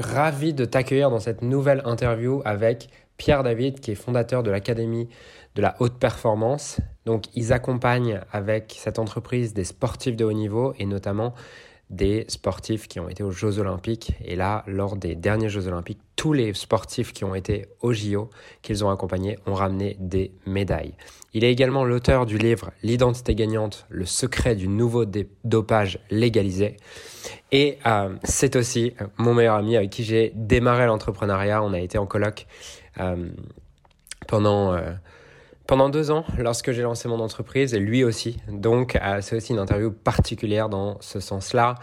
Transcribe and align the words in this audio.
suis 0.00 0.12
ravi 0.12 0.52
de 0.54 0.64
t'accueillir 0.64 1.08
dans 1.08 1.20
cette 1.20 1.40
nouvelle 1.40 1.80
interview 1.84 2.42
avec 2.44 2.88
Pierre 3.16 3.44
David, 3.44 3.78
qui 3.78 3.92
est 3.92 3.94
fondateur 3.94 4.42
de 4.42 4.50
l'Académie 4.50 5.08
de 5.54 5.62
la 5.62 5.76
haute 5.78 6.00
performance. 6.00 6.80
Donc, 7.06 7.26
ils 7.34 7.52
accompagnent 7.52 8.20
avec 8.32 8.74
cette 8.76 8.98
entreprise 8.98 9.54
des 9.54 9.62
sportifs 9.62 10.16
de 10.16 10.24
haut 10.24 10.32
niveau 10.32 10.74
et 10.80 10.86
notamment 10.86 11.32
des 11.90 12.24
sportifs 12.28 12.88
qui 12.88 12.98
ont 12.98 13.08
été 13.08 13.22
aux 13.22 13.30
Jeux 13.30 13.58
Olympiques. 13.58 14.12
Et 14.24 14.36
là, 14.36 14.64
lors 14.66 14.96
des 14.96 15.14
derniers 15.14 15.48
Jeux 15.48 15.68
Olympiques, 15.68 16.00
tous 16.16 16.32
les 16.32 16.54
sportifs 16.54 17.12
qui 17.12 17.24
ont 17.24 17.34
été 17.34 17.66
aux 17.80 17.92
JO, 17.92 18.30
qu'ils 18.62 18.84
ont 18.84 18.90
accompagnés, 18.90 19.38
ont 19.46 19.54
ramené 19.54 19.96
des 20.00 20.32
médailles. 20.46 20.94
Il 21.34 21.44
est 21.44 21.52
également 21.52 21.84
l'auteur 21.84 22.26
du 22.26 22.38
livre 22.38 22.70
L'identité 22.82 23.34
gagnante, 23.34 23.86
le 23.90 24.06
secret 24.06 24.56
du 24.56 24.68
nouveau 24.68 25.04
dopage 25.44 25.98
légalisé. 26.10 26.76
Et 27.52 27.78
euh, 27.86 28.14
c'est 28.24 28.56
aussi 28.56 28.94
mon 29.18 29.34
meilleur 29.34 29.56
ami 29.56 29.76
avec 29.76 29.90
qui 29.90 30.04
j'ai 30.04 30.32
démarré 30.34 30.86
l'entrepreneuriat. 30.86 31.62
On 31.62 31.72
a 31.72 31.80
été 31.80 31.98
en 31.98 32.06
colloque 32.06 32.46
euh, 33.00 33.28
pendant... 34.26 34.74
Euh, 34.74 34.92
pendant 35.66 35.88
deux 35.88 36.10
ans 36.10 36.24
lorsque 36.38 36.72
j'ai 36.72 36.82
lancé 36.82 37.08
mon 37.08 37.20
entreprise 37.20 37.74
lui 37.74 38.04
aussi. 38.04 38.38
Donc 38.48 38.98
c'est 39.20 39.36
aussi 39.36 39.52
une 39.52 39.58
interview 39.58 39.90
particulière 39.90 40.68
dans 40.68 41.00
ce 41.00 41.20
sens-là. 41.20 41.76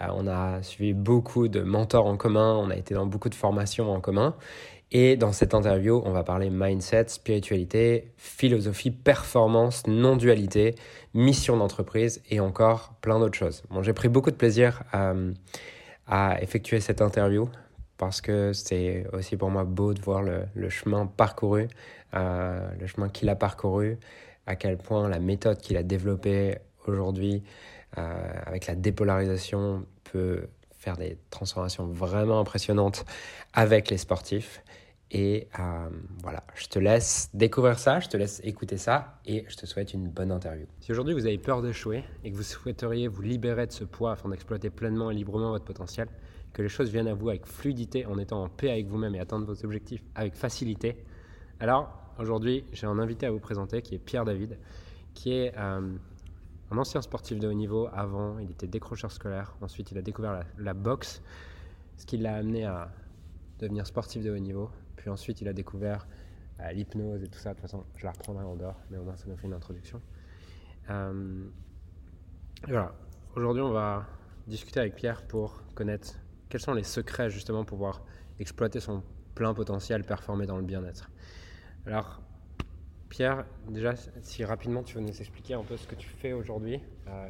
Euh, 0.00 0.06
on 0.14 0.26
a 0.26 0.62
suivi 0.62 0.92
beaucoup 0.92 1.48
de 1.48 1.60
mentors 1.60 2.06
en 2.06 2.16
commun, 2.16 2.54
on 2.56 2.70
a 2.70 2.76
été 2.76 2.94
dans 2.94 3.06
beaucoup 3.06 3.28
de 3.28 3.34
formations 3.34 3.92
en 3.92 4.00
commun. 4.00 4.34
Et 4.92 5.16
dans 5.16 5.32
cette 5.32 5.52
interview, 5.52 6.00
on 6.04 6.12
va 6.12 6.22
parler 6.22 6.48
mindset, 6.48 7.08
spiritualité, 7.08 8.12
philosophie, 8.16 8.92
performance, 8.92 9.86
non-dualité, 9.88 10.76
mission 11.12 11.56
d'entreprise 11.56 12.22
et 12.30 12.38
encore 12.38 12.94
plein 13.00 13.18
d'autres 13.18 13.36
choses. 13.36 13.64
Bon, 13.70 13.82
j'ai 13.82 13.92
pris 13.92 14.08
beaucoup 14.08 14.30
de 14.30 14.36
plaisir 14.36 14.84
euh, 14.94 15.32
à 16.06 16.40
effectuer 16.40 16.80
cette 16.80 17.02
interview 17.02 17.48
parce 17.98 18.20
que 18.20 18.52
c'est 18.52 19.06
aussi 19.12 19.36
pour 19.36 19.50
moi 19.50 19.64
beau 19.64 19.92
de 19.92 20.00
voir 20.02 20.22
le 20.22 20.68
chemin 20.68 21.06
parcouru, 21.06 21.66
euh, 22.14 22.68
le 22.78 22.86
chemin 22.86 23.08
qu'il 23.08 23.28
a 23.28 23.36
parcouru, 23.36 23.98
à 24.46 24.56
quel 24.56 24.78
point 24.78 25.08
la 25.08 25.18
méthode 25.18 25.58
qu'il 25.58 25.76
a 25.76 25.82
développée 25.82 26.58
aujourd'hui 26.86 27.42
euh, 27.98 28.32
avec 28.44 28.66
la 28.66 28.74
dépolarisation 28.74 29.86
peut 30.04 30.48
faire 30.72 30.96
des 30.96 31.18
transformations 31.30 31.86
vraiment 31.86 32.40
impressionnantes 32.40 33.04
avec 33.52 33.90
les 33.90 33.98
sportifs. 33.98 34.62
Et 35.10 35.48
euh, 35.60 35.88
voilà, 36.22 36.42
je 36.56 36.66
te 36.66 36.78
laisse 36.78 37.30
découvrir 37.32 37.78
ça, 37.78 38.00
je 38.00 38.08
te 38.08 38.16
laisse 38.16 38.40
écouter 38.42 38.76
ça 38.76 39.20
et 39.24 39.44
je 39.48 39.56
te 39.56 39.64
souhaite 39.64 39.94
une 39.94 40.08
bonne 40.08 40.32
interview. 40.32 40.66
Si 40.80 40.90
aujourd'hui 40.90 41.14
vous 41.14 41.26
avez 41.26 41.38
peur 41.38 41.62
d'échouer 41.62 42.02
et 42.24 42.30
que 42.30 42.36
vous 42.36 42.42
souhaiteriez 42.42 43.06
vous 43.06 43.22
libérer 43.22 43.66
de 43.66 43.72
ce 43.72 43.84
poids 43.84 44.12
afin 44.12 44.28
d'exploiter 44.28 44.68
pleinement 44.68 45.10
et 45.10 45.14
librement 45.14 45.50
votre 45.50 45.64
potentiel, 45.64 46.08
que 46.52 46.62
les 46.62 46.68
choses 46.68 46.90
viennent 46.90 47.08
à 47.08 47.14
vous 47.14 47.28
avec 47.28 47.46
fluidité 47.46 48.04
en 48.06 48.18
étant 48.18 48.42
en 48.42 48.48
paix 48.48 48.70
avec 48.70 48.86
vous-même 48.86 49.14
et 49.14 49.20
atteindre 49.20 49.46
vos 49.46 49.64
objectifs 49.64 50.02
avec 50.14 50.34
facilité. 50.34 50.96
Alors, 51.58 51.90
aujourd'hui, 52.18 52.64
j'ai 52.74 52.86
un 52.86 52.98
invité 52.98 53.24
à 53.24 53.30
vous 53.30 53.38
présenter 53.38 53.80
qui 53.80 53.94
est 53.94 53.98
Pierre 53.98 54.26
David, 54.26 54.58
qui 55.14 55.32
est 55.32 55.56
euh, 55.56 55.96
un 56.70 56.78
ancien 56.78 57.00
sportif 57.00 57.38
de 57.38 57.48
haut 57.48 57.54
niveau. 57.54 57.88
Avant, 57.94 58.38
il 58.38 58.50
était 58.50 58.66
décrocheur 58.66 59.10
scolaire. 59.10 59.56
Ensuite, 59.62 59.90
il 59.90 59.96
a 59.96 60.02
découvert 60.02 60.44
la, 60.58 60.74
boxe, 60.74 61.22
ce 61.96 62.04
qui 62.04 62.18
l'a 62.18 62.34
amené 62.34 62.66
à 62.66 62.92
devenir 63.58 63.86
sportif 63.86 64.22
de 64.22 64.30
haut 64.30 64.38
niveau. 64.38 64.70
Puis 64.96 65.08
ensuite, 65.08 65.40
il 65.40 65.48
a 65.48 65.54
découvert 65.54 66.06
euh, 66.60 66.72
l'hypnose 66.72 67.22
et 67.22 67.28
tout 67.28 67.38
ça. 67.38 67.50
De 67.50 67.54
toute 67.54 67.62
façon, 67.62 67.84
je 67.96 68.04
la 68.04 68.12
reprendrai 68.12 68.44
en 68.44 68.56
dehors, 68.56 68.78
mais 68.90 68.98
au 68.98 69.04
moins, 69.04 69.16
ça 69.16 69.26
m'a 69.26 69.36
fait 69.36 69.46
une 69.46 69.54
introduction. 69.54 70.02
Euh, 70.90 71.42
voilà. 72.66 72.94
Aujourd'hui, 73.34 73.62
on 73.62 73.72
va 73.72 74.04
discuter 74.46 74.80
avec 74.80 74.94
Pierre 74.94 75.26
pour 75.26 75.62
connaître 75.74 76.18
quels 76.50 76.60
sont 76.60 76.74
les 76.74 76.84
secrets 76.84 77.30
justement 77.30 77.64
pour 77.64 77.78
pouvoir 77.78 78.02
exploiter 78.40 78.78
son 78.78 79.02
plein 79.34 79.54
potentiel, 79.54 80.04
performer 80.04 80.44
dans 80.44 80.58
le 80.58 80.62
bien-être 80.62 81.10
Alors, 81.86 82.20
Pierre, 83.08 83.46
déjà, 83.68 83.94
si 84.22 84.44
rapidement 84.44 84.82
tu 84.82 84.96
veux 84.96 85.02
nous 85.02 85.20
expliquer 85.20 85.54
un 85.54 85.62
peu 85.62 85.76
ce 85.76 85.86
que 85.86 85.94
tu 85.94 86.08
fais 86.08 86.32
aujourd'hui. 86.32 86.80
Euh, 87.06 87.28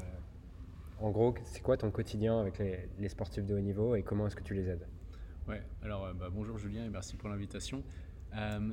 en 0.98 1.10
gros, 1.10 1.34
c'est 1.44 1.62
quoi 1.62 1.76
ton 1.76 1.90
quotidien 1.90 2.40
avec 2.40 2.58
les, 2.58 3.08
sportifs 3.08 3.44
de 3.44 3.54
haut 3.54 3.60
niveau 3.60 3.94
et 3.94 4.02
comment 4.02 4.26
est-ce 4.26 4.36
que 4.36 4.42
tu 4.42 4.54
les 4.54 4.68
aides? 4.68 4.88
Ouais, 5.46 5.62
alors 5.82 6.06
euh, 6.06 6.14
bah, 6.14 6.28
bonjour 6.32 6.58
Julien 6.58 6.86
et 6.86 6.88
merci 6.88 7.16
pour 7.16 7.28
l'invitation. 7.28 7.84
Euh, 8.34 8.70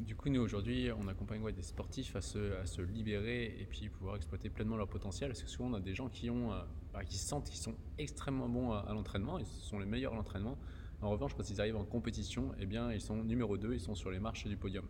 du 0.00 0.16
coup, 0.16 0.28
nous 0.28 0.40
aujourd'hui, 0.40 0.90
on 0.90 1.06
accompagne 1.06 1.52
des 1.52 1.62
sportifs 1.62 2.16
à 2.16 2.20
se, 2.20 2.82
libérer 2.82 3.44
et 3.44 3.66
puis 3.66 3.88
pouvoir 3.88 4.16
exploiter 4.16 4.50
pleinement 4.50 4.76
leur 4.76 4.88
potentiel. 4.88 5.30
Parce 5.30 5.42
que 5.42 5.48
souvent, 5.48 5.70
on 5.70 5.74
a 5.74 5.80
des 5.80 5.94
gens 5.94 6.08
qui, 6.08 6.30
ont, 6.30 6.52
euh, 6.52 6.60
bah, 6.92 7.04
qui 7.04 7.18
sentent 7.18 7.48
qu'ils 7.48 7.60
sont 7.60 7.76
extrêmement 7.98 8.48
bons 8.48 8.72
à, 8.72 8.92
l'entraînement, 8.92 9.38
ils 9.38 9.46
sont 9.46 9.78
les 9.78 9.86
meilleurs 9.86 10.14
à 10.14 10.16
l'entraînement. 10.16 10.58
En 11.00 11.10
revanche, 11.10 11.34
quand 11.34 11.48
ils 11.50 11.60
arrivent 11.60 11.76
en 11.76 11.84
compétition, 11.84 12.52
eh 12.60 12.66
bien, 12.66 12.92
ils 12.92 13.00
sont 13.00 13.16
numéro 13.16 13.56
2, 13.56 13.74
ils 13.74 13.80
sont 13.80 13.94
sur 13.94 14.10
les 14.10 14.20
marches 14.20 14.46
du 14.46 14.56
podium. 14.56 14.84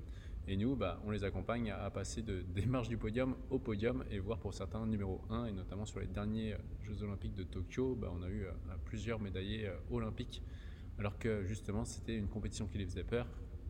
Et 0.49 0.57
nous, 0.57 0.75
bah, 0.75 1.01
on 1.05 1.11
les 1.11 1.25
accompagne 1.25 1.71
à, 1.71 1.89
passer 1.91 2.23
de, 2.23 2.43
des 2.43 2.67
marches 2.67 2.89
du 2.89 2.97
podium 2.97 3.37
au 3.51 3.59
podium 3.59 4.05
et 4.11 4.19
voir 4.19 4.39
pour 4.39 4.55
certains 4.55 4.85
numéro 4.87 5.21
1. 5.31 5.47
Et 5.47 5.53
notamment 5.53 5.87
sur 5.87 6.01
les 6.01 6.07
derniers 6.07 6.55
euh, 6.55 6.59
Jeux 6.83 7.03
Olympiques 7.05 7.35
de 7.35 7.45
Tokyo, 7.45 7.95
bah, 7.95 8.13
on 8.13 8.23
a 8.23 8.29
eu 8.29 8.45
euh, 8.45 8.53
plusieurs 8.85 9.21
médaillés 9.21 9.71
olympiques. 9.91 10.43
Alors 10.99 11.19
que 11.19 11.45
justement, 11.45 11.85
c'était 11.85 12.17
une 12.17 12.29
compétition 12.29 12.67
qui 12.67 12.79
les 12.79 12.87
faisait 12.87 13.05
peur 13.05 13.27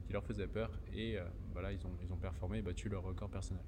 qui 0.07 0.13
leur 0.13 0.25
faisait 0.25 0.47
peur 0.47 0.71
et 0.95 1.19
euh, 1.19 1.23
voilà, 1.53 1.73
ils 1.73 1.85
ont, 1.87 1.91
ils 2.05 2.13
ont 2.13 2.17
performé 2.17 2.59
et 2.59 2.63
battu 2.63 2.89
leur 2.89 3.03
record 3.03 3.31
personnel. 3.31 3.63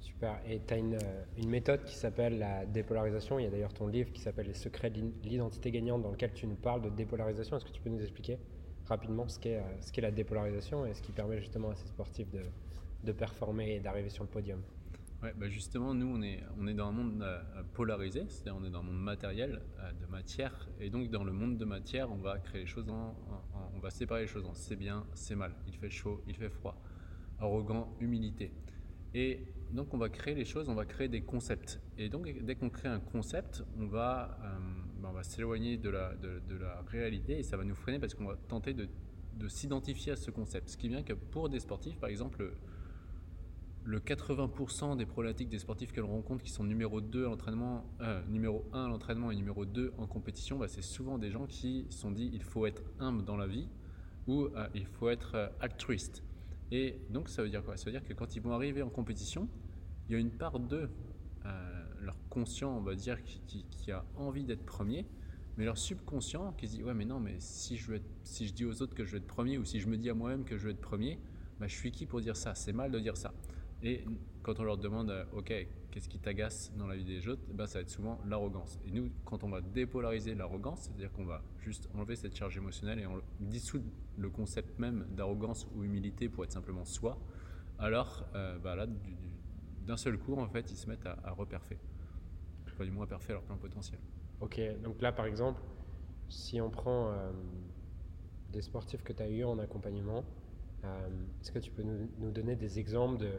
Super. 0.00 0.40
Et 0.48 0.60
tu 0.66 0.74
as 0.74 0.78
une, 0.78 0.94
euh, 0.94 1.24
une, 1.36 1.50
méthode 1.50 1.84
qui 1.84 1.94
s'appelle 1.94 2.38
la 2.38 2.64
dépolarisation. 2.64 3.38
Il 3.38 3.44
y 3.44 3.46
a 3.46 3.50
d'ailleurs 3.50 3.72
ton 3.72 3.86
livre 3.86 4.10
qui 4.12 4.20
s'appelle 4.20 4.46
Les 4.46 4.54
secrets 4.54 4.90
de 4.90 5.02
l'identité 5.24 5.70
gagnante 5.70 6.02
dans 6.02 6.10
lequel 6.10 6.32
tu 6.32 6.46
nous 6.46 6.56
parles 6.56 6.82
de 6.82 6.88
dépolarisation. 6.88 7.56
Est-ce 7.56 7.66
que 7.66 7.70
tu 7.70 7.82
peux 7.82 7.90
nous 7.90 8.00
expliquer? 8.00 8.38
Rapidement 8.90 9.26
ce 9.28 9.38
qu'est 9.38 9.56
euh, 9.56 9.80
ce 9.80 9.92
qu'est 9.92 10.02
la 10.02 10.10
dépolarisation 10.10 10.84
et 10.84 10.94
ce 10.94 11.00
qui 11.00 11.12
permet 11.12 11.38
justement 11.38 11.70
à 11.70 11.76
ces 11.76 11.86
sportifs 11.86 12.30
de, 12.30 12.42
de 13.04 13.12
performer 13.12 13.76
et 13.76 13.80
d'arriver 13.80 14.10
sur 14.10 14.24
le 14.24 14.28
podium 14.28 14.60
Ouais, 15.22 15.34
bah 15.36 15.50
justement, 15.50 15.92
nous, 15.92 16.06
on 16.06 16.22
est, 16.22 16.42
on 16.58 16.66
est 16.66 16.72
dans 16.72 16.86
un 16.86 16.92
monde 16.92 17.22
euh, 17.22 17.42
polarisé, 17.74 18.24
c'est-à-dire 18.28 18.56
on 18.58 18.64
est 18.64 18.70
dans 18.70 18.80
un 18.80 18.84
monde 18.84 19.02
matériel, 19.02 19.60
euh, 19.78 19.92
de 19.92 20.06
matière, 20.06 20.66
et 20.80 20.88
donc 20.88 21.10
dans 21.10 21.24
le 21.24 21.32
monde 21.32 21.58
de 21.58 21.64
matière, 21.66 22.10
on 22.10 22.16
va 22.16 22.38
créer 22.38 22.62
les 22.62 22.66
choses 22.66 22.88
en, 22.88 23.14
on 23.74 23.78
va 23.80 23.90
séparer 23.90 24.22
les 24.22 24.26
choses 24.26 24.46
en 24.46 24.54
c'est 24.54 24.76
bien, 24.76 25.04
c'est 25.12 25.34
mal, 25.34 25.52
il 25.66 25.76
fait 25.76 25.90
chaud, 25.90 26.22
il 26.26 26.34
fait 26.34 26.48
froid, 26.48 26.80
arrogant, 27.38 27.94
humilité. 28.00 28.50
Et 29.12 29.44
donc 29.72 29.92
on 29.92 29.98
va 29.98 30.08
créer 30.08 30.34
les 30.34 30.46
choses, 30.46 30.70
on 30.70 30.74
va 30.74 30.86
créer 30.86 31.08
des 31.08 31.20
concepts. 31.20 31.82
Et 31.98 32.08
donc 32.08 32.26
dès 32.42 32.54
qu'on 32.54 32.70
crée 32.70 32.88
un 32.88 33.00
concept, 33.00 33.62
on 33.78 33.88
va, 33.88 34.38
bah, 35.00 35.08
on 35.10 35.14
va 35.14 35.22
s'éloigner 35.22 35.76
de 35.76 35.90
la, 35.90 36.14
de, 36.14 36.56
la 36.56 36.82
réalité 36.88 37.38
et 37.38 37.42
ça 37.42 37.56
va 37.56 37.64
nous 37.64 37.74
freiner 37.74 37.98
parce 37.98 38.14
qu'on 38.14 38.26
va 38.26 38.36
tenter 38.48 38.74
de, 38.74 38.88
de 39.34 39.48
s'identifier 39.48 40.12
à 40.12 40.16
ce 40.16 40.30
concept. 40.30 40.68
Ce 40.68 40.76
qui 40.76 40.88
vient 40.88 41.02
que 41.02 41.12
pour 41.14 41.48
des 41.48 41.60
sportifs, 41.60 41.98
par 41.98 42.10
exemple, 42.10 42.52
le 43.84 43.98
80% 43.98 44.96
des 44.96 45.06
problématiques 45.06 45.48
des 45.48 45.58
sportifs 45.58 45.92
que 45.92 46.00
l'on 46.00 46.08
rencontre 46.08 46.44
qui 46.44 46.50
sont 46.50 46.64
numéro 46.64 47.00
2 47.00 47.24
à 47.24 47.28
l'entraînement, 47.28 47.84
euh, 48.00 48.22
numéro 48.28 48.64
1 48.72 48.84
à 48.84 48.88
l'entraînement 48.88 49.30
et 49.30 49.36
numéro 49.36 49.64
2 49.64 49.94
en 49.98 50.06
compétition, 50.06 50.58
bah, 50.58 50.68
c'est 50.68 50.82
souvent 50.82 51.18
des 51.18 51.30
gens 51.30 51.46
qui 51.46 51.86
sont 51.90 52.10
dit 52.10 52.30
il 52.32 52.42
faut 52.42 52.66
être 52.66 52.82
humble 52.98 53.24
dans 53.24 53.36
la 53.36 53.46
vie 53.46 53.68
ou 54.26 54.44
euh, 54.44 54.68
il 54.74 54.86
faut 54.86 55.08
être 55.08 55.34
euh, 55.34 55.48
altruiste. 55.60 56.22
Et 56.70 57.00
donc 57.10 57.28
ça 57.28 57.42
veut 57.42 57.48
dire 57.48 57.64
quoi? 57.64 57.76
Ça 57.76 57.86
veut 57.86 57.92
dire 57.92 58.04
que 58.04 58.12
quand 58.12 58.36
ils 58.36 58.42
vont 58.42 58.52
arriver 58.52 58.82
en 58.82 58.90
compétition, 58.90 59.48
il 60.08 60.12
y 60.12 60.14
a 60.14 60.18
une 60.18 60.30
part 60.30 60.60
de 60.60 60.88
leur 61.42 61.79
conscient, 62.30 62.74
on 62.74 62.80
va 62.80 62.94
dire, 62.94 63.18
qui, 63.24 63.92
a 63.92 64.04
envie 64.16 64.44
d'être 64.44 64.64
premier, 64.64 65.04
mais 65.58 65.64
leur 65.64 65.76
subconscient 65.76 66.52
qui 66.52 66.68
se 66.68 66.76
dit 66.76 66.84
ouais 66.84 66.94
mais 66.94 67.04
non 67.04 67.18
mais 67.18 67.34
si 67.40 67.76
je, 67.76 67.92
veux 67.92 68.00
si 68.22 68.46
je 68.46 68.54
dis 68.54 68.64
aux 68.64 68.80
autres 68.82 68.94
que 68.94 69.04
je 69.04 69.12
veux 69.12 69.18
être 69.18 69.26
premier 69.26 69.58
ou 69.58 69.64
si 69.64 69.80
je 69.80 69.88
me 69.88 69.96
dis 69.96 70.08
à 70.08 70.14
moi-même 70.14 70.44
que 70.44 70.56
je 70.56 70.64
veux 70.64 70.70
être 70.70 70.80
premier, 70.80 71.18
bah, 71.58 71.66
je 71.66 71.74
suis 71.74 71.90
qui 71.90 72.06
pour 72.06 72.20
dire 72.20 72.36
ça? 72.36 72.54
C'est 72.54 72.72
mal 72.72 72.90
de 72.90 72.98
dire 72.98 73.16
ça. 73.16 73.34
Et 73.82 74.04
quand 74.42 74.60
on 74.60 74.62
leur 74.62 74.78
demande, 74.78 75.10
euh, 75.10 75.24
OK, 75.34 75.52
qu'est-ce 75.90 76.08
qui 76.08 76.18
t'agace 76.18 76.72
dans 76.76 76.86
la 76.86 76.96
vie 76.96 77.04
des 77.04 77.28
autres, 77.28 77.42
ben, 77.52 77.66
ça 77.66 77.78
va 77.78 77.82
être 77.82 77.90
souvent 77.90 78.20
l'arrogance. 78.26 78.78
Et 78.86 78.90
nous, 78.90 79.10
quand 79.24 79.44
on 79.44 79.50
va 79.50 79.60
dépolariser 79.60 80.34
l'arrogance, 80.34 80.82
c'est-à-dire 80.82 81.12
qu'on 81.12 81.24
va 81.24 81.42
juste 81.58 81.88
enlever 81.94 82.16
cette 82.16 82.36
charge 82.36 82.56
émotionnelle 82.56 83.00
et 83.00 83.06
on 83.06 83.20
dissoudre 83.40 83.84
le 84.16 84.30
concept 84.30 84.78
même 84.78 85.06
d'arrogance 85.10 85.66
ou 85.74 85.84
humilité 85.84 86.28
pour 86.28 86.44
être 86.44 86.52
simplement 86.52 86.84
soi, 86.84 87.18
alors 87.78 88.24
euh, 88.34 88.58
bah 88.58 88.76
d'un 89.86 89.96
seul 89.96 90.18
coup, 90.18 90.34
en 90.34 90.48
fait, 90.48 90.70
ils 90.70 90.76
se 90.76 90.88
mettent 90.88 91.06
à, 91.06 91.18
à. 91.24 91.34
Du 92.84 92.90
moins 92.90 93.04
à 93.04 93.08
perfer 93.08 93.32
leur 93.32 93.42
plein 93.42 93.56
potentiel. 93.56 94.00
Ok, 94.40 94.60
donc 94.82 95.00
là, 95.02 95.12
par 95.12 95.26
exemple, 95.26 95.60
si 96.28 96.60
on 96.60 96.70
prend 96.70 97.08
euh, 97.08 97.30
des 98.52 98.62
sportifs 98.62 99.02
que 99.02 99.12
tu 99.12 99.22
as 99.22 99.28
eu 99.28 99.44
en 99.44 99.58
accompagnement, 99.58 100.24
est-ce 100.82 101.52
que 101.52 101.58
tu 101.58 101.70
peux 101.70 101.82
nous, 101.82 102.08
nous 102.18 102.30
donner 102.30 102.56
des 102.56 102.78
exemples 102.78 103.18
de 103.18 103.32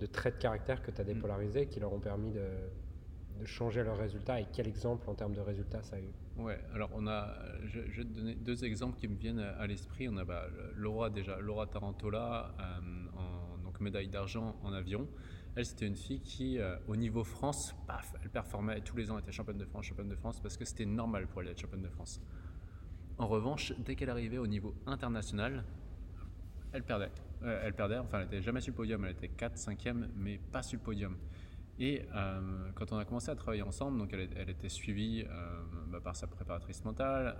de 0.00 0.06
traits 0.06 0.36
de 0.36 0.40
caractère 0.40 0.82
que 0.82 0.90
tu 0.90 1.00
as 1.00 1.04
mm. 1.04 1.08
dépolarisés 1.08 1.66
qui 1.66 1.80
leur 1.80 1.92
ont 1.92 2.00
permis 2.00 2.32
de, 2.32 2.46
changer 3.44 3.84
leurs 3.84 3.96
résultats 3.96 4.40
et 4.40 4.46
quel 4.52 4.66
exemple 4.66 5.08
en 5.08 5.14
termes 5.14 5.32
de 5.32 5.40
résultats 5.40 5.80
ça 5.84 5.94
a 5.94 6.00
eu? 6.00 6.10
Ouais, 6.36 6.58
alors 6.74 6.90
on 6.92 7.06
a, 7.06 7.36
je, 7.66 7.78
vais 7.80 8.04
te 8.04 8.12
donner 8.12 8.34
deux 8.34 8.64
exemples 8.64 8.98
qui 8.98 9.06
me 9.06 9.14
viennent 9.14 9.38
à 9.38 9.64
l'esprit. 9.68 10.08
On 10.08 10.16
a 10.16 10.24
bah, 10.24 10.48
Laura 10.74 11.08
déjà, 11.08 11.38
Laura 11.38 11.68
Tarantola, 11.68 12.52
euh, 12.58 13.16
en, 13.16 13.58
donc 13.58 13.80
médaille 13.80 14.08
d'argent 14.08 14.56
en 14.64 14.72
avion. 14.72 15.06
Elle, 15.54 15.66
c'était 15.66 15.86
une 15.86 15.96
fille 15.96 16.20
qui, 16.20 16.58
euh, 16.58 16.76
au 16.86 16.96
niveau 16.96 17.24
France, 17.24 17.74
paf, 17.86 18.14
elle 18.22 18.30
performait 18.30 18.80
tous 18.80 18.96
les 18.96 19.10
ans, 19.10 19.18
était 19.18 19.32
championne 19.32 19.58
de 19.58 19.64
France, 19.64 19.86
championne 19.86 20.08
de 20.08 20.14
France, 20.14 20.40
parce 20.40 20.56
que 20.56 20.64
c'était 20.64 20.86
normal 20.86 21.26
pour 21.26 21.40
elle 21.40 21.48
d'être 21.48 21.60
championne 21.60 21.82
de 21.82 21.88
France. 21.88 22.20
En 23.18 23.26
revanche, 23.26 23.72
dès 23.78 23.96
qu'elle 23.96 24.10
arrivait 24.10 24.38
au 24.38 24.46
niveau 24.46 24.74
international, 24.86 25.64
elle 26.72 26.84
perdait. 26.84 27.10
Euh, 27.42 27.60
elle 27.64 27.74
perdait, 27.74 27.98
enfin, 27.98 28.18
elle 28.20 28.24
n'était 28.24 28.42
jamais 28.42 28.60
sur 28.60 28.72
le 28.72 28.76
podium, 28.76 29.04
elle 29.04 29.12
était 29.12 29.28
4, 29.28 29.56
5e, 29.56 30.08
mais 30.16 30.38
pas 30.38 30.62
sur 30.62 30.78
le 30.78 30.84
podium. 30.84 31.16
Et 31.80 32.02
euh, 32.14 32.70
quand 32.74 32.92
on 32.92 32.98
a 32.98 33.04
commencé 33.04 33.30
à 33.30 33.36
travailler 33.36 33.62
ensemble, 33.62 33.98
donc 33.98 34.12
elle, 34.12 34.50
était 34.50 34.68
suivie 34.68 35.24
bah, 35.88 36.00
par 36.02 36.16
sa 36.16 36.26
préparatrice 36.26 36.84
mentale. 36.84 37.36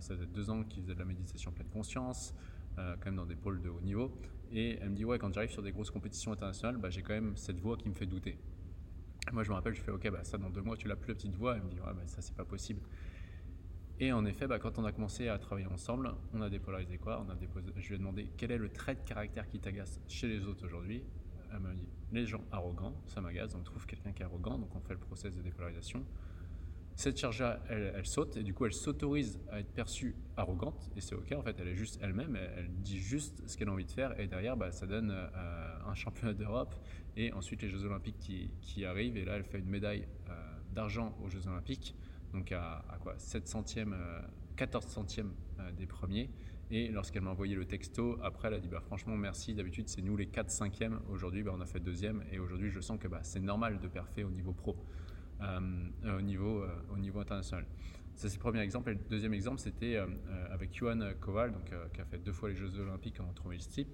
ça 0.00 0.14
faisait 0.14 0.26
deux 0.26 0.50
ans 0.50 0.64
qu'il 0.64 0.82
faisait 0.82 0.94
de 0.94 0.98
la 0.98 1.04
méditation 1.04 1.52
pleine 1.52 1.68
conscience, 1.68 2.34
quand 2.76 3.06
même 3.06 3.16
dans 3.16 3.26
des 3.26 3.36
pôles 3.36 3.62
de 3.62 3.68
haut 3.68 3.80
niveau. 3.80 4.12
Et 4.52 4.78
elle 4.80 4.90
me 4.90 4.96
dit 4.96 5.04
ouais, 5.04 5.18
quand 5.18 5.32
j'arrive 5.32 5.50
sur 5.50 5.62
des 5.62 5.72
grosses 5.72 5.90
compétitions 5.90 6.32
internationales, 6.32 6.76
bah, 6.76 6.90
j'ai 6.90 7.02
quand 7.02 7.14
même 7.14 7.36
cette 7.36 7.58
voix 7.58 7.76
qui 7.76 7.88
me 7.88 7.94
fait 7.94 8.06
douter. 8.06 8.38
Moi, 9.32 9.42
je 9.42 9.50
me 9.50 9.54
rappelle, 9.54 9.74
je 9.74 9.80
fais 9.80 9.90
ok, 9.90 10.08
bah, 10.10 10.22
ça 10.22 10.38
dans 10.38 10.50
deux 10.50 10.62
mois, 10.62 10.76
tu 10.76 10.86
l'as 10.86 10.96
plus 10.96 11.08
la 11.08 11.14
petite 11.14 11.34
voix. 11.34 11.56
Elle 11.56 11.62
me 11.62 11.70
dit 11.70 11.80
ouais, 11.80 11.94
bah, 11.94 12.06
ça 12.06 12.22
c'est 12.22 12.36
pas 12.36 12.44
possible. 12.44 12.80
Et 13.98 14.12
en 14.12 14.24
effet, 14.26 14.46
bah, 14.46 14.58
quand 14.58 14.78
on 14.78 14.84
a 14.84 14.92
commencé 14.92 15.28
à 15.28 15.38
travailler 15.38 15.66
ensemble, 15.66 16.12
on 16.34 16.42
a 16.42 16.50
dépolarisé 16.50 16.98
quoi? 16.98 17.26
Je 17.76 17.88
lui 17.88 17.94
ai 17.94 17.98
demandé 17.98 18.30
quel 18.36 18.50
est 18.52 18.58
le 18.58 18.68
trait 18.68 18.94
de 18.94 19.00
caractère 19.00 19.48
qui 19.48 19.58
t'agace 19.58 20.00
chez 20.06 20.28
les 20.28 20.44
autres 20.44 20.64
aujourd'hui? 20.64 21.02
Elle 21.52 21.60
m'a 21.60 21.72
dit 21.72 21.88
les 22.12 22.26
gens 22.26 22.44
arrogants, 22.52 22.94
ça 23.06 23.20
m'agace, 23.20 23.54
on 23.54 23.62
trouve 23.62 23.86
quelqu'un 23.86 24.12
qui 24.12 24.22
est 24.22 24.26
arrogant, 24.26 24.58
donc 24.58 24.74
on 24.74 24.80
fait 24.80 24.92
le 24.92 25.00
process 25.00 25.34
de 25.34 25.42
dépolarisation. 25.42 26.04
Cette 26.96 27.18
charge-là, 27.18 27.60
elle, 27.68 28.06
saute 28.06 28.38
et 28.38 28.42
du 28.42 28.54
coup, 28.54 28.64
elle 28.64 28.72
s'autorise 28.72 29.38
à 29.50 29.60
être 29.60 29.70
perçue 29.70 30.16
arrogante 30.36 30.90
et 30.96 31.02
c'est 31.02 31.14
ok. 31.14 31.32
En 31.32 31.42
fait, 31.42 31.54
elle 31.60 31.68
est 31.68 31.76
juste 31.76 31.98
elle-même, 32.02 32.36
elle, 32.36 32.70
dit 32.70 32.98
juste 32.98 33.46
ce 33.46 33.56
qu'elle 33.56 33.68
a 33.68 33.72
envie 33.72 33.84
de 33.84 33.90
faire 33.90 34.18
et 34.18 34.26
derrière, 34.26 34.56
bah, 34.56 34.72
ça 34.72 34.86
donne 34.86 35.10
euh, 35.10 35.78
un 35.86 35.94
championnat 35.94 36.32
d'Europe 36.32 36.74
et 37.18 37.34
ensuite 37.34 37.60
les 37.60 37.68
Jeux 37.68 37.84
Olympiques 37.84 38.18
qui, 38.62 38.84
arrivent 38.86 39.18
et 39.18 39.26
là, 39.26 39.36
elle 39.36 39.44
fait 39.44 39.58
une 39.58 39.68
médaille 39.68 40.08
euh, 40.30 40.32
d'argent 40.74 41.14
aux 41.22 41.28
Jeux 41.28 41.46
Olympiques 41.46 41.94
donc 42.32 42.50
à, 42.52 42.82
quoi 43.02 43.14
7 43.18 43.46
centièmes, 43.46 43.96
14 44.56 44.84
euh, 44.84 44.88
centièmes 44.88 45.32
des 45.76 45.86
premiers. 45.86 46.30
Et 46.70 46.88
lorsqu'elle 46.88 47.22
m'a 47.22 47.30
envoyé 47.30 47.54
le 47.54 47.64
texto, 47.64 48.18
après, 48.22 48.48
elle 48.48 48.54
a 48.54 48.58
dit 48.58 48.68
bah, 48.68 48.80
franchement, 48.80 49.16
merci. 49.16 49.54
D'habitude, 49.54 49.88
c'est 49.88 50.02
nous 50.02 50.16
les 50.16 50.26
4 50.26 50.50
cinquièmes. 50.50 51.00
Aujourd'hui, 51.10 51.42
bah, 51.42 51.52
on 51.54 51.60
a 51.60 51.66
fait 51.66 51.80
deuxième. 51.80 52.24
Et 52.32 52.38
aujourd'hui, 52.38 52.70
je 52.70 52.80
sens 52.80 52.98
que 52.98 53.06
bah, 53.06 53.20
c'est 53.22 53.40
normal 53.40 53.78
de 53.78 53.88
perfer 53.88 54.24
au 54.24 54.30
niveau 54.30 54.52
pro, 54.52 54.76
au, 55.40 56.20
niveau, 56.20 56.64
au 56.92 56.98
niveau 56.98 57.20
international. 57.20 57.66
Ça, 58.14 58.28
c'est 58.28 58.36
le 58.36 58.40
premier 58.40 58.60
exemple. 58.60 58.90
Et 58.90 58.94
le 58.94 59.00
deuxième 59.10 59.34
exemple, 59.34 59.60
c'était 59.60 59.98
avec 60.50 60.74
Johan 60.74 60.98
Koval, 61.20 61.52
donc, 61.52 61.72
qui 61.92 62.00
a 62.00 62.04
fait 62.04 62.18
deux 62.18 62.32
fois 62.32 62.48
les 62.48 62.54
Jeux 62.54 62.78
Olympiques 62.80 63.20
en 63.20 63.32
3000 63.32 63.60
steep. 63.60 63.88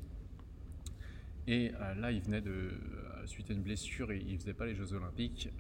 Et 1.48 1.72
là, 1.96 2.12
il 2.12 2.22
venait 2.22 2.40
de, 2.40 2.70
suite 3.26 3.50
à 3.50 3.54
une 3.54 3.62
blessure, 3.62 4.12
il 4.12 4.32
ne 4.32 4.38
faisait 4.38 4.54
pas 4.54 4.66
les 4.66 4.76
Jeux 4.76 4.92
Olympiques 4.92 5.50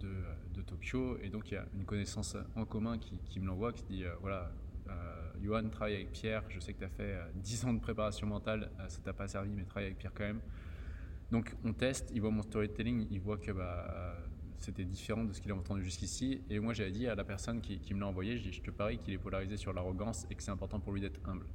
de, 0.00 0.08
de, 0.54 0.62
Tokyo. 0.62 1.18
Et 1.22 1.28
donc, 1.28 1.50
il 1.50 1.54
y 1.54 1.56
a 1.58 1.66
une 1.74 1.84
connaissance 1.84 2.36
en 2.56 2.64
commun 2.64 2.96
qui, 2.98 3.18
qui 3.28 3.38
me 3.38 3.46
l'envoie, 3.46 3.72
qui 3.72 3.84
dit 3.84 4.04
voilà, 4.22 4.50
euh, 4.88 5.68
travaille 5.70 5.94
avec 5.94 6.12
Pierre, 6.12 6.42
je 6.48 6.60
sais 6.60 6.72
que 6.72 6.78
tu 6.78 6.84
as 6.84 6.88
fait 6.88 7.16
10 7.34 7.64
ans 7.64 7.72
de 7.72 7.80
préparation 7.80 8.26
mentale, 8.26 8.70
ça 8.88 9.00
t'a 9.02 9.12
pas 9.12 9.28
servi, 9.28 9.50
mais 9.50 9.64
travaille 9.64 9.86
avec 9.86 9.98
Pierre 9.98 10.12
quand 10.14 10.24
même. 10.24 10.40
Donc, 11.30 11.54
on 11.64 11.72
teste, 11.72 12.10
il 12.14 12.20
voit 12.20 12.30
mon 12.30 12.42
storytelling, 12.42 13.06
il 13.10 13.20
voit 13.20 13.38
que 13.38 13.52
bah, 13.52 14.16
c'était 14.60 14.84
différent 14.84 15.24
de 15.24 15.32
ce 15.32 15.40
qu'il 15.40 15.50
a 15.50 15.54
entendu 15.54 15.82
jusqu'ici. 15.82 16.42
Et 16.50 16.60
moi, 16.60 16.74
j'avais 16.74 16.90
dit 16.90 17.06
à 17.06 17.14
la 17.14 17.24
personne 17.24 17.60
qui, 17.60 17.94
me 17.94 18.00
l'a 18.00 18.06
envoyé, 18.06 18.36
je 18.36 18.42
dis, 18.42 18.52
je 18.52 18.60
te 18.60 18.70
parie 18.70 18.98
qu'il 18.98 19.14
est 19.14 19.18
polarisé 19.18 19.56
sur 19.56 19.72
l'arrogance 19.72 20.26
et 20.30 20.34
que 20.34 20.42
c'est 20.42 20.50
important 20.50 20.80
pour 20.80 20.92
lui 20.92 21.00
d'être 21.00 21.20
humble. 21.26 21.46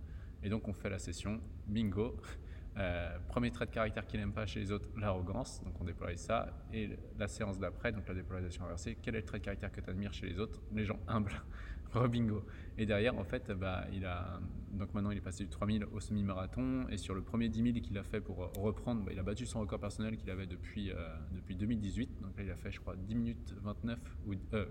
Et 0.44 0.50
donc, 0.50 0.68
on 0.68 0.74
fait 0.74 0.90
la 0.90 1.00
session, 1.00 1.40
bingo. 1.68 2.18
Euh, 2.78 3.18
premier 3.30 3.52
trait 3.52 3.66
de 3.66 3.72
caractère 3.72 4.06
qu'il 4.06 4.20
n'aime 4.20 4.34
pas 4.34 4.46
chez 4.46 4.60
les 4.60 4.70
autres, 4.70 4.90
l'arrogance. 4.98 5.64
Donc 5.64 5.80
on 5.80 5.86
déploie 5.86 6.14
ça. 6.18 6.50
Et 6.74 6.90
la 7.18 7.30
séance 7.30 7.58
d'après, 7.58 7.94
donc 7.94 8.06
la 8.06 8.14
dépolarisation 8.14 8.66
inversée, 8.66 8.98
quel 9.02 9.16
est 9.16 9.20
le 9.20 9.26
trait 9.26 9.40
de 9.40 9.46
caractère 9.46 9.72
que 9.72 9.80
tu 9.80 9.90
admires 9.90 10.12
chez 10.12 10.28
les 10.28 10.40
autres? 10.40 10.62
Les 10.74 10.84
gens 10.84 11.00
humbles. 11.08 11.42
Bingo. 12.12 12.44
Et 12.78 12.86
derrière, 12.86 13.18
en 13.18 13.24
fait, 13.24 13.52
bah, 13.52 13.86
il 13.94 14.06
a, 14.06 14.40
donc 14.74 14.94
maintenant 14.94 15.12
il 15.12 15.18
est 15.18 15.22
passé 15.22 15.44
du 15.44 15.50
3000 15.50 15.86
au 15.94 16.00
semi-marathon. 16.00 16.88
Et 16.90 16.98
sur 16.98 17.14
le 17.16 17.22
premier 17.22 17.50
10 17.50 17.64
000 17.64 17.80
qu'il 17.80 17.98
a 17.98 18.04
fait 18.04 18.22
pour 18.22 18.52
reprendre, 18.58 19.04
bah, 19.04 19.12
il 19.14 19.20
a 19.20 19.24
battu 19.24 19.46
son 19.46 19.60
record 19.60 19.80
personnel 19.80 20.18
qu'il 20.18 20.30
avait 20.30 20.48
depuis, 20.48 20.92
euh, 20.92 20.96
depuis 21.34 21.56
2018. 21.56 22.22
Donc 22.22 22.38
là, 22.38 22.44
il 22.44 22.52
a 22.52 22.56
fait, 22.56 22.72
je 22.72 22.80
crois, 22.80 22.96
10 22.96 23.16
minutes 23.16 23.56
29 23.64 24.00
ou. 24.28 24.34
Euh, 24.54 24.66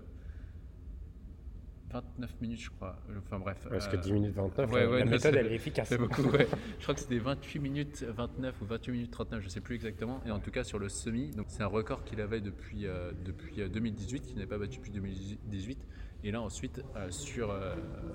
29 1.91 2.41
minutes, 2.41 2.61
je 2.61 2.69
crois. 2.69 2.97
Enfin 3.17 3.39
bref. 3.39 3.67
Parce 3.69 3.87
que 3.87 3.95
10 3.95 4.13
minutes 4.13 4.35
29, 4.35 4.71
la 4.71 5.05
méthode, 5.05 5.35
elle 5.35 5.47
est 5.47 5.55
efficace. 5.55 5.87
C'est 5.89 5.97
beaucoup, 5.97 6.23
ouais. 6.23 6.47
Je 6.77 6.83
crois 6.83 6.95
que 6.95 7.01
c'était 7.01 7.19
28 7.19 7.59
minutes 7.59 8.03
29 8.03 8.61
ou 8.61 8.65
28 8.65 8.91
minutes 8.91 9.11
39, 9.11 9.39
je 9.41 9.45
ne 9.45 9.49
sais 9.49 9.61
plus 9.61 9.75
exactement. 9.75 10.21
Et 10.25 10.31
en 10.31 10.39
tout 10.39 10.51
cas, 10.51 10.63
sur 10.63 10.79
le 10.79 10.89
semi, 10.89 11.31
donc 11.31 11.45
c'est 11.49 11.63
un 11.63 11.67
record 11.67 12.03
qu'il 12.03 12.21
avait 12.21 12.41
depuis, 12.41 12.85
euh, 12.85 13.11
depuis 13.23 13.69
2018, 13.69 14.17
euh, 14.17 14.25
qu'il 14.25 14.35
n'avait 14.35 14.47
pas 14.47 14.57
battu 14.57 14.77
depuis 14.77 14.91
2018. 14.91 15.79
Et 16.25 16.31
là, 16.31 16.41
ensuite, 16.41 16.83
euh, 16.97 17.09
sur, 17.09 17.55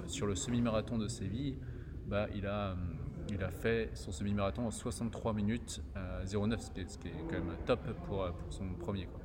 sur 0.06 0.26
le 0.26 0.34
semi-marathon 0.34 0.98
de 0.98 1.08
Séville, 1.08 1.56
bah, 2.06 2.26
il, 2.34 2.46
a, 2.46 2.76
il 3.30 3.42
a 3.42 3.50
fait 3.50 3.90
son 3.94 4.12
semi-marathon 4.12 4.66
en 4.66 4.70
63 4.70 5.32
minutes 5.32 5.82
09, 6.30 6.60
ce 6.60 6.70
qui, 6.70 6.80
est, 6.80 7.12
quand 7.28 7.32
même 7.32 7.56
top 7.64 7.80
pour, 8.04 8.30
pour 8.32 8.52
son 8.52 8.68
premier. 8.74 9.06
Quoi. 9.06 9.20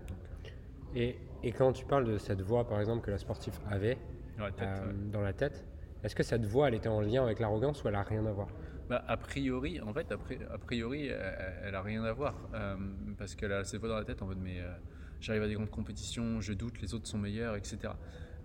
et, 0.95 1.17
et 1.43 1.51
quand 1.51 1.73
tu 1.73 1.85
parles 1.85 2.05
de 2.05 2.17
cette 2.17 2.41
voix, 2.41 2.67
par 2.67 2.79
exemple, 2.79 3.03
que 3.03 3.11
la 3.11 3.17
sportive 3.17 3.59
avait, 3.67 3.97
euh, 4.39 4.93
dans 5.11 5.21
la 5.21 5.33
tête. 5.33 5.65
Est-ce 6.03 6.15
que 6.15 6.23
cette 6.23 6.45
voix, 6.45 6.67
elle 6.67 6.75
était 6.75 6.89
en 6.89 7.01
lien 7.01 7.23
avec 7.23 7.39
l'arrogance 7.39 7.83
ou 7.83 7.87
elle 7.87 7.95
a 7.95 8.03
rien 8.03 8.25
à 8.25 8.31
voir? 8.31 8.47
Bah, 8.89 9.03
a 9.07 9.17
priori, 9.17 9.81
en 9.81 9.93
fait, 9.93 10.11
a 10.11 10.57
priori, 10.57 11.07
elle, 11.07 11.73
a 11.73 11.81
rien 11.81 12.03
à 12.03 12.13
voir 12.13 12.35
euh, 12.53 12.75
parce 13.17 13.33
qu'elle 13.33 13.53
a 13.53 13.63
cette 13.63 13.79
voix 13.79 13.89
dans 13.89 13.95
la 13.95 14.03
tête 14.03 14.21
en 14.21 14.27
mode 14.27 14.37
mais 14.39 14.59
euh, 14.59 14.71
j'arrive 15.19 15.43
à 15.43 15.47
des 15.47 15.55
grandes 15.55 15.71
compétitions, 15.71 16.41
je 16.41 16.53
doute, 16.53 16.79
les 16.81 16.93
autres 16.93 17.07
sont 17.07 17.17
meilleurs, 17.17 17.55
etc. 17.55 17.93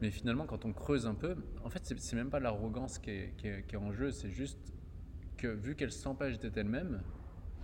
Mais 0.01 0.11
finalement, 0.11 0.47
quand 0.47 0.65
on 0.65 0.73
creuse 0.73 1.07
un 1.07 1.15
peu, 1.15 1.37
en 1.65 1.69
fait, 1.69 1.83
c'est 1.85 2.17
même 2.17 2.31
pas 2.31 2.41
l'arrogance 2.41 2.99
qui 2.99 3.11
est, 3.11 3.35
qui, 3.37 3.49
est, 3.49 3.77
en 3.77 3.93
jeu, 3.93 4.11
c'est 4.11 4.31
juste 4.31 4.73
que 5.37 5.49
vu 5.49 5.75
qu'elle 5.75 5.93
s'empêche 5.93 6.39
d'être 6.39 6.57
elle-même, 6.57 7.03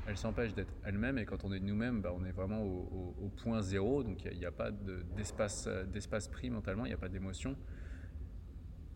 elle 0.07 0.17
s'empêche 0.17 0.55
d'être 0.55 0.73
elle-même 0.85 1.19
et 1.19 1.25
quand 1.25 1.45
on 1.45 1.53
est 1.53 1.61
nous-mêmes, 1.61 2.01
bah, 2.01 2.13
on 2.15 2.25
est 2.25 2.33
vraiment 2.33 2.63
au, 2.63 3.31
point 3.43 3.63
zéro, 3.63 4.03
donc 4.03 4.25
il 4.25 4.39
n'y 4.39 4.45
a, 4.45 4.49
a, 4.49 4.53
pas 4.53 4.71
d'espace 5.17 5.69
d'espace 5.93 6.29
pris 6.29 6.49
mentalement, 6.49 6.85
il 6.85 6.89
n'y 6.89 6.95
a 6.95 6.99
pas 6.99 7.09
d'émotion 7.09 7.57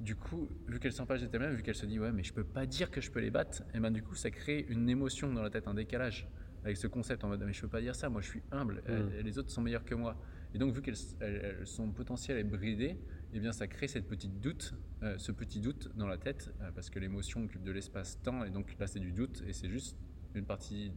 du 0.00 0.16
coup, 0.16 0.48
vu 0.66 0.80
qu'elle 0.80 0.92
s'empêche 0.92 1.22
d'elle-même, 1.22 1.54
vu 1.54 1.62
qu'elle 1.62 1.74
se 1.74 1.86
dit 1.86 1.98
ouais, 1.98 2.10
mais 2.10 2.22
je 2.22 2.32
peux 2.32 2.44
pas 2.44 2.66
dire 2.66 2.90
que 2.90 3.00
je 3.00 3.10
peux 3.10 3.20
les 3.20 3.30
battre, 3.30 3.62
et 3.74 3.80
ben 3.80 3.90
du 3.90 4.02
coup, 4.02 4.14
ça 4.14 4.30
crée 4.30 4.64
une 4.68 4.88
émotion 4.88 5.32
dans 5.32 5.42
la 5.42 5.50
tête, 5.50 5.68
un 5.68 5.74
décalage 5.74 6.26
avec 6.64 6.76
ce 6.76 6.86
concept 6.86 7.24
en 7.24 7.28
mode 7.28 7.42
mais 7.44 7.52
je 7.52 7.60
peux 7.62 7.68
pas 7.68 7.80
dire 7.80 7.94
ça, 7.94 8.08
moi 8.10 8.20
je 8.20 8.28
suis 8.28 8.42
humble, 8.50 8.82
mm. 8.88 9.22
les 9.22 9.38
autres 9.38 9.50
sont 9.50 9.62
meilleurs 9.62 9.84
que 9.84 9.94
moi. 9.94 10.16
Et 10.54 10.58
donc, 10.58 10.74
vu 10.74 10.82
que 10.82 10.92
son 11.64 11.90
potentiel 11.92 12.38
est 12.38 12.44
bridé, 12.44 12.98
eh 13.32 13.40
bien, 13.40 13.52
ça 13.52 13.66
crée 13.66 13.88
cette 13.88 14.08
petite 14.08 14.40
doute, 14.40 14.74
euh, 15.02 15.16
ce 15.18 15.32
petit 15.32 15.60
doute 15.60 15.90
dans 15.96 16.06
la 16.06 16.18
tête, 16.18 16.52
euh, 16.60 16.70
parce 16.74 16.90
que 16.90 16.98
l'émotion 16.98 17.44
occupe 17.44 17.62
de 17.62 17.72
l'espace-temps, 17.72 18.44
et 18.44 18.50
donc 18.50 18.76
là, 18.78 18.86
c'est 18.86 19.00
du 19.00 19.12
doute, 19.12 19.42
et 19.46 19.52
c'est 19.52 19.68
juste 19.68 19.96
une 20.34 20.44
partie 20.44 20.92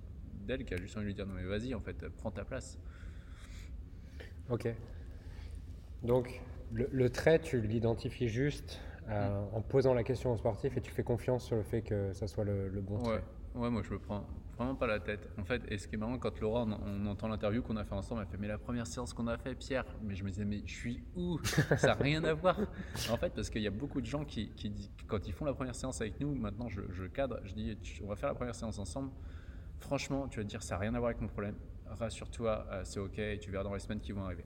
d'elle 0.45 0.65
qui 0.65 0.73
a 0.73 0.77
juste 0.77 0.97
envie 0.97 1.05
de 1.05 1.07
lui 1.09 1.15
dire 1.15 1.27
non 1.27 1.35
mais 1.35 1.45
vas-y, 1.45 1.73
en 1.73 1.81
fait, 1.81 2.07
prends 2.09 2.31
ta 2.31 2.43
place. 2.43 2.77
Ok. 4.49 4.67
Donc, 6.03 6.41
le, 6.71 6.89
le 6.91 7.09
trait, 7.09 7.39
tu 7.39 7.61
l'identifies 7.61 8.27
juste 8.27 8.79
euh, 9.09 9.43
en 9.51 9.61
posant 9.61 9.93
la 9.93 10.03
question 10.03 10.31
au 10.31 10.37
sportif 10.37 10.77
et 10.77 10.81
tu 10.81 10.91
fais 10.91 11.03
confiance 11.03 11.45
sur 11.45 11.57
le 11.57 11.63
fait 11.63 11.81
que 11.81 12.13
ça 12.13 12.27
soit 12.27 12.45
le, 12.45 12.69
bon 12.69 12.97
ouais. 13.05 13.21
Ouais, 13.53 13.69
moi 13.69 13.81
je 13.83 13.91
me 13.91 13.99
prends 13.99 14.25
vraiment 14.57 14.75
pas 14.75 14.87
la 14.87 14.99
tête. 14.99 15.29
En 15.37 15.43
fait, 15.43 15.63
et 15.69 15.77
ce 15.77 15.87
qui 15.87 15.95
est 15.95 15.97
marrant, 15.97 16.17
quand 16.17 16.39
Laura, 16.39 16.63
on, 16.63 17.05
entend 17.07 17.27
l'interview 17.27 17.61
qu'on 17.61 17.77
a 17.77 17.83
fait 17.83 17.95
ensemble, 17.95 18.21
elle 18.21 18.27
fait 18.27 18.37
Mais 18.37 18.47
la 18.47 18.57
première 18.57 18.87
séance 18.87 19.13
qu'on 19.13 19.27
a 19.27 19.37
fait, 19.37 19.55
Pierre, 19.55 19.85
mais 20.01 20.15
je 20.15 20.23
me 20.23 20.29
disais, 20.29 20.45
mais 20.45 20.61
je 20.65 20.73
suis 20.73 21.03
où? 21.15 21.39
Ça 21.43 21.87
n'a 21.87 21.93
rien 21.93 22.23
à 22.23 22.33
voir. 22.33 22.59
En 23.11 23.17
fait, 23.17 23.33
parce 23.33 23.49
qu'il 23.49 23.61
y 23.61 23.67
a 23.67 23.71
beaucoup 23.71 24.01
de 24.01 24.05
gens 24.05 24.25
qui, 24.25 24.49
qui, 24.49 24.71
quand 25.07 25.27
ils 25.27 25.33
font 25.33 25.45
la 25.45 25.53
première 25.53 25.75
séance 25.75 26.01
avec 26.01 26.19
nous, 26.19 26.33
maintenant 26.35 26.69
je, 26.69 27.05
cadre, 27.07 27.39
je 27.43 27.53
dis 27.53 27.77
On 28.03 28.07
va 28.07 28.15
faire 28.15 28.29
la 28.29 28.35
première 28.35 28.55
séance 28.55 28.79
ensemble. 28.79 29.11
Franchement, 29.79 30.27
tu 30.27 30.39
vas 30.39 30.43
te 30.43 30.49
dire, 30.49 30.63
ça 30.63 30.75
n'a 30.75 30.79
rien 30.79 30.93
à 30.93 30.99
voir 30.99 31.09
avec 31.09 31.21
mon 31.21 31.27
problème. 31.27 31.55
Rassure-toi, 31.87 32.65
euh, 32.71 32.81
c'est 32.85 32.99
ok, 32.99 33.19
et 33.19 33.39
tu 33.39 33.51
verras 33.51 33.63
dans 33.63 33.73
les 33.73 33.79
semaines 33.79 33.99
qui 33.99 34.13
vont 34.13 34.23
arriver. 34.23 34.45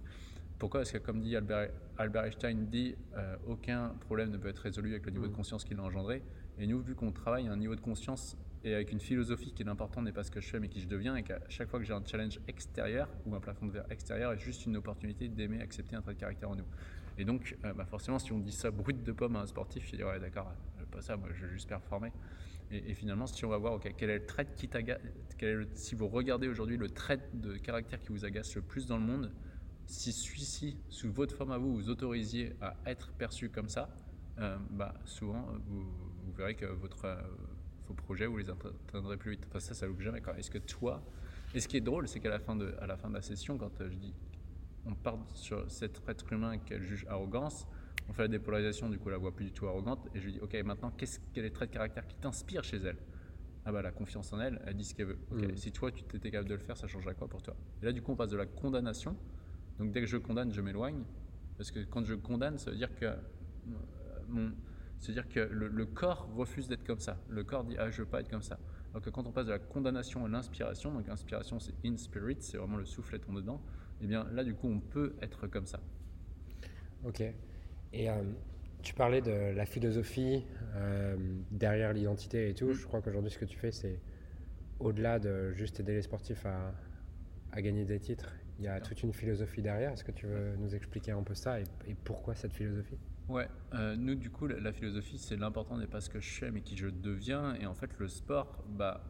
Pourquoi? 0.57 0.79
Parce 0.79 0.91
que 0.91 0.97
comme 0.97 1.21
dit 1.21 1.35
Albert, 1.35 1.69
Albert 1.97 2.25
Einstein, 2.25 2.65
dit 2.65 2.95
euh, 3.15 3.35
aucun 3.47 3.89
problème 3.99 4.31
ne 4.31 4.37
peut 4.37 4.49
être 4.49 4.57
résolu 4.59 4.91
avec 4.91 5.05
le 5.05 5.11
niveau 5.11 5.27
de 5.27 5.31
mm. 5.31 5.35
conscience 5.35 5.63
qu'il 5.63 5.79
a 5.79 5.83
engendré. 5.83 6.23
Et 6.57 6.65
nous, 6.65 6.81
vu 6.81 6.95
qu'on 6.95 7.11
travaille 7.11 7.47
à 7.47 7.51
un 7.51 7.57
niveau 7.57 7.75
de 7.75 7.81
conscience 7.81 8.35
et 8.67 8.73
avec 8.73 8.91
une 8.91 8.99
philosophie 8.99 9.53
qui 9.53 9.63
est 9.63 9.65
l'important 9.65 10.01
n'est 10.01 10.11
pas 10.11 10.23
ce 10.23 10.31
que 10.31 10.41
je 10.41 10.47
fais 10.47 10.59
mais 10.59 10.67
qui 10.67 10.81
je 10.81 10.87
deviens, 10.87 11.15
et 11.15 11.23
qu'à 11.23 11.39
chaque 11.47 11.69
fois 11.69 11.79
que 11.79 11.85
j'ai 11.85 11.93
un 11.93 12.03
challenge 12.05 12.39
extérieur 12.47 13.09
ou 13.25 13.33
un 13.35 13.39
plafond 13.39 13.65
de 13.65 13.71
verre 13.71 13.89
extérieur, 13.89 14.33
est 14.33 14.39
juste 14.39 14.65
une 14.65 14.75
opportunité 14.75 15.29
d'aimer 15.29 15.61
accepter 15.61 15.95
un 15.95 16.01
trait 16.01 16.15
de 16.15 16.19
caractère 16.19 16.49
en 16.49 16.55
nous. 16.55 16.65
Et 17.17 17.25
donc, 17.25 17.57
euh, 17.63 17.73
bah 17.73 17.85
forcément, 17.85 18.19
si 18.19 18.31
on 18.33 18.39
dit 18.39 18.51
ça 18.51 18.69
brut 18.69 19.03
de 19.03 19.11
pomme 19.11 19.37
à 19.37 19.41
un 19.41 19.47
sportif, 19.47 19.91
il 19.91 19.97
dit 19.97 20.03
ouais 20.03 20.19
d'accord, 20.19 20.51
euh, 20.79 20.83
pas 20.91 21.01
ça, 21.01 21.15
moi 21.17 21.29
je 21.33 21.45
veux 21.45 21.51
juste 21.51 21.69
performer. 21.69 22.11
Et, 22.69 22.93
finalement, 22.93 23.27
si 23.27 23.45
on 23.45 23.49
va 23.49 23.57
voir 23.57 23.79
quel 23.79 24.09
est 24.09 24.19
le 24.19 24.25
trait 24.25 24.45
qui 24.57 24.67
t'agace, 24.67 24.99
si 25.73 25.95
vous 25.95 26.09
regardez 26.09 26.49
aujourd'hui 26.49 26.75
le 26.75 26.89
trait 26.89 27.21
de 27.33 27.55
caractère 27.55 28.01
qui 28.01 28.09
vous 28.09 28.25
agace 28.25 28.53
le 28.57 28.61
plus 28.61 28.87
dans 28.87 28.97
le 28.97 29.05
monde, 29.05 29.31
si 29.85 30.11
celui-ci, 30.11 30.75
sous 30.89 31.09
votre 31.09 31.33
forme 31.33 31.51
à 31.51 31.57
vous, 31.57 31.73
vous 31.73 31.89
autorisiez 31.89 32.57
à 32.59 32.75
être 32.85 33.13
perçu 33.13 33.47
comme 33.49 33.69
ça, 33.69 33.87
euh, 34.39 34.57
bah, 34.71 34.93
souvent, 35.05 35.47
vous, 35.67 35.87
verrez 36.35 36.55
que 36.55 36.65
votre, 36.65 37.05
vos 37.87 37.93
projets, 37.93 38.25
vous 38.25 38.37
les 38.37 38.49
atteindrez 38.49 39.17
plus 39.17 39.31
vite. 39.31 39.45
Enfin, 39.49 39.59
ça, 39.59 39.73
ça 39.73 39.87
loupe 39.87 40.01
jamais. 40.01 40.21
Est-ce 40.37 40.51
que 40.51 40.57
toi... 40.59 41.03
Et 41.55 41.59
ce 41.61 41.67
qui 41.67 41.77
est 41.77 41.81
drôle, 41.81 42.07
c'est 42.07 42.19
qu'à 42.19 42.29
la, 42.29 42.39
fin 42.39 42.55
de, 42.55 42.75
la 42.85 42.97
fin 42.97 43.09
de 43.09 43.13
la 43.13 43.21
session, 43.21 43.57
quand 43.57 43.79
euh, 43.81 43.89
je 43.89 43.95
dis 43.97 44.13
on 44.85 44.93
part 44.95 45.17
sur 45.33 45.69
cet 45.69 46.01
être 46.07 46.31
humain 46.31 46.57
qu'elle 46.59 46.81
juge 46.81 47.05
arrogance, 47.09 47.67
On 48.09 48.13
fait 48.13 48.21
la 48.23 48.27
dépolarisation, 48.29 48.89
du 48.89 48.97
coup, 48.99 49.09
la 49.09 49.17
voix 49.17 49.33
plus 49.35 49.45
du 49.45 49.51
tout 49.51 49.67
arrogante. 49.67 50.07
Et 50.15 50.19
je 50.19 50.25
lui 50.25 50.33
dis, 50.33 50.39
OK, 50.39 50.53
maintenant, 50.63 50.91
qu'est-ce, 50.91 51.19
quel 51.33 51.43
est 51.45 51.49
trait 51.51 51.67
de 51.67 51.71
caractère 51.73 52.07
qui 52.07 52.15
t'inspire 52.15 52.63
chez 52.63 52.77
elle? 52.77 52.97
Ah 53.65 53.71
bah 53.73 53.81
la 53.81 53.91
confiance 53.91 54.31
en 54.31 54.39
elle, 54.39 54.61
elle 54.65 54.75
dit 54.77 54.85
ce 54.85 54.93
qu'elle 54.95 55.07
veut. 55.07 55.19
Ok, 55.29 55.41
Mm. 55.41 55.57
si 55.57 55.71
toi, 55.73 55.91
tu 55.91 56.03
étais 56.15 56.31
capable 56.31 56.49
de 56.49 56.55
le 56.55 56.61
faire, 56.61 56.77
ça 56.77 56.87
changerait 56.87 57.15
quoi 57.15 57.27
pour 57.27 57.41
toi? 57.41 57.53
Et 57.81 57.85
là, 57.85 57.91
du 57.91 58.01
coup, 58.01 58.13
on 58.13 58.15
passe 58.15 58.29
de 58.31 58.37
la 58.37 58.45
condamnation. 58.45 59.17
Donc 59.77 59.91
dès 59.91 59.99
que 59.99 60.07
je 60.07 60.15
condamne, 60.15 60.53
je 60.53 60.61
m'éloigne. 60.61 61.03
Parce 61.57 61.71
que 61.71 61.79
quand 61.83 62.05
je 62.05 62.13
condamne, 62.13 62.57
ça 62.57 62.71
veut 62.71 62.77
dire 62.77 62.95
que, 62.95 63.05
euh, 63.05 63.15
mon, 64.29 64.51
c'est-à-dire 64.99 65.27
que 65.29 65.39
le, 65.39 65.67
le 65.67 65.85
corps 65.85 66.29
refuse 66.35 66.67
d'être 66.67 66.83
comme 66.83 66.99
ça. 66.99 67.17
Le 67.29 67.43
corps 67.43 67.63
dit 67.63 67.75
ah 67.77 67.89
je 67.89 68.01
veux 68.01 68.07
pas 68.07 68.21
être 68.21 68.29
comme 68.29 68.41
ça. 68.41 68.59
Alors 68.91 69.03
que 69.03 69.09
quand 69.09 69.27
on 69.27 69.31
passe 69.31 69.45
de 69.45 69.51
la 69.51 69.59
condamnation 69.59 70.25
à 70.25 70.27
l'inspiration, 70.27 70.91
donc 70.93 71.07
l'inspiration 71.07 71.59
c'est 71.59 71.73
in 71.85 71.97
spirit, 71.97 72.37
c'est 72.39 72.57
vraiment 72.57 72.77
le 72.77 72.85
souffle 72.85 73.19
en 73.29 73.33
dedans. 73.33 73.61
Et 74.01 74.07
bien 74.07 74.27
là 74.31 74.43
du 74.43 74.53
coup 74.53 74.67
on 74.67 74.79
peut 74.79 75.15
être 75.21 75.47
comme 75.47 75.65
ça. 75.65 75.79
Ok. 77.05 77.21
Et 77.93 78.09
euh, 78.09 78.13
tu 78.81 78.93
parlais 78.93 79.21
de 79.21 79.55
la 79.55 79.65
philosophie 79.65 80.43
euh, 80.75 81.15
derrière 81.51 81.93
l'identité 81.93 82.49
et 82.49 82.53
tout. 82.53 82.69
Mm. 82.69 82.73
Je 82.73 82.85
crois 82.85 83.01
qu'aujourd'hui, 83.01 83.31
ce 83.31 83.37
que 83.37 83.45
tu 83.45 83.57
fais, 83.57 83.71
c'est 83.71 83.99
au-delà 84.79 85.19
de 85.19 85.51
juste 85.53 85.79
aider 85.79 85.93
les 85.93 86.01
sportifs 86.01 86.45
à, 86.45 86.73
à 87.51 87.61
gagner 87.61 87.85
des 87.85 87.99
titres. 87.99 88.33
Il 88.59 88.65
y 88.65 88.67
a 88.67 88.79
toute 88.81 89.03
une 89.03 89.13
philosophie 89.13 89.61
derrière. 89.61 89.91
Est-ce 89.93 90.03
que 90.03 90.11
tu 90.11 90.25
veux 90.25 90.55
nous 90.57 90.75
expliquer 90.75 91.11
un 91.11 91.23
peu 91.23 91.35
ça 91.35 91.59
et, 91.59 91.63
et 91.87 91.95
pourquoi 92.03 92.35
cette 92.35 92.53
philosophie? 92.53 92.97
Ouais, 93.29 93.49
euh, 93.73 93.97
nous 93.97 94.15
du 94.15 94.29
coup 94.29 94.47
la, 94.47 94.71
philosophie 94.71 95.17
c'est 95.17 95.35
l'important 95.35 95.77
n'est 95.77 95.87
pas 95.87 95.99
ce 95.99 96.09
que 96.09 96.21
je 96.21 96.29
fais 96.29 96.49
mais 96.49 96.61
qui 96.61 96.77
je 96.77 96.87
deviens 96.87 97.55
et 97.55 97.65
en 97.65 97.73
fait 97.73 97.91
le 97.99 98.07
sport 98.07 98.63
bah 98.69 99.03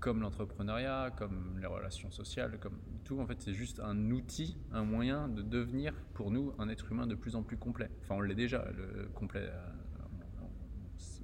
comme 0.00 0.20
l'entrepreneuriat, 0.20 1.12
comme 1.16 1.58
les 1.60 1.66
relations 1.66 2.10
sociales, 2.10 2.58
comme 2.60 2.78
tout 3.04 3.20
en 3.20 3.26
fait 3.26 3.40
c'est 3.40 3.54
juste 3.54 3.80
un 3.80 4.10
outil, 4.10 4.58
un 4.72 4.84
moyen 4.84 5.28
de 5.28 5.40
devenir 5.40 5.94
pour 6.14 6.30
nous 6.30 6.52
un 6.58 6.68
être 6.68 6.90
humain 6.90 7.06
de 7.06 7.14
plus 7.14 7.36
en 7.36 7.42
plus 7.42 7.56
complet. 7.56 7.88
Enfin 8.02 8.16
on 8.16 8.20
l'est 8.20 8.34
déjà 8.34 8.66
le 8.76 9.08
complet 9.14 9.44
euh, 9.44 9.70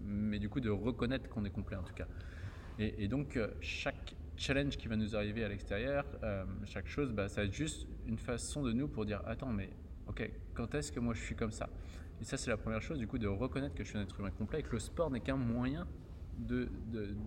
mais 0.02 0.38
du 0.38 0.48
coup 0.48 0.60
de 0.60 0.70
reconnaître 0.70 1.28
qu'on 1.28 1.44
est 1.44 1.50
complet 1.50 1.76
en 1.76 1.82
tout 1.82 1.94
cas. 1.94 2.06
Et, 2.78 3.08
donc 3.08 3.36
euh, 3.36 3.48
chaque 3.60 4.14
challenge 4.36 4.76
qui 4.76 4.86
va 4.86 4.96
nous 4.96 5.16
arriver 5.16 5.44
à 5.44 5.48
l'extérieur, 5.48 6.06
chaque 6.64 6.86
chose, 6.86 7.12
bah, 7.12 7.28
ça 7.28 7.42
va 7.42 7.48
être 7.48 7.52
juste 7.52 7.88
une 8.06 8.18
façon 8.18 8.62
de 8.62 8.72
nous 8.72 8.86
pour 8.86 9.04
dire 9.04 9.20
attends 9.26 9.52
mais 9.52 9.68
ok 10.06 10.30
quand 10.54 10.74
est-ce 10.74 10.92
que 10.92 11.00
moi 11.00 11.12
je 11.12 11.20
suis 11.20 11.34
comme 11.34 11.52
ça? 11.52 11.68
Et 12.20 12.24
ça, 12.24 12.36
c'est 12.36 12.50
la 12.50 12.56
première 12.56 12.82
chose, 12.82 12.98
du 12.98 13.06
coup, 13.06 13.18
de 13.18 13.26
reconnaître 13.28 13.74
que 13.74 13.82
je 13.84 13.88
suis 13.88 13.98
un 13.98 14.02
être 14.02 14.18
humain 14.20 14.30
complet 14.30 14.60
et 14.60 14.62
que 14.62 14.72
le 14.72 14.78
sport 14.78 15.10
n'est 15.10 15.20
qu'un 15.20 15.36
moyen 15.36 15.86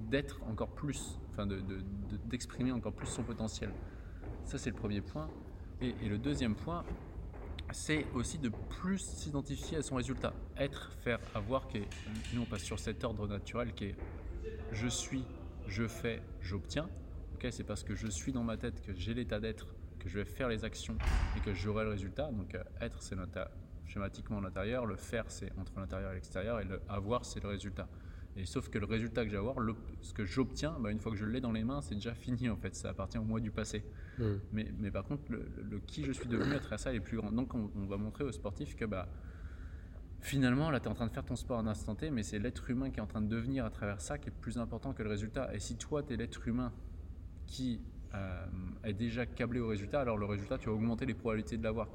d'être 0.10 0.42
encore 0.44 0.70
plus, 0.70 1.20
enfin, 1.30 1.46
de- 1.46 1.60
de- 1.62 1.82
de- 1.82 2.18
d'exprimer 2.26 2.72
encore 2.72 2.94
plus 2.94 3.08
son 3.08 3.24
potentiel. 3.24 3.70
Ça, 4.46 4.58
c'est 4.58 4.70
le 4.72 4.76
premier 4.76 5.02
point. 5.02 5.30
Et, 5.82 5.94
le 6.08 6.18
deuxième 6.18 6.56
point, 6.56 6.84
c'est 7.72 8.06
aussi 8.14 8.38
de 8.38 8.50
plus 8.82 9.00
s'identifier 9.00 9.78
à 9.78 9.82
son 9.82 9.96
résultat. 9.96 10.34
Être, 10.58 10.92
faire, 11.04 11.20
avoir, 11.36 11.68
qui 11.68 11.82
nous, 12.34 12.42
on 12.42 12.46
passe 12.46 12.64
sur 12.64 12.80
cet 12.80 13.04
ordre 13.04 13.28
naturel 13.28 13.74
qui 13.74 13.86
est 13.86 13.96
je 14.72 14.88
suis, 14.88 15.24
je 15.68 15.88
fais, 15.88 16.22
j'obtiens. 16.42 16.90
Ok, 17.36 17.48
c'est 17.52 17.64
parce 17.64 17.84
que 17.84 17.96
je 17.96 18.08
suis 18.08 18.32
dans 18.32 18.44
ma 18.44 18.58
tête 18.58 18.82
que 18.82 18.94
j'ai 18.94 19.14
l'état 19.14 19.40
d'être, 19.40 19.68
que 20.00 20.10
je 20.10 20.20
vais 20.20 20.26
faire 20.26 20.50
les 20.50 20.66
actions 20.66 20.98
et 21.38 21.40
que 21.42 21.54
j'aurai 21.54 21.84
le 21.84 21.92
résultat. 21.92 22.32
Donc, 22.32 22.56
euh, 22.56 22.64
être, 22.82 23.02
c'est 23.02 23.16
schématiquement 23.98 24.42
l'intérieur, 24.42 24.86
le 24.86 24.96
faire, 24.96 25.26
c'est 25.28 25.52
entre 25.58 25.80
l'intérieur 25.80 26.12
et 26.12 26.16
l'extérieur, 26.16 26.60
et 26.60 26.66
le 26.66 26.82
avoir, 26.90 27.26
c'est 27.26 27.42
le 27.44 27.50
résultat. 27.50 27.88
Et 28.36 28.46
sauf 28.48 28.68
que 28.70 28.80
le 28.80 28.86
résultat 28.88 29.24
que 29.24 29.30
j'ai 29.30 29.36
à 29.38 29.40
avoir, 29.40 29.60
l'op- 29.60 29.78
ce 30.02 30.12
que 30.14 30.26
j'obtiens, 30.26 30.76
bah, 30.80 30.90
une 30.90 31.00
fois 31.00 31.12
que 31.12 31.18
je 31.18 31.26
l'ai 31.26 31.40
dans 31.40 31.52
les 31.52 31.64
mains, 31.64 31.82
c'est 31.82 31.94
déjà 31.96 32.16
fini 32.26 32.50
en 32.50 32.56
fait, 32.58 32.74
ça 32.76 32.90
appartient 32.90 33.20
au 33.20 33.24
moi 33.24 33.40
du 33.40 33.52
passé. 33.52 33.84
Mm. 34.18 34.24
Mais, 34.52 34.68
mais 34.80 34.90
par 34.92 35.04
contre, 35.04 35.32
le, 35.32 35.46
le- 35.58 35.64
le 35.64 35.80
qui 35.80 36.04
je 36.04 36.12
suis 36.12 36.28
devenu 36.28 36.54
à 36.56 36.60
travers 36.60 36.80
ça 36.80 36.94
est 36.94 37.00
plus 37.00 37.18
grand. 37.18 37.32
Donc 37.32 37.54
on, 37.54 37.70
on 37.76 37.86
va 37.86 37.98
montrer 37.98 38.24
aux 38.24 38.32
sportifs 38.32 38.76
que 38.76 38.86
bah, 38.86 39.08
finalement, 40.20 40.72
là, 40.72 40.80
tu 40.80 40.88
es 40.88 40.90
en 40.90 40.96
train 40.96 41.06
de 41.08 41.12
faire 41.12 41.26
ton 41.26 41.36
sport 41.36 41.60
à 41.60 41.62
un 41.62 41.68
instant 41.68 41.94
T, 41.94 42.10
mais 42.10 42.24
c'est 42.24 42.40
l'être 42.40 42.68
humain 42.72 42.90
qui 42.90 43.00
est 43.00 43.04
en 43.04 43.08
train 43.08 43.22
de 43.22 43.28
devenir 43.28 43.66
à 43.66 43.70
travers 43.70 44.02
ça 44.02 44.18
qui 44.18 44.30
est 44.30 44.34
plus 44.42 44.58
important 44.58 44.94
que 44.94 45.04
le 45.04 45.10
résultat. 45.10 45.54
Et 45.54 45.60
si 45.60 45.76
toi, 45.78 46.02
tu 46.02 46.14
es 46.14 46.18
l'être 46.18 46.48
humain 46.48 46.72
qui 47.46 47.82
euh, 48.16 48.46
est 48.84 48.94
déjà 48.94 49.28
câblé 49.28 49.60
au 49.60 49.68
résultat, 49.68 50.02
alors 50.02 50.18
le 50.18 50.26
résultat, 50.26 50.58
tu 50.58 50.70
vas 50.70 50.74
augmenter 50.76 51.06
les 51.06 51.14
probabilités 51.14 51.58
de 51.58 51.64
l'avoir 51.64 51.88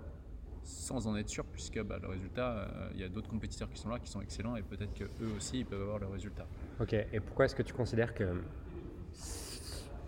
sans 0.63 1.07
en 1.07 1.17
être 1.17 1.29
sûr, 1.29 1.45
puisque 1.47 1.83
bah, 1.83 1.99
le 2.01 2.09
résultat, 2.09 2.51
euh, 2.51 2.91
il 2.95 3.01
y 3.01 3.05
a 3.05 3.09
d'autres 3.09 3.29
compétiteurs 3.29 3.71
qui 3.71 3.81
sont 3.81 3.89
là, 3.89 3.99
qui 3.99 4.11
sont 4.11 4.21
excellents, 4.21 4.57
et 4.57 4.63
peut-être 4.63 4.95
que 4.95 5.05
eux 5.05 5.33
aussi, 5.37 5.61
ils 5.61 5.67
peuvent 5.67 5.83
avoir 5.83 5.99
le 5.99 6.07
résultat. 6.07 6.47
Ok. 6.81 6.93
Et 6.93 7.21
pourquoi 7.21 7.45
est-ce 7.47 7.55
que 7.55 7.63
tu 7.63 7.73
considères 7.75 8.15
que 8.15 8.43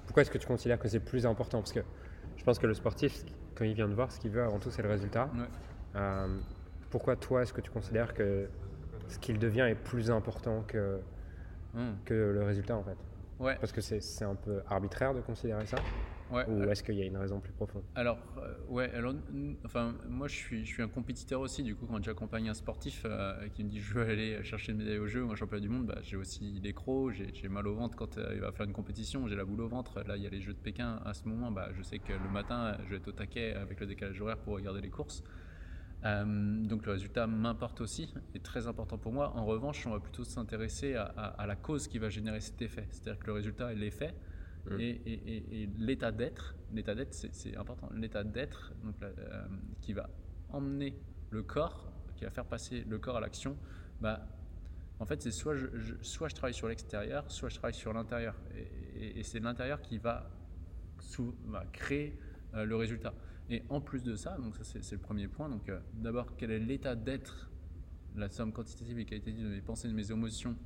pourquoi 0.06 0.22
est-ce 0.22 0.30
que 0.30 0.38
tu 0.38 0.46
considères 0.46 0.78
que 0.78 0.88
c'est 0.88 1.00
plus 1.00 1.24
important? 1.26 1.58
Parce 1.58 1.72
que 1.72 1.80
je 2.36 2.44
pense 2.44 2.58
que 2.58 2.66
le 2.66 2.74
sportif, 2.74 3.24
quand 3.54 3.64
il 3.64 3.74
vient 3.74 3.88
de 3.88 3.94
voir, 3.94 4.10
ce 4.10 4.18
qu'il 4.18 4.30
veut 4.30 4.42
avant 4.42 4.58
tout, 4.58 4.70
c'est 4.70 4.82
le 4.82 4.88
résultat. 4.88 5.30
Ouais. 5.34 5.44
Euh, 5.96 6.38
pourquoi 6.90 7.16
toi, 7.16 7.42
est-ce 7.42 7.52
que 7.52 7.60
tu 7.60 7.70
considères 7.70 8.12
que 8.14 8.48
ce 9.08 9.18
qu'il 9.18 9.38
devient 9.38 9.66
est 9.68 9.74
plus 9.76 10.10
important 10.10 10.62
que, 10.66 10.98
Hum. 11.76 11.96
que 12.04 12.14
le 12.14 12.42
résultat 12.42 12.76
en 12.76 12.82
fait? 12.82 12.96
Ouais. 13.38 13.56
Parce 13.60 13.70
que 13.72 13.80
c'est 13.80 14.24
un 14.24 14.34
peu 14.34 14.60
arbitraire 14.68 15.14
de 15.14 15.20
considérer 15.20 15.64
ça 15.66 15.76
Ouais. 16.32 16.44
Ou 16.48 16.60
euh, 16.60 16.70
est-ce 16.70 16.82
qu'il 16.82 16.94
y 16.94 17.02
a 17.02 17.06
une 17.06 17.16
raison 17.16 17.40
plus 17.40 17.52
profonde? 17.52 17.82
Alors, 17.94 18.18
euh, 18.38 18.54
ouais, 18.68 18.90
alors, 18.92 19.14
enfin, 19.64 19.94
moi 20.08 20.28
je 20.28 20.34
suis, 20.36 20.64
je 20.64 20.72
suis 20.72 20.82
un 20.82 20.88
compétiteur 20.88 21.40
aussi, 21.40 21.62
du 21.62 21.74
coup, 21.74 21.86
quand 21.86 22.02
j'accompagne 22.02 22.48
un 22.48 22.54
sportif 22.54 23.02
euh, 23.04 23.48
qui 23.48 23.64
me 23.64 23.68
dit 23.68 23.80
je 23.80 23.94
veux 23.94 24.02
aller 24.02 24.42
chercher 24.44 24.72
une 24.72 24.78
médaille 24.78 24.98
au 24.98 25.06
jeu 25.08 25.24
ou 25.24 25.30
un 25.32 25.34
championnat 25.34 25.60
du 25.60 25.68
monde, 25.68 25.86
bah, 25.86 25.98
j'ai 26.02 26.16
aussi 26.16 26.60
les 26.62 26.72
crocs, 26.72 27.12
j'ai 27.12 27.34
j'ai 27.34 27.48
mal 27.48 27.66
au 27.66 27.74
ventre 27.74 27.96
quand 27.96 28.16
euh, 28.18 28.30
il 28.34 28.40
va 28.40 28.52
faire 28.52 28.66
une 28.66 28.72
compétition, 28.72 29.26
j'ai 29.26 29.36
la 29.36 29.44
boule 29.44 29.60
au 29.62 29.68
ventre. 29.68 30.02
Là, 30.06 30.16
il 30.16 30.22
y 30.22 30.26
a 30.26 30.30
les 30.30 30.40
Jeux 30.40 30.52
de 30.54 30.58
Pékin 30.58 31.00
à 31.04 31.14
ce 31.14 31.26
moment, 31.28 31.50
bah, 31.50 31.70
je 31.76 31.82
sais 31.82 31.98
que 31.98 32.12
le 32.12 32.28
matin, 32.32 32.76
je 32.84 32.90
vais 32.90 32.96
être 32.96 33.08
au 33.08 33.12
taquet 33.12 33.54
avec 33.54 33.80
le 33.80 33.86
décalage 33.86 34.20
horaire 34.20 34.38
pour 34.38 34.54
regarder 34.54 34.80
les 34.80 34.90
courses. 34.90 35.24
Euh, 36.04 36.24
donc 36.64 36.86
le 36.86 36.92
résultat 36.92 37.26
m'importe 37.26 37.80
aussi, 37.82 38.14
est 38.34 38.42
très 38.42 38.66
important 38.66 38.96
pour 38.96 39.12
moi. 39.12 39.32
En 39.36 39.44
revanche, 39.44 39.86
on 39.86 39.90
va 39.90 40.00
plutôt 40.00 40.24
s'intéresser 40.24 40.94
à, 40.94 41.02
à- 41.04 41.26
à 41.42 41.46
la 41.46 41.56
cause 41.56 41.88
qui 41.88 41.98
va 41.98 42.08
générer 42.08 42.40
cet 42.40 42.62
effet. 42.62 42.86
C'est-à-dire 42.90 43.18
que 43.20 43.26
le 43.26 43.32
résultat 43.34 43.72
est 43.72 43.76
l'effet 43.76 44.14
Mm. 44.66 44.80
et, 44.80 45.68
l'état 45.78 46.12
d'être. 46.12 46.54
L'état 46.72 46.94
d'être, 46.94 47.14
c'est 47.14 47.56
important. 47.56 47.88
L'état 47.94 48.24
d'être 48.24 48.72
donc, 48.84 48.94
euh, 49.02 49.46
qui 49.80 49.92
va 49.92 50.08
emmener 50.50 50.94
le 51.30 51.42
corps, 51.42 51.92
qui 52.16 52.24
va 52.24 52.30
faire 52.30 52.44
passer 52.44 52.84
le 52.88 52.98
corps 52.98 53.16
à 53.16 53.20
l'action. 53.20 53.56
Bah, 54.00 54.26
en 54.98 55.06
fait, 55.06 55.22
c'est 55.22 55.30
soit 55.30 55.54
je, 55.56 55.66
soit 56.02 56.28
je 56.28 56.34
travaille 56.34 56.54
sur 56.54 56.68
l'extérieur, 56.68 57.30
soit 57.30 57.48
je 57.48 57.56
travaille 57.56 57.74
sur 57.74 57.92
l'intérieur. 57.92 58.36
Et, 58.96 59.22
c'est 59.22 59.40
l'intérieur 59.40 59.80
qui 59.80 59.98
va, 59.98 60.30
sous- 60.98 61.34
va 61.46 61.64
créer 61.72 62.18
euh, 62.54 62.64
le 62.64 62.76
résultat. 62.76 63.14
Et 63.48 63.62
en 63.68 63.80
plus 63.80 64.02
de 64.02 64.14
ça, 64.14 64.36
donc 64.38 64.56
ça 64.56 64.62
c'est 64.62 64.84
c'est 64.84 64.96
le 64.96 65.00
premier 65.00 65.26
point. 65.26 65.48
Donc 65.48 65.68
euh, 65.68 65.80
d'abord, 65.94 66.36
quel 66.36 66.50
est 66.50 66.58
l'état 66.58 66.94
d'être, 66.94 67.50
la 68.14 68.28
somme 68.28 68.52
quantitative 68.52 68.98
et 68.98 69.04
qualitative 69.06 69.42
de 69.42 69.48
mes 69.48 69.60
pensées, 69.62 69.88
de 69.88 69.94
mes 69.94 70.12
émotions, 70.12 70.56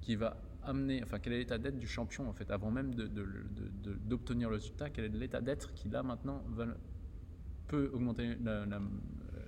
qui 0.00 0.16
va 0.16 0.40
amener, 0.62 1.02
enfin 1.02 1.18
quel 1.18 1.32
est 1.32 1.38
l'état 1.38 1.58
d'être 1.58 1.78
du 1.78 1.86
champion 1.86 2.28
en 2.28 2.32
fait, 2.32 2.50
avant 2.50 2.70
même 2.70 2.94
d'obtenir 2.94 3.14
de, 3.14 3.60
de, 3.82 3.92
de- 3.92 3.98
d'obtenir 3.98 4.48
le 4.50 4.56
résultat, 4.56 4.90
quel 4.90 5.04
est 5.06 5.08
l'état 5.08 5.40
d'être 5.40 5.72
qui 5.74 5.88
là 5.88 6.02
maintenant 6.02 6.44
va, 6.48 6.66
peut 7.66 7.90
augmenter 7.92 8.36
la, 8.42 8.66
la- 8.66 8.80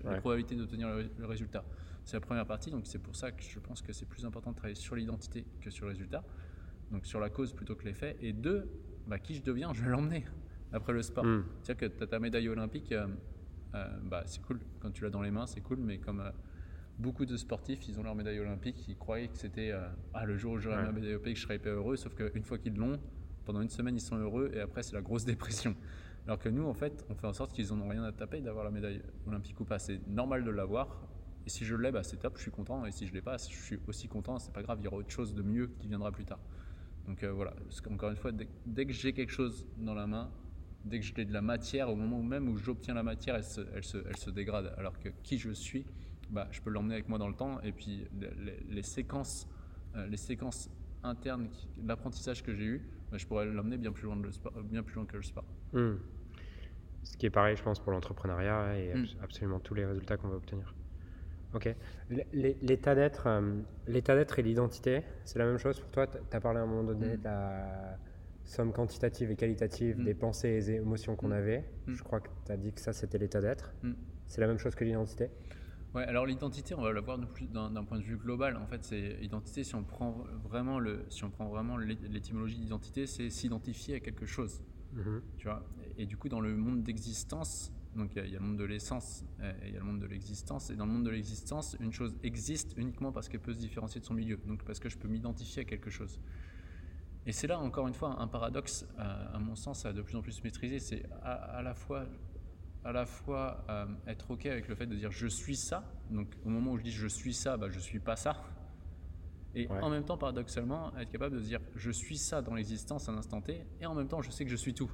la 0.05 0.11
Ouais. 0.11 0.19
probabilité 0.21 0.57
d'obtenir 0.57 0.89
le, 0.89 1.09
le 1.17 1.27
résultat. 1.27 1.65
C'est 2.05 2.17
la 2.17 2.21
première 2.21 2.47
partie, 2.47 2.71
donc 2.73 2.87
c'est 2.89 2.99
pour 2.99 3.15
ça 3.15 3.31
que 3.31 3.43
je 3.43 3.59
pense 3.61 3.83
que 3.83 3.93
c'est 3.93 4.07
plus 4.07 4.25
important 4.25 4.51
de 4.51 4.57
travailler 4.57 4.75
sur 4.75 4.97
l'identité 4.97 5.47
que 5.61 5.71
sur 5.71 5.87
le 5.87 5.93
résultat, 5.93 6.25
donc 6.91 7.07
sur 7.07 7.21
la 7.21 7.31
cause 7.31 7.53
plutôt 7.53 7.77
que 7.77 7.85
l'effet. 7.85 8.17
Et 8.21 8.33
deux, 8.33 8.69
bah, 9.07 9.21
qui 9.21 9.35
je 9.37 9.43
deviens, 9.45 9.73
je 9.73 9.83
vais 9.85 9.91
l'emmener 9.91 10.25
après 10.73 10.93
le 10.93 11.03
sport. 11.03 11.25
Mm. 11.25 11.45
C'est-à-dire 11.63 11.89
que 11.91 11.97
tu 11.99 12.03
as 12.03 12.07
ta 12.09 12.19
médaille 12.19 12.49
olympique, 12.49 12.91
euh, 12.91 13.07
euh, 13.77 13.99
bah, 14.03 14.25
c'est 14.27 14.43
cool, 14.43 14.59
quand 14.81 14.91
tu 14.91 15.05
l'as 15.05 15.11
dans 15.11 15.23
les 15.23 15.31
mains, 15.31 15.47
c'est 15.47 15.61
cool, 15.61 15.79
mais 15.79 15.99
comme 15.99 16.19
euh, 16.21 16.31
beaucoup 17.03 17.27
de 17.27 17.37
sportifs, 17.37 17.87
ils 17.89 17.99
ont 18.01 18.03
leur 18.03 18.15
médaille 18.15 18.39
olympique, 18.41 18.87
ils 18.89 18.97
croyaient 18.97 19.29
que 19.29 19.37
c'était 19.37 19.73
euh, 19.73 19.87
ah, 20.15 20.25
le 20.25 20.37
jour 20.37 20.53
où 20.55 20.59
j'aurai 20.59 20.77
Ouais. 20.77 20.83
ma 20.85 20.93
médaille 20.93 21.15
olympique, 21.15 21.37
je 21.37 21.43
serai 21.43 21.57
hyper 21.57 21.73
heureux, 21.75 21.97
sauf 21.97 22.15
qu'une 22.15 22.45
fois 22.45 22.59
qu'ils 22.59 22.75
l'ont, 22.77 22.99
pendant 23.45 23.61
une 23.61 23.69
semaine, 23.69 23.97
ils 23.97 24.01
sont 24.01 24.17
heureux, 24.17 24.51
et 24.55 24.61
après, 24.61 24.83
c'est 24.83 24.95
la 24.95 25.03
grosse 25.03 25.25
dépression. 25.27 25.77
Alors 26.27 26.39
que 26.39 26.49
nous, 26.49 26.65
en 26.65 26.75
fait, 26.75 27.05
on 27.11 27.15
fait 27.15 27.27
en 27.27 27.33
sorte 27.33 27.53
qu'ils 27.53 27.69
n'en 27.75 27.81
ont 27.81 27.89
rien 27.89 28.05
à 28.05 28.13
taper 28.13 28.41
d'avoir 28.41 28.65
la 28.65 28.71
médaille 28.71 29.03
olympique 29.27 29.59
ou 29.61 29.65
pas. 29.65 29.79
C'est 29.81 30.07
normal 30.07 30.45
de 30.45 30.51
l'avoir, 30.51 31.03
et 31.45 31.51
si 31.51 31.65
je 31.65 31.75
l'ai, 31.75 31.91
bah, 31.91 32.05
c'est 32.05 32.19
top, 32.19 32.37
je 32.37 32.43
suis 32.43 32.53
content, 32.53 32.87
et 32.87 32.93
si 32.93 33.07
je 33.07 33.13
l'ai 33.13 33.23
pas, 33.23 33.37
je 33.37 33.55
suis 33.57 33.79
aussi 33.89 34.07
content, 34.09 34.39
c'est 34.39 34.53
pas 34.53 34.63
grave, 34.63 34.79
il 34.81 34.85
y 34.85 34.87
aura 34.87 34.99
autre 34.99 35.11
chose 35.11 35.35
de 35.35 35.43
mieux 35.43 35.67
qui 35.79 35.89
viendra 35.89 36.13
plus 36.13 36.25
tard. 36.25 36.39
Donc 37.09 37.25
euh, 37.25 37.33
voilà, 37.33 37.51
Parce 37.65 37.81
qu'encore 37.81 38.11
une 38.11 38.17
fois, 38.17 38.31
dès, 38.31 38.49
dès 38.65 38.87
que 38.87 38.93
j'ai 38.93 39.13
quelque 39.13 39.33
chose 39.33 39.67
dans 39.77 39.95
la 39.95 40.07
main, 40.07 40.31
dès 40.85 41.01
que 41.01 41.05
j'ai 41.05 41.25
de 41.25 41.33
la 41.33 41.43
matière, 41.43 41.91
au 41.91 41.97
moment 41.97 42.23
même 42.23 42.49
où 42.49 42.57
j'obtiens 42.57 42.95
la 42.95 43.03
matière, 43.03 43.35
elle 43.35 43.43
se, 43.43 43.61
elle, 43.75 43.83
se, 43.83 43.99
elle 44.09 44.17
se 44.17 44.31
dégrade. 44.31 44.73
Alors 44.79 44.97
que 45.01 45.09
qui 45.25 45.37
je 45.39 45.51
suis, 45.51 45.85
bah, 46.33 46.49
je 46.51 46.61
peux 46.61 46.71
l'emmener 46.71 46.95
avec 46.95 47.09
moi 47.09 47.19
dans 47.19 47.29
le 47.29 47.35
temps. 47.35 47.61
Et 47.61 47.71
puis 47.73 48.07
les, 48.71 48.83
séquences, 48.83 49.47
euh, 49.97 50.07
les 50.07 50.17
séquences 50.17 50.69
internes, 51.05 51.49
l'apprentissage 51.85 52.43
que 52.43 52.55
j'ai 52.55 52.65
eu, 52.65 52.83
bah, 53.11 53.19
je 53.19 53.27
pourrais 53.27 53.47
l'emmener 53.47 53.77
bien 53.79 53.93
plus 53.93 54.05
loin 54.05 54.17
de 54.17 54.23
le 54.23 54.33
sport, 54.33 54.53
bien 54.65 54.83
plus 54.83 54.95
loin 54.97 55.05
que 55.07 55.17
le 55.17 55.23
sport. 55.23 55.45
Mm. 55.73 55.93
Ce 57.05 57.17
qui 57.17 57.27
est 57.27 57.31
pareil, 57.31 57.57
je 57.57 57.63
pense, 57.63 57.79
pour 57.81 57.93
l'entrepreneuriat 57.93 58.79
et 58.79 58.95
Mm. 58.95 58.99
abs- 59.05 59.17
absolument 59.23 59.61
tous 59.61 59.75
les 59.75 59.85
résultats 59.85 60.17
qu'on 60.17 60.29
va 60.29 60.37
obtenir. 60.37 60.75
Ok. 61.55 61.75
L'état 62.33 62.95
d'être, 62.95 63.27
euh, 63.27 63.61
l'état 63.87 64.15
d'être 64.17 64.39
et 64.39 64.43
l'identité, 64.43 65.03
c'est 65.25 65.39
la 65.39 65.45
même 65.45 65.59
chose 65.59 65.79
pour 65.81 65.91
toi? 65.91 66.07
Tu 66.07 66.17
as 66.35 66.41
parlé 66.41 66.61
à 66.61 66.63
un 66.63 66.67
moment 66.67 66.85
donné 66.85 67.15
Mm. 67.15 67.19
de 67.19 67.25
la 67.25 67.99
somme 68.45 68.73
quantitative 68.73 69.31
et 69.31 69.37
qualitative 69.37 69.99
Mm. 70.01 70.05
des 70.05 70.15
pensées 70.15 70.49
et 70.49 70.53
des 70.61 70.71
émotions 70.77 71.15
qu'on 71.15 71.31
avait. 71.31 71.65
Je 71.89 72.03
crois 72.03 72.21
que 72.21 72.29
tu 72.47 72.53
as 72.53 72.57
dit 72.57 72.73
que 72.73 72.81
ça, 72.81 72.93
c'était 72.95 73.19
l'état 73.19 73.41
d'être. 73.43 73.75
C'est 74.29 74.41
la 74.41 74.47
même 74.47 74.59
chose 74.59 74.75
que 74.75 74.85
l'identité? 74.85 75.29
Ouais, 75.95 76.05
alors 76.05 76.25
l'identité, 76.25 76.75
on 76.75 76.81
va 76.81 76.93
la 76.93 77.01
voir 77.01 77.19
d'un 77.19 77.85
point 77.85 77.99
de 77.99 78.03
vue 78.03 78.17
global. 78.17 78.57
En 78.57 78.67
fait, 78.67 78.83
c'est 78.85 79.19
identité. 79.21 79.63
Si 79.63 79.75
on 79.75 79.85
prend 79.85 80.25
vraiment 80.43 80.79
le, 80.79 81.05
si 81.11 81.25
on 81.25 81.31
prend 81.31 81.49
vraiment 81.49 81.77
l'étymologie 81.77 82.59
d'identité, 82.59 83.07
c'est 83.07 83.29
s'identifier 83.29 83.97
à 83.97 84.01
quelque 84.01 84.25
chose. 84.25 84.63
Mm-hmm. 84.95 85.21
Tu 85.37 85.47
vois? 85.47 85.67
Et, 85.99 86.07
du 86.07 86.17
coup, 86.17 86.29
dans 86.29 86.41
le 86.41 86.57
monde 86.57 86.83
d'existence, 86.83 87.73
donc 87.95 88.13
il 88.17 88.27
y, 88.27 88.37
a 88.37 88.39
le 88.39 88.45
monde 88.45 88.57
de 88.57 88.65
l'essence 88.65 89.23
et 89.43 89.69
il 89.69 89.75
y 89.75 89.77
a 89.77 89.81
le 89.81 89.85
monde 89.85 90.01
de 90.01 90.07
l'existence. 90.07 90.71
Et 90.71 90.77
dans 90.77 90.87
le 90.87 90.93
monde 90.93 91.05
de 91.05 91.11
l'existence, 91.11 91.77
une 91.79 91.93
chose 91.93 92.17
existe 92.23 92.73
uniquement 92.79 93.13
parce 93.13 93.29
qu'elle 93.29 93.41
peut 93.41 93.53
se 93.53 93.59
différencier 93.59 94.01
de 94.01 94.07
son 94.07 94.15
milieu. 94.15 94.39
Donc 94.47 94.65
parce 94.65 94.81
que 94.81 94.89
je 94.89 94.97
peux 94.97 95.09
m'identifier 95.09 95.63
à 95.63 95.65
quelque 95.67 95.91
chose. 95.91 96.19
Et 97.27 97.33
c'est 97.33 97.47
là, 97.47 97.61
encore 97.61 97.87
une 97.87 97.95
fois, 97.95 98.21
un 98.21 98.27
paradoxe, 98.27 98.87
à 98.99 99.39
mon 99.39 99.55
sens, 99.55 99.87
à 99.87 99.93
de 99.93 100.03
plus 100.03 100.17
en 100.17 100.23
plus 100.23 100.43
maîtriser. 100.43 100.79
C'est 100.79 101.05
à, 101.23 101.63
la 101.63 101.75
fois 101.75 102.07
à 102.85 102.93
la 102.93 103.07
fois 103.07 103.65
euh, 103.69 103.87
être 104.07 104.31
OK 104.31 104.47
avec 104.47 104.69
le 104.69 104.75
fait 104.75 104.87
de 104.87 104.97
dire 104.97 105.11
je 105.11 105.27
suis 105.27 105.57
ça. 105.57 105.85
Donc 106.11 106.29
au 106.45 106.49
moment 106.49 106.73
où 106.73 106.79
je 106.79 106.83
dis 106.83 106.91
je 106.91 107.07
suis 107.07 107.35
ça, 107.35 107.57
bah, 107.57 107.69
je 107.71 107.79
suis 107.79 108.01
pas 108.01 108.17
ça. 108.17 108.43
Et 109.55 109.69
en 109.69 109.91
même 109.91 110.05
temps, 110.05 110.17
paradoxalement, 110.17 110.97
être 110.97 111.11
capable 111.11 111.37
de 111.37 111.43
dire 111.43 111.61
je 111.77 111.91
suis 111.91 112.17
ça 112.17 112.41
dans 112.41 112.55
l'existence 112.55 113.09
à 113.09 113.13
un 113.13 113.19
instant 113.19 113.43
T, 113.43 113.67
et 113.83 113.87
en 113.87 113.95
même 113.95 114.09
temps, 114.09 114.23
je 114.23 114.31
sais 114.31 114.45
que 114.45 114.51
je 114.51 114.57
suis 114.57 114.73
tout. 114.73 114.91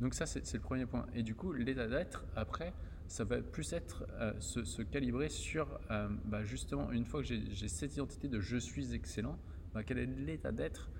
Donc 0.00 0.14
ça, 0.14 0.26
c'est 0.26 0.52
le 0.52 0.60
premier 0.60 0.84
point. 0.84 1.06
Et 1.14 1.22
du 1.22 1.36
coup, 1.36 1.52
l'état 1.52 1.86
d'être, 1.86 2.24
après, 2.34 2.72
ça 3.06 3.22
va 3.22 3.40
plus 3.40 3.72
être 3.72 4.04
euh, 4.14 4.32
se, 4.40 4.82
calibrer 4.82 5.28
sur, 5.28 5.78
euh, 5.92 6.08
bah, 6.24 6.42
justement, 6.42 6.90
une 6.90 7.04
fois 7.04 7.22
que 7.22 7.28
j'ai 7.28 7.68
cette 7.68 7.94
identité 7.94 8.26
de 8.26 8.40
je 8.40 8.56
suis 8.56 8.94
excellent, 8.94 9.38
bah, 9.72 9.84
quel 9.84 9.98
est 9.98 10.06
l'état 10.06 10.50
d'être 10.50 10.90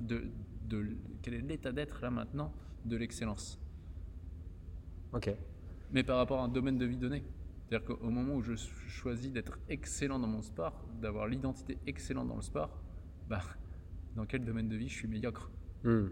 de, 0.00 0.24
de, 0.64 0.96
quel 1.22 1.34
est 1.34 1.40
l'état 1.40 1.72
d'être 1.72 2.00
là 2.02 2.10
maintenant 2.10 2.52
de 2.84 2.96
l'excellence? 2.96 3.60
Ok. 5.12 5.30
Mais 5.92 6.02
par 6.02 6.16
rapport 6.16 6.40
à 6.40 6.44
un 6.44 6.48
domaine 6.48 6.78
de 6.78 6.86
vie 6.86 6.96
donné. 6.96 7.22
C'est-à-dire 7.72 7.96
qu'au 7.96 8.10
moment 8.10 8.34
où 8.34 8.42
je 8.42 8.54
choisis 8.54 9.32
d'être 9.32 9.58
excellent 9.68 10.18
dans 10.18 10.26
mon 10.26 10.42
sport, 10.42 10.84
d'avoir 11.00 11.26
l'identité 11.26 11.78
excellente 11.86 12.28
dans 12.28 12.36
le 12.36 12.42
sport, 12.42 12.82
bah, 13.28 13.40
dans 14.14 14.26
quel 14.26 14.44
domaine 14.44 14.68
de 14.68 14.76
vie 14.76 14.88
je 14.88 14.94
suis 14.94 15.08
médiocre? 15.08 15.50
Hmm, 15.84 16.08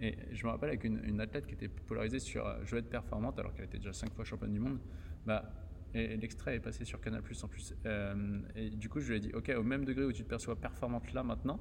Et 0.00 0.16
je 0.32 0.46
me 0.46 0.50
rappelle 0.50 0.70
avec 0.70 0.84
une, 0.84 1.20
athlète 1.20 1.46
qui 1.46 1.54
était 1.54 1.68
polarisée 1.68 2.20
sur 2.20 2.46
euh, 2.46 2.58
je 2.64 2.70
veux 2.72 2.78
être 2.78 2.88
performante 2.88 3.38
alors 3.38 3.52
qu'elle 3.52 3.66
était 3.66 3.78
déjà 3.78 3.92
cinq 3.92 4.14
fois 4.14 4.24
championne 4.24 4.52
du 4.52 4.60
monde. 4.60 4.78
Bah, 5.26 5.52
et, 5.92 6.16
l'extrait 6.16 6.56
est 6.56 6.60
passé 6.60 6.84
sur 6.84 7.00
Canal 7.00 7.22
Plus 7.22 7.42
en 7.44 7.48
plus. 7.48 7.74
Euh, 7.84 8.40
et 8.54 8.70
du 8.70 8.88
coup, 8.88 9.00
je 9.00 9.10
lui 9.10 9.16
ai 9.16 9.20
dit 9.20 9.32
Ok, 9.34 9.52
au 9.56 9.62
même 9.62 9.84
degré 9.84 10.04
où 10.04 10.12
tu 10.12 10.22
te 10.22 10.28
perçois 10.28 10.56
performante 10.56 11.12
là 11.12 11.22
maintenant, 11.22 11.60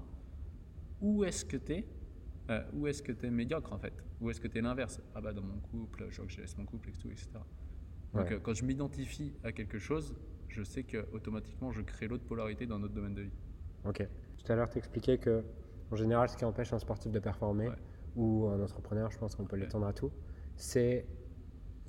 où 1.02 1.24
est-ce 1.26 1.44
que 1.44 1.58
tu 1.58 1.74
es 1.74 1.86
euh, 2.50 2.62
où 2.74 2.88
est-ce 2.88 3.02
que 3.02 3.12
tu 3.12 3.26
es 3.26 3.30
médiocre 3.30 3.72
en 3.74 3.78
fait? 3.78 3.94
Où 4.20 4.30
est-ce 4.30 4.42
que 4.42 4.48
tu 4.48 4.58
es 4.58 4.62
l'inverse? 4.62 5.02
Ah 5.16 5.22
bah 5.22 5.34
dans 5.34 5.42
mon 5.42 5.60
couple, 5.60 6.08
je 6.10 6.18
vois 6.18 6.26
que 6.26 6.32
je 6.32 6.42
laisse 6.42 6.58
mon 6.58 6.66
couple, 6.66 6.90
et 6.90 6.94
tout, 6.94 7.10
etc. 7.10 7.30
Donc 8.14 8.32
euh, 8.32 8.40
quand 8.40 8.54
je 8.54 8.66
m'identifie 8.66 9.34
à 9.44 9.52
quelque 9.52 9.80
chose, 9.80 10.16
je 10.50 10.64
sais 10.64 10.84
que 10.84 11.06
automatiquement 11.14 11.72
je 11.72 11.82
crée 11.82 12.08
l'autre 12.08 12.26
polarité 12.26 12.66
dans 12.66 12.80
notre 12.80 12.94
domaine 12.94 13.16
de 13.16 13.24
vie. 13.24 13.34
Ok. 13.86 14.08
Tout 14.38 14.52
à 14.52 14.56
l'heure, 14.56 14.70
tu 14.70 14.78
expliquais 14.78 15.18
que 15.18 15.44
en 15.92 15.96
général, 15.96 16.30
ce 16.30 16.38
qui 16.38 16.46
empêche 16.46 16.74
un 16.74 16.80
sportif 16.80 17.12
de 17.12 17.20
performer 17.20 17.70
ou 18.16 18.48
un 18.48 18.62
entrepreneur, 18.62 19.10
je 19.12 19.18
pense 19.18 19.36
qu'on 19.36 19.46
peut 19.46 19.56
l'étendre 19.56 19.88
à 19.88 19.94
tout, 19.94 20.12
c'est 20.56 21.06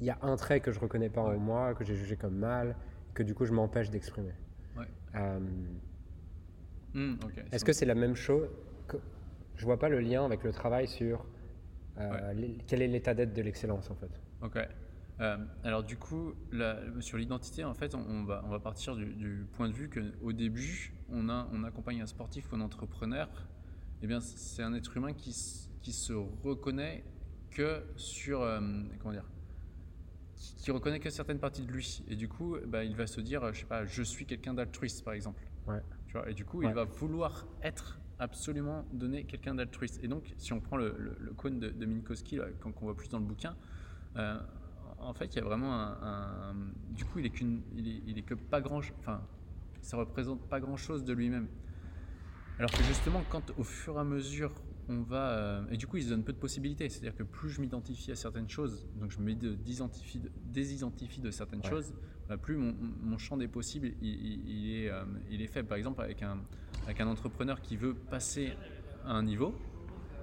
il 0.01 0.07
y 0.07 0.11
a 0.11 0.19
un 0.23 0.37
trait 0.37 0.61
que 0.61 0.73
je 0.73 0.81
reconnais 0.81 1.11
pas 1.11 1.21
en 1.21 1.39
moi, 1.39 1.75
que 1.75 1.85
j'ai 1.85 1.95
jugé 1.95 2.17
comme 2.17 2.37
mal, 2.37 2.77
que 3.13 3.23
du 3.23 3.35
coup 3.35 3.45
je 3.45 3.53
m'empêche 3.53 3.91
d'exprimer. 3.91 4.35
Euh, 5.15 5.39
hmm, 6.95 7.15
est-ce 7.53 7.65
que 7.65 7.73
c'est 7.73 7.87
la 7.87 7.95
même 7.95 8.17
chose 8.17 8.49
je 9.57 9.65
vois 9.65 9.79
pas 9.79 9.89
le 9.89 10.01
lien 10.01 10.25
avec 10.25 10.43
le 10.43 10.53
travail 10.53 10.89
sur 10.89 11.27
euh, 11.99 12.35
quel 12.67 12.83
est 12.83 12.89
l'état 12.89 13.15
d'être 13.15 13.33
de 13.33 13.43
l'excellence 13.43 13.91
en 13.91 13.95
fait. 13.95 14.21
Ok. 14.43 14.59
Euh, 15.21 15.37
alors 15.63 15.85
du 15.85 15.97
coup, 15.97 16.33
sur 17.01 17.19
l'identité, 17.19 17.65
en 17.65 17.75
fait, 17.75 17.95
on, 17.95 18.25
va, 18.25 18.43
on 18.45 18.49
va 18.49 18.59
partir 18.59 18.97
du, 18.97 19.47
point 19.53 19.69
de 19.69 19.75
vue 19.75 19.89
qu'au 19.89 20.33
début, 20.33 20.93
on, 21.11 21.29
a, 21.29 21.49
on 21.53 21.63
accompagne 21.63 22.03
un 22.03 22.07
sportif 22.07 22.51
ou 22.51 22.57
un 22.57 22.61
entrepreneur. 22.61 23.29
Eh 24.03 24.07
bien, 24.07 24.21
c'est 24.21 24.63
un 24.63 24.75
être 24.75 24.97
humain 24.97 25.13
qui, 25.13 25.35
qui 25.83 25.93
se 25.93 26.13
reconnaît 26.13 27.05
que 27.51 27.85
sur, 27.97 28.43
euh, 28.43 28.61
comment 28.99 29.13
dire, 29.13 29.31
qui, 30.35 30.73
reconnaît 30.73 30.99
que 30.99 31.11
certaines 31.11 31.39
parties 31.39 31.65
de 31.65 31.71
lui. 31.71 32.03
Et 32.09 32.17
du 32.17 32.29
coup, 32.29 32.57
bah, 32.67 32.83
il 32.83 32.97
va 32.97 33.07
se 33.07 33.21
dire, 33.21 33.55
je 33.55 33.61
sais 33.61 33.67
pas, 33.67 33.85
je 33.85 34.03
suis 34.03 34.27
quelqu'un 34.27 34.53
d'altruiste, 34.53 35.05
par 35.05 35.15
exemple. 35.15 35.43
Ouais. 35.69 35.81
Tu 36.09 36.15
vois, 36.15 36.29
et 36.29 36.35
du 36.35 36.45
coup, 36.45 36.63
il 36.63 36.73
va 36.73 36.85
vouloir 36.85 37.47
être 37.63 38.01
absolument 38.19 38.85
donner 38.93 39.25
quelqu'un 39.25 39.55
d'altruiste. 39.55 40.03
Et 40.03 40.09
donc, 40.09 40.35
si 40.37 40.53
on 40.53 40.61
prend 40.61 40.77
le, 40.77 41.17
le, 41.19 41.33
cône 41.33 41.59
de, 41.59 41.71
de 41.71 41.87
Minkowski, 41.87 42.39
qu'on 42.61 42.73
voit 42.81 42.97
plus 42.97 43.09
dans 43.09 43.19
le 43.19 43.25
bouquin, 43.25 43.57
euh, 44.17 44.39
en 44.99 45.15
fait, 45.15 45.35
il 45.35 45.37
y 45.37 45.41
a 45.41 45.45
vraiment 45.45 45.73
un, 45.75 46.55
du 46.91 47.05
coup, 47.05 47.19
il 47.19 47.27
est 47.27 47.31
qu'une, 47.31 47.63
il 47.77 48.19
est, 48.19 48.23
que 48.23 48.35
pas 48.35 48.61
grand, 48.61 48.81
enfin, 48.99 49.23
ça 49.83 49.97
représente 49.97 50.41
pas 50.49 50.61
grand 50.61 50.77
chose 50.77 51.05
de 51.05 51.13
lui-même. 51.13 51.49
Alors 52.59 52.71
que 52.71 52.83
justement, 52.85 53.23
quand 53.29 53.53
au 53.59 53.65
fur 53.65 53.97
et 53.97 54.01
à 54.01 54.05
mesure 54.05 54.53
on 54.89 55.03
va, 55.03 55.31
euh, 55.31 55.63
et 55.71 55.77
du 55.77 55.87
coup, 55.87 55.97
il 55.97 56.05
se 56.05 56.11
donne 56.11 56.23
peu 56.23 56.33
de 56.33 56.39
possibilités. 56.39 56.89
C'est-à-dire 56.89 57.17
que 57.17 57.23
plus 57.23 57.49
je 57.49 57.61
m'identifie 57.61 58.13
à 58.13 58.17
certaines 58.17 58.49
choses, 58.49 58.87
donc 58.97 59.11
je 59.11 59.19
me 59.19 59.35
désidentifie 59.35 61.21
de 61.21 61.31
certaines 61.31 61.65
choses, 61.65 61.95
bah, 62.29 62.37
plus 62.37 62.57
mon, 62.57 63.19
champ 63.19 63.37
des 63.37 63.49
possibles 63.49 63.93
il, 64.03 64.71
est, 64.71 64.91
euh, 64.91 65.05
il 65.31 65.43
est 65.43 65.47
faible. 65.47 65.69
Par 65.69 65.79
exemple, 65.79 66.03
avec 66.03 66.23
un, 66.23 66.39
avec 66.85 67.01
un 67.01 67.07
entrepreneur 67.07 67.61
qui 67.61 67.77
veut 67.77 67.95
passer 67.95 68.53
à 69.05 69.13
un 69.13 69.23
niveau, 69.23 69.55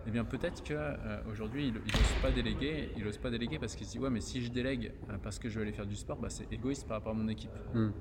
eh 0.07 0.11
bien 0.11 0.25
peut-être 0.25 0.63
qu'aujourd'hui 0.63 1.69
euh, 1.69 1.79
il 1.85 1.93
n'ose 1.93 2.21
pas 2.21 2.31
déléguer, 2.31 2.89
il 2.97 3.03
n'ose 3.03 3.17
pas 3.17 3.29
déléguer 3.29 3.59
parce 3.59 3.75
qu'il 3.75 3.85
se 3.85 3.91
dit 3.91 3.99
ouais 3.99 4.09
mais 4.09 4.21
si 4.21 4.41
je 4.41 4.51
délègue 4.51 4.93
euh, 5.09 5.17
parce 5.21 5.37
que 5.39 5.49
je 5.49 5.55
vais 5.55 5.61
aller 5.61 5.73
faire 5.73 5.85
du 5.85 5.95
sport, 5.95 6.17
bah, 6.17 6.29
c'est 6.29 6.51
égoïste 6.51 6.87
par 6.87 6.97
rapport 6.97 7.13
à 7.13 7.15
mon 7.15 7.27
équipe. 7.27 7.51
Hmm. 7.73 7.91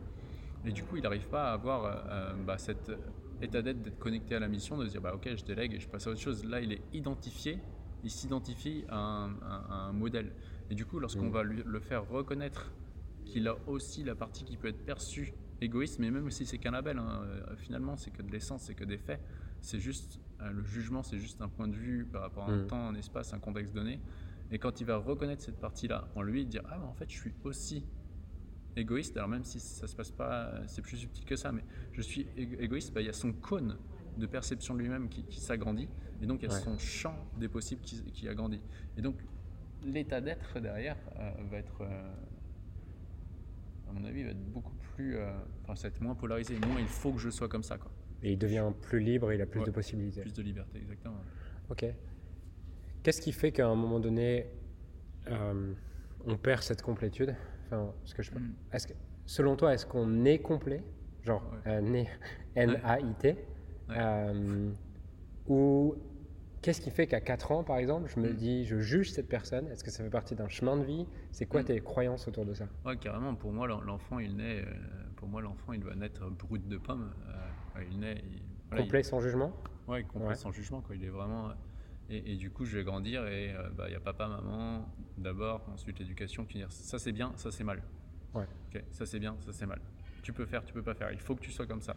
Et 0.65 0.73
du 0.73 0.83
coup 0.83 0.97
il 0.97 1.03
n'arrive 1.03 1.27
pas 1.29 1.51
à 1.51 1.53
avoir 1.53 2.05
bah, 2.47 2.59
cet 2.59 2.93
état 3.41 3.63
d'être, 3.63 3.83
d'être 3.83 3.99
connecté 3.99 4.35
à 4.35 4.41
la 4.41 4.49
mission, 4.49 4.77
de 4.77 4.87
se 4.87 4.91
dire 4.91 5.01
bah 5.01 5.15
ok 5.15 5.31
je 5.35 5.45
délègue 5.45 5.75
et 5.75 5.81
je 5.81 5.89
passe 5.89 6.07
à 6.07 6.11
autre 6.11 6.21
chose. 6.21 6.45
Là 6.45 6.61
il 6.61 6.73
est 6.73 6.83
identifié, 6.93 7.59
il 8.05 8.11
s'identifie 8.11 8.85
à 8.89 9.29
un, 9.71 9.93
modèle. 9.93 10.33
Et 10.71 10.75
du 10.75 10.85
coup 10.85 10.99
lorsqu'on 10.99 11.29
hmm. 11.29 11.33
va 11.33 11.43
lui, 11.43 11.63
le 11.65 11.81
faire 11.81 12.09
reconnaître 12.09 12.73
qu'il 13.25 13.47
a 13.49 13.57
aussi 13.67 14.05
la 14.05 14.15
partie 14.15 14.45
qui 14.45 14.57
peut 14.57 14.69
être 14.69 14.85
perçue 14.85 15.33
égoïste, 15.61 15.99
mais 15.99 16.11
même 16.11 16.31
si 16.31 16.47
c'est 16.47 16.59
qu'un 16.59 16.71
label, 16.71 16.99
hein, 16.99 17.23
euh, 17.25 17.57
finalement, 17.57 17.97
c'est 17.97 18.11
que 18.11 18.23
de 18.23 18.31
l'essence, 18.31 18.63
c'est 18.63 18.75
que 18.75 18.85
des 18.85 18.99
faits. 18.99 19.21
C'est 19.61 19.79
juste, 19.79 20.21
euh, 20.41 20.51
le 20.51 20.63
jugement, 20.63 21.03
c'est 21.03 21.19
juste 21.19 21.41
un 21.43 21.49
point 21.49 21.69
de 21.69 21.75
vue 21.75 22.07
par 22.07 22.23
rapport 22.23 22.49
à 22.49 22.53
un 22.53 22.65
mm. 22.65 22.67
temps, 22.67 22.89
un 22.89 22.95
espace, 22.95 23.33
un 23.33 23.39
contexte 23.39 23.75
donné. 23.75 24.01
Et 24.51 24.59
quand 24.59 24.81
il 24.81 24.87
va 24.87 24.97
reconnaître 24.97 25.43
cette 25.43 25.61
partie-là 25.61 26.09
en 26.15 26.23
lui, 26.23 26.47
dire 26.47 26.63
Ah, 26.69 26.81
en 26.83 26.95
fait, 26.95 27.11
je 27.11 27.17
suis 27.17 27.35
aussi 27.45 27.85
égoïste, 28.77 29.17
alors 29.17 29.29
même 29.29 29.45
si 29.45 29.61
ça 29.61 29.87
se 29.87 29.95
passe 29.95 30.11
pas, 30.11 30.53
c'est 30.67 30.83
plus 30.83 30.97
subtil 30.97 31.25
que 31.25 31.37
ça, 31.37 31.53
mais 31.53 31.65
je 31.93 32.03
suis 32.03 32.27
égoïste, 32.37 32.93
bah, 32.95 33.01
il 33.01 33.07
y 33.07 33.11
a 33.11 33.13
son 33.13 33.33
cône 33.33 33.77
de 34.17 34.27
perception 34.27 34.75
de 34.75 34.81
lui-même 34.81 35.09
qui, 35.09 35.41
s'agrandit, 35.41 35.89
et 36.23 36.27
donc 36.27 36.43
il 36.43 36.49
y 36.49 36.53
a 36.53 36.57
son 36.57 36.79
champ 36.79 37.17
des 37.39 37.49
possibles 37.49 37.83
qui, 37.83 38.03
qui 38.13 38.29
agrandit. 38.29 38.61
Et 38.97 39.03
donc, 39.03 39.17
l'état 39.85 40.21
d'être 40.21 40.61
derrière 40.61 40.97
euh, 41.19 41.31
va 41.51 41.59
être 41.59 41.83
à 43.91 43.93
mon 43.93 44.05
avis, 44.07 44.21
il 44.21 44.25
va 44.25 44.31
être 44.31 44.53
beaucoup 44.53 44.75
plus. 44.95 45.17
Euh, 45.17 45.31
enfin, 45.63 45.75
ça 45.75 45.89
va 45.89 45.95
être 45.95 46.01
moins 46.01 46.15
polarisé. 46.15 46.55
Moins 46.67 46.81
il 46.81 46.87
faut 46.87 47.13
que 47.13 47.19
je 47.19 47.31
sois 47.31 47.49
comme 47.49 47.63
ça. 47.63 47.79
Quoi. 47.79 47.91
Et 48.23 48.33
il 48.33 48.39
devient 48.39 48.71
plus 48.83 49.01
libre 49.01 49.33
et 49.33 49.35
il 49.35 49.43
a 49.43 49.47
plus 49.47 49.63
de 49.63 49.71
possibilités. 49.71 50.21
Plus 50.21 50.35
de 50.35 50.43
liberté, 50.43 50.79
exactement. 50.79 51.17
Ok. 51.69 51.87
Qu'est-ce 53.03 53.21
qui 53.21 53.33
fait 53.33 53.51
qu'à 53.51 53.67
un 53.67 53.75
moment 53.75 53.99
donné, 53.99 54.47
euh, 55.29 55.73
on 56.27 56.37
perd 56.37 56.63
cette 56.63 56.83
complétude? 56.83 57.35
Enfin, 57.67 57.93
ce 58.05 58.15
que 58.15 58.23
je... 58.23 58.31
Mm. 58.33 58.55
est-ce 58.73 58.87
que, 58.87 58.93
Selon 59.27 59.57
toi, 59.57 59.73
est-ce 59.73 59.87
qu'on 59.87 60.25
est 60.25 60.39
complet? 60.39 60.83
Genre, 61.25 61.43
euh, 61.67 62.05
N-A-I-T 62.57 63.37
Ou 65.47 65.95
Qu'est-ce 66.63 66.83
qui 66.83 66.91
fait 66.91 67.07
qu'à 67.07 67.21
4 67.21 67.53
ans, 67.53 67.65
par 67.65 67.79
exemple, 67.79 68.11
je 68.15 68.21
me 68.21 68.31
mm. 68.31 68.37
dis, 68.37 68.65
je 68.67 68.79
juge 68.81 69.13
cette 69.13 69.29
personne 69.29 69.67
Est-ce 69.69 69.83
que 69.83 69.91
ça 69.91 70.05
fait 70.05 70.11
partie 70.11 70.35
d'un 70.35 70.49
chemin 70.49 70.77
de 70.77 70.85
vie? 70.85 71.07
C'est 71.31 71.47
quoi 71.47 71.63
mm. 71.63 71.67
tes 71.67 71.81
croyances 71.81 72.29
autour 72.29 72.45
de 72.45 72.53
ça? 72.53 72.69
Ouais, 72.85 72.97
carrément. 72.99 73.35
Pour 73.35 73.53
moi, 73.53 73.67
l'enfant, 73.67 74.19
il 74.19 74.37
naît. 74.37 74.63
Euh, 74.63 74.75
pour 75.17 75.29
moi, 75.29 75.41
l'enfant, 75.41 75.73
il 75.73 75.83
va 75.83 75.95
naître 75.95 76.29
brut 76.29 76.67
de 76.69 76.77
pomme. 76.77 77.13
Euh, 77.29 77.83
il 77.91 77.99
naît. 77.99 78.23
complet 78.77 79.03
sans 79.03 79.21
jugement? 79.21 79.53
Ouais, 79.89 80.05
complet 80.05 80.35
sans 80.35 80.53
jugement. 80.53 80.83
Quoi. 80.83 80.97
Il 80.97 81.05
est 81.05 81.09
vraiment. 81.09 81.49
Euh, 81.49 81.53
et, 82.11 82.37
du 82.37 82.51
coup, 82.51 82.65
je 82.65 82.77
vais 82.77 82.85
grandir 82.85 83.25
et 83.29 83.55
bah, 83.77 83.85
il 83.87 83.93
y 83.93 83.97
a 83.97 84.01
papa, 84.01 84.27
maman, 84.27 84.85
d'abord, 85.17 85.65
ensuite 85.73 86.01
l'éducation 86.01 86.45
qui 86.45 86.59
dire 86.59 86.73
ça 86.73 86.99
c'est 86.99 87.13
bien, 87.13 87.33
ça 87.37 87.53
c'est 87.53 87.63
mal. 87.63 87.81
Ouais. 88.35 88.47
Ok, 88.69 88.83
ça 88.91 89.07
c'est 89.07 89.21
bien, 89.21 89.37
ça 89.39 89.53
c'est 89.53 89.67
mal. 89.67 89.81
Tu 90.25 90.33
peux 90.33 90.45
faire, 90.45 90.65
tu 90.65 90.73
peux 90.73 90.83
pas 90.83 90.95
faire. 90.95 91.13
Il 91.13 91.21
faut 91.21 91.37
que 91.37 91.41
tu 91.41 91.53
sois 91.53 91.69
comme 91.69 91.81
ça. 91.81 91.95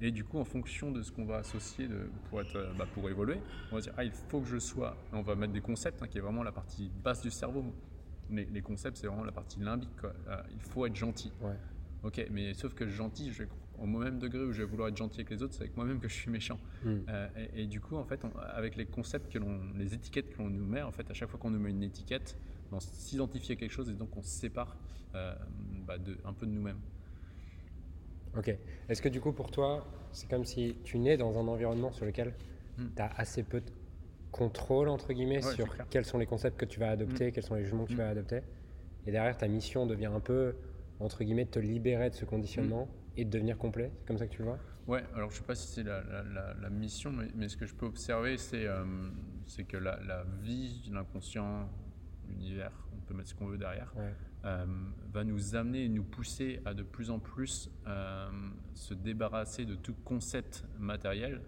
Et 0.00 0.10
du 0.10 0.24
coup, 0.24 0.38
en 0.38 0.44
fonction 0.44 0.90
de 0.90 1.02
ce 1.02 1.10
qu'on 1.10 1.24
va 1.24 1.38
associer 1.38 1.88
de, 1.88 2.10
pour, 2.28 2.40
être, 2.40 2.56
euh, 2.56 2.72
bah, 2.76 2.86
pour 2.92 3.08
évoluer, 3.08 3.38
on 3.72 3.76
va 3.76 3.80
dire, 3.80 3.94
ah, 3.96 4.04
il 4.04 4.10
faut 4.10 4.40
que 4.40 4.46
je 4.46 4.58
sois. 4.58 4.96
On 5.12 5.22
va 5.22 5.34
mettre 5.34 5.52
des 5.52 5.60
concepts, 5.60 6.02
hein, 6.02 6.06
qui 6.06 6.18
est 6.18 6.20
vraiment 6.20 6.42
la 6.42 6.52
partie 6.52 6.90
basse 7.02 7.22
du 7.22 7.30
cerveau. 7.30 7.64
Mais 8.28 8.46
les 8.52 8.60
concepts, 8.60 8.98
c'est 8.98 9.06
vraiment 9.06 9.24
la 9.24 9.32
partie 9.32 9.60
limbique. 9.60 9.88
Euh, 10.04 10.36
il 10.52 10.60
faut 10.60 10.84
être 10.84 10.96
gentil. 10.96 11.32
Ouais. 11.40 11.54
Ok, 12.02 12.24
mais 12.30 12.52
sauf 12.54 12.74
que 12.74 12.86
gentil, 12.88 13.32
je 13.32 13.44
au 13.78 13.86
même 13.86 14.18
degré 14.18 14.42
où 14.42 14.52
je 14.52 14.62
vais 14.62 14.68
vouloir 14.68 14.88
être 14.88 14.96
gentil 14.96 15.20
avec 15.20 15.30
les 15.30 15.42
autres, 15.42 15.52
c'est 15.52 15.60
avec 15.60 15.76
moi-même 15.76 16.00
que 16.00 16.08
je 16.08 16.14
suis 16.14 16.30
méchant. 16.30 16.58
Hmm. 16.82 16.96
Euh, 17.10 17.28
et, 17.54 17.66
du 17.66 17.78
coup, 17.78 17.96
en 17.96 18.04
fait, 18.04 18.24
avec 18.54 18.74
les 18.74 18.86
concepts 18.86 19.30
que 19.30 19.38
l'on, 19.38 19.60
les 19.74 19.92
étiquettes 19.92 20.30
que 20.30 20.38
l'on 20.38 20.48
nous 20.48 20.64
met, 20.64 20.80
en 20.80 20.92
fait, 20.92 21.10
à 21.10 21.14
chaque 21.14 21.28
fois 21.28 21.38
qu'on 21.38 21.50
nous 21.50 21.58
met 21.58 21.70
une 21.70 21.82
étiquette, 21.82 22.38
on 22.72 22.80
s'identifie 22.80 23.52
à 23.52 23.56
quelque 23.56 23.72
chose 23.72 23.90
et 23.90 23.92
donc 23.92 24.16
on 24.16 24.22
se 24.22 24.30
sépare 24.30 24.78
bah, 25.12 25.98
de, 25.98 26.16
un 26.24 26.32
peu 26.32 26.46
de 26.46 26.52
nous-mêmes. 26.52 26.80
Ok. 28.38 28.56
Est-ce 28.88 29.02
que 29.02 29.08
du 29.08 29.20
coup, 29.20 29.32
pour 29.32 29.50
toi, 29.50 29.86
c'est 30.12 30.28
comme 30.28 30.44
si 30.44 30.76
tu 30.84 30.98
nais 30.98 31.16
dans 31.16 31.38
un 31.38 31.46
environnement 31.48 31.92
sur 31.92 32.04
lequel 32.06 32.34
Hmm. 32.78 32.88
tu 32.94 33.00
as 33.02 33.10
assez 33.16 33.42
peu 33.42 33.60
de 33.60 33.70
contrôle, 34.30 34.88
entre 34.90 35.12
guillemets, 35.14 35.36
Ouais, 35.44 35.54
sur 35.54 35.74
quels 35.88 36.04
sont 36.04 36.18
les 36.18 36.26
concepts 36.26 36.58
que 36.58 36.66
tu 36.66 36.78
vas 36.78 36.90
adopter, 36.90 37.32
quels 37.32 37.42
sont 37.44 37.54
les 37.54 37.64
jugements 37.64 37.84
que 37.84 37.90
tu 37.90 37.94
Hmm. 37.94 37.98
vas 38.00 38.08
adopter. 38.10 38.40
Et 39.06 39.10
derrière, 39.12 39.36
ta 39.38 39.48
mission 39.48 39.86
devient 39.86 40.06
un 40.14 40.20
peu, 40.20 40.56
entre 41.00 41.24
guillemets, 41.24 41.46
de 41.46 41.50
te 41.50 41.58
libérer 41.58 42.10
de 42.10 42.14
ce 42.14 42.24
conditionnement 42.26 42.84
Hmm. 42.86 43.18
et 43.20 43.24
de 43.24 43.30
devenir 43.30 43.56
complet. 43.56 43.90
C'est 44.00 44.06
comme 44.06 44.18
ça 44.18 44.26
que 44.26 44.32
tu 44.32 44.38
le 44.42 44.48
vois? 44.48 44.58
Ouais, 44.86 45.02
alors 45.14 45.30
je 45.30 45.36
sais 45.38 45.42
pas 45.44 45.54
si 45.54 45.66
c'est 45.68 45.82
la, 45.82 46.02
la- 46.02 46.22
la- 46.22 46.54
la 46.54 46.70
mission, 46.70 47.10
mais, 47.12 47.28
mais 47.34 47.48
ce 47.48 47.56
que 47.56 47.66
je 47.66 47.74
peux 47.74 47.86
observer, 47.86 48.36
c'est 48.36 48.66
euh, 48.66 48.84
que 49.68 49.76
la, 49.78 49.98
la 50.06 50.24
vie, 50.42 50.88
l'inconscient, 50.92 51.68
l'univers, 52.28 52.72
on 52.94 53.00
peut 53.00 53.14
mettre 53.14 53.30
ce 53.30 53.34
qu'on 53.34 53.46
veut 53.46 53.58
derrière, 53.58 53.92
Ouais. 53.96 54.12
Euh, 54.46 54.64
va 55.12 55.24
nous 55.24 55.54
amener 55.56 55.88
nous 55.88 56.04
pousser 56.04 56.60
à 56.64 56.72
de 56.72 56.82
plus 56.82 57.10
en 57.10 57.18
plus 57.18 57.70
euh, 57.86 58.28
se 58.74 58.94
débarrasser 58.94 59.64
de 59.66 59.74
tout 59.74 59.94
concept 60.04 60.64
matériel 60.78 61.42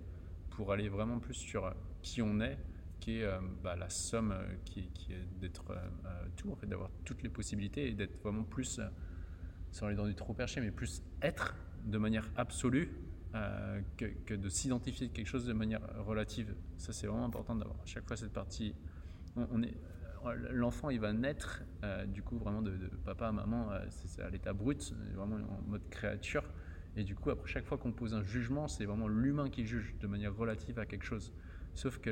pour 0.50 0.72
aller 0.72 0.88
vraiment 0.88 1.18
plus 1.20 1.34
sur 1.34 1.72
qui 2.02 2.20
on 2.22 2.40
est, 2.40 2.58
qui 3.00 3.18
est 3.20 3.24
euh, 3.24 3.38
bah, 3.62 3.76
la 3.76 3.88
somme 3.88 4.32
euh, 4.32 4.44
qui, 4.64 4.80
est- 4.80 5.40
d'être 5.40 5.70
euh, 5.70 5.76
euh, 6.06 6.24
tout, 6.36 6.56
d'avoir 6.66 6.90
toutes 7.04 7.22
les 7.22 7.28
possibilités 7.28 7.88
et 7.88 7.92
d'être 7.94 8.20
vraiment 8.22 8.42
plus, 8.44 8.78
euh, 8.80 8.88
sans 9.70 9.86
aller 9.86 9.96
dans 9.96 10.06
du 10.06 10.14
trop 10.16 10.34
perché, 10.34 10.60
mais 10.60 10.70
plus 10.72 11.02
être 11.22 11.54
de 11.84 11.98
manière 11.98 12.28
absolue 12.36 12.90
euh, 13.34 13.80
que, 13.96 14.34
de 14.34 14.48
s'identifier 14.48 15.06
de 15.08 15.12
quelque 15.12 15.26
chose 15.28 15.46
de 15.46 15.52
manière 15.52 15.82
relative. 16.04 16.54
Ça, 16.76 16.92
c'est 16.92 17.06
vraiment 17.06 17.26
important 17.26 17.54
d'avoir 17.54 17.76
à 17.80 17.86
chaque 17.86 18.06
fois 18.08 18.16
cette 18.16 18.32
partie. 18.32 18.74
On, 19.36 19.62
est, 19.62 19.68
euh, 19.68 19.70
l'enfant, 20.50 20.90
il 20.90 21.00
va 21.00 21.12
naître 21.12 21.62
euh, 21.84 22.04
du 22.06 22.22
coup 22.22 22.38
vraiment 22.38 22.62
de, 22.62 22.72
papa 23.04 23.28
à 23.28 23.32
maman, 23.32 23.70
euh, 23.72 23.84
c'est 23.90 24.22
à 24.22 24.30
l'état 24.30 24.52
brut, 24.52 24.94
vraiment 25.14 25.36
en 25.36 25.70
mode 25.70 25.88
créature. 25.90 26.44
Et 26.96 27.04
du 27.04 27.14
coup, 27.14 27.30
après 27.30 27.48
chaque 27.48 27.64
fois 27.64 27.78
qu'on 27.78 27.92
pose 27.92 28.14
un 28.14 28.22
jugement, 28.22 28.66
c'est 28.66 28.84
vraiment 28.84 29.08
l'humain 29.08 29.50
qui 29.50 29.64
juge 29.64 29.94
de 30.00 30.06
manière 30.06 30.34
relative 30.34 30.78
à 30.78 30.86
quelque 30.86 31.04
chose. 31.04 31.32
Sauf 31.74 31.98
que 31.98 32.10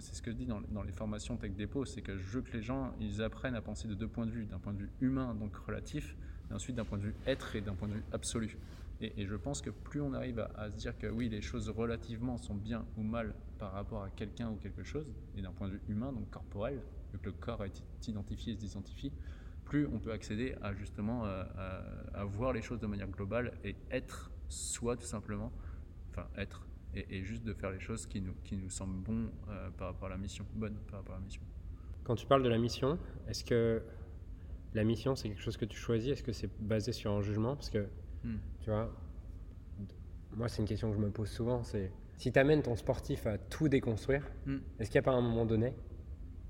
c'est 0.00 0.16
ce 0.16 0.22
que 0.22 0.32
je 0.32 0.36
dis 0.36 0.46
dans, 0.46 0.82
les 0.82 0.92
formations 0.92 1.36
Tech 1.36 1.52
Dépôt, 1.52 1.84
c'est 1.84 2.02
que 2.02 2.16
je 2.16 2.24
veux 2.24 2.42
que 2.42 2.52
les 2.52 2.62
gens 2.62 2.92
ils 2.98 3.22
apprennent 3.22 3.54
à 3.54 3.60
penser 3.60 3.86
de 3.86 3.94
deux 3.94 4.08
points 4.08 4.26
de 4.26 4.32
vue, 4.32 4.46
d'un 4.46 4.58
point 4.58 4.72
de 4.72 4.78
vue 4.78 4.90
humain 5.00 5.32
donc 5.34 5.54
relatif, 5.54 6.16
et 6.50 6.54
ensuite 6.54 6.74
d'un 6.74 6.84
point 6.84 6.98
de 6.98 7.04
vue 7.04 7.14
être 7.24 7.54
et 7.54 7.60
d'un 7.60 7.74
point 7.74 7.86
de 7.86 7.94
vue 7.94 8.02
absolu. 8.12 8.58
Et, 9.00 9.26
je 9.26 9.36
pense 9.36 9.60
que 9.60 9.70
plus 9.70 10.00
on 10.00 10.14
arrive 10.14 10.48
à 10.56 10.70
se 10.70 10.76
dire 10.76 10.96
que 10.98 11.06
oui, 11.06 11.28
les 11.28 11.42
choses 11.42 11.68
relativement 11.68 12.38
sont 12.38 12.54
bien 12.54 12.84
ou 12.96 13.02
mal 13.02 13.34
par 13.58 13.72
rapport 13.72 14.02
à 14.02 14.10
quelqu'un 14.10 14.50
ou 14.50 14.56
quelque 14.56 14.82
chose, 14.82 15.06
et 15.36 15.42
d'un 15.42 15.52
point 15.52 15.68
de 15.68 15.74
vue 15.74 15.82
humain, 15.88 16.12
donc 16.12 16.30
corporel, 16.30 16.80
vu 17.16 17.22
que 17.22 17.26
le 17.26 17.32
corps 17.32 17.64
est 17.64 17.82
identifié 18.08 18.52
et 18.52 18.56
se 18.56 18.60
désidentifie, 18.60 19.12
plus 19.64 19.86
on 19.86 19.98
peut 19.98 20.12
accéder 20.12 20.54
à 20.62 20.74
justement 20.74 21.24
euh, 21.26 21.44
à, 22.14 22.20
à 22.20 22.24
voir 22.24 22.52
les 22.52 22.62
choses 22.62 22.78
de 22.80 22.86
manière 22.86 23.08
globale 23.08 23.52
et 23.64 23.74
être 23.90 24.30
soi 24.48 24.96
tout 24.96 25.06
simplement, 25.06 25.50
enfin 26.10 26.28
être, 26.36 26.66
et, 26.94 27.16
et 27.18 27.22
juste 27.24 27.42
de 27.44 27.52
faire 27.52 27.70
les 27.72 27.80
choses 27.80 28.06
qui 28.06 28.20
nous, 28.20 28.34
qui 28.44 28.56
nous 28.56 28.70
semblent 28.70 29.02
bons 29.02 29.30
euh, 29.48 29.70
par 29.70 29.88
rapport 29.88 30.06
à 30.06 30.10
la 30.10 30.18
mission, 30.18 30.46
bonnes 30.54 30.76
par 30.88 31.00
rapport 31.00 31.14
à 31.16 31.18
la 31.18 31.24
mission. 31.24 31.42
Quand 32.04 32.14
tu 32.14 32.26
parles 32.26 32.42
de 32.44 32.48
la 32.48 32.58
mission, 32.58 32.98
est-ce 33.26 33.44
que 33.44 33.82
la 34.74 34.84
mission, 34.84 35.16
c'est 35.16 35.28
quelque 35.28 35.42
chose 35.42 35.56
que 35.56 35.64
tu 35.64 35.76
choisis? 35.76 36.12
Est-ce 36.12 36.22
que 36.22 36.32
c'est 36.32 36.50
basé 36.60 36.92
sur 36.92 37.10
un 37.10 37.22
jugement? 37.22 37.56
Parce 37.56 37.70
que, 37.70 37.86
Hmm. 38.24 38.38
tu 38.60 38.70
vois, 38.70 38.90
moi, 40.36 40.48
c'est 40.48 40.60
une 40.62 40.68
question 40.68 40.90
que 40.90 40.96
je 40.96 41.00
me 41.00 41.10
pose 41.10 41.28
souvent, 41.30 41.62
c'est 41.62 41.90
si 42.16 42.32
tu 42.32 42.38
amènes 42.38 42.62
ton 42.62 42.76
sportif 42.76 43.26
à 43.26 43.36
tout 43.38 43.68
déconstruire, 43.68 44.24
Hmm. 44.46 44.58
est-ce 44.78 44.90
qu'il 44.90 44.98
n'y 45.00 45.04
a 45.04 45.10
pas 45.10 45.16
un 45.16 45.20
moment 45.20 45.44
donné 45.46 45.74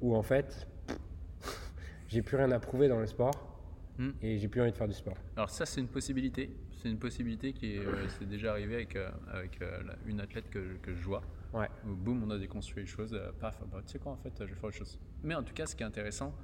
où, 0.00 0.14
en 0.16 0.22
fait, 0.22 0.66
j'ai 2.08 2.22
plus 2.22 2.36
rien 2.36 2.50
à 2.52 2.58
prouver 2.58 2.88
dans 2.88 3.00
le 3.00 3.06
sport 3.06 3.52
Hmm. 3.98 4.10
et 4.20 4.36
j'ai 4.36 4.46
plus 4.46 4.60
envie 4.60 4.72
de 4.72 4.76
faire 4.76 4.86
du 4.88 4.92
sport 4.92 5.16
Alors 5.36 5.48
ça, 5.48 5.64
c'est 5.64 5.80
une 5.80 5.88
possibilité. 5.88 6.54
C'est 6.82 6.90
une 6.90 6.98
possibilité 6.98 7.54
qui 7.54 7.76
est, 7.76 7.78
euh, 7.78 8.06
c'est 8.18 8.28
déjà 8.28 8.50
arrivé 8.50 8.74
avec, 8.74 8.94
euh, 8.94 9.08
avec 9.32 9.62
euh, 9.62 9.82
la- 9.84 9.96
une 10.04 10.20
athlète 10.20 10.50
que, 10.50 10.76
que 10.82 10.94
je 10.94 11.02
vois. 11.02 11.22
Ouais. 11.54 11.70
Où, 11.86 11.94
boum, 11.94 12.22
on 12.22 12.28
a 12.30 12.36
déconstruit 12.38 12.82
les 12.82 12.86
choses. 12.86 13.14
euh, 13.14 13.32
paf, 13.40 13.58
bah, 13.72 13.80
tu 13.86 13.92
sais 13.92 13.98
quoi, 13.98 14.12
en 14.12 14.16
fait, 14.18 14.34
je 14.40 14.44
vais 14.44 14.54
faire 14.54 14.64
autre 14.64 14.76
chose. 14.76 14.98
Mais 15.22 15.34
en 15.34 15.42
tout 15.42 15.54
cas, 15.54 15.64
ce 15.64 15.74
qui 15.74 15.82
est 15.82 15.86
intéressant, 15.86 16.34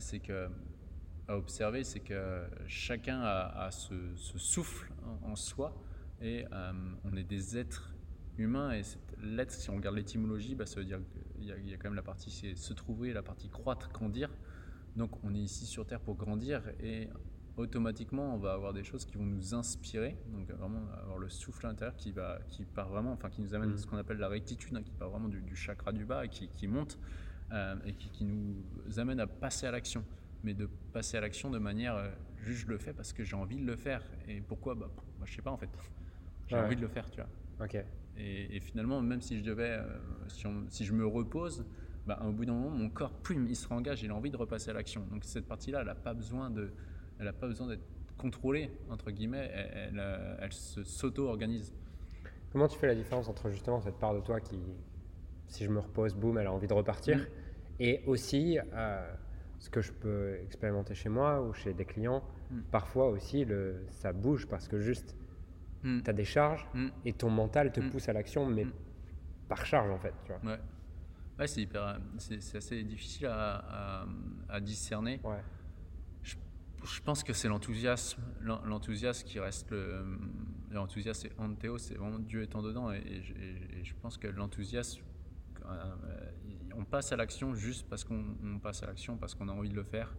c'est 0.00 0.18
que 0.18 0.48
à 1.28 1.36
observer, 1.36 1.84
c'est 1.84 2.00
que 2.00 2.42
chacun 2.66 3.20
a, 3.20 3.66
a 3.66 3.70
ce, 3.70 3.94
ce 4.16 4.36
souffle 4.36 4.90
en, 5.24 5.30
en 5.30 5.36
soi 5.36 5.72
et 6.20 6.46
on 7.04 7.16
est 7.16 7.22
des 7.22 7.56
êtres 7.56 7.94
humains 8.38 8.72
et 8.72 8.82
cet- 8.82 9.05
l'être, 9.22 9.50
si 9.52 9.70
on 9.70 9.76
regarde 9.76 9.96
l'étymologie, 9.96 10.54
bah, 10.54 10.66
ça 10.66 10.80
veut 10.80 10.86
dire 10.86 11.00
qu'il 11.36 11.44
y, 11.44 11.52
a- 11.52 11.56
il 11.58 11.68
y 11.68 11.74
a 11.74 11.76
quand 11.76 11.88
même 11.88 11.94
la 11.96 12.02
partie 12.02 12.30
c'est 12.30 12.54
se 12.56 12.72
trouver, 12.74 13.12
la 13.12 13.22
partie 13.22 13.48
croître, 13.48 13.90
grandir. 13.92 14.30
Donc 14.96 15.22
on 15.24 15.34
est 15.34 15.38
ici 15.40 15.66
sur 15.66 15.86
Terre 15.86 16.00
pour 16.00 16.16
grandir 16.16 16.62
et 16.80 17.08
automatiquement 17.56 18.34
on 18.34 18.38
va 18.38 18.52
avoir 18.52 18.72
des 18.72 18.84
choses 18.84 19.04
qui 19.04 19.16
vont 19.16 19.24
nous 19.24 19.54
inspirer, 19.54 20.16
donc 20.28 20.50
vraiment 20.50 20.86
avoir 21.02 21.18
le 21.18 21.28
souffle 21.28 21.66
intérieur 21.66 21.96
qui, 21.96 22.12
va, 22.12 22.38
qui 22.48 22.64
part 22.64 22.88
vraiment, 22.88 23.12
enfin 23.12 23.30
qui 23.30 23.40
nous 23.40 23.54
amène 23.54 23.70
Mhm. 23.70 23.78
ce 23.78 23.86
qu'on 23.86 23.96
appelle 23.96 24.18
la 24.18 24.28
rectitude, 24.28 24.74
hein, 24.76 24.82
qui 24.82 24.92
part 24.92 25.10
vraiment 25.10 25.28
du, 25.28 25.40
du 25.40 25.56
chakra 25.56 25.92
du 25.92 26.04
bas 26.04 26.24
et 26.24 26.28
qui, 26.28 26.48
qui 26.48 26.66
monte 26.66 26.98
euh, 27.52 27.76
et 27.84 27.94
qui, 27.94 28.10
qui 28.10 28.24
nous 28.24 28.64
amène 28.98 29.20
à 29.20 29.26
passer 29.26 29.66
à 29.66 29.70
l'action. 29.70 30.04
Mais 30.42 30.52
de 30.54 30.66
passer 30.92 31.16
à 31.16 31.20
l'action 31.20 31.50
de 31.50 31.58
manière, 31.58 31.96
euh, 31.96 32.10
juste 32.36 32.60
je 32.66 32.68
le 32.68 32.78
fais 32.78 32.92
parce 32.92 33.12
que 33.12 33.24
j'ai 33.24 33.36
envie 33.36 33.56
de 33.56 33.64
le 33.64 33.76
faire. 33.76 34.02
Et 34.28 34.40
pourquoi? 34.40 34.74
Bah, 34.74 34.90
bah, 35.18 35.24
Je 35.26 35.34
sais 35.34 35.42
pas 35.42 35.50
en 35.50 35.56
fait. 35.56 35.70
J'ai 36.46 36.56
Ouais. 36.56 36.62
envie 36.62 36.76
de 36.76 36.80
le 36.82 36.88
faire, 36.88 37.10
tu 37.10 37.20
vois. 37.20 37.66
Ok. 37.66 37.76
Et, 38.18 38.56
et 38.56 38.60
finalement, 38.60 39.00
même 39.02 39.20
si 39.20 39.38
je 39.38 39.44
devais, 39.44 39.70
euh, 39.78 39.82
si, 40.28 40.46
on- 40.46 40.64
si 40.68 40.84
je 40.84 40.92
me 40.92 41.06
repose, 41.06 41.64
bah, 42.06 42.20
au 42.26 42.32
bout 42.32 42.44
d'un 42.44 42.54
moment, 42.54 42.70
mon 42.70 42.88
corps, 42.88 43.12
plume, 43.12 43.46
il 43.48 43.56
se 43.56 43.68
réengage, 43.68 44.02
il 44.02 44.10
a 44.10 44.14
envie 44.14 44.30
de 44.30 44.36
repasser 44.36 44.70
à 44.70 44.74
l'action. 44.74 45.04
Donc 45.10 45.24
cette 45.24 45.46
partie-là, 45.46 45.80
elle 45.80 45.86
n'a 45.86 45.94
pas 45.94 46.14
besoin 46.14 46.50
de, 46.50 46.70
elle 47.18 47.28
a 47.28 47.32
pas 47.32 47.46
besoin 47.48 47.66
d'être 47.66 47.84
contrôlée 48.16 48.70
entre 48.88 49.10
guillemets. 49.10 49.50
Elle, 49.52 49.70
elle, 49.74 49.98
euh, 49.98 50.36
elle 50.40 50.52
se 50.52 50.82
s'auto-organise. 50.84 51.74
Comment 52.52 52.68
tu 52.68 52.78
fais 52.78 52.86
la 52.86 52.94
différence 52.94 53.28
entre 53.28 53.50
justement 53.50 53.80
cette 53.80 53.98
part 53.98 54.14
de 54.14 54.20
toi 54.20 54.40
qui, 54.40 54.58
si 55.48 55.64
je 55.64 55.70
me 55.70 55.80
repose, 55.80 56.14
boum, 56.14 56.38
elle 56.38 56.46
a 56.46 56.52
envie 56.52 56.68
de 56.68 56.72
repartir, 56.74 57.18
Mm. 57.18 57.22
et 57.80 58.02
aussi 58.06 58.58
euh, 58.72 59.14
ce 59.58 59.68
que 59.68 59.80
je 59.82 59.92
peux 59.92 60.36
expérimenter 60.42 60.94
chez 60.94 61.08
moi 61.10 61.42
ou 61.42 61.52
chez 61.52 61.74
des 61.74 61.84
clients, 61.84 62.22
Mm. 62.50 62.60
parfois 62.70 63.08
aussi 63.08 63.44
le, 63.44 63.84
ça 63.90 64.12
bouge 64.12 64.46
parce 64.46 64.68
que 64.68 64.78
juste 64.80 65.16
Hmm. 65.82 66.00
tu 66.02 66.10
as 66.10 66.12
des 66.12 66.24
charges 66.24 66.66
Hmm. 66.74 66.88
et 67.04 67.12
ton 67.12 67.30
mental 67.30 67.70
te 67.72 67.80
Mm. 67.80 67.90
pousse 67.90 68.08
à 68.08 68.12
l'action, 68.12 68.46
mais 68.46 68.64
Mm. 68.64 68.72
par 69.48 69.64
charge 69.66 69.90
en 69.90 69.98
fait. 69.98 70.14
Tu 70.24 70.32
vois. 70.32 70.52
Ouais. 70.52 70.58
Ouais, 71.38 71.46
c'est 71.46 71.60
hyper, 71.62 71.98
c'est 72.18 72.56
assez 72.56 72.82
difficile 72.82 73.26
à, 73.26 73.56
à- 74.02 74.06
à 74.48 74.60
discerner. 74.60 75.20
Ouais. 75.22 75.42
Je, 76.22 76.34
je 76.82 77.00
pense 77.02 77.22
que 77.22 77.32
c'est 77.34 77.48
l'enthousiasme, 77.48 78.22
l'en- 78.40 78.64
l'enthousiasme 78.64 79.26
qui 79.26 79.38
reste 79.38 79.70
le. 79.70 80.04
L'enthousiasme, 80.70 81.28
c'est 81.28 81.40
anthéo, 81.40 81.78
c'est 81.78 81.94
vraiment 81.94 82.18
Dieu 82.18 82.42
étant 82.42 82.62
dedans. 82.62 82.90
Et, 82.92 82.98
et 82.98 83.22
je- 83.22 83.34
et- 83.34 83.80
et 83.80 83.84
je 83.84 83.94
pense 84.02 84.16
que 84.18 84.26
l'enthousiasme, 84.28 85.02
euh, 85.66 85.94
on 86.74 86.84
passe 86.84 87.12
à 87.12 87.16
l'action 87.16 87.54
juste 87.54 87.86
parce 87.88 88.02
qu'on 88.02 88.24
on 88.42 88.58
passe 88.58 88.82
à 88.82 88.86
l'action, 88.86 89.16
parce 89.16 89.34
qu'on 89.34 89.48
a 89.48 89.52
envie 89.52 89.68
de 89.70 89.74
le 89.76 89.84
faire. 89.84 90.14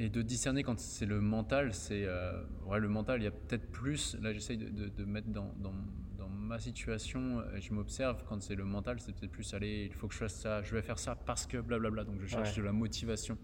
Et 0.00 0.08
de 0.10 0.22
discerner 0.22 0.62
quand 0.62 0.78
c'est 0.78 1.06
le 1.06 1.20
mental, 1.20 1.74
c'est. 1.74 2.04
euh, 2.06 2.40
ouais, 2.66 2.78
le 2.78 2.88
mental, 2.88 3.20
il 3.20 3.24
y 3.24 3.26
a 3.26 3.32
peut-être 3.32 3.68
plus. 3.72 4.16
Là, 4.22 4.32
j'essaye 4.32 4.56
de, 4.56 4.68
de- 4.68 4.88
de 4.88 5.04
mettre 5.04 5.28
dans, 5.28 5.52
dans, 5.58 5.74
dans 6.16 6.28
ma 6.28 6.60
situation, 6.60 7.42
je 7.58 7.72
m'observe, 7.74 8.22
quand 8.28 8.40
c'est 8.40 8.54
le 8.54 8.64
mental, 8.64 9.00
c'est 9.00 9.12
peut-être 9.12 9.32
plus 9.32 9.52
aller, 9.54 9.86
il 9.90 9.92
faut 9.92 10.06
que 10.06 10.14
je 10.14 10.20
fasse 10.20 10.36
ça, 10.40 10.62
je 10.62 10.72
vais 10.74 10.82
faire 10.82 10.98
ça 11.00 11.16
parce 11.16 11.46
que 11.46 11.58
blablabla. 11.58 12.04
Donc 12.04 12.20
je 12.20 12.26
cherche 12.26 12.50
Ouais. 12.50 12.56
de 12.58 12.62
la 12.62 12.72
motivation. 12.72 13.36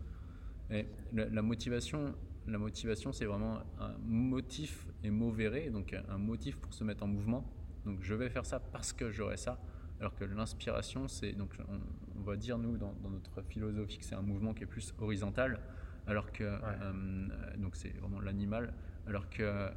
Et 0.70 0.86
la, 1.12 1.26
la 1.28 1.42
motivation, 1.42 2.14
la 2.46 2.58
motivation, 2.58 3.12
c'est 3.12 3.24
vraiment 3.26 3.58
un 3.80 3.94
motif 4.04 4.86
et 5.02 5.10
mauvais 5.10 5.70
donc 5.70 5.92
un, 5.92 6.04
un 6.08 6.18
motif 6.18 6.56
pour 6.56 6.72
se 6.72 6.84
mettre 6.84 7.02
en 7.02 7.08
mouvement. 7.08 7.44
Donc 7.84 7.98
je 8.00 8.14
vais 8.14 8.30
faire 8.30 8.46
ça 8.46 8.60
parce 8.60 8.92
que 8.92 9.10
j'aurai 9.10 9.36
ça. 9.36 9.60
Alors 10.00 10.14
que 10.14 10.24
l'inspiration, 10.24 11.08
c'est 11.08 11.32
donc 11.32 11.50
on, 11.68 11.80
on 12.18 12.22
va 12.22 12.36
dire 12.36 12.58
nous 12.58 12.76
dans, 12.76 12.92
dans 13.02 13.10
notre 13.10 13.42
philosophie 13.42 13.98
que 13.98 14.04
c'est 14.04 14.14
un 14.14 14.22
mouvement 14.22 14.54
qui 14.54 14.62
est 14.62 14.66
plus 14.66 14.94
horizontal, 14.98 15.60
alors 16.06 16.30
que 16.32 16.44
euh, 16.44 17.28
donc 17.58 17.76
c'est 17.76 17.96
vraiment 17.98 18.20
l'animal. 18.20 18.72
Alors 19.06 19.28
que 19.28 19.42
euh, 19.42 19.68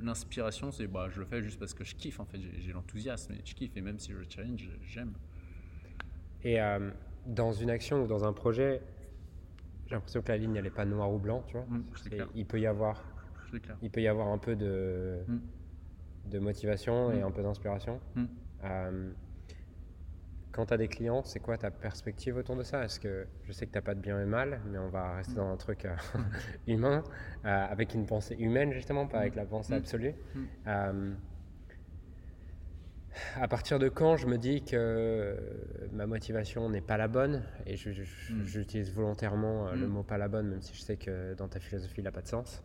l'inspiration, 0.00 0.70
c'est 0.70 0.86
bah 0.86 1.08
je 1.10 1.18
le 1.18 1.26
fais 1.26 1.42
juste 1.42 1.58
parce 1.58 1.74
que 1.74 1.82
je 1.84 1.94
kiffe 1.96 2.20
en 2.20 2.24
fait, 2.24 2.38
j'ai 2.40 2.72
l'enthousiasme 2.72 3.32
et 3.34 3.40
je 3.44 3.54
kiffe 3.54 3.76
et 3.76 3.80
même 3.80 3.98
si 3.98 4.12
je 4.12 4.18
challenge, 4.28 4.70
j'aime. 4.82 5.14
Et 6.42 6.60
euh, 6.60 6.90
dans 7.26 7.52
une 7.52 7.70
action 7.70 8.02
ou 8.02 8.06
dans 8.06 8.24
un 8.24 8.32
projet, 8.32 8.82
j'ai 9.86 9.94
l'impression 9.94 10.22
que 10.22 10.28
la 10.30 10.38
ligne 10.38 10.56
elle 10.56 10.66
est 10.66 10.70
pas 10.70 10.84
noire 10.84 11.12
ou 11.12 11.18
blanc, 11.18 11.42
tu 11.46 11.56
vois. 11.56 11.66
Mm, 11.66 11.84
clair. 12.08 12.28
il 12.34 12.46
peut 12.46 12.60
y 12.60 12.66
avoir, 12.66 13.04
clair. 13.62 13.76
il 13.82 13.90
peut 13.90 14.00
y 14.02 14.08
avoir 14.08 14.28
un 14.28 14.38
peu 14.38 14.54
de, 14.56 15.20
Mm. 15.28 15.38
de 16.30 16.38
motivation 16.38 17.10
et 17.12 17.20
Mm. 17.20 17.26
un 17.26 17.30
peu 17.32 17.42
d'inspiration. 17.42 18.00
Euh, 18.64 19.12
quand 20.52 20.66
tu 20.66 20.74
as 20.74 20.76
des 20.76 20.88
clients, 20.88 21.22
c'est 21.24 21.40
quoi 21.40 21.56
ta 21.56 21.70
perspective 21.70 22.36
autour 22.36 22.56
de 22.56 22.62
ça? 22.62 22.84
Est-ce 22.84 23.00
que 23.00 23.26
je 23.44 23.52
sais 23.52 23.66
que 23.66 23.72
tu 23.72 23.78
n'as 23.78 23.82
pas 23.82 23.94
de 23.94 24.00
bien 24.00 24.20
et 24.20 24.26
mal, 24.26 24.60
mais 24.66 24.78
on 24.78 24.88
va 24.90 25.16
rester 25.16 25.34
dans 25.34 25.50
un 25.50 25.56
truc 25.56 25.86
euh, 25.86 25.94
humain, 26.66 27.02
euh, 27.44 27.48
avec 27.48 27.94
une 27.94 28.04
pensée 28.06 28.36
humaine 28.38 28.72
justement, 28.72 29.06
pas 29.06 29.20
avec 29.20 29.34
la 29.34 29.46
pensée 29.46 29.72
Mm. 29.74 29.76
absolue. 29.78 30.14
Mm. 30.34 30.40
Euh, 30.66 31.14
à 33.36 33.46
partir 33.48 33.78
de 33.78 33.88
quand 33.90 34.16
je 34.16 34.26
me 34.26 34.38
dis 34.38 34.64
que 34.64 35.36
ma 35.92 36.06
motivation 36.06 36.68
n'est 36.70 36.80
pas 36.80 36.96
la 36.96 37.08
bonne, 37.08 37.42
et 37.66 37.74
Mm. 37.74 38.42
j'utilise 38.44 38.92
volontairement 38.92 39.72
le 39.72 39.86
Mm. 39.86 39.90
mot 39.90 40.02
pas 40.02 40.18
la 40.18 40.28
bonne, 40.28 40.48
même 40.48 40.62
si 40.62 40.74
je 40.74 40.80
sais 40.82 40.96
que 40.96 41.34
dans 41.34 41.48
ta 41.48 41.60
philosophie 41.60 42.00
il 42.00 42.04
n'a 42.04 42.12
pas 42.12 42.22
de 42.22 42.28
sens. 42.28 42.62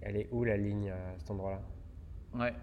elle 0.00 0.16
est 0.16 0.28
où 0.30 0.44
la 0.44 0.56
ligne 0.56 0.90
à 0.90 1.18
cet 1.18 1.30
endroit-là? 1.30 1.60
Ouais. 2.34 2.54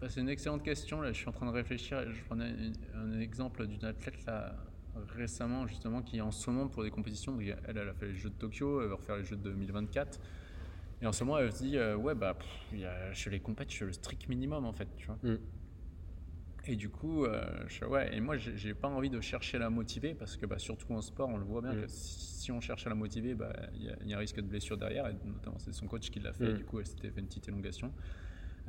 Bah, 0.00 0.08
c'est 0.08 0.20
une 0.20 0.30
excellente 0.30 0.62
question. 0.62 1.02
Là, 1.02 1.12
je 1.12 1.18
suis 1.18 1.28
en 1.28 1.32
train 1.32 1.46
de 1.46 1.52
réfléchir. 1.52 2.10
Je 2.10 2.22
prenais 2.24 2.54
un, 2.94 3.20
exemple 3.20 3.66
d'une 3.66 3.84
athlète 3.84 4.24
là, 4.26 4.54
récemment, 5.14 5.66
justement, 5.66 6.02
qui 6.02 6.18
est 6.18 6.22
en 6.22 6.30
ce 6.30 6.50
moment 6.50 6.68
pour 6.68 6.82
des 6.82 6.90
compétitions. 6.90 7.38
Elle, 7.40 7.58
elle 7.66 7.88
a 7.88 7.92
fait 7.92 8.06
les 8.06 8.14
Jeux 8.14 8.30
de 8.30 8.34
Tokyo, 8.34 8.80
elle 8.80 8.88
va 8.88 8.94
refaire 8.94 9.16
les 9.16 9.24
Jeux 9.24 9.36
de 9.36 9.42
2024. 9.42 10.18
Et 11.02 11.06
en 11.06 11.12
ce 11.12 11.24
moment, 11.24 11.38
elle 11.38 11.52
se 11.52 11.62
dit 11.62 11.76
euh, 11.76 11.96
Ouais, 11.96 12.14
bah, 12.14 12.36
chez 13.12 13.30
les 13.30 13.40
compétitions, 13.40 13.86
je 13.86 13.92
suis 13.92 13.98
le 13.98 14.02
strict 14.02 14.28
minimum, 14.28 14.64
en 14.64 14.72
fait. 14.72 14.88
Tu 14.96 15.06
vois. 15.06 15.18
Mm. 15.22 15.38
Et 16.66 16.76
du 16.76 16.88
coup, 16.88 17.24
euh, 17.24 17.42
je, 17.68 17.84
ouais, 17.84 18.14
et 18.14 18.20
moi, 18.20 18.36
j'ai 18.36 18.74
pas 18.74 18.88
envie 18.88 19.10
de 19.10 19.20
chercher 19.20 19.56
à 19.56 19.60
la 19.60 19.70
motiver 19.70 20.14
parce 20.14 20.36
que, 20.36 20.46
bah, 20.46 20.58
surtout 20.58 20.92
en 20.94 21.02
sport, 21.02 21.28
on 21.28 21.36
le 21.36 21.44
voit 21.44 21.60
bien 21.60 21.74
mm. 21.74 21.82
que 21.82 21.86
si, 21.88 22.50
on 22.52 22.60
cherche 22.62 22.86
à 22.86 22.88
la 22.88 22.94
motiver, 22.94 23.34
bah, 23.34 23.52
il 23.74 23.82
y, 23.82 24.08
y, 24.08 24.14
a 24.14 24.16
un 24.16 24.20
risque 24.20 24.36
de 24.36 24.46
blessure 24.46 24.78
derrière. 24.78 25.06
Et 25.08 25.14
notamment, 25.26 25.58
c'est 25.58 25.74
son 25.74 25.86
coach 25.86 26.10
qui 26.10 26.20
l'a 26.20 26.32
fait. 26.32 26.54
Mm. 26.54 26.56
du 26.56 26.64
coup, 26.64 26.80
elle 26.80 26.86
s'était 26.86 27.10
fait 27.10 27.20
une 27.20 27.26
petite 27.26 27.48
élongation 27.48 27.92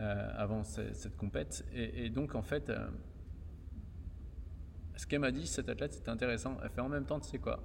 avant 0.02 0.64
cette, 0.64 0.96
cette 0.96 1.18
compète. 1.18 1.66
Et, 1.74 2.10
donc, 2.10 2.36
en 2.36 2.42
fait, 2.42 2.70
euh, 2.70 2.88
ce 4.96 5.06
qu'elle 5.08 5.20
m'a 5.20 5.32
dit, 5.32 5.48
cette 5.48 5.70
athlète, 5.70 5.94
c'était 5.94 6.10
intéressant. 6.10 6.58
Elle 6.64 6.70
fait 6.70 6.82
en 6.82 6.90
même 6.90 7.06
temps, 7.06 7.20
tu 7.20 7.30
sais 7.30 7.40
quoi? 7.40 7.64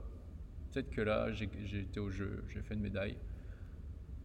Peut-être 0.73 0.91
que 0.91 1.01
là, 1.01 1.33
j'ai 1.33 1.81
été 1.81 2.01
au 2.01 2.11
jeu, 2.11 2.45
j'ai 2.49 2.63
fait 2.63 2.75
une 2.75 2.81
médaille. 2.81 3.17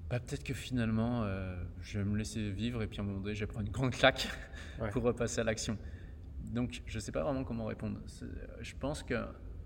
Bah, 0.10 0.20
peut-être 0.20 0.44
que 0.44 0.54
finalement, 0.54 1.24
euh, 1.24 1.56
je 1.80 2.00
vais 2.00 2.06
me 2.06 2.18
laisser 2.18 2.52
vivre 2.52 2.82
et 2.82 2.88
puis 2.88 3.00
à 3.00 3.04
un 3.04 3.06
moment 3.06 3.22
donné, 3.22 3.34
je 3.34 3.40
vais 3.40 3.48
prendre 3.48 3.66
une 3.66 3.72
grande 3.72 3.92
claque 3.92 4.28
pour 4.92 5.04
repasser 5.04 5.40
à 5.40 5.44
l'action. 5.46 5.78
Donc, 6.52 6.82
je 6.86 6.98
ne 6.98 7.00
sais 7.00 7.14
pas 7.14 7.24
vraiment 7.24 7.46
comment 7.46 7.66
répondre. 7.66 8.00
Je 8.60 8.74
pense 8.76 9.04
que 9.04 9.16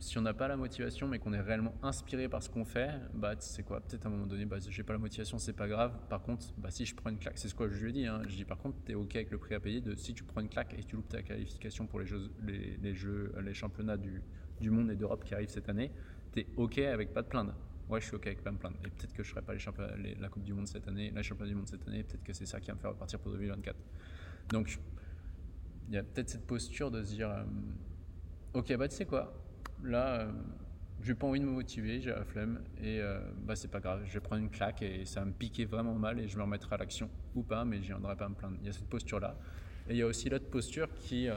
si 0.06 0.20
on 0.20 0.22
n'a 0.22 0.36
pas 0.36 0.48
la 0.48 0.56
motivation, 0.56 1.08
mais 1.08 1.18
qu'on 1.18 1.34
est 1.34 1.42
réellement 1.42 1.74
inspiré 1.82 2.30
par 2.30 2.44
ce 2.44 2.50
qu'on 2.50 2.64
fait, 2.64 2.92
bah, 3.16 3.34
c'est 3.40 3.64
quoi 3.64 3.82
Peut-être 3.82 4.06
à 4.06 4.08
un 4.08 4.12
moment 4.12 4.28
donné, 4.28 4.46
bah, 4.46 4.58
j'ai 4.60 4.84
pas 4.84 4.94
la 4.94 5.00
motivation, 5.00 5.40
c'est 5.40 5.54
pas 5.54 5.68
grave. 5.68 5.98
Par 6.10 6.22
contre, 6.22 6.46
bah, 6.60 6.70
si 6.70 6.86
je 6.86 6.94
prends 6.94 7.10
une 7.10 7.18
claque, 7.18 7.40
c'est 7.40 7.50
ce 7.50 7.56
que 7.56 7.68
je 7.68 7.84
lui 7.84 7.90
ai 7.90 7.94
dit. 7.94 8.06
Hein. 8.06 8.22
Je 8.28 8.36
dis 8.36 8.46
par 8.46 8.60
contre, 8.60 8.78
tu 8.86 8.92
es 8.92 8.96
OK 8.96 9.16
avec 9.16 9.32
le 9.32 9.40
prix 9.40 9.56
à 9.56 9.60
payer 9.60 9.82
de 9.82 9.96
si 9.96 10.14
tu 10.14 10.24
prends 10.24 10.42
une 10.42 10.50
claque 10.50 10.76
et 10.78 10.84
tu 10.84 10.96
loupes 10.96 11.10
ta 11.10 11.24
qualification 11.24 11.88
pour 11.88 12.00
les 12.00 12.06
Jeux, 12.06 12.30
les, 12.44 12.94
jeux, 12.94 13.34
les 13.44 13.56
championnats 13.56 13.98
du, 13.98 14.22
du 14.62 14.70
monde 14.70 14.92
et 14.92 14.96
d'Europe 14.96 15.24
qui 15.24 15.34
arrivent 15.34 15.50
cette 15.50 15.70
année, 15.70 15.92
tu 16.34 16.42
es 16.42 16.48
OK 16.56 16.78
avec 16.78 17.12
pas 17.12 17.24
de 17.24 17.28
plaindre 17.28 17.56
ouais, 17.90 18.00
je 18.00 18.06
suis 18.06 18.16
OK 18.16 18.28
avec 18.28 18.44
pas 18.44 18.52
me 18.52 18.58
plaindre. 18.58 18.78
Et 18.86 18.90
peut-être 18.90 19.14
que 19.14 19.24
je 19.24 19.30
ne 19.30 19.42
ferai 19.42 19.42
pas 19.42 19.54
la 20.20 20.30
Coupe 20.30 20.44
du 20.44 20.54
Monde 20.54 20.68
cette 20.68 20.88
année, 20.88 21.12
la 21.12 21.22
Championnat 21.24 21.50
du 21.50 21.56
Monde 21.56 21.68
cette 21.68 21.88
année, 21.88 22.04
peut-être 22.04 22.24
que 22.24 22.34
c'est 22.34 22.46
ça 22.46 22.60
qui 22.60 22.68
va 22.68 22.76
me 22.76 22.80
faire 22.80 22.92
repartir 22.92 23.20
pour 23.20 23.32
2024. 23.32 23.76
Donc, 24.50 24.80
il 25.88 25.94
y 25.94 25.98
a 25.98 26.04
peut-être 26.04 26.30
cette 26.30 26.48
posture 26.48 26.90
de 26.92 27.04
se 27.04 27.10
dire 27.14 27.30
euh, 27.30 27.44
Ok, 28.54 28.76
bah 28.78 28.88
tu 28.88 28.96
sais 28.96 29.06
quoi, 29.06 29.34
là, 29.84 30.22
euh, 30.22 30.32
j'ai 31.02 31.16
pas 31.16 31.28
envie 31.28 31.40
de 31.40 31.46
me 31.46 31.52
motiver, 31.52 32.02
j'ai 32.02 32.12
la 32.12 32.24
flemme, 32.24 32.62
et 32.82 33.00
euh, 33.00 33.20
bah 33.44 33.56
c'est 33.56 33.70
pas 33.70 33.80
grave, 33.80 34.02
je 34.06 34.14
vais 34.14 34.20
prendre 34.20 34.42
une 34.42 34.50
claque 34.50 34.82
et 34.82 35.06
ça 35.06 35.22
va 35.22 35.28
me 35.28 35.32
piquer 35.32 35.66
vraiment 35.66 35.94
mal 35.94 36.20
et 36.20 36.28
je 36.28 36.38
me 36.38 36.44
remettrai 36.44 36.76
à 36.76 36.78
l'action 36.78 37.10
ou 37.36 37.44
pas, 37.44 37.66
mais 37.66 37.82
je 37.82 37.88
viendrai 37.88 38.16
pas 38.16 38.30
me 38.30 38.36
plaindre. 38.36 38.58
Il 38.62 38.68
y 38.68 38.70
a 38.70 38.74
cette 38.74 38.90
posture-là. 38.90 39.38
Et 39.88 39.94
il 39.94 39.98
y 39.98 40.02
a 40.02 40.08
aussi 40.08 40.30
l'autre 40.30 40.50
posture 40.50 40.88
qui, 40.96 41.28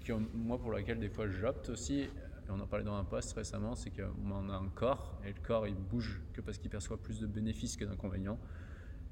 qui, 0.00 0.12
moi, 0.34 0.58
pour 0.58 0.72
laquelle 0.72 0.98
des 0.98 1.08
fois 1.08 1.28
j'opte 1.28 1.68
aussi, 1.68 2.08
on 2.48 2.60
en 2.60 2.66
parlait 2.66 2.84
dans 2.84 2.96
un 2.96 3.04
post 3.04 3.32
récemment, 3.34 3.74
c'est 3.74 3.90
qu'on 3.90 4.48
a 4.48 4.54
un 4.54 4.68
corps, 4.68 5.20
et 5.24 5.28
le 5.28 5.40
corps 5.40 5.66
il 5.66 5.74
bouge 5.74 6.20
que 6.32 6.40
parce 6.40 6.58
qu'il 6.58 6.70
perçoit 6.70 7.00
plus 7.00 7.20
de 7.20 7.26
bénéfices 7.26 7.76
que 7.76 7.84
d'inconvénients. 7.84 8.38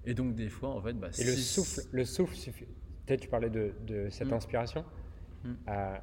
Et 0.05 0.15
donc 0.15 0.35
des 0.35 0.49
fois, 0.49 0.71
en 0.71 0.81
fait, 0.81 0.95
bah, 0.95 1.09
et 1.19 1.25
le 1.25 1.33
souffle, 1.33 1.83
le 1.93 2.05
souffle 2.05 2.35
Peut-être 3.07 3.21
tu 3.21 3.29
parlais 3.29 3.51
de, 3.51 3.73
cette 4.11 4.31
mm. 4.31 4.35
inspiration. 4.35 4.85
Mm. 5.45 5.53
Euh, 5.69 5.99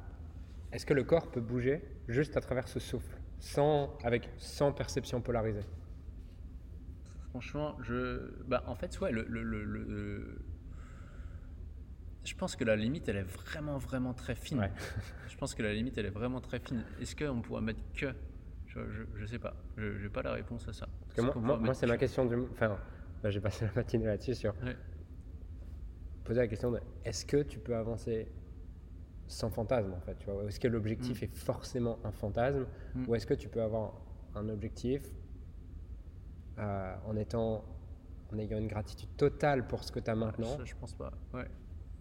est-ce 0.72 0.86
que 0.86 0.94
le 0.94 1.04
corps 1.04 1.30
peut 1.30 1.40
bouger 1.40 1.82
juste 2.08 2.36
à 2.36 2.40
travers 2.40 2.68
ce 2.68 2.80
souffle, 2.80 3.16
sans 3.38 3.96
avec 4.04 4.28
sans 4.38 4.72
perception 4.72 5.20
polarisée? 5.20 5.64
Franchement, 7.30 7.76
je, 7.82 8.30
bah, 8.46 8.64
en 8.66 8.74
fait, 8.74 8.98
ouais, 9.00 9.12
le, 9.12 9.24
le 9.28 10.38
je 12.28 12.34
pense 12.34 12.56
que 12.56 12.64
la 12.64 12.76
limite, 12.76 13.08
elle 13.08 13.16
est 13.16 13.22
vraiment, 13.22 13.78
vraiment 13.78 14.12
très 14.12 14.34
fine. 14.34 14.68
je 15.28 15.36
pense 15.36 15.54
que 15.54 15.62
la 15.62 15.72
limite, 15.72 15.96
elle 15.96 16.06
est 16.06 16.10
vraiment 16.10 16.40
très 16.40 16.58
fine. 16.58 16.84
Est-ce 17.00 17.16
qu'on 17.16 17.40
pourrait 17.40 17.62
mettre 17.62 17.80
que? 17.94 18.12
Je 18.66 18.80
ne 19.20 19.26
sais 19.26 19.38
pas. 19.38 19.54
Je 19.76 20.02
n'ai 20.02 20.08
pas 20.10 20.22
la 20.22 20.32
réponse 20.32 20.68
à 20.68 20.72
ça. 20.72 20.88
moi, 21.36 21.74
c'est 21.74 21.86
ma 21.86 21.96
question 21.96 22.26
du. 22.26 22.36
Enfin, 22.52 22.78
bah, 23.22 23.30
j'ai 23.30 23.40
passé 23.40 23.64
la 23.64 23.72
matinée 23.72 24.06
là-dessus 24.06 24.34
sur. 24.34 24.54
Poser 26.24 26.40
la 26.40 26.48
question 26.48 26.70
de 26.70 26.80
est-ce 27.04 27.24
que 27.24 27.42
tu 27.42 27.58
peux 27.58 27.74
avancer 27.74 28.28
sans 29.28 29.50
fantasme 29.50 29.92
en 29.92 30.00
fait 30.00 30.16
tu 30.18 30.30
vois 30.30 30.44
Est-ce 30.44 30.58
que 30.58 30.68
l'objectif 30.68 31.20
mm. 31.20 31.24
est 31.24 31.36
forcément 31.36 31.98
un 32.04 32.10
fantasme 32.10 32.66
mm. 32.94 33.08
Ou 33.08 33.14
est-ce 33.14 33.26
que 33.26 33.34
tu 33.34 33.48
peux 33.48 33.62
avoir 33.62 33.92
un 34.34 34.48
objectif 34.48 35.02
euh, 36.58 36.94
en 37.06 37.16
étant 37.16 37.64
en 38.32 38.38
ayant 38.38 38.58
une 38.58 38.68
gratitude 38.68 39.08
totale 39.16 39.66
pour 39.66 39.84
ce 39.84 39.92
que 39.92 40.00
tu 40.00 40.10
as 40.10 40.14
maintenant? 40.14 40.56
Ça, 40.56 40.64
Je 40.64 40.74
pense 40.74 40.94
pas. 40.94 41.12
Ouais. 41.32 41.46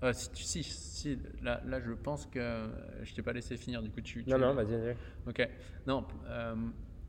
Euh, 0.03 0.13
si, 0.13 0.63
si, 0.63 1.17
là, 1.41 1.61
là, 1.65 1.79
je 1.79 1.91
pense 1.91 2.27
que 2.27 2.39
euh, 2.39 2.67
je 3.03 3.15
t'ai 3.15 3.21
pas 3.23 3.33
laissé 3.33 3.57
finir. 3.57 3.81
Du 3.81 3.89
coup, 3.89 4.01
tu. 4.01 4.23
Non, 4.27 4.37
non, 4.37 4.53
vas-y. 4.53 4.95
Ok. 5.27 5.47
Non, 5.87 6.05
euh, 6.27 6.55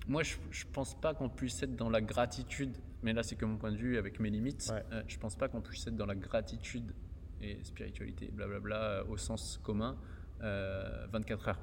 moi, 0.06 0.22
je, 0.22 0.36
je 0.50 0.64
pense 0.72 0.98
pas 0.98 1.14
qu'on 1.14 1.28
puisse 1.28 1.62
être 1.62 1.76
dans 1.76 1.90
la 1.90 2.00
gratitude, 2.00 2.76
mais 3.02 3.12
là, 3.12 3.22
c'est 3.22 3.36
que 3.36 3.44
mon 3.44 3.58
point 3.58 3.72
de 3.72 3.76
vue 3.76 3.98
avec 3.98 4.20
mes 4.20 4.30
limites. 4.30 4.72
Ouais. 4.72 5.02
je 5.06 5.18
pense 5.18 5.36
pas 5.36 5.48
qu'on 5.48 5.60
puisse 5.60 5.86
être 5.86 5.96
dans 5.96 6.06
la 6.06 6.14
gratitude 6.14 6.92
et 7.40 7.62
spiritualité, 7.64 8.30
blablabla, 8.32 9.04
au 9.08 9.16
sens 9.16 9.58
commun, 9.62 9.96
24 10.40 11.48
heures. 11.48 11.60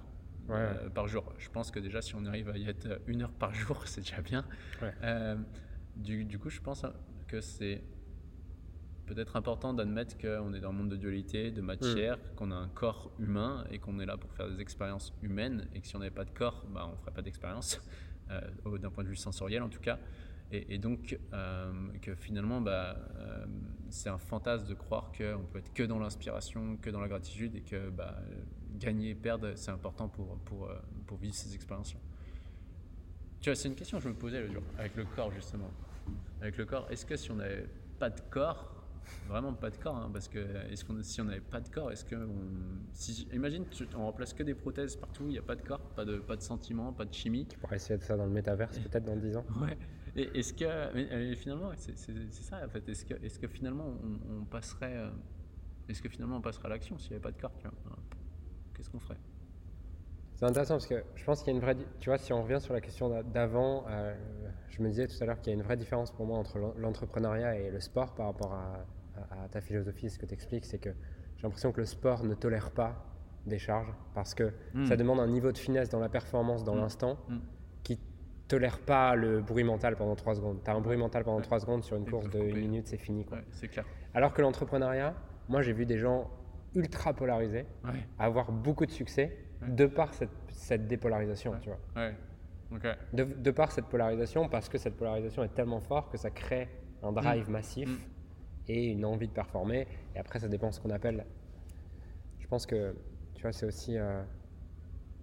par 0.94 1.08
jour. 1.08 1.34
Je 1.38 1.50
pense 1.50 1.72
que 1.72 1.80
déjà, 1.80 2.02
si 2.02 2.16
on 2.16 2.26
arrive 2.26 2.50
à 2.50 2.58
y 2.58 2.68
être 2.68 3.02
une 3.08 3.24
heure 3.24 3.32
par 3.32 3.54
jour, 3.62 3.88
c'est 3.88 4.02
déjà 4.02 4.22
bien. 4.22 4.46
Du, 5.96 6.26
du, 6.26 6.38
coup, 6.40 6.50
je 6.50 6.60
pense 6.60 6.86
que 7.28 7.40
c'est 7.40 7.82
peut-être 9.06 9.36
important 9.36 9.74
d'admettre 9.74 10.18
qu'on 10.18 10.54
est 10.54 10.60
dans 10.60 10.70
un 10.70 10.74
monde 10.74 10.90
de 10.90 10.96
dualité, 10.96 11.52
de 11.52 11.62
matière, 11.62 12.18
mm. 12.18 12.36
qu'on 12.36 12.52
a 12.52 12.56
un 12.56 12.68
corps 12.68 13.12
humain 13.20 13.66
et 13.72 13.80
qu'on 13.80 14.00
est 14.00 14.06
là 14.06 14.18
pour 14.18 14.32
faire 14.34 14.50
des 14.50 14.60
expériences 14.62 15.14
humaines 15.22 15.68
et 15.74 15.82
que 15.82 15.88
si 15.88 15.96
on 15.96 16.00
n'avait 16.00 16.12
pas 16.12 16.26
de 16.26 16.32
corps, 16.32 16.66
bah, 16.70 16.86
on 16.88 16.92
ne 16.92 16.98
ferait 16.98 17.12
pas 17.12 17.22
d'expérience, 17.22 17.82
euh, 18.32 18.78
d'un 18.78 18.90
point 18.90 19.04
de 19.04 19.10
vue 19.10 19.16
sensoriel 19.16 19.64
en 19.64 19.70
tout 19.70 19.80
cas. 19.80 20.00
Et, 20.52 20.78
donc 20.78 21.20
euh, 21.34 21.74
que 22.02 22.16
finalement, 22.16 22.62
bah, 22.62 22.96
euh, 23.18 23.46
c'est 23.90 24.10
un 24.10 24.18
fantasme 24.18 24.68
de 24.68 24.74
croire 24.74 25.12
qu'on 25.12 25.44
peut 25.52 25.60
être 25.60 25.74
que 25.74 25.84
dans 25.84 26.00
l'inspiration, 26.00 26.78
que 26.78 26.90
dans 26.90 27.02
la 27.02 27.08
gratitude 27.08 27.56
et 27.56 27.62
que 27.62 27.90
bah, 27.90 28.16
gagner 28.78 29.10
et 29.10 29.16
perdre, 29.16 29.54
c'est 29.56 29.72
important 29.72 30.08
pour, 30.08 30.38
pour, 30.46 30.70
pour 31.08 31.18
vivre 31.18 31.34
ces 31.34 31.54
expériences-là. 31.56 32.00
Tu 33.42 33.50
vois, 33.50 33.56
c'est 33.56 33.68
une 33.68 33.76
question 33.76 33.98
que 33.98 34.04
je 34.04 34.10
me 34.10 34.14
posais 34.14 34.40
le 34.40 34.52
jour, 34.52 34.64
avec 34.78 34.96
le 34.96 35.06
corps 35.06 35.32
justement. 35.32 35.72
Avec 36.42 36.58
le 36.58 36.66
corps, 36.66 36.88
est-ce 36.90 37.06
que 37.06 37.18
si 37.18 37.32
on 37.32 37.36
n'avait 37.36 37.68
pas 38.00 38.10
de 38.10 38.22
corps, 38.30 38.76
Vraiment 39.28 39.54
pas 39.54 39.70
de 39.70 39.78
corps, 39.78 39.96
hein, 39.96 40.10
parce 40.12 40.28
que 40.28 40.40
est-ce 40.72 40.86
qu'on, 40.86 41.02
si 41.02 41.20
on 41.22 41.26
n'avait 41.26 41.40
pas 41.40 41.60
de 41.60 41.70
corps, 41.70 41.92
est-ce 41.92 42.06
que 42.06 42.16
si, 42.94 43.28
imagine, 43.34 43.66
on 43.96 44.06
remplace 44.06 44.34
que 44.34 44.44
des 44.44 44.54
prothèses 44.54 44.96
partout, 44.96 45.24
il 45.26 45.32
n'y 45.32 45.38
a 45.38 45.42
pas 45.42 45.56
de 45.56 45.62
corps, 45.62 45.80
pas 45.80 46.06
de, 46.06 46.18
pas 46.18 46.36
de 46.36 46.42
sentiments, 46.42 46.94
pas 46.94 47.06
de 47.06 47.14
chimie. 47.14 47.46
Tu 47.48 47.58
pourrais 47.58 47.78
essayer 47.78 47.98
de 47.98 48.04
ça 48.04 48.18
dans 48.18 48.26
le 48.26 48.32
métaverse 48.32 48.78
peut-être 48.80 49.06
dans 49.06 49.16
10 49.16 49.38
ans. 49.38 49.46
Ouais. 49.62 49.78
Et 50.16 50.40
est-ce 50.40 50.54
que, 50.54 51.36
finalement, 51.36 51.72
c'est, 51.76 51.98
ça 51.98 52.62
en 52.66 52.70
fait. 52.70 52.88
Est-ce 52.88 53.40
que, 53.40 53.48
finalement 53.48 53.94
on, 54.30 54.46
passerait, 54.46 54.96
euh, 54.96 55.10
est-ce 55.90 56.02
que 56.02 56.10
finalement 56.10 56.38
on 56.38 56.42
passerait 56.42 56.68
à 56.68 56.70
l'action 56.70 56.98
s'il 56.98 57.12
n'y 57.12 57.16
avait 57.16 57.24
pas 57.24 57.32
de 57.32 57.42
corps 57.42 57.52
Qu'est-ce 58.74 58.90
qu'on 58.90 59.00
ferait? 59.00 59.18
C'est 60.36 60.46
intéressant 60.46 60.76
parce 60.76 60.88
que 60.88 61.04
je 61.16 61.24
pense 61.24 61.40
qu'il 61.40 61.48
y 61.48 61.56
a 61.56 61.56
une 61.56 61.62
vraie. 61.62 61.78
Tu 62.00 62.10
vois, 62.10 62.18
si 62.18 62.34
on 62.34 62.44
revient 62.44 62.60
sur 62.60 62.74
la 62.74 62.82
question 62.82 63.10
d'avant, 63.24 63.86
euh, 63.88 64.14
je 64.70 64.82
me 64.82 64.90
disais 64.90 65.08
tout 65.08 65.16
à 65.22 65.26
l'heure 65.26 65.40
qu'il 65.40 65.54
y 65.54 65.56
a 65.56 65.58
une 65.58 65.64
vraie 65.64 65.78
différence 65.78 66.12
pour 66.12 66.26
moi 66.26 66.38
entre 66.38 66.60
l'entrepreneuriat 66.78 67.58
et 67.58 67.72
le 67.72 67.80
sport 67.80 68.14
par 68.16 68.28
rapport 68.28 68.54
à, 68.54 68.86
ta 69.50 69.62
philosophie. 69.62 70.10
Ce 70.10 70.20
que 70.20 70.26
tu 70.26 70.34
expliques, 70.34 70.66
c'est 70.66 70.78
que 70.78 70.90
j'ai 71.38 71.44
l'impression 71.44 71.72
que 71.72 71.80
le 71.80 71.86
sport 71.86 72.26
ne 72.26 72.34
tolère 72.34 72.72
pas 72.72 73.06
des 73.46 73.60
charges 73.60 73.94
parce 74.14 74.34
que 74.34 74.52
hmm. 74.74 74.86
ça 74.86 74.98
demande 74.98 75.22
un 75.22 75.28
niveau 75.28 75.54
de 75.54 75.58
finesse 75.58 75.88
dans 75.88 76.00
la 76.00 76.10
performance, 76.10 76.66
dans 76.66 76.76
hmm. 76.76 76.80
l'instant, 76.80 77.18
qui 77.28 77.55
hmm. 78.46 78.48
qui 78.48 78.48
tolère 78.48 78.80
pas 78.80 79.16
le 79.16 79.42
bruit 79.42 79.64
mental 79.64 79.96
pendant 79.96 80.16
3 80.16 80.36
secondes. 80.36 80.62
Tu 80.64 80.70
as 80.70 80.74
un 80.74 80.82
bruit 80.82 80.98
mental 80.98 81.24
pendant 81.24 81.42
3 81.42 81.60
secondes 81.60 81.84
sur 81.84 81.98
une 81.98 82.10
course 82.10 82.30
de 82.30 82.40
1 82.40 82.44
minute, 82.56 82.88
c'est 82.88 82.98
fini. 82.98 83.26
c'est 83.52 83.68
clair. 83.68 83.86
Alors 84.14 84.34
que 84.34 84.42
l'entrepreneuriat, 84.42 85.14
moi 85.50 85.62
j'ai 85.62 85.74
vu 85.74 85.86
des 85.86 85.98
gens 85.98 86.30
ultra 86.76 87.14
polarisés 87.14 87.66
avoir 88.20 88.52
beaucoup 88.52 88.86
de 88.86 88.92
succès 88.92 89.38
de 89.68 89.86
par 89.86 90.14
cette, 90.14 90.30
cette 90.50 90.88
dépolarisation, 90.88 91.54
tu 91.62 91.70
vois. 91.70 92.12
De, 93.14 93.24
de, 93.24 93.52
par 93.52 93.72
cette 93.72 93.86
polarisation, 93.86 94.50
parce 94.50 94.70
que 94.70 94.78
cette 94.78 94.98
polarisation 94.98 95.44
est 95.44 95.54
tellement 95.54 95.80
forte 95.80 96.12
que 96.12 96.18
ça 96.18 96.30
crée 96.30 96.68
un 97.04 97.12
mm. 97.12 97.16
drive 97.16 97.50
massif 97.50 97.90
mm. 97.90 98.02
et 98.68 98.86
une 98.88 99.06
envie 99.06 99.28
de 99.28 99.34
performer. 99.34 99.88
Et 100.16 100.20
après, 100.20 100.40
ça 100.40 100.48
dépend 100.48 100.70
de 100.70 100.74
ce 100.74 100.80
qu'on 100.80 100.90
appelle. 100.90 101.26
Je 102.40 102.48
pense 102.48 102.66
que, 102.66 102.96
tu 103.34 103.44
vois, 103.44 103.54
c'est 103.54 103.66
aussi 103.66 103.98
euh, 103.98 104.22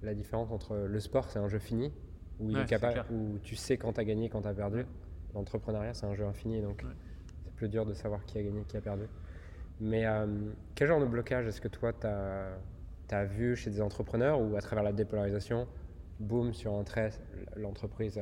la 0.03 0.15
différence 0.15 0.51
entre 0.51 0.77
le 0.77 1.01
sport, 1.01 1.31
c'est 1.31 1.39
un 1.39 1.49
jeu 1.49 1.59
fini, 1.59 1.93
où, 2.42 2.50
il 2.50 2.59
est 2.59 2.66
capable, 2.66 3.05
où 3.11 3.38
tu 3.42 3.57
sais 3.57 3.76
quand 3.76 3.92
tu 3.94 4.00
as 4.00 4.05
gagné, 4.05 4.28
quand 4.28 4.42
tu 4.42 4.48
as 4.48 4.55
perdu. 4.55 4.85
L'entrepreneuriat, 5.35 5.94
c'est 5.94 6.07
un 6.07 6.14
jeu 6.14 6.24
infini, 6.26 6.61
donc 6.61 6.85
c'est 7.44 7.52
plus 7.55 7.68
dur 7.68 7.87
de 7.87 7.94
savoir 7.94 8.24
qui 8.24 8.38
a 8.38 8.42
gagné, 8.42 8.62
qui 8.68 8.76
a 8.76 8.81
perdu. 8.81 9.05
Mais 9.81 10.07
euh, 10.07 10.26
quel 10.74 10.88
genre 10.88 11.00
de 11.00 11.07
blocage 11.07 11.46
est-ce 11.46 11.61
que 11.61 11.68
toi, 11.68 11.92
tu 11.92 12.07
as 12.07 13.24
vu 13.24 13.57
chez 13.57 13.70
des 13.70 13.81
entrepreneurs 13.81 14.40
ou 14.40 14.57
à 14.57 14.61
travers 14.61 14.85
la 14.85 14.92
dépolarisation, 14.92 15.66
boum, 16.20 16.52
sur 16.52 16.74
un 16.74 16.85
trait, 16.85 17.11
l'entreprise 17.57 18.20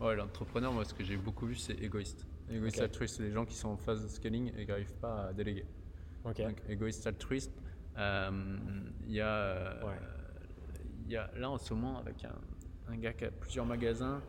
Ouais, 0.00 0.16
l'entrepreneur, 0.16 0.72
moi, 0.72 0.84
ce 0.84 0.92
que 0.92 1.04
j'ai 1.04 1.16
beaucoup 1.16 1.46
vu, 1.46 1.54
c'est 1.54 1.74
égoïste. 1.74 2.26
Égoïste 2.50 2.80
altruiste, 2.80 3.16
c'est 3.16 3.22
les 3.22 3.30
gens 3.30 3.46
qui 3.46 3.54
sont 3.54 3.68
en 3.70 3.76
phase 3.76 4.02
de 4.02 4.08
scaling 4.08 4.52
et 4.56 4.64
qui 4.64 4.70
n'arrivent 4.70 4.94
pas 5.00 5.28
à 5.28 5.32
déléguer. 5.32 5.64
Ok. 6.24 6.42
Donc, 6.42 6.62
égoïste 6.68 7.06
altruiste, 7.06 7.52
euh, 7.96 8.30
il 9.06 9.12
y 9.14 9.20
a, 9.20 9.26
euh, 9.28 9.84
Ouais. 9.84 9.94
il 11.06 11.12
y 11.12 11.16
a 11.16 11.30
là 11.36 11.50
en 11.50 11.58
ce 11.58 11.72
moment 11.72 11.98
avec 11.98 12.24
un, 12.24 12.34
un 12.88 12.96
gars 12.96 13.12
qui 13.12 13.24
a 13.24 13.30
plusieurs 13.30 13.66
magasins. 13.66 14.22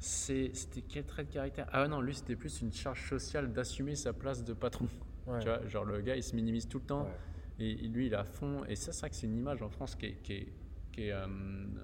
c'est- 0.00 0.50
C'était 0.54 0.82
quel 0.82 1.04
trait 1.04 1.24
de 1.24 1.32
caractère? 1.32 1.66
Ah 1.72 1.86
non, 1.88 2.00
lui 2.00 2.14
c'était 2.14 2.36
plus 2.36 2.60
une 2.60 2.72
charge 2.72 3.08
sociale 3.08 3.52
d'assumer 3.52 3.94
sa 3.94 4.12
place 4.12 4.44
de 4.44 4.52
patron. 4.52 4.86
Ouais. 5.26 5.38
Tu 5.38 5.46
vois, 5.46 5.66
genre 5.68 5.84
le 5.84 6.00
gars 6.02 6.16
il 6.16 6.22
se 6.22 6.34
minimise 6.36 6.68
tout 6.68 6.78
le 6.80 6.84
temps 6.84 7.04
Ouais. 7.58 7.64
et, 7.66 7.74
lui 7.88 8.06
il 8.06 8.12
est 8.12 8.16
à 8.16 8.24
fond. 8.24 8.64
Et 8.68 8.76
ça, 8.76 8.92
c'est 8.92 9.00
vrai 9.00 9.10
que 9.10 9.16
c'est 9.16 9.26
une 9.26 9.36
image 9.38 9.62
en 9.62 9.68
France 9.70 9.94
qui 9.94 10.06
est. 10.06 10.14
qui 10.22 10.32
est- 10.34 10.52
qui 10.92 11.08
est, 11.08 11.12
euh, 11.12 11.26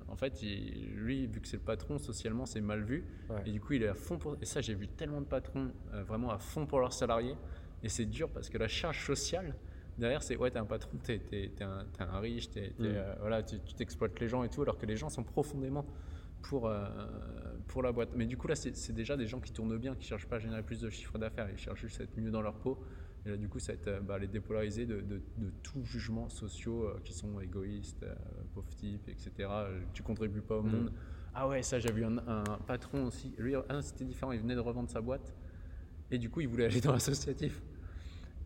en 0.07 0.14
fait, 0.14 0.40
il- 0.42 0.94
lui, 0.94 1.27
vu 1.27 1.40
que 1.40 1.49
c'est 1.49 1.57
le 1.57 1.62
patron, 1.64 1.99
socialement, 1.99 2.46
c'est 2.46 2.61
mal 2.61 2.83
vu. 2.85 3.05
Ouais. 3.29 3.42
Et 3.46 3.51
du 3.51 3.61
coup, 3.61 3.73
il 3.73 3.83
est 3.83 3.88
à 3.88 3.94
fond 3.94 4.18
pour. 4.18 4.37
Et 4.40 4.44
ça, 4.44 4.61
j'ai 4.61 4.75
vu 4.75 4.87
tellement 4.87 5.20
de 5.20 5.27
patrons 5.27 5.73
euh, 5.94 6.05
vraiment 6.05 6.31
à 6.31 6.38
fond 6.38 6.64
pour 6.64 6.79
leurs 6.79 6.92
salariés. 6.92 7.35
Et 7.83 7.88
c'est 7.88 8.05
dur 8.05 8.29
parce 8.29 8.49
que 8.51 8.57
la 8.59 8.68
charge 8.68 9.05
sociale, 9.05 9.55
derrière, 9.98 10.22
c'est 10.22 10.37
ouais, 10.37 10.50
t'es 10.50 10.59
un 10.59 10.64
patron, 10.66 10.96
t'es, 11.03 11.18
t'es- 11.18 11.53
t'es 11.55 11.64
un, 11.64 11.85
t'es 11.92 12.03
un 12.03 12.18
riche, 12.20 12.50
t'es, 12.50 12.70
Mm. 12.79 12.85
euh, 12.85 13.14
voilà, 13.20 13.42
tu, 13.42 13.61
tu 13.61 13.74
t'exploites 13.74 14.18
les 14.20 14.29
gens 14.29 14.42
et 14.44 14.48
tout, 14.48 14.62
alors 14.62 14.79
que 14.79 14.87
les 14.87 14.96
gens 14.96 15.09
sont 15.09 15.22
profondément 15.24 15.87
pour, 16.42 16.66
euh, 16.68 16.87
pour 17.68 17.83
la 17.83 17.92
boîte. 17.92 18.11
Mais 18.16 18.26
du 18.26 18.37
coup, 18.37 18.48
là, 18.48 18.55
c'est, 18.55 18.74
c'est 18.76 18.92
déjà 18.94 19.16
des 19.16 19.26
gens 19.26 19.40
qui 19.40 19.53
tournent 19.53 19.76
bien, 19.79 19.94
qui 19.94 20.07
cherchent 20.07 20.26
pas 20.26 20.37
à 20.37 20.38
générer 20.38 20.62
plus 20.62 20.81
de 20.81 20.88
chiffre 20.90 21.18
d'affaires, 21.18 21.48
ils 21.50 21.59
cherchent 21.59 21.81
juste 21.81 22.00
à 22.00 22.05
être 22.05 22.16
mieux 22.16 22.31
dans 22.31 22.42
leur 22.42 22.55
peau. 22.55 22.79
Et 23.26 23.29
là, 23.29 23.37
du 23.37 23.48
coup, 23.50 23.59
ça 23.59 23.72
va 23.72 23.79
être 23.79 23.88
euh, 23.88 24.00
bah, 24.00 24.18
les 24.18 24.29
dépolariser 24.29 24.87
de, 24.87 25.03
de, 25.03 25.20
de 25.37 25.50
tout 25.62 25.85
jugement 25.85 26.31
sociaux 26.31 26.85
euh, 26.85 26.98
qui 27.05 27.12
sont 27.12 27.38
égoïstes, 27.40 28.03
euh, 28.05 28.14
pauvres 28.55 28.74
types, 28.76 29.07
etc. 29.11 29.48
Tu 29.92 30.03
contribues 30.03 30.40
pas 30.40 30.57
au 30.57 30.62
Mm. 30.62 30.70
monde. 30.72 30.92
Ah 31.35 31.46
ouais, 31.46 31.62
ça, 31.62 31.79
j'ai 31.79 31.92
vu 31.92 32.03
un, 32.05 32.16
un 32.26 32.42
patron 32.66 33.05
aussi. 33.07 33.35
Lui, 33.38 33.55
ah 33.68 33.83
c'était 33.83 34.05
différent, 34.07 34.33
il 34.33 34.40
venait 34.40 34.55
de 34.55 34.61
revendre 34.61 34.88
sa 34.90 35.00
boîte. 35.03 35.35
Et 36.11 36.16
du 36.18 36.29
coup, 36.31 36.40
il 36.40 36.48
voulait 36.48 36.64
aller 36.64 36.81
dans 36.81 36.92
l'associatif. 36.92 37.62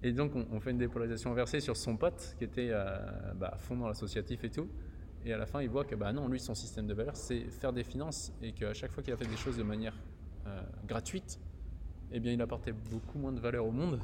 Et 0.04 0.12
donc, 0.12 0.32
on, 0.34 0.60
fait 0.60 0.70
une 0.70 0.78
dépolarisation 0.78 1.32
inversée 1.32 1.60
sur 1.60 1.76
son 1.76 1.96
pote 1.96 2.36
qui 2.38 2.44
était 2.44 2.68
euh, 2.70 2.96
bah, 3.34 3.50
à 3.54 3.58
fond 3.58 3.76
dans 3.76 3.88
l'associatif 3.88 4.44
et 4.44 4.50
tout. 4.50 4.68
Et 5.24 5.32
à 5.32 5.38
la 5.38 5.46
fin, 5.46 5.62
il 5.62 5.68
voit 5.68 5.84
que 5.84 5.94
bah 5.94 6.12
non, 6.12 6.28
lui, 6.28 6.38
son 6.38 6.54
système 6.54 6.86
de 6.86 6.94
valeur, 6.94 7.16
c'est 7.16 7.50
faire 7.50 7.72
des 7.72 7.84
finances 7.84 8.32
et 8.42 8.52
qu'à 8.52 8.74
chaque 8.74 8.92
fois 8.92 9.02
qu'il 9.02 9.12
a 9.12 9.16
fait 9.16 9.26
des 9.26 9.36
choses 9.36 9.56
de 9.56 9.62
manière 9.62 9.94
euh, 10.46 10.60
gratuite, 10.86 11.40
eh 12.12 12.20
bien, 12.20 12.32
il 12.32 12.42
apportait 12.42 12.72
beaucoup 12.72 13.18
moins 13.18 13.32
de 13.32 13.40
valeur 13.40 13.66
au 13.66 13.72
monde 13.72 13.98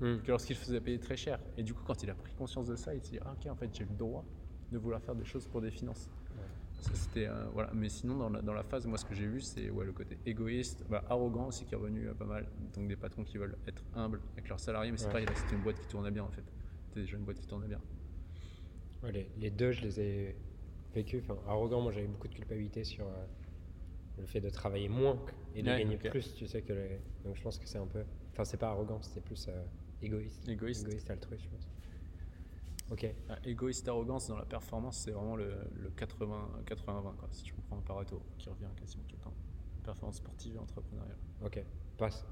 Mm. 0.00 0.22
que 0.22 0.30
lorsqu'il 0.30 0.56
faisait 0.56 0.80
payer 0.80 0.98
très 0.98 1.16
cher. 1.16 1.38
Et 1.56 1.62
du 1.62 1.74
coup, 1.74 1.82
quand 1.86 2.02
il 2.02 2.10
a 2.10 2.14
pris 2.14 2.32
conscience 2.34 2.66
de 2.66 2.76
ça, 2.76 2.94
il 2.94 3.02
s'est 3.02 3.12
dit 3.12 3.18
ah, 3.24 3.32
ok, 3.32 3.50
en 3.50 3.54
fait, 3.54 3.70
j'ai 3.72 3.84
le 3.84 3.94
droit 3.94 4.24
de 4.72 4.78
vouloir 4.78 5.00
faire 5.02 5.14
des 5.14 5.24
choses 5.24 5.46
pour 5.46 5.60
des 5.60 5.70
finances. 5.70 6.08
Ça, 6.80 6.94
c'était 6.94 7.26
euh, 7.26 7.44
voilà. 7.52 7.70
Mais 7.74 7.88
sinon, 7.88 8.16
dans 8.16 8.30
la, 8.30 8.40
dans 8.42 8.54
la 8.54 8.62
phase, 8.62 8.86
moi, 8.86 8.96
ce 8.96 9.04
que 9.04 9.14
j'ai 9.14 9.26
vu, 9.26 9.40
c'est 9.40 9.70
ouais, 9.70 9.84
le 9.84 9.92
côté 9.92 10.18
égoïste, 10.24 10.84
bah, 10.88 11.04
arrogant 11.08 11.48
aussi 11.48 11.64
qui 11.66 11.74
est 11.74 11.76
revenu 11.76 12.08
euh, 12.08 12.14
pas 12.14 12.24
mal. 12.24 12.46
Donc 12.74 12.88
des 12.88 12.96
patrons 12.96 13.22
qui 13.24 13.36
veulent 13.38 13.56
être 13.66 13.84
humbles 13.94 14.20
avec 14.32 14.48
leurs 14.48 14.60
salariés, 14.60 14.90
mais 14.90 14.96
c'est 14.96 15.04
Ouais. 15.06 15.12
pareil, 15.12 15.26
là, 15.26 15.34
c'était 15.34 15.56
une 15.56 15.62
boîte 15.62 15.78
qui 15.78 15.86
tournait 15.88 16.10
bien 16.10 16.24
en 16.24 16.30
fait. 16.30 16.44
C'était 16.88 17.00
déjà 17.02 17.16
une 17.18 17.24
boîte 17.24 17.38
qui 17.38 17.46
tournait 17.46 17.68
bien. 17.68 17.80
Ouais, 19.02 19.12
les, 19.12 19.30
les 19.38 19.50
deux, 19.50 19.72
je 19.72 19.82
les 19.82 20.00
ai 20.00 20.36
vécus. 20.94 21.22
Enfin, 21.22 21.38
arrogant, 21.46 21.80
moi 21.80 21.92
j'avais 21.92 22.06
beaucoup 22.06 22.28
de 22.28 22.34
culpabilité 22.34 22.82
sur 22.84 23.06
euh, 23.06 23.26
le 24.18 24.26
fait 24.26 24.40
de 24.40 24.50
travailler 24.50 24.88
moins 24.88 25.18
et 25.54 25.62
de 25.62 25.66
gagner 25.66 25.96
plus, 25.96 26.34
tu 26.34 26.46
sais, 26.46 26.62
que 26.62 26.72
les... 26.72 27.00
Donc 27.24 27.36
je 27.36 27.42
pense 27.42 27.58
que 27.58 27.66
c'est 27.66 27.78
un 27.78 27.86
peu. 27.86 28.02
Enfin, 28.32 28.44
c'est 28.44 28.56
pas 28.58 28.68
arrogant, 28.68 29.00
c'était 29.02 29.20
plus 29.20 29.48
égoïste. 30.02 30.48
Égoïste. 30.48 30.86
Égoïste 30.88 31.10
altruiste, 31.10 31.44
je 31.44 31.48
pense. 31.50 31.68
Ok. 32.90 33.06
Ah, 33.28 33.36
égoïste, 33.44 33.88
arrogance 33.88 34.28
dans 34.28 34.36
la 34.36 34.44
performance, 34.44 34.98
c'est 34.98 35.12
vraiment 35.12 35.36
le, 35.36 35.52
le 35.80 35.90
80 35.90 36.48
80-20 36.66 37.02
quoi. 37.16 37.28
Si 37.30 37.42
tu 37.44 37.54
prends 37.68 37.78
un 37.78 37.82
Pareto 37.82 38.20
qui 38.38 38.48
revient 38.48 38.66
quasiment 38.76 39.04
tout 39.08 39.16
le 39.16 39.22
temps. 39.22 39.34
Performance 39.84 40.16
sportive 40.16 40.56
et 40.56 40.58
entrepreneuriale. 40.58 41.16
Ok. 41.44 41.62
Passe. 41.96 42.26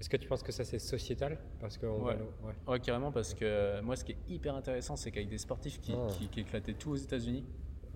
Est-ce 0.00 0.08
que 0.10 0.16
tu 0.16 0.28
penses 0.28 0.42
que 0.42 0.52
ça 0.52 0.64
c'est 0.64 0.78
sociétal? 0.78 1.38
Parce 1.60 1.78
que 1.78 1.86
on 1.86 2.04
Ouais. 2.04 2.18
ouais. 2.42 2.54
Ouais, 2.68 2.80
carrément, 2.80 3.12
parce 3.12 3.32
que 3.32 3.44
euh, 3.44 3.82
moi, 3.82 3.96
ce 3.96 4.04
qui 4.04 4.12
est 4.12 4.18
hyper 4.28 4.54
intéressant, 4.54 4.96
c'est 4.96 5.10
qu'avec 5.10 5.28
des 5.28 5.38
sportifs 5.38 5.80
qui, 5.80 5.94
Ah. 5.94 6.06
qui, 6.10 6.28
qui 6.28 6.40
éclataient 6.40 6.74
tout 6.74 6.90
aux 6.90 6.96
États-Unis, 6.96 7.44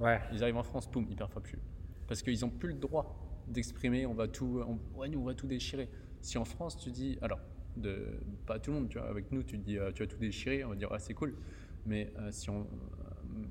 Ouais. 0.01 0.21
Ils 0.33 0.45
arrivent 0.45 0.57
en 0.57 0.63
France, 0.63 0.87
poum, 0.89 1.09
hyper 1.11 1.29
frappueux. 1.29 1.59
Parce 2.07 2.23
qu'ils 2.23 2.41
n'ont 2.43 2.51
plus 2.51 2.69
le 2.69 2.75
droit 2.79 3.17
d'exprimer, 3.49 4.07
on 4.07 4.15
va 4.15 4.29
tout, 4.29 4.63
on, 4.65 4.79
ouais, 4.97 5.09
nous, 5.09 5.19
on 5.19 5.25
va 5.25 5.35
tout 5.35 5.49
déchirer. 5.49 5.89
Si 6.21 6.39
en 6.39 6.45
France, 6.45 6.77
tu 6.79 6.93
dis, 6.93 7.19
alors, 7.21 7.41
de, 7.77 8.07
pas 8.47 8.61
tout 8.61 8.71
le 8.71 8.79
monde, 8.79 8.89
tu 8.89 8.97
vois, 8.99 9.09
avec 9.09 9.33
nous, 9.33 9.43
tu 9.43 9.59
dis, 9.59 9.77
euh, 9.77 9.91
tu 9.91 10.05
vas 10.05 10.07
tout 10.09 10.17
déchirer, 10.19 10.63
on 10.63 10.69
va 10.69 10.77
dire, 10.77 10.89
ah, 10.93 11.01
c'est 11.01 11.15
cool. 11.15 11.35
Mais, 11.87 12.13
euh, 12.19 12.31
si 12.31 12.51
on, 12.51 12.61
euh, 12.61 12.65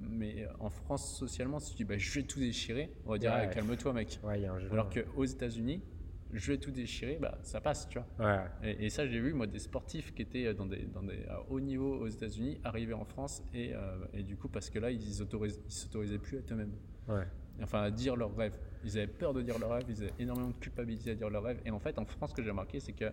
mais 0.09 0.47
en 0.59 0.69
France, 0.69 1.17
socialement, 1.17 1.59
si 1.59 1.71
tu 1.71 1.77
dis, 1.77 1.83
bah, 1.85 1.97
je 1.97 2.13
vais 2.19 2.23
tout 2.23 2.39
déchirer, 2.39 2.91
on 3.05 3.11
va 3.11 3.17
dire, 3.17 3.31
Ouais. 3.31 3.41
ah, 3.43 3.47
calme-toi, 3.47 3.93
mec. 3.93 4.19
Ouais, 4.23 4.41
y 4.41 4.45
a 4.45 4.53
un 4.53 4.59
jeu. 4.59 4.67
Alors 4.71 4.89
qu'aux 4.89 5.25
États-Unis, 5.25 5.81
je 6.33 6.51
vais 6.51 6.57
tout 6.57 6.71
déchirer, 6.71 7.17
bah, 7.21 7.37
ça 7.41 7.61
passe, 7.61 7.87
tu 7.87 7.99
vois. 7.99 8.25
Ouais. 8.35 8.43
Et, 8.63 8.85
et 8.85 8.89
ça, 8.89 9.07
j'ai 9.07 9.19
vu, 9.19 9.33
moi, 9.33 9.47
des 9.47 9.59
sportifs 9.59 10.13
qui 10.13 10.21
étaient 10.23 10.53
dans 10.53 10.65
des, 10.65 10.83
dans 10.93 11.03
des 11.03 11.25
à 11.29 11.41
haut 11.49 11.59
niveau 11.61 11.95
aux 11.99 12.07
États-Unis 12.07 12.59
arriver 12.63 12.93
en 12.93 13.05
France 13.05 13.43
et, 13.53 13.73
euh, 13.73 13.97
et 14.13 14.23
du 14.23 14.35
coup, 14.35 14.49
parce 14.49 14.69
que 14.69 14.77
là, 14.79 14.91
ils 14.91 15.01
ils 15.01 15.13
s'autorisaient 15.69 16.19
plus 16.19 16.37
à 16.37 16.41
eux-mêmes. 16.53 16.73
Ouais. 17.07 17.23
Enfin, 17.63 17.81
à 17.81 17.91
dire 17.91 18.15
leurs 18.15 18.35
rêves. 18.35 18.59
Ils 18.83 18.97
avaient 18.97 19.07
peur 19.07 19.33
de 19.33 19.41
dire 19.41 19.57
leurs 19.57 19.71
rêves, 19.71 19.85
ils 19.89 20.03
avaient 20.03 20.13
énormément 20.19 20.49
de 20.49 20.55
culpabilité 20.57 21.11
à 21.11 21.15
dire 21.15 21.29
leurs 21.29 21.43
rêves. 21.43 21.59
Et 21.65 21.71
en 21.71 21.79
fait, 21.79 21.97
en 21.97 22.05
France, 22.05 22.31
ce 22.31 22.35
que 22.35 22.43
j'ai 22.43 22.51
remarqué, 22.51 22.79
c'est 22.79 22.93
que 22.93 23.05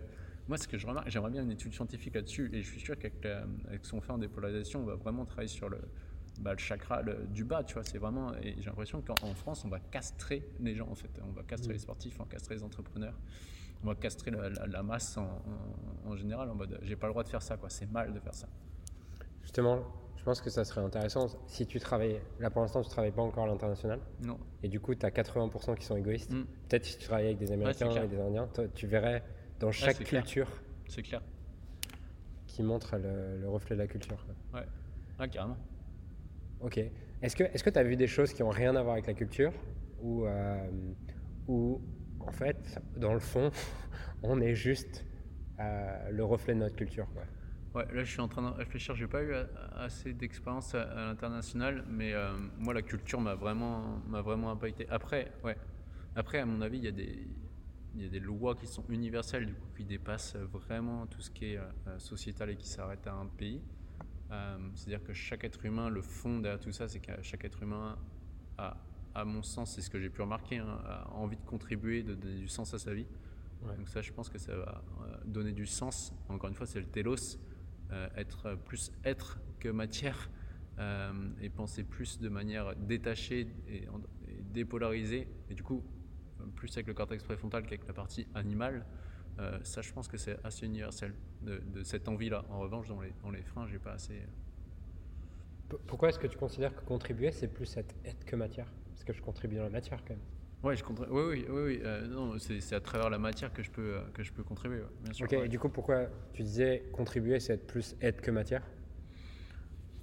moi, 0.47 0.57
ce 0.57 0.67
que 0.67 0.77
je 0.77 0.85
remarque, 0.87 1.09
j'aimerais 1.09 1.31
bien 1.31 1.43
une 1.43 1.51
étude 1.51 1.73
scientifique 1.73 2.15
là-dessus. 2.15 2.49
Et 2.53 2.61
je 2.61 2.69
suis 2.71 2.79
sûr 2.81 2.97
qu'avec 2.99 3.83
ce 3.85 3.91
qu'on 3.91 4.01
fait 4.01 4.11
en 4.11 4.17
dépolarisation, 4.17 4.81
on 4.81 4.85
va 4.85 4.95
vraiment 4.95 5.25
travailler 5.25 5.47
sur 5.47 5.69
le, 5.69 5.79
bah, 6.39 6.51
le 6.53 6.57
chakra 6.59 7.01
le- 7.01 7.25
du 7.27 7.43
bas, 7.43 7.63
tu 7.63 7.73
vois. 7.75 7.83
C'est 7.83 7.97
vraiment. 7.97 8.33
Et 8.41 8.55
j'ai 8.59 8.65
l'impression 8.65 9.01
qu'en 9.01 9.15
en 9.23 9.33
France, 9.33 9.63
on 9.65 9.69
va 9.69 9.79
castrer 9.79 10.47
les 10.59 10.75
gens, 10.75 10.87
en 10.89 10.95
fait. 10.95 11.09
On 11.27 11.31
va 11.31 11.43
castrer 11.43 11.69
Mm. 11.69 11.73
les 11.73 11.79
sportifs, 11.79 12.15
on 12.19 12.23
va 12.23 12.29
castrer 12.29 12.55
les 12.55 12.63
entrepreneurs. 12.63 13.17
On 13.83 13.87
va 13.87 13.95
castrer 13.95 14.31
la, 14.31 14.49
la- 14.49 14.67
la 14.67 14.83
masse 14.83 15.17
en, 15.17 15.23
en- 15.23 16.11
en 16.11 16.15
général 16.15 16.49
en 16.49 16.55
mode 16.55 16.79
j'ai 16.81 16.95
pas 16.95 17.07
le 17.07 17.13
droit 17.13 17.23
de 17.23 17.29
faire 17.29 17.41
ça, 17.41 17.57
quoi. 17.57 17.69
C'est 17.69 17.91
mal 17.91 18.13
de 18.13 18.19
faire 18.19 18.33
ça. 18.33 18.47
Justement, 19.41 19.79
je 20.17 20.23
pense 20.23 20.41
que 20.41 20.49
ça 20.49 20.63
serait 20.65 20.81
intéressant 20.81 21.27
si 21.47 21.67
tu 21.67 21.79
travailles. 21.79 22.19
Là 22.39 22.49
pour 22.49 22.61
l'instant, 22.61 22.81
tu 22.81 22.89
travailles 22.89 23.11
pas 23.11 23.21
encore 23.21 23.43
à 23.43 23.47
l'international. 23.47 23.99
Non. 24.23 24.39
Et 24.63 24.69
du 24.69 24.79
coup, 24.79 24.95
tu 24.95 25.05
as 25.05 25.11
80% 25.11 25.75
qui 25.75 25.85
sont 25.85 25.95
égoïstes. 25.95 26.31
Mm. 26.33 26.45
Peut-être 26.69 26.85
si 26.85 26.97
tu 26.97 27.05
travaillais 27.05 27.27
avec 27.29 27.39
des 27.39 27.51
Américains 27.51 27.89
clair. 27.89 28.03
et 28.03 28.07
des 28.07 28.19
Indiens, 28.19 28.49
tu 28.73 28.87
verrais 28.87 29.23
dans 29.59 29.71
chaque 29.71 30.03
culture 30.03 30.47
C'est 30.87 31.01
clair. 31.03 31.21
qui 32.47 32.63
montre 32.63 32.97
le, 32.97 33.39
le 33.39 33.49
reflet 33.49 33.75
de 33.75 33.81
la 33.81 33.87
culture. 33.87 34.17
quoi. 34.25 34.59
Ouais. 34.61 34.67
Ah, 35.19 35.27
carrément. 35.27 35.57
Ok. 36.61 36.79
Est-ce 37.21 37.35
que 37.63 37.69
tu 37.69 37.79
as 37.79 37.83
vu 37.83 37.95
des 37.95 38.07
choses 38.07 38.33
qui 38.33 38.43
ont 38.43 38.49
rien 38.49 38.75
à 38.75 38.81
voir 38.83 38.93
avec 38.93 39.07
la 39.07 39.13
culture 39.13 39.51
ou, 40.01 40.25
euh, 40.25 40.69
ou 41.47 41.81
en 42.19 42.31
fait, 42.31 42.79
dans 42.97 43.13
le 43.13 43.19
fond, 43.19 43.51
on 44.23 44.39
est 44.41 44.55
juste 44.55 45.05
euh, 45.59 46.09
le 46.11 46.23
reflet 46.23 46.53
de 46.53 46.59
notre 46.59 46.75
culture 46.75 47.07
quoi? 47.13 47.23
Ouais, 47.73 47.85
là 47.93 48.03
je 48.05 48.11
suis 48.11 48.21
en 48.21 48.27
train 48.29 48.41
de 48.49 48.55
réfléchir. 48.55 48.95
J'ai 48.95 49.07
pas 49.07 49.21
eu 49.21 49.33
a- 49.33 49.47
assez 49.75 50.13
d'expérience 50.13 50.73
à, 50.75 50.83
à 50.83 51.05
l'international, 51.07 51.83
mais 51.89 52.13
euh, 52.13 52.31
moi 52.57 52.73
la 52.73 52.81
culture 52.81 53.19
m'a 53.19 53.35
vraiment, 53.35 53.99
m'a 54.07 54.21
vraiment 54.21 54.51
impacté. 54.51 54.87
Après, 54.89 55.31
ouais. 55.43 55.57
Après, 56.15 56.39
à 56.39 56.45
mon 56.45 56.61
avis, 56.61 56.77
il 56.77 56.85
y 56.85 56.87
a 56.87 56.91
des, 56.91 57.27
il 57.95 58.03
y 58.03 58.05
a 58.05 58.09
des 58.09 58.19
lois 58.19 58.55
qui 58.55 58.67
sont 58.67 58.83
universelles, 58.89 59.45
du 59.45 59.53
coup, 59.53 59.67
qui 59.75 59.85
dépassent 59.85 60.35
vraiment 60.35 61.07
tout 61.07 61.21
ce 61.21 61.31
qui 61.31 61.45
est 61.53 61.57
euh, 61.57 61.97
sociétal 61.97 62.49
et 62.49 62.55
qui 62.57 62.67
s'arrêtent 62.67 63.07
à 63.07 63.13
un 63.13 63.27
pays. 63.27 63.61
Euh, 64.31 64.57
C'est-à-dire 64.75 65.03
que 65.03 65.13
chaque 65.13 65.43
être 65.43 65.63
humain, 65.65 65.89
le 65.89 66.01
fond 66.01 66.39
derrière 66.39 66.59
tout 66.59 66.71
ça, 66.71 66.87
c'est 66.87 66.99
que 66.99 67.11
chaque 67.21 67.45
être 67.45 67.61
humain 67.63 67.97
a, 68.57 68.77
à 69.13 69.23
mon 69.23 69.43
sens, 69.43 69.75
c'est 69.75 69.81
ce 69.81 69.89
que 69.89 69.99
j'ai 69.99 70.09
pu 70.09 70.21
remarquer, 70.21 70.57
hein, 70.57 70.79
a 70.85 71.09
envie 71.13 71.37
de 71.37 71.45
contribuer, 71.45 72.03
de 72.03 72.15
donner 72.15 72.39
du 72.39 72.47
sens 72.47 72.73
à 72.73 72.79
sa 72.79 72.93
vie. 72.93 73.07
Ouais. 73.63 73.75
Donc 73.77 73.87
ça, 73.87 74.01
je 74.01 74.11
pense 74.11 74.29
que 74.29 74.37
ça 74.37 74.55
va 74.55 74.83
euh, 75.01 75.17
donner 75.25 75.53
du 75.53 75.65
sens. 75.65 76.13
Encore 76.27 76.49
une 76.49 76.55
fois, 76.55 76.65
c'est 76.65 76.79
le 76.79 76.85
télos, 76.87 77.39
euh, 77.91 78.09
être 78.17 78.47
euh, 78.47 78.55
plus 78.55 78.91
être 79.05 79.39
que 79.59 79.69
matière 79.69 80.29
euh, 80.79 81.29
et 81.39 81.49
penser 81.49 81.83
plus 81.83 82.19
de 82.19 82.27
manière 82.27 82.75
détachée 82.75 83.47
et, 83.69 83.83
et 83.83 84.41
dépolarisée. 84.51 85.29
Et 85.49 85.53
du 85.55 85.63
coup, 85.63 85.81
euh, 85.81 85.94
plus 86.55 86.71
avec 86.75 86.87
le 86.87 86.93
cortex 86.93 87.23
préfrontal 87.23 87.63
qu'avec 87.63 87.87
la 87.87 87.93
partie 87.93 88.27
animale. 88.33 88.85
Euh, 89.39 89.59
ça, 89.63 89.81
je 89.81 89.91
pense 89.91 90.07
que 90.07 90.17
c'est 90.17 90.37
assez 90.45 90.65
universel 90.65 91.13
de, 91.41 91.57
de 91.57 91.83
cette 91.83 92.07
envie-là. 92.07 92.45
En 92.49 92.59
revanche, 92.59 92.87
dans 92.87 93.01
les, 93.01 93.13
dans 93.21 93.31
les 93.31 93.43
freins, 93.43 93.67
j'ai 93.67 93.79
pas 93.79 93.91
assez. 93.93 94.21
P- 95.69 95.77
Pourquoi 95.87 96.09
est-ce 96.09 96.19
que 96.19 96.27
tu 96.27 96.37
considères 96.37 96.75
que 96.75 96.81
contribuer, 96.85 97.31
c'est 97.31 97.47
plus 97.47 97.75
être, 97.77 97.95
être 98.05 98.23
que 98.25 98.35
matière? 98.35 98.71
Parce 98.93 99.03
que 99.03 99.13
je 99.13 99.21
contribue 99.21 99.55
dans 99.57 99.63
la 99.63 99.69
matière 99.69 99.99
quand 100.05 100.13
même. 100.13 100.23
Ouais, 100.63 100.75
je 100.75 100.83
contribue. 100.83 101.11
Oui, 101.11 101.23
oui, 101.23 101.45
oui. 101.49 101.61
oui, 101.63 101.79
euh, 101.83 102.07
non, 102.07 102.39
c'est 102.39 102.61
c'est 102.61 102.75
à 102.75 102.79
travers 102.79 103.09
la 103.09 103.19
matière 103.19 103.51
que 103.53 103.61
je 103.61 103.69
peux, 103.69 103.95
euh, 103.97 104.01
que 104.13 104.23
je 104.23 104.31
peux 104.31 104.43
contribuer. 104.43 104.79
ouais, 104.81 104.87
bien 105.03 105.13
sûr. 105.13 105.25
Ok, 105.25 105.31
ouais. 105.33 105.45
et 105.45 105.49
du 105.49 105.59
coup, 105.59 105.69
pourquoi 105.69 106.07
tu 106.33 106.43
disais 106.43 106.85
contribuer, 106.93 107.39
c'est 107.39 107.53
être 107.53 107.67
plus 107.67 107.95
être 108.01 108.21
que 108.21 108.31
matière? 108.31 108.63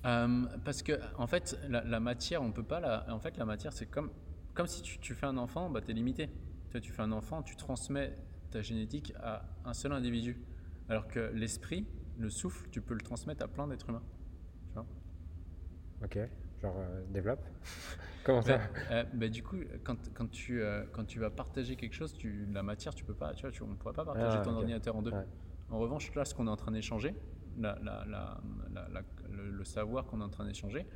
Euh, 0.05 0.45
parce 0.65 0.83
que 0.83 0.93
en 1.17 1.27
fait, 1.27 1.59
la, 1.69 1.83
la 1.85 2.01
matière, 2.01 2.43
on 2.43 2.53
peut 2.53 2.65
pas 2.65 2.81
la. 2.81 3.07
En 3.15 3.21
fait, 3.21 3.37
la 3.39 3.45
matière, 3.45 3.73
c'est 3.73 3.87
comme 3.87 4.11
comme 4.55 4.67
si 4.67 4.83
tu, 4.83 4.99
tu 4.99 5.15
fais 5.15 5.27
un 5.27 5.37
enfant, 5.37 5.71
bah 5.71 5.81
t'es 5.81 5.93
limité. 5.93 6.31
Tu, 6.71 6.81
tu 6.81 6.93
fais 6.93 7.03
un 7.03 7.13
enfant, 7.13 7.43
tu 7.43 7.57
transmets 7.57 8.17
ta 8.51 8.63
génétique 8.63 9.13
à 9.21 9.45
un 9.65 9.75
seul 9.75 9.93
individu, 9.93 10.39
alors 10.89 11.09
que 11.09 11.21
l'esprit, 11.35 11.87
le 12.19 12.31
souffle, 12.31 12.69
tu 12.71 12.81
peux 12.81 12.95
le 12.95 13.01
transmettre 13.01 13.45
à 13.45 13.49
plein 13.49 13.67
d'êtres 13.67 13.89
humains. 13.89 14.03
Tu 14.69 14.75
vois? 14.75 14.87
Ok, 16.05 16.19
genre 16.61 16.77
euh, 16.79 17.03
développe. 17.11 17.45
Comment 18.25 18.43
ça? 18.43 18.61
Bah, 18.89 19.05
bah, 19.13 19.29
Du 19.29 19.43
coup, 19.43 19.57
quand, 19.85 19.97
quand, 20.15 20.31
tu, 20.31 20.63
quand 20.93 21.05
tu 21.05 21.19
vas 21.19 21.31
partager 21.31 21.77
quelque 21.77 21.95
chose, 21.95 22.13
tu, 22.15 22.47
la 22.53 22.63
matière, 22.63 22.95
tu 22.95 23.05
peux 23.05 23.15
pas, 23.15 23.35
tu 23.35 23.43
vois, 23.43 23.51
tu, 23.51 23.63
on 23.63 23.69
ne 23.69 23.75
pourrait 23.75 23.95
pas 23.95 24.05
partager 24.05 24.39
ah, 24.39 24.43
ton 24.43 24.55
ordinateur 24.55 24.95
en 24.95 25.03
deux. 25.03 25.13
En 25.71 25.79
revanche, 25.79 26.15
là, 26.15 26.25
ce 26.25 26.35
qu'on 26.35 26.47
est 26.47 26.51
en 26.51 26.57
train 26.57 26.73
d'échanger, 26.73 27.15
la, 27.59 27.79
la, 27.83 28.05
la, 28.07 29.03
le, 29.31 29.65
savoir 29.65 30.07
qu'on 30.07 30.21
est 30.21 30.25
en 30.25 30.29
train 30.29 30.45
d'échanger, 30.45 30.87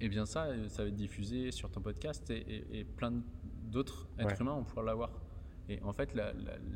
et 0.00 0.06
eh 0.06 0.08
bien 0.08 0.26
ça, 0.26 0.48
ça 0.68 0.82
va 0.82 0.88
être 0.88 0.96
diffusé 0.96 1.52
sur 1.52 1.70
ton 1.70 1.80
podcast 1.80 2.28
et, 2.30 2.84
plein 2.96 3.12
d'autres 3.70 4.08
êtres 4.18 4.40
humains 4.40 4.54
vont 4.54 4.64
pouvoir 4.64 4.84
l'avoir. 4.84 5.12
Et 5.68 5.80
en 5.82 5.92
fait, 5.92 6.14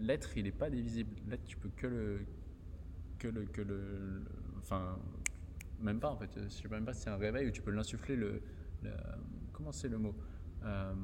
l'être, 0.01 0.37
il 0.37 0.45
n'est 0.45 0.53
pas 0.53 0.71
divisible. 0.71 1.16
L'être, 1.29 1.45
tu 1.45 1.57
peux 1.57 1.69
que 1.69 1.87
le, 1.87 2.21
que 3.19 3.29
le, 3.29 3.45
que 3.45 3.61
le, 3.61 4.23
enfin, 4.59 4.99
même 5.81 6.01
pas 6.01 6.11
en 6.11 6.16
fait. 6.16 6.31
Je 6.43 6.49
sais 6.49 6.69
même 6.69 6.85
pas 6.85 6.95
si 6.95 7.03
c'est 7.03 7.11
un 7.11 7.16
réveil 7.16 7.49
où 7.49 7.51
tu 7.51 7.61
peux 7.61 7.71
l'insuffler 7.71 8.16
le, 8.16 8.41
comment 9.53 9.73
c'est 9.73 9.89
le 9.89 9.99
mot 9.99 10.14
euh, 10.64 10.95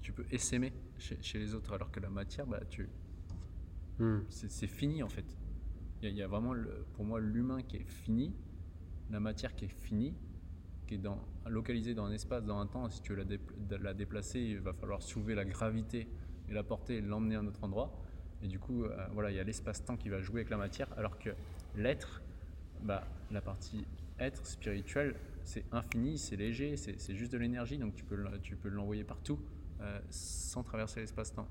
Tu 0.00 0.12
peux 0.12 0.24
essaimer 0.30 0.72
chez, 0.98 1.38
les 1.38 1.54
autres, 1.54 1.72
alors 1.72 1.90
que 1.90 2.00
la 2.00 2.10
matière, 2.10 2.46
bah, 2.46 2.60
tu, 2.70 2.88
hmm. 3.98 4.20
c'est 4.28 4.66
fini 4.66 5.02
en 5.02 5.08
fait. 5.08 5.36
Il 6.02 6.14
y, 6.14 6.22
a 6.22 6.28
vraiment, 6.28 6.52
le, 6.52 6.86
pour 6.94 7.04
moi, 7.04 7.18
l'humain 7.18 7.60
qui 7.62 7.76
est 7.76 7.88
fini, 7.88 8.32
la 9.10 9.18
matière 9.18 9.56
qui 9.56 9.64
est 9.64 9.68
finie, 9.68 10.14
qui 10.88 10.94
est 10.94 10.98
dans, 10.98 11.20
localisée 11.46 11.94
dans 11.94 12.06
un 12.06 12.12
espace, 12.12 12.44
dans 12.44 12.58
un 12.58 12.66
temps. 12.66 12.88
Si 12.88 13.00
tu 13.02 13.14
veux 13.14 13.24
la, 13.70 13.78
la 13.78 13.94
déplacer, 13.94 14.40
il 14.40 14.58
va 14.58 14.72
falloir 14.72 15.02
soulever 15.02 15.34
la 15.34 15.44
gravité 15.44 16.08
et 16.48 16.52
la 16.52 16.64
porter 16.64 16.96
et 16.96 17.00
l'emmener 17.00 17.36
à 17.36 17.40
un 17.40 17.46
autre 17.46 17.62
endroit. 17.62 17.92
Et 18.42 18.48
du 18.48 18.58
coup, 18.58 18.84
euh, 18.84 19.06
voilà, 19.12 19.30
il 19.30 19.36
y 19.36 19.40
a 19.40 19.44
l'espace-temps 19.44 19.96
qui 19.96 20.08
va 20.08 20.20
jouer 20.20 20.40
avec 20.40 20.50
la 20.50 20.56
matière, 20.56 20.88
alors 20.96 21.18
que 21.18 21.30
l'être, 21.76 22.22
bah, 22.82 23.04
la 23.30 23.40
partie 23.40 23.84
être 24.18 24.44
spirituel, 24.46 25.14
c'est 25.44 25.64
infini, 25.72 26.18
c'est 26.18 26.36
léger, 26.36 26.76
c'est 26.76 27.14
juste 27.14 27.32
de 27.32 27.38
l'énergie, 27.38 27.78
donc 27.78 27.94
tu 27.94 28.04
peux, 28.04 28.18
tu 28.42 28.56
peux 28.56 28.68
l'envoyer 28.68 29.04
partout 29.04 29.38
euh, 29.80 29.98
sans 30.10 30.62
traverser 30.62 31.00
l'espace-temps. 31.00 31.48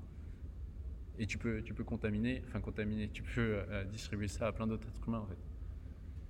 Et 1.18 1.26
tu 1.26 1.36
peux, 1.36 1.62
tu 1.62 1.74
peux 1.74 1.84
contaminer, 1.84 2.42
enfin 2.46 2.60
contaminer, 2.60 3.08
tu 3.08 3.22
peux 3.22 3.56
euh, 3.56 3.84
distribuer 3.84 4.28
ça 4.28 4.46
à 4.46 4.52
plein 4.52 4.66
d'autres 4.66 4.86
êtres 4.86 5.08
humains 5.08 5.18
en 5.20 5.26
fait. 5.26 5.38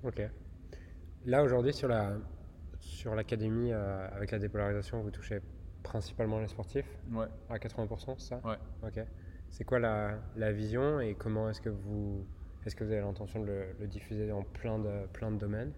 Ok. 0.03 0.31
Là 1.27 1.43
aujourd'hui 1.43 1.75
sur 1.75 1.89
la 1.89 2.17
sur 2.81 3.15
l'académie 3.15 3.73
euh, 3.73 4.09
avec 4.13 4.31
la 4.31 4.39
dépolarisation, 4.39 5.03
vous 5.03 5.11
touchez 5.11 5.41
principalement 5.83 6.41
les 6.41 6.49
sportifs 6.49 6.99
Ouais. 7.13 7.27
À 7.49 7.59
80%, 7.59 8.15
c'est 8.19 8.29
ça? 8.29 8.41
Ouais. 8.45 8.57
Ok. 8.83 9.05
C'est 9.51 9.65
quoi 9.65 9.79
la, 9.79 10.19
la, 10.37 10.53
vision 10.53 11.01
et 11.01 11.15
comment 11.15 11.49
est-ce 11.49 11.61
que 11.61 11.71
vous 11.71 12.27
est-ce 12.67 12.77
que 12.77 12.85
vous 12.85 12.93
avez 12.93 13.01
l'intention 13.01 13.41
de 13.41 13.47
le, 13.47 13.65
le, 13.81 13.87
diffuser 13.87 14.29
dans 14.29 14.43
plein 14.43 14.79
de 14.79 15.07
plein 15.13 15.31
de 15.31 15.39
domaines? 15.39 15.73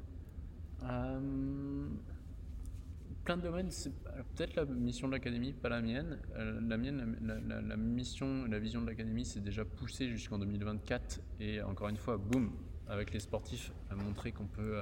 Euh, 0.82 1.86
plein 3.24 3.36
de 3.36 3.42
domaines, 3.42 3.70
c'est 3.70 3.92
peut-être 4.34 4.56
la 4.56 4.64
mission 4.64 5.06
de 5.06 5.12
l'académie, 5.12 5.52
pas 5.52 5.68
la 5.68 5.80
mienne. 5.82 6.18
Euh, 6.36 6.60
la 6.66 6.76
mienne, 6.76 7.16
la, 7.22 7.76
mission, 7.76 8.46
la 8.46 8.58
vision 8.58 8.80
de 8.80 8.86
l'académie, 8.86 9.24
c'est 9.24 9.40
déjà 9.40 9.64
poussé 9.64 10.08
jusqu'en 10.08 10.38
2024 10.38 11.20
et 11.38 11.62
encore 11.62 11.88
une 11.88 11.96
fois, 11.96 12.16
boum, 12.16 12.50
avec 12.88 13.12
les 13.12 13.20
sportifs, 13.20 13.72
à 13.90 13.94
montrer 13.94 14.32
qu'on 14.32 14.46
peut 14.46 14.80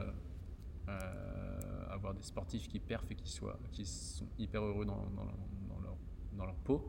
euh, 0.88 0.92
avoir 1.98 2.14
des 2.14 2.22
sportifs 2.22 2.68
qui 2.68 2.80
perfent 2.80 3.10
et 3.10 3.14
qui, 3.14 3.30
soient, 3.30 3.58
qui 3.72 3.84
sont 3.84 4.26
hyper 4.38 4.62
heureux 4.62 4.84
dans, 4.84 5.04
leur, 6.38 6.54
peau. 6.64 6.88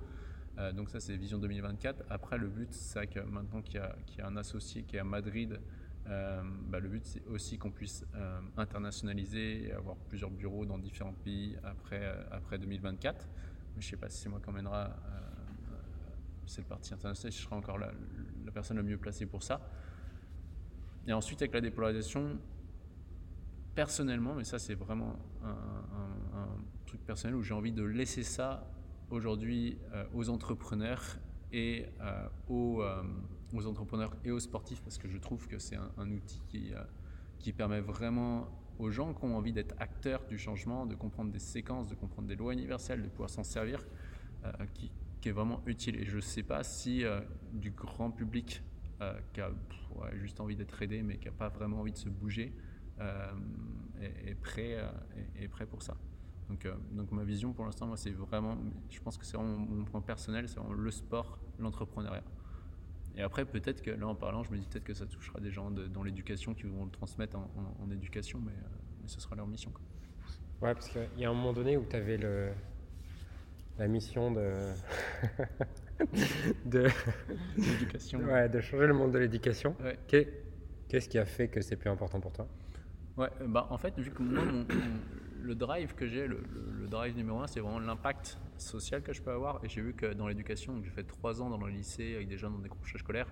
donc 0.75 0.89
ça, 0.89 0.99
c'est 0.99 1.15
vision 1.15 1.39
2024. 1.39 2.03
Après, 2.09 2.37
le 2.37 2.47
but, 2.47 2.71
c'est 2.71 3.07
que 3.07 3.19
maintenant 3.19 3.61
qu'il 3.61 3.81
y, 4.17 4.21
a 4.21 4.27
un 4.27 4.37
associé 4.37 4.83
qui 4.83 4.95
est 4.95 4.99
à 4.99 5.03
Madrid, 5.03 5.59
euh, 6.09 6.41
bah, 6.67 6.79
le 6.79 6.89
but, 6.89 7.05
c'est 7.05 7.25
aussi 7.27 7.57
qu'on 7.57 7.71
puisse 7.71 8.05
euh, 8.15 8.39
internationaliser 8.57 9.67
et 9.67 9.73
avoir 9.73 9.95
plusieurs 9.95 10.31
bureaux 10.31 10.65
dans 10.65 10.79
différents 10.79 11.13
pays 11.13 11.55
après, 11.63 12.01
euh, 12.01 12.23
après 12.31 12.57
2024. 12.57 13.27
je 13.73 13.77
ne 13.77 13.81
sais 13.83 13.97
pas 13.97 14.09
si 14.09 14.21
c'est 14.21 14.29
moi 14.29 14.39
qui 14.39 14.49
emmènera 14.49 14.95
cette 16.45 16.65
partie 16.65 16.95
internationale, 16.95 17.31
je 17.31 17.37
serai 17.37 17.55
encore 17.55 17.77
la, 17.77 17.91
personne 18.51 18.77
la 18.77 18.83
mieux 18.83 18.97
placée 18.97 19.27
pour 19.27 19.43
ça. 19.43 19.61
Et 21.05 21.13
ensuite, 21.13 21.39
avec 21.43 21.53
la 21.53 21.61
dépolarisation, 21.61 22.39
personnellement, 23.79 24.35
mais 24.35 24.43
ça 24.43 24.59
c'est 24.59 24.75
vraiment 24.75 25.15
un, 25.43 26.47
truc 26.85 27.05
personnel 27.05 27.35
où 27.35 27.43
j'ai 27.43 27.53
envie 27.53 27.71
de 27.71 27.83
laisser 27.83 28.23
ça 28.23 28.67
aujourd'hui 29.09 29.77
aux 30.13 30.27
entrepreneurs 30.29 31.19
et 31.53 31.85
aux 32.49 32.83
aux 33.53 33.65
entrepreneurs 33.65 34.15
et 34.23 34.31
aux 34.31 34.39
sportifs 34.39 34.81
parce 34.81 34.97
que 34.97 35.07
je 35.07 35.17
trouve 35.17 35.47
que 35.47 35.59
c'est 35.59 35.77
un, 35.97 36.11
outil 36.11 36.41
qui, 36.47 36.73
euh, 36.73 36.83
qui 37.39 37.53
permet 37.53 37.81
vraiment 37.81 38.47
aux 38.77 38.91
gens 38.91 39.13
qui 39.13 39.25
ont 39.25 39.35
envie 39.35 39.51
d'être 39.51 39.75
acteurs 39.79 40.25
du 40.25 40.37
changement, 40.37 40.85
de 40.85 40.95
comprendre 40.95 41.31
des 41.31 41.39
séquences, 41.39 41.87
de 41.87 41.95
comprendre 41.95 42.27
des 42.27 42.35
lois 42.35 42.53
universelles, 42.53 43.01
de 43.01 43.09
pouvoir 43.09 43.29
s'en 43.29 43.43
servir, 43.43 43.85
euh, 44.45 44.51
qui, 44.73 44.91
est 45.25 45.31
vraiment 45.31 45.61
utile. 45.65 45.97
Et 45.97 46.05
je 46.05 46.15
ne 46.15 46.21
sais 46.21 46.43
pas 46.43 46.63
si 46.63 47.03
euh, 47.03 47.19
du 47.53 47.71
grand 47.71 48.11
public 48.11 48.63
qui 49.31 49.39
a 49.39 49.49
juste 50.15 50.41
envie 50.41 50.57
d'être 50.57 50.81
aidé 50.81 51.01
mais 51.03 51.15
qui 51.15 51.27
n'a 51.27 51.31
pas 51.31 51.47
vraiment 51.47 51.79
envie 51.79 51.93
de 51.93 51.97
se 51.97 52.09
bouger 52.09 52.53
est, 54.01 54.35
prêt, 54.35 54.77
est, 55.35 55.47
prêt 55.47 55.65
pour 55.65 55.81
ça. 55.81 55.95
Donc, 56.49 56.67
donc 56.91 57.11
ma 57.11 57.23
vision 57.23 57.53
pour 57.53 57.65
l'instant, 57.65 57.85
moi, 57.85 57.97
c'est 57.97 58.11
vraiment, 58.11 58.57
je 58.89 58.99
pense 58.99 59.17
que 59.17 59.25
c'est 59.25 59.37
vraiment 59.37 59.57
mon 59.57 59.85
point 59.85 60.01
personnel, 60.01 60.47
c'est 60.49 60.59
vraiment 60.59 60.73
le 60.73 60.91
sport, 60.91 61.39
l'entrepreneuriat. 61.59 62.23
Et 63.15 63.21
après, 63.21 63.45
peut-être 63.45 63.81
que 63.81 63.91
là, 63.91 64.07
en 64.07 64.15
parlant, 64.15 64.43
je 64.43 64.51
me 64.51 64.57
dis 64.57 64.65
peut-être 64.65 64.83
que 64.83 64.93
ça 64.93 65.05
touchera 65.05 65.39
des 65.39 65.51
gens 65.51 65.71
dans 65.71 66.03
l'éducation 66.03 66.53
qui 66.53 66.63
vont 66.63 66.85
le 66.85 66.91
transmettre 66.91 67.37
en, 67.37 67.91
éducation, 67.91 68.39
mais, 68.39 68.51
euh, 68.51 68.77
mais, 69.01 69.07
ce 69.07 69.19
sera 69.19 69.35
leur 69.35 69.47
mission. 69.47 69.71
Quoi. 69.71 69.81
Ouais, 70.61 70.73
parce 70.73 70.89
qu'il 70.89 71.01
y 71.17 71.25
a 71.25 71.29
un 71.29 71.33
moment 71.33 71.53
donné 71.53 71.77
où 71.77 71.85
tu 71.85 71.95
avais 71.95 72.17
le, 72.17 72.49
la 73.77 73.87
mission 73.87 74.31
de. 74.31 74.53
de 76.65 76.87
l'éducation. 77.57 78.19
Ouais, 78.19 78.47
de 78.47 78.61
changer 78.61 78.87
le 78.87 78.93
monde 78.93 79.11
de 79.11 79.19
l'éducation. 79.19 79.75
Qu'est-ce 80.07 81.09
qui 81.09 81.17
a 81.17 81.25
fait 81.25 81.47
que 81.47 81.61
c'est 81.61 81.75
plus 81.75 81.89
important 81.89 82.19
pour 82.19 82.31
toi? 82.31 82.47
Ouais, 83.19 83.29
bah 83.47 83.67
en 83.69 83.77
fait, 83.77 83.99
vu 83.99 84.11
que 84.11 84.23
moi, 84.23 84.43
le 85.41 85.53
drive 85.53 85.93
que 85.93 86.07
j'ai, 86.07 86.25
le, 86.25 86.41
drive 86.89 87.17
numéro 87.17 87.41
un, 87.41 87.47
c'est 87.47 87.59
vraiment 87.59 87.79
l'impact 87.79 88.37
social 88.57 89.03
que 89.03 89.11
je 89.11 89.21
peux 89.21 89.31
avoir. 89.31 89.59
Et 89.65 89.67
j'ai 89.67 89.81
vu 89.81 89.93
que 89.93 90.13
dans 90.13 90.29
l'éducation, 90.29 90.81
j'ai 90.81 90.89
fait 90.89 91.03
trois 91.03 91.41
ans 91.41 91.49
dans 91.49 91.57
le 91.57 91.69
lycée 91.69 92.15
avec 92.15 92.29
des 92.29 92.37
jeunes 92.37 92.53
dans 92.53 92.59
des 92.59 92.69
couchages 92.69 93.01
scolaires. 93.01 93.27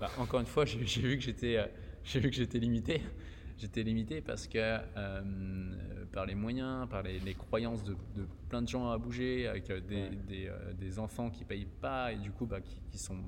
Bah, 0.00 0.10
encore 0.18 0.40
une 0.40 0.46
fois, 0.46 0.64
j'ai 0.64 1.02
vu 1.02 1.18
que 1.18 1.22
j'étais, 1.22 1.58
euh, 1.58 1.66
j'ai 2.02 2.18
vu 2.18 2.30
que 2.30 2.36
j'étais 2.36 2.58
limité. 2.58 3.02
J'étais 3.58 3.82
limité 3.82 4.22
parce 4.22 4.46
que 4.46 4.58
euh, 4.58 5.74
par 6.12 6.24
les 6.24 6.34
moyens, 6.34 6.88
par 6.88 7.02
les, 7.02 7.34
croyances 7.34 7.84
de, 7.84 7.94
plein 8.48 8.62
de 8.62 8.68
gens 8.68 8.90
à 8.90 8.96
bouger, 8.96 9.48
avec 9.48 9.68
euh, 9.70 9.80
des, 9.80 10.50
des, 10.78 10.98
enfants 10.98 11.30
qui 11.30 11.44
payent 11.44 11.68
pas 11.80 12.12
et 12.12 12.16
du 12.16 12.30
coup 12.32 12.46
bah, 12.46 12.60
qui, 12.60 12.80
qui 12.90 12.98
sont 12.98 13.18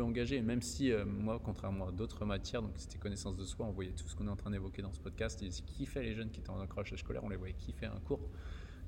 engagé, 0.00 0.40
même 0.42 0.62
si 0.62 0.92
euh, 0.92 1.04
moi, 1.04 1.40
contrairement 1.42 1.88
à 1.88 1.92
d'autres 1.92 2.24
matières, 2.24 2.62
donc 2.62 2.72
c'était 2.76 2.98
connaissance 2.98 3.36
de 3.36 3.44
soi, 3.44 3.66
on 3.66 3.72
voyait 3.72 3.92
tout 3.92 4.08
ce 4.08 4.14
qu'on 4.16 4.26
est 4.26 4.30
en 4.30 4.36
train 4.36 4.50
d'évoquer 4.50 4.82
dans 4.82 4.92
ce 4.92 5.00
podcast, 5.00 5.42
et 5.42 5.48
qui 5.48 5.86
fait 5.86 6.02
les 6.02 6.14
jeunes 6.14 6.30
qui 6.30 6.40
étaient 6.40 6.50
en 6.50 6.60
accrochage 6.60 7.00
scolaire, 7.00 7.24
on 7.24 7.28
les 7.28 7.36
voyait 7.36 7.54
fait 7.74 7.86
un 7.86 8.00
cours. 8.00 8.28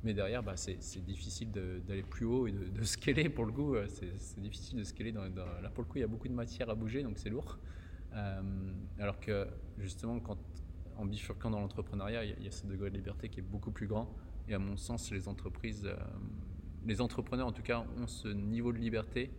Mais 0.04 0.14
derrière, 0.14 0.42
bah, 0.42 0.56
c'est 0.56 1.04
difficile 1.04 1.50
d'aller 1.50 2.02
plus 2.02 2.26
haut 2.26 2.46
et 2.46 2.52
de, 2.52 2.68
de, 2.68 2.82
scaler 2.84 3.28
pour 3.28 3.44
le 3.44 3.52
coup. 3.52 3.74
Euh, 3.74 3.86
c'est 3.88 4.40
difficile 4.40 4.78
de 4.78 4.84
scaler. 4.84 5.12
Dans, 5.12 5.24
là, 5.24 5.70
pour 5.74 5.82
le 5.82 5.88
coup, 5.88 5.98
il 5.98 6.02
y 6.02 6.04
a 6.04 6.08
beaucoup 6.08 6.28
de 6.28 6.34
matière 6.34 6.70
à 6.70 6.74
bouger, 6.74 7.02
donc 7.02 7.18
c'est 7.18 7.30
lourd. 7.30 7.58
Euh, 8.14 8.40
alors 8.98 9.18
que 9.18 9.46
justement, 9.78 10.20
quand, 10.20 10.38
en 10.96 11.06
bifurquant 11.06 11.50
dans 11.50 11.60
l'entrepreneuriat, 11.60 12.24
il, 12.24 12.44
y, 12.44 12.48
a 12.48 12.50
ce 12.50 12.66
degré 12.66 12.90
de 12.90 12.96
liberté 12.96 13.28
qui 13.28 13.40
est 13.40 13.42
beaucoup 13.42 13.70
plus 13.70 13.86
grand. 13.86 14.14
Et 14.48 14.54
à 14.54 14.58
mon 14.58 14.76
sens, 14.76 15.10
les 15.10 15.28
entreprises, 15.28 15.88
les 16.84 17.00
entrepreneurs 17.00 17.48
en 17.48 17.52
tout 17.52 17.62
cas, 17.62 17.84
ont 17.98 18.06
ce 18.06 18.28
niveau 18.28 18.72
de 18.72 18.78
liberté 18.78 19.32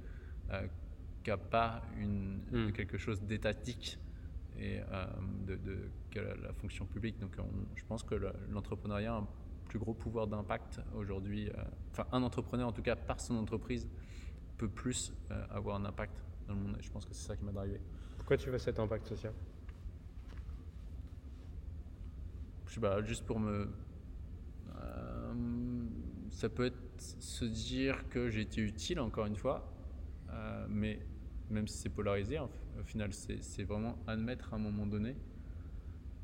pas 1.36 1.82
une, 2.00 2.40
hmm. 2.52 2.72
quelque 2.72 2.98
chose 2.98 3.22
d'étatique 3.22 4.00
et 4.60 4.80
euh, 4.80 5.06
de, 5.46 5.56
de, 5.56 5.90
la, 6.16 6.54
fonction 6.54 6.86
publique. 6.86 7.20
Donc 7.20 7.36
je 7.76 7.84
pense 7.86 8.04
que 8.04 8.16
l'entrepreneuriat 8.50 9.14
a 9.14 9.18
un 9.18 9.28
plus 9.68 9.80
gros 9.80 9.94
pouvoir 9.94 10.28
d'impact 10.28 10.80
aujourd'hui. 10.96 11.50
Euh, 11.50 11.64
enfin, 11.92 12.06
un 12.12 12.24
entrepreneur, 12.24 12.68
en 12.68 12.72
tout 12.72 12.82
cas 12.82 12.96
par 12.96 13.20
son 13.20 13.36
entreprise, 13.36 13.88
peut 14.58 14.70
plus 14.70 15.14
euh, 15.32 15.46
avoir 15.50 15.76
un 15.76 15.86
impact 15.86 16.24
dans 16.48 16.56
le 16.56 16.62
monde. 16.62 16.78
Et 16.80 16.84
je 16.84 16.90
pense 16.90 17.06
que 17.06 17.14
c'est 17.14 17.28
ça 17.28 17.36
qui 17.36 17.44
m'a 17.44 17.52
drivé. 17.52 17.80
Pourquoi 18.18 18.38
tu 18.38 18.50
veux 18.50 18.58
cet 18.58 18.80
impact 18.80 19.08
social? 19.08 19.34
Je 22.66 22.74
sais 22.74 22.80
pas, 22.80 23.02
juste 23.02 23.26
pour 23.26 23.40
me. 23.40 23.70
ça 26.30 26.50
peut 26.50 26.66
être 26.66 26.78
se 27.00 27.46
dire 27.46 28.08
que 28.10 28.30
j'ai 28.30 28.42
été 28.42 28.62
utile, 28.62 29.00
encore 29.00 29.26
une 29.26 29.36
fois, 29.36 29.72
mais 30.70 31.00
même 31.50 31.68
si 31.68 31.78
c'est 31.78 31.90
polarisé, 31.90 32.40
au 32.40 32.84
final, 32.86 33.12
c'est 33.14 33.64
vraiment 33.64 33.98
admettre 34.08 34.54
à 34.54 34.58
un 34.58 34.60
moment 34.60 34.86
donné 34.86 35.16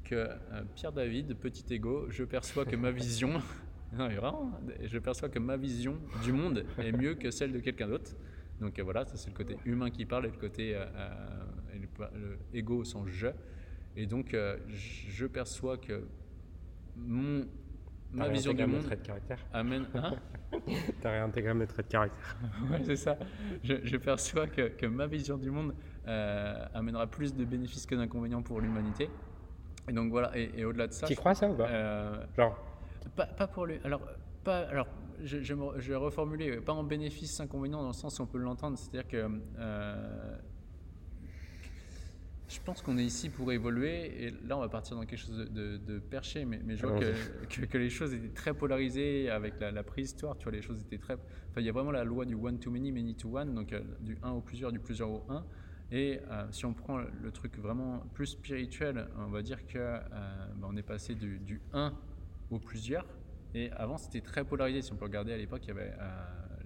que 0.04 0.16
euh, 0.16 0.64
Pierre 0.76 0.92
David, 0.92 1.36
petit 1.36 1.74
ego, 1.74 2.08
je 2.10 2.24
perçois 2.24 2.66
que 2.66 2.76
ma 2.76 2.92
vision, 2.92 3.42
non, 3.94 4.10
vraiment, 4.10 4.60
je 4.82 5.00
perçois 5.00 5.30
que 5.30 5.40
ma 5.40 5.58
vision 5.58 5.98
du 6.24 6.34
monde 6.34 6.66
est 6.78 6.92
mieux 6.92 7.16
que 7.16 7.32
celle 7.32 7.52
de 7.52 7.60
quelqu'un 7.60 7.88
d'autre. 7.88 8.12
Donc 8.60 8.78
euh, 8.78 8.84
voilà, 8.84 9.06
ça 9.06 9.18
c'est 9.18 9.30
le 9.30 9.36
côté 9.36 9.58
humain 9.66 9.90
qui 9.90 10.06
parle 10.06 10.26
et 10.26 10.30
le 10.30 10.38
côté 10.38 10.76
euh, 10.76 10.86
le, 11.74 12.38
ego 12.54 12.84
sans 12.84 13.06
je. 13.08 13.28
Et 13.96 14.06
donc 14.06 14.36
je 14.70 15.26
perçois 15.28 15.78
que 15.78 16.04
mon 16.96 17.46
ma 18.14 18.28
vision 18.30 18.54
du 18.54 18.66
monde 18.66 18.84
traits 18.84 19.02
de 19.02 19.08
caractère. 19.08 19.40
amène. 19.54 19.86
Hein 19.96 20.14
T'as 21.02 21.12
réintégré 21.12 21.54
mes 21.54 21.68
traits 21.68 21.88
de 21.88 21.92
caractère. 21.92 22.38
ouais, 22.72 22.82
c'est 22.86 22.96
ça. 22.96 23.18
Je, 23.64 23.76
je 23.84 23.98
perçois 23.98 24.48
que, 24.48 24.68
que, 24.70 24.86
ma 24.86 25.08
vision 25.08 25.38
du 25.38 25.50
monde 25.52 25.74
euh, 26.08 26.66
amènera 26.74 27.08
plus 27.08 27.34
de 27.36 27.44
bénéfices 27.46 27.86
que 27.86 27.96
d'inconvénients 27.96 28.42
pour 28.44 28.62
l'humanité. 28.62 29.10
Et 29.90 29.94
donc 29.94 30.12
voilà, 30.12 30.32
et, 30.38 30.52
et 30.56 30.66
au-delà 30.66 30.88
de 30.88 30.94
ça. 30.94 31.08
Tu 31.08 31.16
crois 31.16 31.34
ça 31.36 31.50
ou 31.50 31.56
pas? 31.56 31.68
euh, 31.68 32.26
Genre? 32.38 32.58
pas, 33.16 33.26
pas, 33.26 33.48
pour 33.48 33.66
lui. 33.66 33.80
Alors, 33.84 34.02
pas, 34.44 34.60
alors 34.60 34.88
je, 35.24 35.42
je, 35.42 35.54
je, 35.78 35.90
vais 35.90 35.96
reformuler, 35.96 36.58
pas 36.58 36.74
en 36.74 36.84
bénéfice, 36.84 37.40
inconvénient, 37.40 37.82
dans 37.82 37.88
le 37.88 37.94
sens 37.94 38.20
où 38.20 38.24
on 38.24 38.28
peut 38.28 38.38
l'entendre. 38.38 38.78
C'est-à-dire 38.78 39.08
que. 39.08 39.30
Euh, 39.60 40.38
je 42.48 42.60
pense 42.64 42.82
qu'on 42.82 42.98
est 42.98 43.06
ici 43.06 43.30
pour 43.30 43.52
évoluer 43.52 44.26
et 44.26 44.32
là 44.48 44.58
on 44.58 44.60
va 44.60 44.70
partir 44.70 44.96
dans 44.96 45.06
quelque 45.06 45.20
chose 45.20 45.38
de, 45.38 45.46
de, 45.46 45.78
de 45.78 46.00
perché 46.00 46.46
mais, 46.46 46.60
mais, 46.64 46.76
je 46.76 46.86
vois 46.86 47.00
que, 47.00 47.14
que, 47.50 47.66
que, 47.66 47.78
les 47.78 47.90
choses 47.90 48.14
étaient 48.14 48.34
très 48.34 48.54
polarisées 48.54 49.30
avec 49.30 49.60
la, 49.60 49.72
la, 49.72 49.84
préhistoire 49.84 50.38
tu 50.38 50.44
vois 50.44 50.52
les 50.52 50.62
choses 50.62 50.82
étaient 50.82 50.98
très 50.98 51.14
enfin 51.14 51.62
il 51.62 51.66
y 51.66 51.70
a 51.70 51.72
vraiment 51.72 51.92
la 51.92 52.04
loi 52.04 52.26
du 52.26 52.36
one 52.36 52.60
to 52.60 52.70
many 52.70 52.92
many 52.92 53.16
to 53.16 53.38
one 53.38 53.56
donc 53.56 53.72
euh, 53.72 53.82
du 54.02 54.18
1 54.22 54.32
au 54.32 54.42
plusieurs 54.42 54.72
du 54.72 54.80
plusieurs 54.80 55.10
au 55.10 55.24
1 55.30 55.44
et 55.92 56.20
euh, 56.32 56.46
si 56.52 56.66
on 56.66 56.74
prend 56.74 56.98
le 56.98 57.32
truc 57.32 57.58
vraiment 57.60 58.00
plus 58.14 58.28
spirituel 58.28 59.08
on 59.18 59.28
va 59.28 59.42
dire 59.42 59.66
que 59.66 59.78
euh, 59.78 60.00
bah, 60.58 60.68
on 60.70 60.76
est 60.76 60.84
passé 60.84 61.16
du, 61.16 61.40
du, 61.40 61.62
1 61.74 61.94
au 62.52 62.60
plusieurs. 62.60 63.06
Et 63.54 63.72
avant 63.74 63.98
c'était 63.98 64.22
très 64.22 64.44
polarisé. 64.44 64.82
Si 64.82 64.92
on 64.92 64.96
peut 64.96 65.06
regarder 65.06 65.34
à 65.34 65.38
l'époque 65.38 65.62
il 65.66 65.68
y 65.68 65.72
avait 65.72 65.94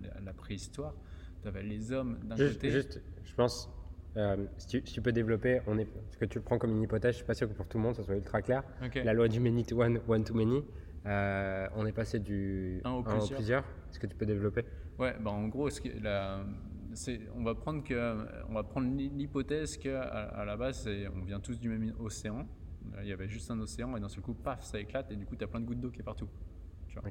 la, 0.02 0.22
la, 0.24 0.34
préhistoire. 0.34 0.94
Tu 1.42 1.48
avais 1.48 1.64
les 1.64 1.92
hommes 1.92 2.18
d'un 2.24 2.38
côté. 2.38 2.72
juste 2.72 3.02
je 3.26 3.34
pense 3.36 3.70
euh, 4.18 4.36
si, 4.58 4.68
tu, 4.68 4.82
si, 4.86 4.94
tu, 4.94 5.02
peux 5.02 5.12
développer, 5.12 5.62
on 5.68 5.78
est, 5.78 5.86
parce 5.86 6.18
que 6.18 6.26
tu 6.26 6.40
le 6.40 6.44
prends 6.44 6.58
comme 6.58 6.72
une 6.72 6.82
hypothèse, 6.82 7.12
je 7.12 7.18
suis 7.18 7.26
pas 7.26 7.34
sûr 7.34 7.48
que 7.48 7.54
pour 7.54 7.68
tout 7.68 7.78
le 7.78 7.84
monde 7.84 7.96
ça 7.96 8.04
soit 8.04 8.16
ultra 8.16 8.42
clair. 8.42 8.64
Okay. 8.84 9.04
La 9.04 9.14
loi 9.14 9.28
du 9.28 9.40
many 9.40 9.64
to 9.64 9.82
one, 9.82 10.00
one 10.08 10.24
to 10.24 10.34
many, 10.34 10.64
euh, 11.06 11.68
on 11.76 11.86
est 11.86 11.92
passé 11.92 12.20
du 12.20 12.82
un 12.84 12.92
au 12.92 13.04
plusieurs. 13.04 13.20
plusieurs. 13.20 13.38
plusieurs. 13.38 13.64
Est-ce 13.92 14.00
que 14.00 14.08
tu 14.08 14.16
peux 14.16 14.26
développer? 14.26 14.66
Ouais, 14.98 15.16
bah 15.20 15.32
en 15.32 15.48
gros, 15.48 15.70
ce 15.70 15.80
que, 15.80 15.90
la, 16.02 16.44
on 17.36 17.44
va 17.44 17.54
prendre 17.54 17.84
que, 17.84 18.18
on 18.50 18.54
va 18.54 18.64
prendre 18.64 18.88
l'hypothèse 18.96 19.78
que 19.78 19.96
à, 19.96 20.02
à, 20.02 20.46
la 20.46 20.58
base, 20.58 20.90
on 21.16 21.24
vient 21.24 21.40
tous 21.40 21.60
du 21.60 21.70
même 21.70 21.94
océan. 22.00 22.48
Il 23.02 23.08
y 23.08 23.14
avait 23.14 23.28
juste 23.28 23.52
un 23.52 23.60
océan 23.60 23.96
et 23.98 24.00
d'un 24.00 24.10
seul 24.10 24.24
coup, 24.24 24.34
paf, 24.34 24.64
ça 24.64 24.80
éclate 24.80 25.12
et 25.12 25.16
du 25.16 25.26
coup, 25.26 25.36
tu 25.36 25.44
as 25.44 25.48
plein 25.48 25.60
de 25.60 25.66
gouttes 25.66 25.80
d'eau 25.80 25.92
qui 25.92 26.00
est 26.00 26.04
partout. 26.04 26.30
Tu 26.88 27.00
vois. 27.00 27.08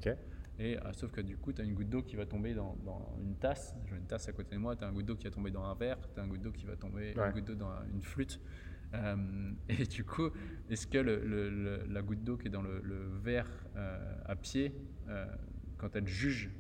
Et 0.59 0.79
euh, 0.79 0.93
sauf 0.93 1.13
que 1.13 1.21
du 1.21 1.37
coup, 1.37 1.53
tu 1.53 1.61
as 1.61 1.65
une 1.65 1.75
goutte 1.75 1.91
d'eau 1.91 2.03
qui 2.03 2.17
va 2.17 2.25
tomber 2.25 2.55
dans, 2.55 2.77
dans 2.85 3.17
une 3.21 3.37
tasse. 3.37 3.75
J'ai 3.87 3.97
une 3.97 4.07
tasse 4.07 4.29
à 4.29 4.33
côté 4.33 4.55
de 4.55 4.61
moi, 4.61 4.75
tu 4.75 4.85
as 4.85 4.89
un 4.89 4.93
goutte 4.93 5.07
d'eau 5.07 5.17
qui 5.17 5.25
va 5.25 5.31
tomber 5.31 5.51
dans 5.51 5.65
un 5.65 5.75
verre, 5.75 5.99
tu 6.15 6.21
as 6.21 6.23
un 6.23 6.27
goutte 6.27 6.43
d'eau 6.43 6.53
qui 6.53 6.65
va 6.65 6.77
tomber, 6.77 7.15
ouais. 7.15 7.27
une 7.27 7.33
goutte 7.33 7.45
d'eau 7.45 7.55
dans 7.55 7.73
une 7.93 8.03
flûte. 8.03 8.41
Euh, 8.95 9.53
et 9.69 9.85
du 9.85 10.05
coup, 10.05 10.31
est-ce 10.71 10.87
que 10.87 10.99
le, 10.99 11.25
le, 11.25 11.51
le, 11.51 11.85
la 11.89 12.03
goutte 12.03 12.25
d'eau 12.25 12.37
qui 12.37 12.47
est 12.47 12.51
dans 12.51 12.63
le, 12.63 12.81
verre 13.23 13.49
euh, 13.77 14.15
à 14.25 14.37
pied, 14.37 14.75
quand 15.77 15.95
elle 15.95 16.07
juge 16.07 16.51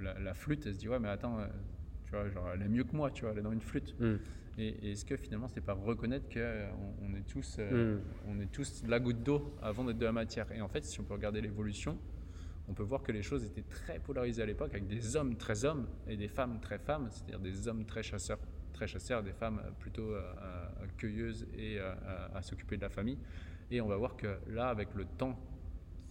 la, 0.00 0.18
la, 0.18 0.34
flûte, 0.34 0.66
elle 0.66 0.74
se 0.74 0.78
dit 0.78 0.88
Ouais, 0.88 0.98
mais 0.98 1.08
attends, 1.08 1.38
tu 2.04 2.10
vois, 2.10 2.28
genre, 2.28 2.50
elle 2.52 2.62
est 2.62 2.68
mieux 2.68 2.84
que 2.84 2.96
moi, 2.96 3.10
tu 3.10 3.22
vois, 3.22 3.32
elle 3.32 3.38
est 3.38 3.42
dans 3.42 3.52
une 3.52 3.60
flûte. 3.60 3.94
Mm. 4.00 4.16
Et, 4.58 4.68
et 4.68 4.92
est-ce 4.92 5.04
que 5.04 5.16
finalement, 5.16 5.48
c'est 5.48 5.60
pas 5.60 5.72
reconnaître 5.72 6.28
qu'on 6.28 6.94
on 7.06 7.14
est, 7.14 7.26
tous, 7.26 7.58
mm. 7.58 8.00
on 8.26 8.40
est 8.40 8.50
tous 8.50 8.82
la 8.86 8.98
goutte 8.98 9.22
d'eau 9.22 9.54
avant 9.62 9.84
d'être 9.84 9.98
de 9.98 10.04
la 10.04 10.12
matière 10.12 10.50
Et 10.52 10.60
en 10.60 10.68
fait, 10.68 10.84
si 10.84 11.00
on 11.00 11.04
peut 11.04 11.14
regarder 11.14 11.40
l'évolution, 11.40 11.96
on 12.68 12.74
peut 12.74 12.82
voir 12.82 13.02
que 13.02 13.12
les 13.12 13.22
choses 13.22 13.44
étaient 13.44 13.62
très 13.62 13.98
polarisées 13.98 14.42
à 14.42 14.46
l'époque, 14.46 14.70
avec 14.72 14.86
des 14.86 15.16
hommes 15.16 15.36
très 15.36 15.64
hommes 15.64 15.86
et 16.06 16.16
des 16.16 16.28
femmes 16.28 16.60
très 16.60 16.78
femmes, 16.78 17.08
c'est-à-dire 17.10 17.40
des 17.40 17.66
hommes 17.66 17.86
très 17.86 18.02
chasseurs, 18.02 18.38
très 18.74 18.86
chasseurs, 18.86 19.22
des 19.22 19.32
femmes 19.32 19.62
plutôt 19.78 20.12
euh, 20.12 20.22
cueilleuses 20.98 21.46
et 21.56 21.78
euh, 21.78 21.94
à 22.34 22.42
s'occuper 22.42 22.76
de 22.76 22.82
la 22.82 22.90
famille. 22.90 23.18
Et 23.70 23.80
on 23.80 23.88
va 23.88 23.96
voir 23.96 24.16
que 24.16 24.38
là, 24.48 24.68
avec 24.68 24.94
le 24.94 25.04
temps 25.04 25.38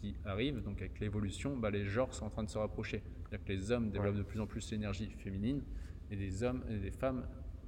qui 0.01 0.15
arrive, 0.25 0.63
donc 0.63 0.81
avec 0.81 0.99
l'évolution, 0.99 1.57
bah, 1.57 1.69
les 1.69 1.85
genres 1.85 2.13
sont 2.13 2.25
en 2.25 2.29
train 2.29 2.43
de 2.43 2.49
se 2.49 2.57
rapprocher. 2.57 3.03
C'est-à-dire 3.21 3.45
que 3.45 3.51
les 3.51 3.71
hommes 3.71 3.89
développent 3.91 4.13
ouais. 4.13 4.19
de 4.19 4.27
plus 4.27 4.39
en 4.39 4.47
plus 4.47 4.71
l'énergie 4.71 5.09
féminine 5.17 5.61
et 6.09 6.15
des 6.15 6.43
hommes 6.43 6.63
et 6.69 6.77
des 6.77 6.91
femmes 6.91 7.27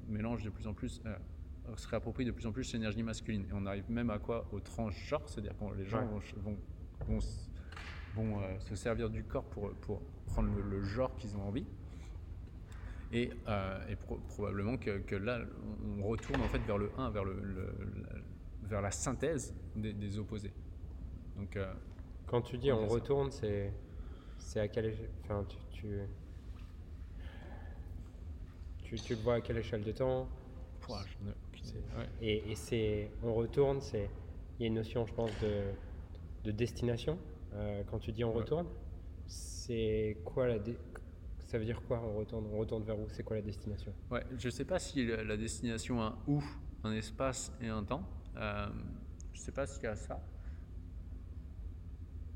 mélangent 0.09 0.43
de 0.43 0.49
plus 0.49 0.67
en 0.67 0.73
plus, 0.73 1.01
euh, 1.05 1.15
se 1.75 1.87
réapproprient 1.87 2.25
de 2.25 2.31
plus 2.31 2.45
en 2.45 2.51
plus 2.51 2.71
l'énergie 2.73 3.03
masculine. 3.03 3.45
Et 3.49 3.53
on 3.53 3.65
arrive 3.65 3.89
même 3.89 4.09
à 4.09 4.19
quoi? 4.19 4.47
Au 4.51 4.59
transgenre, 4.59 5.27
c'est-à-dire 5.27 5.53
que 5.57 5.77
les 5.77 5.85
gens 5.85 5.99
ouais. 5.99 6.05
vont, 6.05 6.51
vont, 6.51 6.57
vont 7.07 7.19
vont 8.15 8.41
euh, 8.41 8.59
se 8.59 8.75
servir 8.75 9.09
du 9.09 9.23
corps 9.23 9.45
pour, 9.45 9.71
pour 9.81 10.01
prendre 10.25 10.49
le, 10.55 10.61
le 10.61 10.81
genre 10.81 11.15
qu'ils 11.15 11.37
ont 11.37 11.43
envie. 11.43 11.65
Et, 13.11 13.31
euh, 13.47 13.87
et 13.87 13.95
pro 13.95 14.17
probablement 14.27 14.77
que, 14.77 14.99
que, 14.99 15.15
là, 15.15 15.39
on 15.99 16.03
retourne 16.03 16.41
en 16.41 16.47
fait 16.47 16.59
vers 16.59 16.77
le 16.77 16.91
1, 16.97 17.09
vers, 17.09 17.23
le, 17.23 17.39
le 17.41 17.73
vers 18.63 18.81
la 18.81 18.91
synthèse 18.91 19.55
des, 19.75 19.93
des 19.93 20.19
opposés. 20.19 20.53
Donc, 21.37 21.57
Quand 22.27 22.41
tu 22.41 22.57
dis 22.57 22.71
on, 22.71 22.83
on 22.83 22.87
retourne, 22.87 23.31
c'est 23.31 23.71
à 24.55 24.65
échelle 24.65 24.93
enfin, 25.23 25.45
tu, 25.47 25.57
tu, 25.71 25.99
tu, 28.89 28.95
tu, 28.95 29.15
le 29.15 29.21
vois 29.21 29.35
à 29.35 29.41
quelle 29.41 29.57
échelle 29.57 29.83
de 29.83 29.91
temps 29.91 30.27
ouais. 31.97 32.09
Et, 32.21 32.51
et 32.51 32.55
c'est 32.55 33.11
on 33.23 33.33
retourne, 33.33 33.81
c'est 33.81 34.09
il 34.57 34.63
y 34.63 34.65
a 34.65 34.67
une 34.67 34.73
notion, 34.73 35.05
je 35.05 35.13
pense, 35.13 35.31
de, 35.41 35.63
de 36.43 36.51
destination. 36.51 37.17
Euh, 37.53 37.83
quand 37.89 37.99
tu 37.99 38.11
dis 38.11 38.23
on 38.23 38.33
retourne, 38.33 38.67
c'est 39.27 40.17
quoi 40.25 40.47
la 40.47 40.57
ça 41.45 41.57
veut 41.57 41.65
dire 41.65 41.81
quoi 41.87 41.99
on 41.99 42.17
retourne 42.17 42.45
On 42.51 42.57
retourne 42.57 42.83
vers 42.83 42.99
où 42.99 43.07
C'est 43.09 43.23
quoi 43.23 43.35
la 43.35 43.41
destination? 43.41 43.93
Ouais, 44.11 44.23
je 44.37 44.49
sais 44.49 44.65
pas 44.65 44.79
si 44.79 45.05
la 45.05 45.37
destination 45.37 46.01
a 46.01 46.05
un 46.05 46.17
où, 46.27 46.43
un 46.83 46.93
espace 46.93 47.51
et 47.61 47.67
un 47.67 47.83
temps. 47.83 48.03
Euh, 48.37 48.67
je 49.33 49.39
sais 49.39 49.51
pas 49.51 49.65
s'il 49.65 49.83
y 49.83 49.87
a 49.87 49.95
ça. 49.95 50.23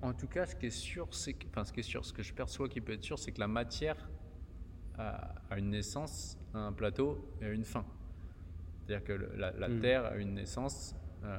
En 0.01 0.13
tout 0.13 0.27
cas, 0.27 0.45
ce 0.45 0.55
qui 0.55 0.65
est 0.65 0.71
sûr, 0.71 1.07
c'est 1.11 1.33
que, 1.33 1.47
enfin, 1.47 1.63
ce 1.63 1.71
qui 1.71 1.79
est 1.79 1.83
sûr, 1.83 2.03
ce 2.03 2.11
que 2.11 2.23
je 2.23 2.33
perçois 2.33 2.67
qui 2.67 2.81
peut 2.81 2.93
être 2.93 3.03
sûr, 3.03 3.17
c'est 3.17 3.31
que 3.31 3.39
la 3.39 3.47
matière 3.47 3.95
a, 4.97 5.35
a, 5.49 5.57
une 5.57 5.69
naissance, 5.69 6.37
a 6.53 6.59
un 6.59 6.73
plateau 6.73 7.27
et 7.41 7.45
a 7.45 7.49
une 7.49 7.63
fin. 7.63 7.85
C'est-à-dire 8.85 9.03
que 9.05 9.13
le, 9.13 9.31
la, 9.35 9.51
la 9.51 9.67
mmh. 9.69 9.79
Terre 9.79 10.05
a 10.05 10.15
une 10.17 10.33
naissance, 10.33 10.95
euh, 11.23 11.37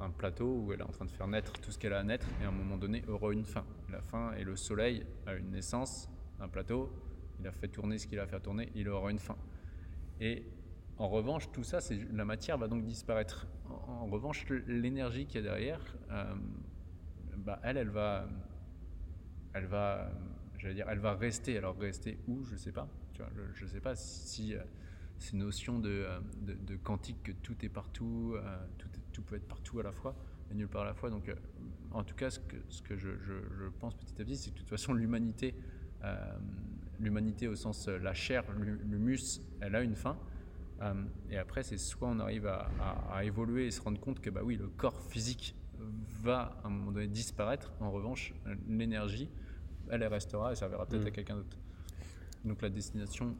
un, 0.00 0.06
un, 0.06 0.10
plateau 0.10 0.62
où 0.62 0.72
elle 0.72 0.80
est 0.80 0.84
en 0.84 0.92
train 0.92 1.04
de 1.04 1.10
faire 1.10 1.26
naître 1.26 1.52
tout 1.54 1.70
ce 1.70 1.78
qu'elle 1.78 1.92
a 1.92 1.98
à 1.98 2.04
naître 2.04 2.26
et 2.40 2.44
à 2.44 2.48
un 2.48 2.52
moment 2.52 2.76
donné 2.76 3.04
aura 3.08 3.32
une 3.32 3.44
fin. 3.44 3.64
La 3.90 4.00
fin 4.00 4.32
et 4.34 4.44
le 4.44 4.56
soleil 4.56 5.04
a 5.26 5.34
une 5.34 5.50
naissance, 5.50 6.08
un 6.40 6.48
plateau, 6.48 6.90
il 7.40 7.46
a 7.46 7.52
fait 7.52 7.68
tourner 7.68 7.98
ce 7.98 8.06
qu'il 8.06 8.18
a 8.18 8.26
fait 8.26 8.40
tourner, 8.40 8.70
il 8.74 8.88
aura 8.88 9.10
une 9.10 9.18
fin. 9.18 9.36
Et 10.20 10.44
en 10.98 11.08
revanche, 11.08 11.50
tout 11.52 11.62
ça, 11.62 11.80
c'est 11.80 11.98
la 12.12 12.24
matière 12.24 12.58
va 12.58 12.68
donc 12.68 12.84
disparaître. 12.84 13.46
En, 13.68 13.92
en 14.02 14.06
revanche, 14.06 14.46
l'énergie 14.66 15.26
qu'il 15.26 15.36
y 15.44 15.46
a 15.46 15.50
derrière, 15.50 15.80
euh, 16.10 16.34
bah, 17.36 17.60
elle, 17.62 17.76
elle 17.76 17.90
va, 17.90 18.26
elle 19.54 19.66
va, 19.66 20.10
j'allais 20.58 20.74
dire, 20.74 20.86
elle 20.88 20.98
va 20.98 21.14
rester. 21.14 21.56
Alors 21.56 21.76
rester 21.78 22.18
où, 22.28 22.44
je 22.44 22.56
sais 22.56 22.72
pas. 22.72 22.88
Je, 23.54 23.64
ne 23.64 23.68
sais 23.68 23.80
pas 23.80 23.96
si 23.96 24.54
euh, 24.54 24.60
ces 25.18 25.36
notions 25.36 25.78
de, 25.78 26.06
de, 26.42 26.76
quantique 26.76 27.22
que 27.22 27.32
tout 27.32 27.56
est 27.64 27.68
partout, 27.68 28.34
euh, 28.36 28.58
tout, 29.12 29.22
peut 29.22 29.36
être 29.36 29.48
partout 29.48 29.80
à 29.80 29.82
la 29.82 29.90
fois, 29.90 30.14
et 30.50 30.54
nulle 30.54 30.68
part 30.68 30.82
à 30.82 30.86
la 30.86 30.94
fois. 30.94 31.10
Donc, 31.10 31.28
euh, 31.28 31.34
en 31.90 32.04
tout 32.04 32.14
cas, 32.14 32.30
ce 32.30 32.38
que, 32.38 32.96
je, 32.96 33.10
pense 33.80 33.94
petit 33.94 34.20
à 34.20 34.24
petit, 34.24 34.36
c'est 34.36 34.50
que 34.50 34.54
de 34.54 34.60
toute 34.60 34.70
façon, 34.70 34.92
l'humanité, 34.92 35.54
euh, 36.04 36.14
l'humanité 37.00 37.48
au 37.48 37.56
sens 37.56 37.88
la 37.88 38.14
chair, 38.14 38.44
l'humus, 38.58 39.40
elle 39.60 39.74
a 39.74 39.82
une 39.82 39.96
fin. 39.96 40.16
et 41.30 41.36
après, 41.36 41.64
c'est 41.64 41.78
soit 41.78 42.08
on 42.08 42.20
arrive 42.20 42.46
à, 42.46 43.24
évoluer 43.24 43.66
et 43.66 43.70
se 43.70 43.80
rendre 43.80 44.00
compte 44.00 44.20
que 44.20 44.30
bah 44.30 44.42
oui, 44.44 44.56
le 44.56 44.68
corps 44.68 45.02
physique 45.02 45.56
va 46.22 46.60
à 46.62 46.68
un 46.68 46.70
moment 46.70 46.92
donné 46.92 47.08
disparaître. 47.08 47.72
En 47.80 47.90
revanche, 47.90 48.34
l'énergie, 48.68 49.28
elle, 49.90 50.02
elle 50.02 50.12
restera 50.12 50.52
et 50.52 50.56
servira 50.56 50.86
peut-être 50.86 51.04
mmh. 51.04 51.08
à 51.08 51.10
quelqu'un 51.10 51.36
d'autre. 51.36 51.56
Donc 52.44 52.62
la 52.62 52.70
destination 52.70 53.36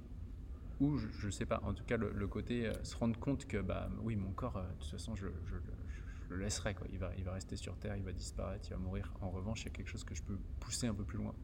ou 0.81 0.97
je 0.97 1.27
ne 1.27 1.31
sais 1.31 1.47
pas, 1.47 1.61
en 1.65 1.75
tout 1.75 1.85
cas 1.85 1.97
le, 1.97 2.13
le 2.13 2.27
côté 2.29 2.67
euh, 2.67 2.73
se 2.85 2.97
rendre 2.97 3.19
compte 3.19 3.47
que 3.47 3.59
bah 3.59 3.89
oui 4.03 4.15
mon 4.17 4.31
corps 4.31 4.57
euh, 4.57 4.63
de 4.63 4.81
toute 4.81 4.91
façon 4.91 5.17
je, 5.17 5.27
je, 5.47 5.57
je, 5.57 6.35
le 6.35 6.37
laisserai 6.37 6.75
quoi, 6.75 6.87
il 6.93 6.99
va, 6.99 7.11
il 7.17 7.25
va 7.25 7.33
rester 7.33 7.57
sur 7.57 7.77
terre, 7.79 7.97
il 7.97 8.05
va 8.05 8.13
disparaître, 8.13 8.69
il 8.69 8.75
va 8.75 8.79
mourir. 8.79 9.15
En 9.23 9.31
revanche, 9.31 9.63
il 9.63 9.65
y 9.65 9.69
a 9.69 9.71
quelque 9.71 9.89
chose 9.89 10.05
que 10.05 10.15
je 10.15 10.23
peux 10.23 10.37
pousser 10.61 10.87
un 10.87 10.93
peu 10.93 11.03
plus 11.03 11.17
loin. 11.17 11.35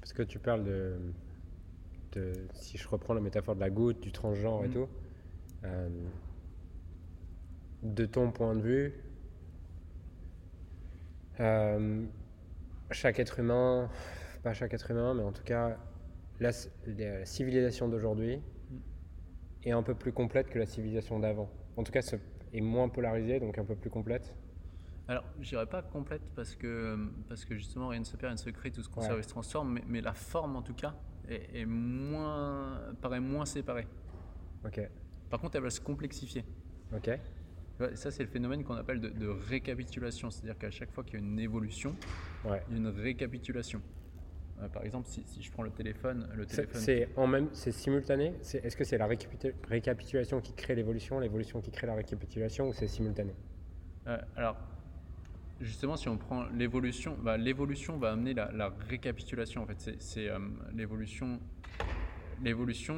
Parce 0.00 0.12
que 0.12 0.22
tu 0.22 0.38
parles 0.38 0.62
de, 0.62 1.00
de 2.12 2.32
si 2.52 2.78
je 2.78 2.86
reprends 2.86 3.12
la 3.12 3.20
métaphore 3.20 3.56
de 3.56 3.60
la 3.60 3.70
goutte, 3.70 3.98
du 3.98 4.12
transgenre 4.12 4.62
mmh. 4.62 4.66
et 4.66 4.68
tout, 4.70 4.88
euh, 5.64 5.88
de 7.82 8.06
ton 8.06 8.30
point 8.30 8.54
de 8.54 8.62
vue, 8.62 8.94
chaque 12.92 13.18
être 13.18 13.40
humain, 13.40 13.90
pas 14.42 14.52
chaque 14.52 14.74
être 14.74 14.90
humain, 14.90 15.14
mais 15.14 15.22
en 15.22 15.32
tout 15.32 15.42
cas, 15.42 15.76
la, 16.40 16.50
la 16.86 17.24
civilisation 17.24 17.88
d'aujourd'hui 17.88 18.38
mm. 18.38 18.76
est 19.64 19.72
un 19.72 19.82
peu 19.82 19.94
plus 19.94 20.12
complète 20.12 20.48
que 20.48 20.58
la 20.58 20.66
civilisation 20.66 21.18
d'avant. 21.18 21.50
En 21.76 21.84
tout 21.84 21.92
cas, 21.92 22.02
est 22.52 22.60
moins 22.60 22.88
polarisée, 22.88 23.40
donc 23.40 23.58
un 23.58 23.64
peu 23.64 23.76
plus 23.76 23.90
complète. 23.90 24.34
Alors, 25.08 25.24
je 25.40 25.48
dirais 25.48 25.66
pas 25.66 25.82
complète 25.82 26.22
parce 26.36 26.54
que, 26.54 26.96
parce 27.28 27.44
que 27.44 27.56
justement, 27.56 27.88
rien 27.88 28.00
ne 28.00 28.04
se 28.04 28.12
perd, 28.12 28.30
rien 28.30 28.34
ne 28.34 28.38
se 28.38 28.50
crée, 28.50 28.70
tout 28.70 28.82
se 28.82 28.88
conserve 28.88 29.14
ouais. 29.14 29.20
et 29.20 29.24
se 29.24 29.28
transforme, 29.28 29.72
mais, 29.72 29.82
mais, 29.88 30.00
la 30.00 30.12
forme, 30.12 30.56
en 30.56 30.62
tout 30.62 30.74
cas, 30.74 30.94
est, 31.28 31.48
est, 31.52 31.66
moins, 31.66 32.80
paraît 33.00 33.20
moins 33.20 33.44
séparée. 33.44 33.88
Ok. 34.64 34.80
Par 35.28 35.40
contre, 35.40 35.56
elle 35.56 35.62
va 35.62 35.70
se 35.70 35.80
complexifier. 35.80 36.44
Ok. 36.94 37.10
Ça, 37.94 38.10
c'est 38.10 38.22
le 38.22 38.28
phénomène 38.28 38.62
qu'on 38.62 38.74
appelle 38.74 39.00
de, 39.00 39.26
récapitulation. 39.26 40.30
C'est-à-dire 40.30 40.58
qu'à 40.58 40.70
chaque 40.70 40.92
fois 40.92 41.02
qu'il 41.02 41.14
y 41.14 41.16
a 41.16 41.20
une 41.20 41.38
évolution, 41.38 41.96
il 42.44 42.50
y 42.50 42.74
a 42.74 42.76
une 42.76 42.88
récapitulation. 42.88 43.80
Euh, 44.62 44.68
par 44.68 44.84
exemple, 44.84 45.08
si, 45.08 45.24
je 45.40 45.50
prends 45.50 45.62
le 45.62 45.70
téléphone, 45.70 46.28
le 46.34 46.46
téléphone. 46.46 46.80
C'est 46.80 47.08
en 47.16 47.26
même, 47.26 47.48
c'est 47.52 47.72
simultané? 47.72 48.34
Est-ce 48.40 48.76
que 48.76 48.84
c'est 48.84 48.98
la 48.98 49.08
récapitulation 49.68 50.40
qui 50.40 50.52
crée 50.54 50.74
l'évolution, 50.74 51.20
l'évolution 51.20 51.60
qui 51.60 51.70
crée 51.70 51.86
la 51.86 51.94
récapitulation, 51.94 52.68
ou 52.68 52.72
c'est 52.72 52.86
simultané? 52.86 53.34
Euh, 54.06 54.18
Alors, 54.36 54.56
justement, 55.60 55.96
si 55.96 56.08
on 56.08 56.16
prend 56.16 56.44
l'évolution, 56.48 57.16
bah, 57.22 57.36
l'évolution 57.36 57.96
va 57.98 58.12
amener 58.12 58.34
la, 58.34 58.72
récapitulation. 58.88 59.62
En 59.62 59.66
fait, 59.66 59.96
c'est 59.98 60.28
euh, 60.28 60.38
l'évolution. 60.74 61.40
L'évolution, 62.42 62.96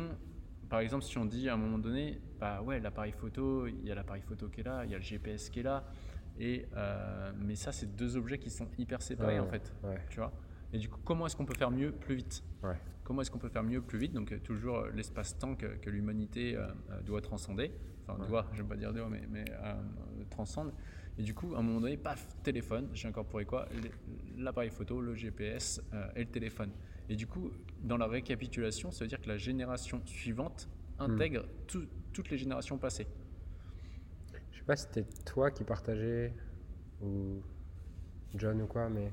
par 0.69 0.81
exemple, 0.81 1.05
si 1.05 1.19
on 1.19 1.25
dit 1.25 1.49
à 1.49 1.55
un 1.55 1.57
moment 1.57 1.79
donné, 1.79 2.21
bah 2.39 2.63
ouais, 2.63 2.81
l'appareil 2.81 3.13
photo, 3.13 3.67
il 3.67 3.85
y 3.85 3.91
a 3.91 3.95
l'appareil 3.95 4.23
photo 4.23 4.49
qui 4.49 4.61
est 4.61 4.65
là, 4.65 4.85
il 4.85 4.91
y 4.91 4.95
a 4.95 4.99
le 4.99 5.03
GPS 5.03 5.51
qui 5.51 5.61
est 5.61 5.65
là, 5.65 5.85
et 6.39 6.67
mais 7.41 7.57
ça, 7.57 7.73
c'est 7.73 7.97
deux 7.97 8.17
objets 8.17 8.39
qui 8.39 8.51
sont 8.51 8.69
hyper 8.79 9.03
séparés 9.03 9.41
en 9.41 9.49
fait. 9.49 9.73
Tu 10.11 10.21
vois? 10.21 10.33
Et 10.73 10.79
du 10.79 10.89
coup, 10.89 11.01
comment 11.05 11.27
est-ce 11.27 11.37
qu'on 11.37 11.45
peut 11.45 11.57
faire 11.57 11.71
mieux 11.71 11.93
plus 11.93 12.15
vite 12.15 12.43
Comment 13.05 13.23
est-ce 13.23 13.31
qu'on 13.31 13.39
peut 13.39 13.49
faire 13.49 13.63
mieux 13.63 13.83
plus 13.83 13.99
vite 13.99 14.13
Donc, 14.13 14.43
toujours 14.43 14.79
euh, 14.79 14.91
l'espace-temps 14.95 15.57
que, 15.57 15.91
l'humanité 15.91 16.57
euh, 16.57 16.67
euh, 16.91 17.01
doit 17.03 17.21
transcender. 17.21 17.73
Enfin, 18.07 18.25
doit, 18.27 18.47
je 18.53 18.59
ne 18.59 18.63
vais 18.63 18.69
pas 18.71 18.77
dire 18.77 18.93
doit, 18.93 19.09
mais, 19.09 19.23
mais 19.31 19.45
transcende. 20.31 20.73
Et 21.19 21.23
du 21.23 21.35
coup, 21.35 21.55
à 21.55 21.59
un 21.59 21.63
moment 21.63 21.81
donné, 21.81 21.97
paf, 21.97 22.27
téléphone, 22.43 22.89
j'ai 22.95 23.07
incorporé 23.07 23.45
quoi? 23.45 23.69
L'appareil 24.39 24.71
photo, 24.71 25.01
le 25.01 25.15
GPS 25.15 25.81
et 26.17 26.21
le 26.21 26.31
téléphone. 26.31 26.71
Et 27.09 27.17
du 27.17 27.27
coup, 27.27 27.51
dans 27.83 27.99
la 27.99 28.07
récapitulation, 28.07 28.91
ça 28.91 29.05
veut 29.05 29.09
dire 29.09 29.21
que 29.21 29.29
la 29.29 29.37
génération 29.37 30.01
suivante 30.07 30.69
intègre 30.99 31.43
hmm. 31.43 31.87
toutes 32.13 32.31
les 32.31 32.39
générations 32.39 32.79
passées. 32.79 33.07
Je 34.51 34.59
sais 34.59 34.65
pas 34.65 34.75
si 34.75 34.87
c'était 34.87 35.05
toi 35.25 35.51
qui 35.51 35.65
partageais 35.65 36.33
ou 37.03 37.43
John 38.35 38.63
ou 38.63 38.67
quoi, 38.67 38.89
mais 38.89 39.13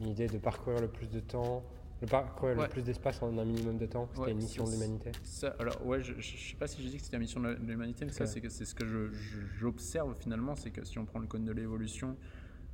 une 0.00 0.08
idée 0.08 0.26
de 0.26 0.38
parcourir 0.38 0.80
le 0.80 0.88
plus 0.88 1.08
de 1.08 1.20
temps, 1.20 1.64
de 2.00 2.06
parcourir 2.06 2.60
le 2.60 2.68
plus 2.68 2.82
d'espace 2.82 3.22
en 3.22 3.36
un 3.38 3.44
minimum 3.44 3.78
de 3.78 3.86
temps. 3.86 4.08
C'était 4.14 4.32
une 4.32 4.38
mission 4.38 4.64
de 4.64 4.72
l'humanité. 4.72 5.12
Alors 5.58 5.84
ouais, 5.86 6.02
je, 6.02 6.14
ne 6.14 6.20
sais 6.20 6.56
pas 6.58 6.66
si 6.66 6.82
j'ai 6.82 6.90
dit 6.90 6.96
que 6.96 7.02
c'était 7.02 7.16
une 7.16 7.22
mission 7.22 7.40
de 7.40 7.56
l'humanité, 7.66 8.04
mais 8.04 8.12
ça 8.12 8.26
c'est 8.26 8.46
c'est 8.48 8.64
ce 8.64 8.74
que 8.74 9.10
j'observe 9.58 10.14
finalement, 10.18 10.54
c'est 10.54 10.70
que 10.70 10.84
si 10.84 10.98
on 10.98 11.04
prend 11.04 11.18
le 11.18 11.26
code 11.26 11.44
de 11.44 11.52
l'évolution 11.52 12.16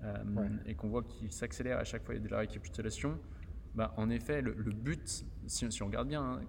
euh, 0.02 0.16
et 0.66 0.74
qu'on 0.74 0.88
voit 0.88 1.02
qu'il 1.04 1.32
s'accélère 1.32 1.78
à 1.78 1.84
chaque 1.84 2.04
fois 2.04 2.14
il 2.14 2.20
y 2.20 2.24
a 2.24 2.26
de 2.26 2.30
la 2.30 2.38
récapitulation, 2.38 3.18
bah, 3.74 3.94
en 3.96 4.10
effet, 4.10 4.42
le, 4.42 4.52
but, 4.52 5.24
si, 5.46 5.82
on 5.82 5.86
regarde 5.86 6.08
bien, 6.08 6.22
hein, 6.22 6.40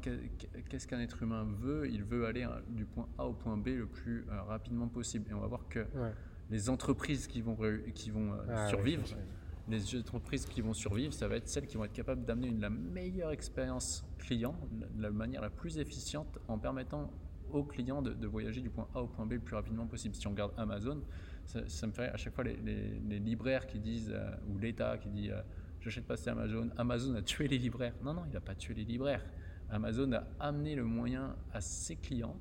qu'est-ce 0.70 0.88
qu'un 0.88 1.00
être 1.00 1.24
humain 1.24 1.48
veut 1.62 1.88
Il 1.90 2.04
veut 2.04 2.26
aller 2.26 2.44
hein, 2.44 2.60
du 2.68 2.86
point 2.86 3.08
A 3.18 3.26
au 3.26 3.34
point 3.34 3.56
B 3.56 3.68
le 3.68 3.86
plus 3.86 4.26
euh, 4.30 4.42
rapidement 4.44 4.90
possible. 4.90 5.30
Et 5.32 5.34
on 5.34 5.40
va 5.40 5.48
voir 5.48 5.68
que 5.70 5.86
les 6.50 6.70
entreprises 6.70 7.28
qui 7.28 7.42
vont, 7.42 7.58
qui 7.96 8.12
vont 8.12 8.34
euh, 8.34 8.38
ah 8.50 8.68
survivre, 8.68 9.04
les 9.68 9.96
entreprises 9.98 10.46
qui 10.46 10.62
vont 10.62 10.74
survivre, 10.74 11.14
ça 11.14 11.28
va 11.28 11.38
être 11.38 11.48
celles 11.48 11.68
qui 11.68 11.78
vont 11.78 11.86
être 11.86 11.94
capables 11.94 12.26
d'amener 12.26 12.52
la 12.52 12.70
meilleure 12.70 13.32
expérience 13.32 14.06
client, 14.18 14.56
de 14.72 15.02
la 15.02 15.12
manière 15.12 15.42
la 15.42 15.50
plus 15.50 15.78
efficiente, 15.78 16.40
en 16.48 16.58
permettant 16.58 17.12
aux 17.52 17.64
clients 17.64 18.02
de, 18.02 18.28
voyager 18.28 18.62
du 18.62 18.70
point 18.70 18.88
A 18.96 19.02
au 19.02 19.08
point 19.08 19.26
B 19.26 19.34
le 19.34 19.40
plus 19.40 19.56
rapidement 19.56 19.86
possible. 19.86 20.16
Si 20.16 20.28
on 20.28 20.32
regarde 20.32 20.54
Amazon, 20.58 21.02
ça, 21.46 21.88
me 21.88 21.92
fait 21.92 22.10
à 22.10 22.18
chaque 22.18 22.34
fois 22.34 22.44
les, 22.44 23.20
libraires 23.20 23.68
qui 23.68 23.80
disent, 23.80 24.12
euh, 24.14 24.32
ou 24.50 24.58
l'État 24.58 24.98
qui 24.98 25.10
dit, 25.10 25.30
euh, 25.30 25.42
j'achète 25.80 26.06
pas 26.06 26.18
c'est 26.18 26.32
Amazon. 26.32 26.70
Amazon 26.78 27.16
a 27.16 27.22
tué 27.22 27.48
les 27.48 27.58
libraires. 27.58 27.94
Non, 28.04 28.14
non, 28.14 28.24
il 28.26 28.34
n'a 28.34 28.42
pas 28.42 28.56
tué 28.56 28.74
les 28.74 28.86
libraires. 28.86 29.24
Amazon 29.70 30.12
a 30.14 30.24
amené 30.40 30.76
le 30.76 30.84
moyen 30.84 31.36
à 31.54 31.62
ses 31.62 31.96
clients 31.96 32.38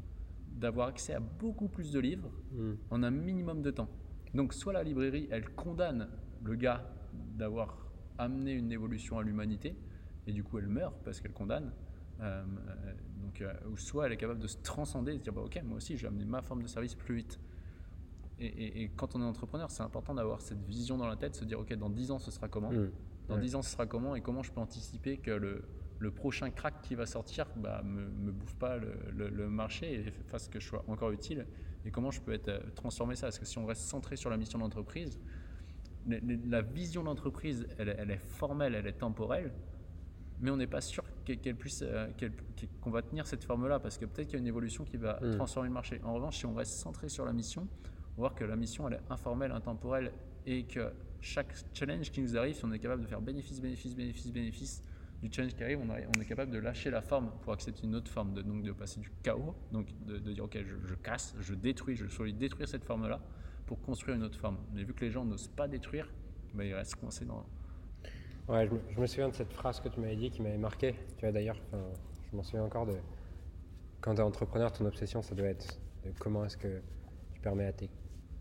d'avoir 0.51 0.89
accès 0.89 1.15
à 1.15 1.21
beaucoup 1.21 1.69
plus 1.69 1.93
de 1.93 2.01
livres 2.01 2.31
hmm. 2.53 2.73
en 2.91 3.03
un 3.03 3.11
minimum 3.11 3.63
de 3.63 3.71
temps. 3.71 3.89
Donc 4.35 4.55
soit 4.55 4.73
la 4.73 4.83
librairie, 4.83 5.29
elle 5.31 5.49
condamne 5.51 6.09
le 6.43 6.55
gars 6.55 6.85
d'avoir 7.37 7.77
amené 8.19 8.53
une 8.53 8.73
évolution 8.73 9.19
à 9.19 9.23
l'humanité, 9.23 9.77
et 10.27 10.33
du 10.33 10.45
coup 10.45 10.59
elle 10.59 10.69
meurt 10.69 10.95
parce 11.05 11.21
qu'elle 11.21 11.33
condamne. 11.33 11.73
Euh, 12.21 12.45
donc, 13.21 13.41
euh, 13.41 13.53
ou 13.71 13.77
soit 13.77 14.07
elle 14.07 14.13
est 14.13 14.17
capable 14.17 14.39
de 14.39 14.47
se 14.47 14.59
transcender 14.59 15.13
et 15.13 15.19
de 15.19 15.23
dire 15.23 15.33
bah, 15.33 15.41
ok 15.41 15.61
moi 15.65 15.79
aussi 15.79 15.97
je 15.97 16.03
vais 16.03 16.09
amener 16.09 16.25
ma 16.25 16.43
forme 16.43 16.63
de 16.63 16.69
service 16.69 16.95
plus 16.95 17.17
vite. 17.17 17.41
Et, 18.39 18.91
quand 18.97 19.15
on 19.15 19.21
est 19.21 19.25
entrepreneur 19.25 19.71
c'est 19.71 19.85
important 19.85 20.15
d'avoir 20.15 20.41
cette 20.41 20.63
vision 20.65 20.99
dans 20.99 21.07
la 21.07 21.17
tête 21.17 21.37
se 21.37 21.45
dire 21.45 21.61
ok 21.61 21.75
dans 21.75 21.91
10 21.91 22.11
ans 22.11 22.19
ce 22.19 22.31
sera 22.31 22.49
comment? 22.49 22.73
Mmh. 22.73 22.91
dans 23.29 23.39
10 23.39 23.55
ans 23.55 23.63
ce 23.63 23.71
sera 23.71 23.87
comment? 23.87 24.17
Et 24.17 24.21
comment 24.21 24.43
je 24.43 24.51
peux 24.51 24.61
anticiper 24.61 25.19
que 25.19 25.31
le, 25.31 25.63
le 26.01 26.11
prochain 26.11 26.51
crack 26.51 26.83
qui 26.83 26.97
va 26.97 27.07
sortir 27.07 27.47
bah, 27.57 27.83
me, 27.85 28.09
me 28.09 28.33
bouffe 28.33 28.55
pas 28.57 28.79
le, 28.79 29.29
le, 29.29 29.49
marché 29.49 29.95
et 29.95 30.11
fasse 30.27 30.49
que 30.49 30.59
je 30.59 30.67
sois 30.67 30.85
encore 30.89 31.13
utile? 31.13 31.47
Et 31.85 31.91
comment 31.93 32.11
je 32.11 32.21
peux 32.21 32.33
être 32.33 32.49
euh, 32.49 32.61
transformer 32.75 33.15
ça? 33.15 33.27
Parce 33.29 33.39
que 33.39 33.45
si 33.45 33.59
on 33.59 33.67
reste 33.67 33.83
centré 33.83 34.17
sur 34.17 34.29
la 34.29 34.37
mission 34.37 34.59
d'entreprise 34.59 35.21
la 36.07 36.63
vision 36.63 37.05
d'entreprise, 37.05 37.67
elle, 37.79 37.95
elle, 37.99 38.11
est 38.11 38.19
formelle, 38.19 38.75
elle 38.75 38.87
est 38.87 38.99
temporelle, 38.99 39.53
mais 40.41 40.51
on 40.51 40.57
n'est 40.57 40.67
pas 40.67 40.81
sûr 40.81 41.05
qu'elle 41.25 41.57
puisse, 41.57 41.83
euh, 41.87 42.09
qu'on 42.81 42.91
va 42.91 43.03
tenir 43.03 43.27
cette 43.27 43.45
forme-là, 43.45 43.79
parce 43.79 43.97
que 43.97 44.07
peut-être 44.07 44.27
qu'il 44.27 44.35
y 44.35 44.39
a 44.39 44.41
une 44.41 44.49
évolution 44.49 44.85
qui 44.85 44.97
va 44.97 45.21
hmm. 45.21 45.37
transformer 45.37 45.69
le 45.69 45.75
marché. 45.75 46.01
En 46.03 46.15
revanche, 46.15 46.39
si 46.39 46.47
on 46.47 46.55
reste 46.55 46.73
centré 46.73 47.09
sur 47.09 47.25
la 47.25 47.33
mission, 47.33 47.69
on 48.17 48.23
va 48.23 48.29
voir 48.29 48.35
que 48.35 48.45
la 48.45 48.57
mission, 48.57 48.89
elle 48.89 48.95
est 48.95 49.11
informelle, 49.11 49.53
intemporelle, 49.53 50.13
et 50.45 50.65
que 50.65 50.93
chaque 51.21 51.55
challenge 51.73 52.11
qui 52.11 52.21
nous 52.21 52.37
arrive, 52.37 52.57
si 52.57 52.65
on 52.65 52.73
est 52.73 52.81
capable 52.81 53.03
de 53.03 53.07
faire 53.07 53.21
bénéfice, 53.21 53.61
bénéfice, 53.61 53.95
bénéfice, 53.95 54.33
bénéfice 54.33 54.83
du 55.23 55.33
challenge 55.33 55.55
qui 55.55 55.63
arrive, 55.63 55.79
on, 55.81 55.89
on 55.89 56.21
est 56.21 56.25
capable 56.25 56.51
de 56.51 56.59
lâcher 56.59 56.91
la 56.91 57.01
forme 57.01 57.31
pour 57.43 57.53
accepter 57.53 57.85
une 57.85 57.95
autre 57.95 58.11
forme, 58.11 58.35
de, 58.35 58.43
donc 58.43 58.65
de 58.65 58.73
passer 58.73 58.99
du 58.99 59.11
chaos, 59.23 59.55
donc 59.71 59.87
de, 60.05 60.19
dire 60.19 60.45
ok, 60.45 60.59
je, 60.65 60.89
je, 60.89 60.95
casse, 60.97 61.37
je 61.39 61.55
détruis, 61.55 61.95
je 61.95 62.09
souhaite 62.09 62.37
détruire 62.37 62.69
cette 62.69 62.85
forme-là, 62.85 63.21
pour 63.73 63.81
construire 63.81 64.17
une 64.17 64.23
autre 64.23 64.39
forme. 64.39 64.59
Mais 64.75 64.85
vu 64.85 64.93
que 64.93 65.03
les 65.03 65.11
gens 65.11 65.25
n'osent 65.25 65.49
pas 65.49 65.67
détruire, 65.67 66.07
bah, 66.53 66.63
ils 66.63 66.75
restent 66.75 66.97
coincés 66.97 67.25
dans. 67.25 67.47
Ouais, 68.47 68.69
je 68.69 69.01
me, 69.01 69.07
souviens 69.07 69.31
de 69.31 69.35
cette 69.35 69.53
phrase 69.53 69.81
que 69.81 69.89
tu 69.89 69.99
m'avais 69.99 70.17
dit 70.17 70.31
qui 70.31 70.43
m'avait 70.43 70.59
marqué. 70.59 70.95
Tu 71.17 71.25
vois 71.25 71.33
d'ailleurs, 71.33 71.57
je 71.73 72.37
m'en 72.37 72.43
souviens 72.43 72.65
encore 72.65 72.85
de 72.85 72.97
quand 74.03 74.15
tu 74.15 74.21
es 74.21 74.25
entrepreneur, 74.25 74.71
ton 74.71 74.85
obsession, 74.85 75.23
ça 75.23 75.35
doit 75.35 75.47
être 75.47 75.81
comment 76.19 76.45
est-ce 76.45 76.59
que 76.59 76.83
tu 77.33 77.41
permets 77.41 77.65
à 77.65 77.73
tes 77.73 77.89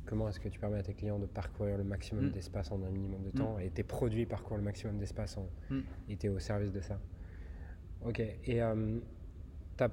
comment 0.05 0.27
est-ce 0.27 0.39
que 0.41 0.49
tu 0.49 0.59
permets 0.59 0.79
à 0.79 0.83
tes 0.83 0.95
clients 0.95 1.19
de 1.19 1.27
parcourir 1.27 1.77
le 1.77 1.85
maximum 1.85 2.25
mm. 2.25 2.31
d'espace 2.31 2.71
en 2.71 2.83
un 2.83 2.89
minimum 2.89 3.21
de 3.23 3.29
mm. 3.29 3.39
temps 3.39 3.59
et 3.59 3.69
tes 3.69 3.83
produits 3.83 4.25
parcourent 4.25 4.57
le 4.57 4.63
maximum 4.63 4.97
d'espace 4.97 5.37
en, 5.37 5.47
mm. 5.69 5.79
et 6.09 6.17
tu 6.17 6.25
es 6.25 6.29
au 6.29 6.39
service 6.39 6.73
de 6.73 6.81
ça. 6.81 6.99
Ok, 8.03 8.19
et 8.19 8.61
euh, 8.61 8.99
tu 9.77 9.83
as 9.83 9.91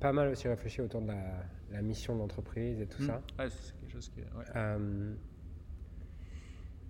pas 0.00 0.12
mal 0.12 0.28
aussi 0.28 0.48
réfléchi 0.48 0.80
autour 0.80 1.02
de 1.02 1.08
la, 1.08 1.44
la 1.70 1.82
mission 1.82 2.14
de 2.14 2.20
l'entreprise 2.20 2.80
et 2.80 2.86
tout 2.86 3.02
ça. 3.02 3.22
c'est 3.48 3.76
quelque 3.76 3.81
chose 3.92 4.08
qui. 4.08 4.20
Euh, 4.56 5.14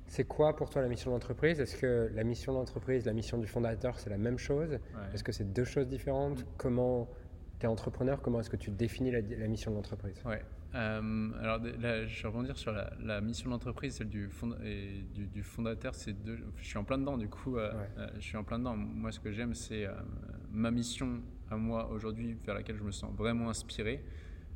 c'est 0.06 0.24
quoi 0.24 0.54
pour 0.54 0.70
toi 0.70 0.82
la 0.82 0.88
mission 0.88 1.10
de 1.10 1.16
l'entreprise? 1.16 1.60
Est-ce 1.60 1.76
que 1.76 2.10
la 2.14 2.24
mission 2.24 2.52
de 2.52 2.58
l'entreprise, 2.58 3.06
la 3.06 3.12
mission 3.12 3.38
du 3.38 3.46
fondateur, 3.46 3.98
c'est 3.98 4.10
la 4.10 4.18
même 4.18 4.38
chose? 4.38 4.78
Est-ce 5.12 5.24
que 5.24 5.32
c'est 5.32 5.52
deux 5.52 5.64
choses 5.64 5.88
différentes? 5.88 6.40
Mm. 6.40 6.46
Comment 6.58 7.08
tu 7.58 7.66
es 7.66 7.68
entrepreneur 7.68 8.20
Comment 8.20 8.40
est-ce 8.40 8.50
que 8.50 8.56
tu 8.56 8.70
définis 8.70 9.10
la, 9.10 9.22
mission 9.48 9.70
de 9.70 9.76
l'entreprise? 9.76 10.22
Ouais. 10.24 10.42
Euh, 10.74 11.30
alors 11.40 11.58
là, 11.80 12.06
je 12.06 12.22
vais 12.22 12.28
rebondir 12.28 12.56
sur 12.56 12.72
la, 12.72 13.20
mission 13.20 13.48
de 13.48 13.54
l'entreprise, 13.54 13.96
celle 13.96 14.08
du, 14.08 14.28
et 14.64 15.02
du, 15.14 15.42
fondateur. 15.42 15.94
C'est 15.94 16.12
deux, 16.12 16.38
je 16.56 16.64
suis 16.64 16.78
en 16.78 16.84
plein 16.84 16.98
dedans, 16.98 17.16
du 17.16 17.28
coup, 17.28 17.56
euh, 17.56 17.72
je 18.16 18.20
suis 18.20 18.36
en 18.36 18.44
plein 18.44 18.58
dedans. 18.58 18.76
Moi, 18.76 19.12
ce 19.12 19.20
que 19.20 19.32
j'aime, 19.32 19.54
c'est 19.54 19.86
ma 20.50 20.70
mission 20.70 21.22
à 21.50 21.56
moi 21.56 21.88
aujourd'hui, 21.90 22.36
vers 22.44 22.54
laquelle 22.54 22.76
je 22.76 22.84
me 22.84 22.92
sens 22.92 23.14
vraiment 23.14 23.48
inspiré. 23.48 24.04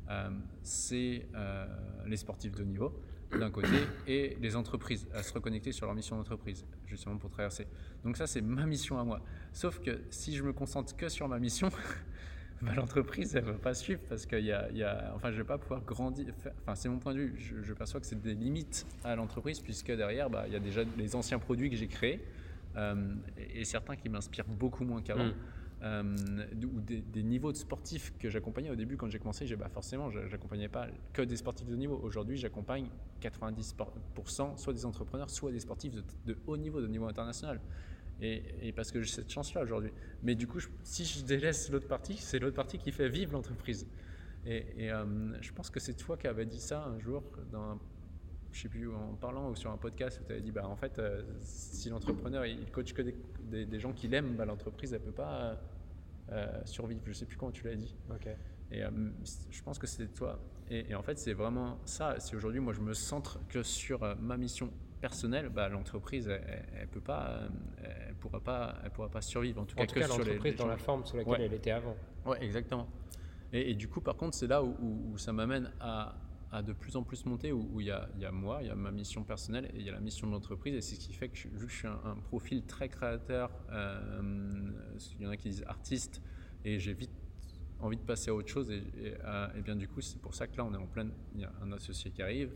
Euh, 0.09 0.29
c'est 0.63 1.25
euh, 1.35 1.65
les 2.05 2.17
sportifs 2.17 2.55
de 2.55 2.63
niveau 2.63 2.93
d'un 3.37 3.51
côté 3.51 3.67
et 4.07 4.37
les 4.39 4.55
entreprises 4.55 5.05
à 5.13 5.21
se 5.21 5.33
reconnecter 5.33 5.73
sur 5.73 5.85
leur 5.85 5.93
mission 5.93 6.15
d'entreprise 6.15 6.65
justement 6.85 7.17
pour 7.17 7.29
traverser. 7.29 7.67
Donc 8.05 8.15
ça 8.15 8.25
c'est 8.25 8.41
ma 8.41 8.65
mission 8.65 8.99
à 8.99 9.03
moi. 9.03 9.21
Sauf 9.51 9.79
que 9.79 10.01
si 10.09 10.33
je 10.35 10.43
me 10.43 10.53
concentre 10.53 10.95
que 10.95 11.09
sur 11.09 11.27
ma 11.27 11.37
mission, 11.37 11.69
bah, 12.61 12.73
l'entreprise 12.73 13.35
elle 13.35 13.43
va 13.43 13.53
pas 13.53 13.73
suivre 13.73 14.01
parce 14.07 14.25
qu'il 14.25 14.45
y, 14.45 14.53
a, 14.53 15.11
enfin 15.13 15.31
je 15.31 15.37
vais 15.37 15.43
pas 15.43 15.57
pouvoir 15.57 15.81
grandir. 15.81 16.33
Enfin 16.61 16.75
c'est 16.75 16.87
mon 16.87 16.99
point 16.99 17.13
de 17.13 17.19
vue. 17.19 17.35
Je, 17.37 17.73
perçois 17.73 17.99
que 17.99 18.05
c'est 18.05 18.21
des 18.21 18.33
limites 18.33 18.87
à 19.03 19.17
l'entreprise 19.17 19.59
puisque 19.59 19.91
derrière 19.91 20.29
bah, 20.29 20.45
il 20.47 20.53
y 20.53 20.55
a 20.55 20.61
déjà 20.61 20.83
les 20.97 21.15
anciens 21.15 21.39
produits 21.39 21.69
que 21.69 21.75
j'ai 21.75 21.87
créés 21.87 22.23
euh, 22.77 23.15
et, 23.53 23.65
certains 23.65 23.95
qui 23.95 24.07
m'inspirent 24.07 24.47
beaucoup 24.47 24.85
moins 24.85 25.01
qu'avant. 25.01 25.25
Mm. 25.25 25.35
Euh, 25.83 26.03
ou 26.63 26.81
des, 26.81 27.21
niveaux 27.21 27.51
de 27.51 27.57
sportifs 27.57 28.11
que 28.17 28.31
j'accompagnais 28.31 28.71
au 28.71 28.75
début 28.75 28.97
quand 28.97 29.09
j'ai 29.09 29.19
commencé, 29.19 29.45
j'ai 29.45 29.55
bah 29.55 29.69
forcément, 29.69 30.09
j'accompagnais 30.09 30.69
pas 30.69 30.87
que 31.13 31.21
des 31.21 31.35
sportifs 31.35 31.67
de 31.67 31.75
niveau. 31.75 31.99
Aujourd'hui, 32.01 32.35
j'accompagne 32.35 32.87
90% 33.21 34.57
soit 34.57 34.73
des 34.73 34.85
entrepreneurs, 34.85 35.29
soit 35.29 35.51
des 35.51 35.59
sportifs 35.59 35.93
de, 36.25 36.37
haut 36.47 36.57
niveau, 36.57 36.81
de 36.81 36.87
niveau 36.87 37.07
international. 37.07 37.59
Et, 38.19 38.73
parce 38.75 38.91
que 38.91 38.99
j'ai 39.03 39.11
cette 39.11 39.31
chance-là 39.31 39.61
aujourd'hui. 39.61 39.91
Mais 40.23 40.33
du 40.33 40.47
coup, 40.47 40.59
si 40.81 41.05
je 41.05 41.23
délaisse 41.23 41.69
l'autre 41.69 41.87
partie, 41.87 42.17
c'est 42.17 42.39
l'autre 42.39 42.55
partie 42.55 42.79
qui 42.79 42.91
fait 42.91 43.09
vivre 43.09 43.33
l'entreprise. 43.33 43.85
Et, 44.47 44.91
euh, 44.91 45.05
je 45.41 45.51
pense 45.51 45.69
que 45.69 45.79
c'est 45.79 45.93
toi 45.93 46.17
qui 46.17 46.25
avais 46.25 46.47
dit 46.47 46.59
ça 46.59 46.85
un 46.85 46.97
jour 46.97 47.21
dans 47.51 47.77
je 48.51 48.61
sais 48.61 48.69
plus, 48.69 48.93
en 48.93 49.13
parlant 49.13 49.49
ou 49.49 49.55
sur 49.55 49.71
un 49.71 49.77
podcast 49.77 50.19
où 50.21 50.25
tu 50.25 50.31
avais 50.31 50.41
dit, 50.41 50.51
bah, 50.51 50.67
en 50.67 50.75
fait, 50.75 50.99
euh, 50.99 51.23
si 51.41 51.89
l'entrepreneur 51.89 52.45
il 52.45 52.69
coach 52.71 52.93
que 52.93 53.01
des, 53.01 53.65
des, 53.65 53.79
gens 53.79 53.93
qu'il 53.93 54.13
aime, 54.13 54.35
bah, 54.35 54.45
l'entreprise 54.45 54.93
elle 54.93 55.01
peut 55.01 55.11
pas 55.11 55.57
euh, 56.31 56.45
survivre. 56.65 57.01
Je 57.05 57.13
sais 57.13 57.25
plus 57.25 57.37
comment 57.37 57.51
tu 57.51 57.65
l'as 57.65 57.75
dit. 57.75 57.95
Ok. 58.09 58.27
Et 58.71 58.83
euh, 58.83 58.89
je 59.49 59.61
pense 59.63 59.79
que 59.79 59.87
c'était 59.87 60.11
toi. 60.11 60.39
Et, 60.69 60.93
en 60.93 61.01
fait, 61.01 61.17
c'est 61.17 61.33
vraiment 61.33 61.79
ça. 61.85 62.19
Si 62.19 62.35
aujourd'hui, 62.35 62.59
moi, 62.59 62.73
je 62.73 62.81
me 62.81 62.93
centre 62.93 63.39
que 63.47 63.63
sur 63.63 64.03
euh, 64.03 64.15
ma 64.19 64.35
mission 64.35 64.69
personnelle, 64.99 65.47
bah, 65.47 65.69
l'entreprise, 65.69 66.27
elle, 66.27 66.87
peut 66.89 66.99
pas, 66.99 67.43
elle 67.81 68.15
pourra 68.15 68.41
pas, 68.41 68.75
elle 68.83 68.91
pourra 68.91 69.07
pas 69.07 69.21
survivre. 69.21 69.61
En 69.61 69.65
tout 69.65 69.77
cas, 69.77 69.85
que 69.85 70.01
sur 70.01 70.17
l'entreprise 70.17 70.55
dans 70.57 70.67
la 70.67 70.77
forme 70.77 71.05
sous 71.05 71.15
laquelle 71.15 71.41
elle 71.41 71.53
était 71.53 71.71
avant. 71.71 71.95
Ouais, 72.25 72.43
exactement. 72.43 72.87
Et, 73.53 73.75
du 73.75 73.87
coup, 73.87 74.01
par 74.01 74.17
contre, 74.17 74.35
c'est 74.35 74.47
là 74.47 74.61
où, 74.61 75.17
ça 75.17 75.31
m'amène 75.31 75.71
à, 75.79 76.15
à, 76.51 76.61
de 76.61 76.73
plus 76.73 76.95
en 76.95 77.03
plus 77.03 77.25
monter, 77.25 77.51
où 77.51 77.79
il 77.79 77.87
y, 77.87 77.91
a 77.91 78.31
moi, 78.31 78.59
il 78.61 78.67
y 78.67 78.69
a 78.69 78.75
ma 78.75 78.91
mission 78.91 79.23
personnelle 79.23 79.69
et 79.73 79.79
il 79.79 79.83
y 79.83 79.89
a 79.89 79.93
la 79.93 79.99
mission 79.99 80.27
de 80.27 80.31
l'entreprise. 80.31 80.75
Et 80.75 80.81
c'est 80.81 80.95
ce 80.95 80.99
qui 80.99 81.13
fait 81.13 81.29
que, 81.29 81.47
vu 81.49 81.65
que 81.65 81.71
je 81.71 81.77
suis 81.77 81.87
un, 81.87 82.17
profil 82.27 82.63
très 82.63 82.89
créateur, 82.89 83.51
euh, 83.71 84.71
il 85.19 85.23
y 85.23 85.27
en 85.27 85.31
a 85.31 85.37
qui 85.37 85.49
disent 85.49 85.65
artiste, 85.67 86.21
et 86.65 86.79
j'ai 86.79 86.93
vite 86.93 87.11
envie 87.79 87.97
de 87.97 88.01
passer 88.01 88.29
à 88.29 88.33
autre 88.33 88.49
chose. 88.49 88.71
Et, 88.71 88.83
et, 89.07 89.61
bien 89.61 89.75
du 89.75 89.87
coup, 89.87 90.01
c'est 90.01 90.21
pour 90.21 90.33
ça 90.33 90.47
que 90.47 90.57
là, 90.57 90.65
on 90.65 90.73
est 90.73 90.77
en 90.77 90.87
pleine. 90.87 91.11
Il 91.35 91.41
y 91.41 91.45
a 91.45 91.51
un 91.61 91.71
associé 91.71 92.11
qui 92.11 92.21
arrive. 92.21 92.51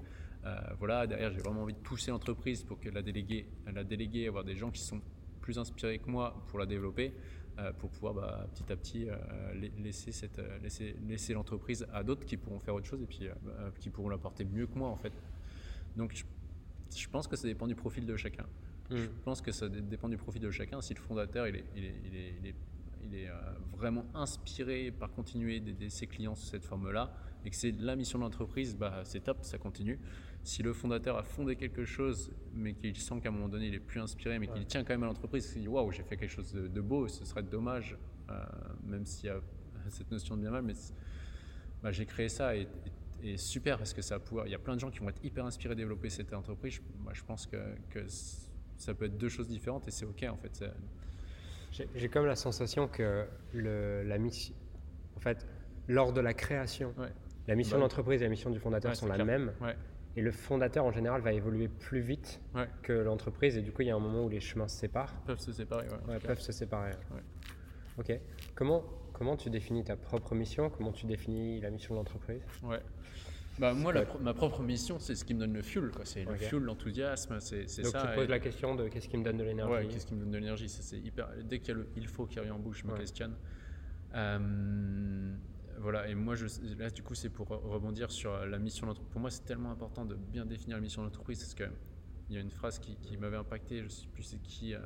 Euh, 0.45 0.59
voilà, 0.79 1.05
derrière, 1.05 1.31
j'ai 1.31 1.39
vraiment 1.39 1.61
envie 1.61 1.73
de 1.73 1.79
pousser 1.79 2.11
l'entreprise 2.11 2.63
pour 2.63 2.79
que 2.79 2.89
la 2.89 3.01
déléguée, 3.01 3.47
la 3.71 3.83
déléguée, 3.83 4.27
avoir 4.27 4.43
des 4.43 4.55
gens 4.55 4.71
qui 4.71 4.81
sont 4.81 5.01
plus 5.39 5.59
inspirés 5.59 5.99
que 5.99 6.09
moi 6.09 6.43
pour 6.47 6.59
la 6.59 6.65
développer. 6.65 7.13
Euh, 7.59 7.73
pour 7.73 7.89
pouvoir 7.89 8.13
bah, 8.13 8.47
petit 8.53 8.71
à 8.71 8.77
petit 8.77 9.09
euh, 9.09 9.69
laisser, 9.77 10.13
cette, 10.13 10.39
euh, 10.39 10.57
laisser, 10.59 10.95
laisser 11.05 11.33
l'entreprise 11.33 11.85
à 11.91 12.01
d'autres 12.01 12.25
qui 12.25 12.37
pourront 12.37 12.59
faire 12.59 12.73
autre 12.73 12.85
chose 12.85 13.01
et 13.01 13.05
puis 13.05 13.27
bah, 13.43 13.71
qui 13.77 13.89
pourront 13.89 14.07
l'apporter 14.07 14.45
mieux 14.45 14.67
que 14.67 14.77
moi 14.77 14.87
en 14.87 14.95
fait. 14.95 15.11
Donc 15.97 16.15
je, 16.95 17.07
pense 17.09 17.27
que 17.27 17.35
ça 17.35 17.47
dépend 17.47 17.67
du 17.67 17.75
profil 17.75 18.05
de 18.05 18.15
chacun. 18.15 18.45
Mmh. 18.89 18.95
Je 18.95 19.07
pense 19.25 19.41
que 19.41 19.51
ça 19.51 19.67
dépend 19.67 20.07
du 20.07 20.15
profil 20.15 20.41
de 20.41 20.49
chacun. 20.49 20.79
Si 20.79 20.93
le 20.93 21.01
fondateur 21.01 21.45
il 21.45 21.57
est, 21.57 21.65
il 21.75 21.83
est, 21.83 21.95
il 22.07 22.15
est, 22.15 22.55
il 23.03 23.15
est, 23.15 23.29
vraiment 23.75 24.05
inspiré 24.13 24.89
par 24.91 25.11
continuer 25.11 25.59
d'aider 25.59 25.89
ses 25.89 26.07
clients 26.07 26.35
sous 26.35 26.45
cette 26.45 26.63
forme-là 26.63 27.13
et 27.43 27.49
que 27.49 27.55
c'est 27.55 27.71
la 27.81 27.97
mission 27.97 28.17
de 28.19 28.23
l'entreprise, 28.23 28.77
bah, 28.77 29.01
c'est 29.03 29.23
top, 29.25 29.39
ça 29.41 29.57
continue 29.57 29.99
si 30.43 30.63
le 30.63 30.73
fondateur 30.73 31.17
a 31.17 31.23
fondé 31.23 31.55
quelque 31.55 31.85
chose, 31.85 32.31
mais 32.53 32.73
qu'il 32.73 32.97
sent 32.97 33.19
qu'à 33.21 33.29
un 33.29 33.31
moment 33.31 33.49
donné 33.49 33.67
il 33.67 33.75
est 33.75 33.79
plus 33.79 33.99
inspiré, 33.99 34.39
mais 34.39 34.47
qu'il 34.47 34.65
tient 34.65 34.83
quand 34.83 34.93
même 34.93 35.03
à 35.03 35.07
l'entreprise, 35.07 35.51
il 35.55 35.61
dit 35.61 35.67
waouh, 35.67 35.91
j'ai 35.91 36.03
fait 36.03 36.17
quelque 36.17 36.31
chose 36.31 36.51
de, 36.53 36.81
beau, 36.81 37.07
ce 37.07 37.25
serait 37.25 37.43
dommage, 37.43 37.97
euh, 38.29 38.43
même 38.83 39.05
s'il 39.05 39.27
y 39.27 39.29
a 39.29 39.39
cette 39.89 40.11
notion 40.11 40.35
de 40.35 40.41
bien 40.41 40.51
mal, 40.51 40.63
mais 40.63 40.73
bah, 41.83 41.91
j'ai 41.91 42.05
créé 42.05 42.29
ça 42.29 42.55
et, 42.55 42.67
super 43.37 43.77
parce 43.77 43.93
que 43.93 44.01
ça 44.01 44.19
pouvoir. 44.19 44.47
Il 44.47 44.51
y 44.51 44.55
a 44.55 44.59
plein 44.59 44.73
de 44.73 44.79
gens 44.79 44.89
qui 44.89 44.97
vont 44.97 45.09
être 45.09 45.23
hyper 45.23 45.45
inspirés 45.45 45.75
de 45.75 45.81
développer 45.81 46.09
cette 46.09 46.33
entreprise. 46.33 46.81
Moi, 47.03 47.13
je 47.13 47.23
pense 47.23 47.45
que, 47.45 47.57
ça 48.77 48.95
peut 48.95 49.05
être 49.05 49.17
deux 49.19 49.29
choses 49.29 49.47
différentes 49.47 49.87
et 49.87 49.91
c'est 49.91 50.05
ok 50.05 50.25
en 50.27 50.37
fait. 50.37 50.65
J'ai 51.71 52.09
comme 52.09 52.25
la 52.25 52.35
sensation 52.35 52.87
que 52.87 53.27
le, 53.53 54.01
la 54.01 54.17
mission, 54.17 54.55
en 55.15 55.19
fait, 55.19 55.45
lors 55.87 56.13
de 56.13 56.19
la 56.19 56.33
création, 56.33 56.95
la 57.47 57.55
mission 57.55 57.75
bah 57.75 57.77
de 57.77 57.81
l'entreprise 57.83 58.21
et 58.21 58.25
la 58.25 58.29
mission 58.31 58.49
du 58.49 58.59
fondateur 58.59 58.95
sont 58.95 59.05
la 59.05 59.23
même. 59.23 59.51
Et 60.17 60.21
le 60.21 60.31
fondateur, 60.31 60.83
en 60.83 60.91
général, 60.91 61.21
va 61.21 61.31
évoluer 61.31 61.67
plus 61.67 62.01
vite 62.01 62.41
que 62.83 62.93
l'entreprise. 62.93 63.57
Et 63.57 63.61
du 63.61 63.71
coup, 63.71 63.81
il 63.81 63.87
y 63.87 63.91
a 63.91 63.95
un 63.95 63.99
moment 63.99 64.25
où 64.25 64.29
les 64.29 64.41
chemins 64.41 64.67
se 64.67 64.77
séparent. 64.77 65.13
Peuvent 65.25 65.39
se 65.39 65.53
séparer, 65.53 65.87
ouais. 66.07 66.19
peuvent 66.19 66.41
se 66.41 66.51
séparer. 66.51 66.91
Ok. 67.97 68.11
Comment, 68.55 68.83
comment 69.13 69.37
tu 69.37 69.49
définis 69.49 69.83
ta 69.83 69.95
propre 69.95 70.35
mission? 70.35 70.69
Comment 70.69 70.91
tu 70.91 71.05
définis 71.05 71.61
la 71.61 71.69
mission 71.69 71.93
de 71.93 71.99
l'entreprise? 71.99 72.41
Ouais. 72.63 72.79
Bah, 73.59 73.73
moi, 73.73 73.93
ma 74.21 74.33
propre 74.33 74.63
mission, 74.63 74.97
c'est 74.99 75.15
ce 75.15 75.23
qui 75.23 75.33
me 75.33 75.39
donne 75.39 75.53
le 75.53 75.61
fuel. 75.61 75.91
C'est 76.03 76.25
le 76.25 76.35
fuel, 76.35 76.63
l'enthousiasme, 76.63 77.39
c'est 77.39 77.67
ça. 77.67 77.83
Donc 77.83 77.93
tu 77.93 78.07
te 78.07 78.15
poses 78.15 78.29
la 78.29 78.39
question 78.39 78.75
de 78.75 78.87
qu'est-ce 78.87 79.07
qui 79.07 79.17
me 79.17 79.23
donne 79.23 79.37
de 79.37 79.43
l'énergie 79.43 79.73
Ouais, 79.73 79.87
qu'est-ce 79.87 80.05
qui 80.05 80.15
me 80.15 80.21
donne 80.21 80.31
de 80.31 80.37
l'énergie 80.37 80.69
c'est 80.69 80.97
hyper... 80.97 81.29
Dès 81.43 81.59
qu'il 81.59 81.69
y 81.69 81.71
a 81.71 81.75
le 81.75 81.87
il 81.95 82.07
faut 82.07 82.25
qui 82.25 82.39
revient 82.39 82.51
en 82.51 82.59
bouche, 82.59 82.81
je 82.83 82.87
me 82.91 82.97
questionne. 82.97 83.35
Euh, 84.15 85.33
voilà, 85.81 86.07
et 86.07 86.15
moi, 86.15 86.35
je, 86.35 86.45
là, 86.77 86.89
du 86.89 87.01
coup, 87.01 87.15
c'est 87.15 87.29
pour 87.29 87.47
rebondir 87.47 88.11
sur 88.11 88.45
la 88.45 88.59
mission 88.59 88.87
d'entreprise. 88.87 89.11
Pour 89.11 89.21
moi, 89.21 89.31
c'est 89.31 89.45
tellement 89.45 89.71
important 89.71 90.05
de 90.05 90.15
bien 90.15 90.45
définir 90.45 90.77
la 90.77 90.81
mission 90.81 91.03
d'entreprise 91.03 91.39
parce 91.39 91.55
qu'il 91.55 92.35
y 92.35 92.37
a 92.37 92.39
une 92.39 92.51
phrase 92.51 92.79
qui, 92.79 93.17
m'avait 93.17 93.37
impacté, 93.37 93.79
je 93.79 93.83
ne 93.85 93.89
sais 93.89 94.07
plus 94.07 94.23
c'est 94.23 94.41
qui, 94.41 94.73
euh, 94.73 94.79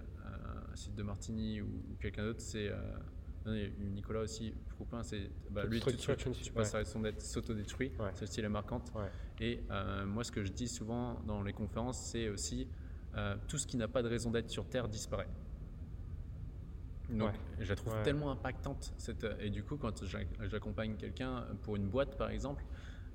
c'est 0.73 0.95
de 0.95 1.03
Martini 1.03 1.61
ou, 1.61 1.69
quelqu'un 1.99 2.23
d'autre, 2.23 2.41
c'est. 2.41 2.69
Euh, 2.69 3.69
Nicolas 3.93 4.21
aussi, 4.21 4.55
Proupin, 4.69 5.03
c'est. 5.03 5.29
Bah, 5.51 5.65
lui, 5.65 5.79
tout 5.79 5.91
de 5.91 5.97
suite, 5.97 6.41
tu 6.41 6.51
passes 6.51 6.73
à 6.73 6.79
raison 6.79 6.99
d'être 6.99 7.21
s'autodétruit. 7.21 7.91
Ouais. 7.99 8.09
Celle-ci, 8.13 8.39
elle 8.39 8.45
est 8.45 8.49
marquante. 8.49 8.91
Et 9.39 9.61
euh, 9.69 10.05
moi, 10.05 10.23
ce 10.23 10.31
que 10.31 10.43
je 10.43 10.51
dis 10.51 10.67
souvent 10.67 11.19
dans 11.27 11.43
les 11.43 11.53
conférences, 11.53 11.99
c'est 11.99 12.29
aussi 12.29 12.67
tout 13.47 13.57
ce 13.57 13.67
qui 13.67 13.77
n'a 13.77 13.87
pas 13.87 14.01
de 14.01 14.09
raison 14.09 14.31
d'être 14.31 14.49
sur 14.49 14.67
Terre 14.67 14.87
disparaît. 14.87 15.29
Donc, 17.09 17.31
je 17.59 17.69
la 17.69 17.75
trouve 17.75 17.93
tellement 18.03 18.31
impactante. 18.31 18.93
Cette, 18.97 19.25
et 19.39 19.49
du 19.49 19.63
coup, 19.63 19.77
quand 19.77 20.03
j'accompagne 20.41 20.95
quelqu'un 20.95 21.45
pour 21.61 21.75
une 21.75 21.87
boîte, 21.87 22.17
par 22.17 22.29
exemple, 22.29 22.63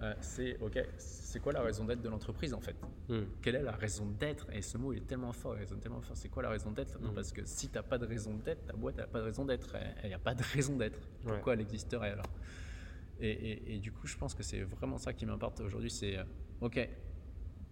euh, 0.02 0.14
c'est 0.20 0.56
OK, 0.60 0.78
c'est 0.96 1.40
quoi 1.40 1.52
la 1.52 1.60
raison 1.60 1.84
d'être 1.84 2.00
de 2.00 2.08
l'entreprise 2.08 2.54
en 2.54 2.60
fait? 2.60 2.74
Hmm. 3.08 3.24
Quelle 3.42 3.56
est 3.56 3.62
la 3.62 3.72
raison 3.72 4.06
d'être? 4.06 4.46
Et 4.50 4.62
ce 4.62 4.78
mot 4.78 4.94
il 4.94 4.98
est 4.98 5.06
tellement 5.06 5.32
fort, 5.32 5.52
raison 5.52 5.76
tellement 5.76 6.00
fort. 6.00 6.16
C'est 6.16 6.30
quoi 6.30 6.42
la 6.42 6.48
raison 6.48 6.70
d'être? 6.70 6.98
Hmm. 6.98 7.12
Parce 7.14 7.32
que 7.32 7.42
si 7.44 7.68
tu 7.68 7.74
n'as 7.74 7.82
pas 7.82 7.98
de 7.98 8.06
raison 8.06 8.34
d'être, 8.34 8.64
ta 8.64 8.72
boîte 8.72 8.96
n'a 8.96 9.06
pas 9.06 9.18
de 9.18 9.24
raison 9.24 9.44
d'être. 9.44 9.76
Il 10.02 10.08
n'y 10.08 10.14
a 10.14 10.18
pas 10.18 10.34
de 10.34 10.42
raison 10.42 10.76
d'être. 10.76 11.00
Pourquoi 11.22 11.52
elle 11.52 11.60
existerait 11.60 12.12
alors? 12.12 12.30
Et, 13.22 13.74
et, 13.74 13.78
du 13.78 13.92
coup, 13.92 14.06
je 14.06 14.16
pense 14.16 14.34
que 14.34 14.42
c'est 14.42 14.62
vraiment 14.62 14.96
ça 14.96 15.12
qui 15.12 15.26
m'importe 15.26 15.60
aujourd'hui. 15.60 15.90
C'est 15.90 16.16
euh, 16.16 16.24
OK, 16.62 16.88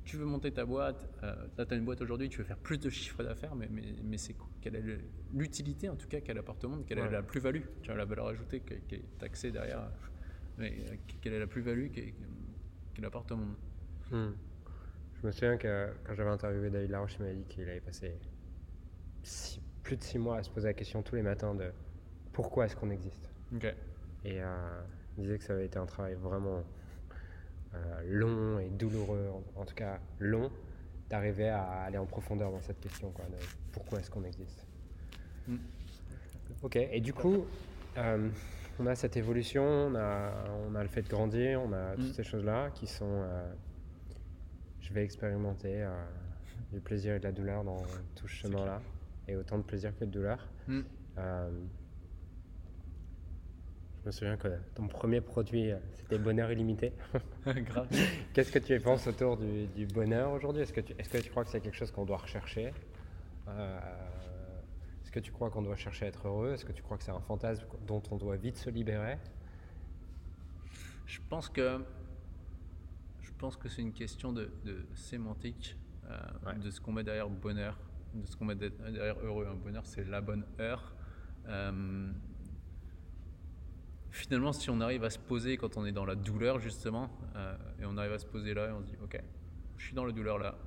tu 0.09 0.17
veux 0.17 0.25
monter 0.25 0.51
ta 0.51 0.65
boîte, 0.65 1.07
euh, 1.23 1.35
tu 1.55 1.75
as 1.75 1.77
une 1.77 1.85
boîte 1.85 2.01
aujourd'hui, 2.01 2.31
tu 2.31 2.39
veux 2.39 2.45
faire 2.45 2.57
plus 2.57 2.79
de 2.79 2.89
chiffre 2.89 3.23
d'affaires, 3.23 3.55
mais, 3.55 3.69
mais, 3.71 3.95
mais 4.03 4.17
c'est 4.17 4.35
quelle 4.63 4.77
est 4.77 4.83
l'utilité 5.35 5.91
en 5.91 5.97
tout 5.97 6.09
cas 6.09 6.23
qu'elle 6.23 6.39
apporte 6.39 6.65
au 6.65 6.71
monde, 6.71 6.87
quelle 6.87 6.99
est 6.99 7.11
la 7.11 7.23
plus-value, 7.23 7.61
tu 7.83 7.91
as 7.91 7.95
la 7.95 8.07
valeur 8.07 8.29
ajoutée 8.29 8.61
qui, 8.61 8.95
est 8.95 9.19
taxée 9.19 9.51
derrière, 9.51 9.91
mais 10.57 10.73
euh, 10.89 10.97
quelle 11.21 11.35
est 11.35 11.39
la 11.39 11.47
plus-value 11.47 11.89
qu'elle 11.91 13.05
apporte 13.05 13.33
au 13.33 13.37
monde? 13.37 13.55
Hmm. 14.11 14.31
Je 15.21 15.27
me 15.27 15.31
souviens 15.31 15.59
que 15.59 15.91
quand 16.05 16.15
j'avais 16.15 16.31
interviewé 16.31 16.71
David 16.71 16.91
Laroche, 16.91 17.17
il 17.19 17.25
m'avait 17.25 17.35
dit 17.35 17.45
qu'il 17.45 17.69
avait 17.69 17.81
passé 17.81 18.17
plus 19.83 19.99
de 19.99 20.03
six 20.03 20.19
mois 20.19 20.39
à 20.39 20.43
se 20.43 20.49
poser 20.49 20.69
la 20.69 20.75
question 20.75 21.03
tous 21.03 21.17
les 21.17 21.23
matins 21.23 21.55
de 21.55 21.71
pourquoi 22.33 22.65
est-ce 22.65 22.77
qu'on 22.77 22.91
existe? 22.91 23.31
Et 24.25 24.41
euh, 24.41 24.81
il 25.19 25.25
disait 25.25 25.37
que 25.37 25.45
ça 25.45 25.53
avait 25.53 25.67
été 25.67 25.79
un 25.79 25.87
travail 25.87 26.15
vraiment 26.15 26.57
euh, 26.57 26.63
long 28.07 28.59
et 28.59 28.69
douloureux, 28.69 29.31
en, 29.57 29.65
tout 29.65 29.75
cas 29.75 29.99
long, 30.19 30.51
d'arriver 31.09 31.49
à 31.49 31.83
aller 31.83 31.99
en 31.99 32.07
profondeur 32.07 32.51
dans 32.51 32.61
cette 32.61 32.81
question. 32.81 33.11
Quoi, 33.11 33.25
de 33.27 33.37
pourquoi 33.73 34.01
est-ce 34.01 34.11
qu'on 34.11 34.25
existe 34.25 34.67
mm. 35.47 35.57
Ok, 36.63 36.77
et 36.77 37.01
du 37.01 37.13
coup, 37.13 37.45
euh, 37.97 38.29
on 38.79 38.87
a 38.87 38.95
cette 38.95 39.17
évolution, 39.17 39.63
on 39.65 39.95
a, 39.95 40.33
on 40.69 40.75
a 40.75 40.83
le 40.83 40.89
fait 40.89 41.03
de 41.03 41.09
grandir, 41.09 41.63
on 41.63 41.73
a 41.73 41.95
toutes 41.95 42.11
mm. 42.11 42.15
ces 42.15 42.25
choses-là 42.25 42.71
qui 42.71 42.87
sont. 42.87 43.07
Euh, 43.07 43.53
je 44.81 44.93
vais 44.95 45.05
expérimenter 45.05 45.87
du 46.73 46.81
plaisir 46.81 47.15
et 47.15 47.19
de 47.19 47.25
la 47.25 47.33
douleur 47.33 47.63
dans 47.63 47.83
tout 48.15 48.27
ce 48.27 48.35
chemin-là, 48.35 48.81
et 49.27 49.37
autant 49.37 49.59
de 49.59 49.63
plaisir 49.63 49.95
que 49.95 50.07
de 50.07 50.11
douleur. 50.11 50.49
Mm. 50.67 50.81
Je 54.09 54.11
me 54.11 54.17
souviens 54.17 54.37
que 54.39 54.49
ton 54.75 54.89
premier 54.89 55.21
produit, 55.21 55.71
c'était 55.93 56.17
Bonheur 56.17 56.51
illimité. 56.51 56.95
Grave. 57.47 57.89
Qu'est-ce 58.33 58.51
que 58.51 58.59
tu 58.59 58.81
penses 58.81 59.07
autour 59.07 59.37
du, 59.37 59.85
bonheur 59.85 60.33
aujourd'hui? 60.33 60.63
Est-ce 60.63 60.73
que, 60.73 60.81
tu, 60.81 60.95
est 60.95 61.13
que 61.13 61.19
tu 61.19 61.29
crois 61.29 61.45
que 61.45 61.51
c'est 61.51 61.61
quelque 61.61 61.77
chose 61.77 61.91
qu'on 61.91 62.07
doit 62.07 62.17
rechercher? 62.17 62.73
Euh, 63.49 63.79
Est-ce 65.03 65.13
que 65.13 65.21
tu 65.21 65.31
crois 65.31 65.51
qu'on 65.51 65.61
doit 65.61 65.77
chercher 65.77 66.07
à 66.07 66.09
être 66.09 66.27
heureux? 66.27 66.55
Est-ce 66.55 66.65
que 66.65 66.73
tu 66.73 66.83
crois 66.83 66.97
que 66.97 67.05
c'est 67.05 67.11
un 67.11 67.21
fantasme 67.21 67.67
dont 67.87 68.03
on 68.11 68.17
doit 68.17 68.37
vite 68.37 68.57
se 68.57 68.71
libérer? 68.71 69.19
Je 71.05 71.21
pense 71.29 71.51
que 71.51 71.85
je 73.21 73.31
pense 73.37 73.59
que 73.59 73.69
c'est 73.69 73.83
une 73.83 73.93
question 73.93 74.33
de, 74.33 74.51
sémantique, 74.95 75.77
euh, 76.09 76.55
de 76.55 76.71
ce 76.71 76.81
qu'on 76.81 76.93
met 76.93 77.05
derrière 77.05 77.29
bonheur, 77.29 77.79
de 78.15 78.27
ce 78.27 78.35
qu'on 78.39 78.47
met 78.47 78.55
derrière 78.55 79.19
heureux. 79.23 79.47
Un 79.47 79.55
bonheur, 79.57 79.85
c'est 79.85 80.09
la 80.09 80.23
bonne 80.23 80.47
heure. 80.59 80.95
Euh, 81.47 82.11
finalement, 84.19 84.53
si 84.53 84.69
on 84.71 84.81
arrive 84.81 85.05
à 85.05 85.11
se 85.11 85.19
poser 85.19 85.57
quand 85.57 85.77
on 85.77 85.87
est 85.87 85.93
dans 85.93 86.05
la 86.05 86.15
douleur, 86.15 86.59
justement, 86.59 87.11
euh, 87.37 87.57
et 87.81 87.87
on 87.87 87.97
arrive 87.97 88.13
à 88.13 88.19
se 88.19 88.27
poser 88.27 88.53
là 88.55 88.69
et 88.69 88.73
on 88.73 88.81
se 88.81 88.87
dit, 88.87 88.97
OK, 89.03 89.19
je 89.77 89.85
suis 89.85 89.95
dans 89.95 90.05
la 90.05 90.13
douleur 90.13 90.39
là, 90.39 90.59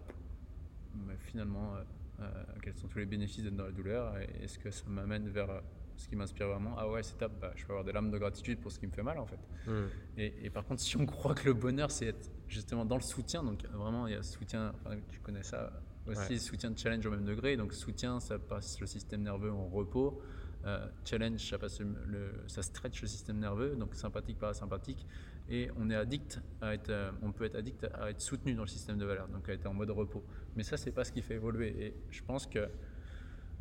mais 0.95 1.15
finalement, 1.17 1.75
euh, 1.75 1.83
euh, 2.21 2.43
quels 2.61 2.75
sont 2.75 2.87
tous 2.87 2.99
les 2.99 3.05
bénéfices 3.05 3.43
d'être 3.43 3.55
dans 3.55 3.65
la 3.65 3.71
douleur 3.71 4.17
et 4.17 4.43
Est-ce 4.43 4.57
que 4.57 4.71
ça 4.71 4.83
m'amène 4.87 5.27
vers 5.29 5.61
ce 5.97 6.07
qui 6.07 6.15
m'inspire 6.15 6.47
vraiment? 6.47 6.75
Ah 6.77 6.89
ouais, 6.89 7.03
c'est 7.03 7.17
top, 7.17 7.33
bah, 7.41 7.51
je 7.55 7.65
peux 7.65 7.73
avoir 7.73 7.83
des 7.83 7.91
larmes 7.91 8.11
de 8.11 8.17
gratitude 8.17 8.59
pour 8.59 8.71
ce 8.71 8.79
qui 8.79 8.87
me 8.87 8.91
fait 8.91 9.03
mal 9.03 9.19
en 9.19 9.25
fait. 9.25 9.39
Hmm. 9.67 9.87
Et, 10.17 10.49
par 10.49 10.65
contre, 10.65 10.81
si 10.81 10.95
on 10.97 11.05
croit 11.07 11.35
que 11.35 11.45
le 11.45 11.53
bonheur, 11.53 11.91
c'est 11.91 12.07
être 12.07 12.31
justement 12.47 12.85
dans 12.85 12.97
le 12.97 13.01
soutien, 13.01 13.43
donc 13.43 13.65
vraiment, 13.67 14.07
il 14.07 14.13
y 14.13 14.17
a 14.17 14.23
soutien, 14.23 14.73
tu 15.09 15.19
connais 15.19 15.43
ça 15.43 15.71
aussi, 16.07 16.39
soutien 16.39 16.71
de 16.71 16.77
challenge 16.77 17.05
au 17.05 17.11
même 17.11 17.25
degré, 17.25 17.57
donc 17.57 17.73
soutien, 17.73 18.19
ça 18.19 18.39
passe 18.39 18.79
le 18.79 18.87
système 18.87 19.21
nerveux 19.21 19.51
en 19.51 19.67
repos. 19.67 20.21
Euh, 20.65 20.87
challenge, 21.05 21.39
ça, 21.39 21.57
le, 22.05 22.33
stretch 22.47 23.01
le 23.01 23.07
système 23.07 23.39
nerveux, 23.39 23.75
donc 23.75 23.95
sympathique, 23.95 24.37
parasympathique, 24.37 25.07
et 25.49 25.69
on 25.75 25.89
est 25.89 25.95
addict 25.95 26.39
à 26.61 26.75
être, 26.75 26.89
euh, 26.89 27.11
on 27.23 27.31
peut 27.31 27.45
être 27.45 27.55
addict 27.55 27.87
à 27.95 28.11
être 28.11 28.21
soutenu 28.21 28.53
dans 28.53 28.61
le 28.61 28.67
système 28.67 28.97
de 28.97 29.05
valeur, 29.05 29.27
donc 29.27 29.49
à 29.49 29.53
être 29.53 29.65
en 29.65 29.73
mode 29.73 29.89
repos. 29.89 30.23
Mais 30.55 30.63
ça, 30.63 30.77
c'est 30.77 30.91
pas 30.91 31.03
ce 31.03 31.11
qui 31.11 31.23
fait 31.23 31.35
évoluer. 31.35 31.75
Et 31.79 31.93
je 32.11 32.21
pense 32.23 32.45
que 32.45 32.69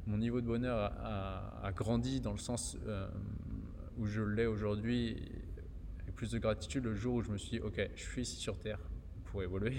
mon 0.06 0.18
niveau 0.18 0.40
de 0.42 0.46
bonheur 0.46 0.92
a, 1.02 1.72
grandi 1.72 2.20
dans 2.20 2.32
le 2.32 2.38
sens 2.38 2.76
euh, 2.86 3.08
où 3.96 4.06
je 4.06 4.20
l'ai 4.20 4.46
aujourd'hui, 4.46 5.16
plus 6.16 6.32
de 6.32 6.38
gratitude 6.38 6.84
le 6.84 6.94
jour 6.94 7.14
où 7.14 7.22
je 7.22 7.30
me 7.30 7.38
suis 7.38 7.50
dit, 7.52 7.60
ok, 7.60 7.80
je 7.94 8.02
suis 8.02 8.22
ici 8.22 8.36
sur 8.36 8.58
Terre 8.58 8.80
pour 9.24 9.42
évoluer. 9.42 9.76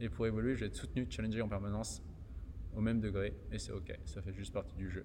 Et 0.00 0.08
pour 0.08 0.26
évoluer, 0.26 0.54
je 0.54 0.60
vais 0.60 0.66
être 0.66 0.76
soutenu, 0.76 1.06
challengé 1.10 1.42
en 1.42 1.48
permanence 1.48 2.00
au 2.76 2.80
même 2.80 3.00
degré. 3.00 3.34
Et 3.50 3.58
c'est 3.58 3.72
ok, 3.72 3.98
ça 4.04 4.22
fait 4.22 4.32
juste 4.32 4.52
partie 4.52 4.76
du 4.76 4.88
jeu. 4.88 5.04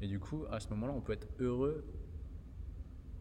Et 0.00 0.06
du 0.06 0.18
coup, 0.18 0.44
à 0.50 0.60
ce 0.60 0.68
moment-là, 0.70 0.92
on 0.94 1.00
peut 1.00 1.12
être 1.12 1.28
heureux 1.38 1.84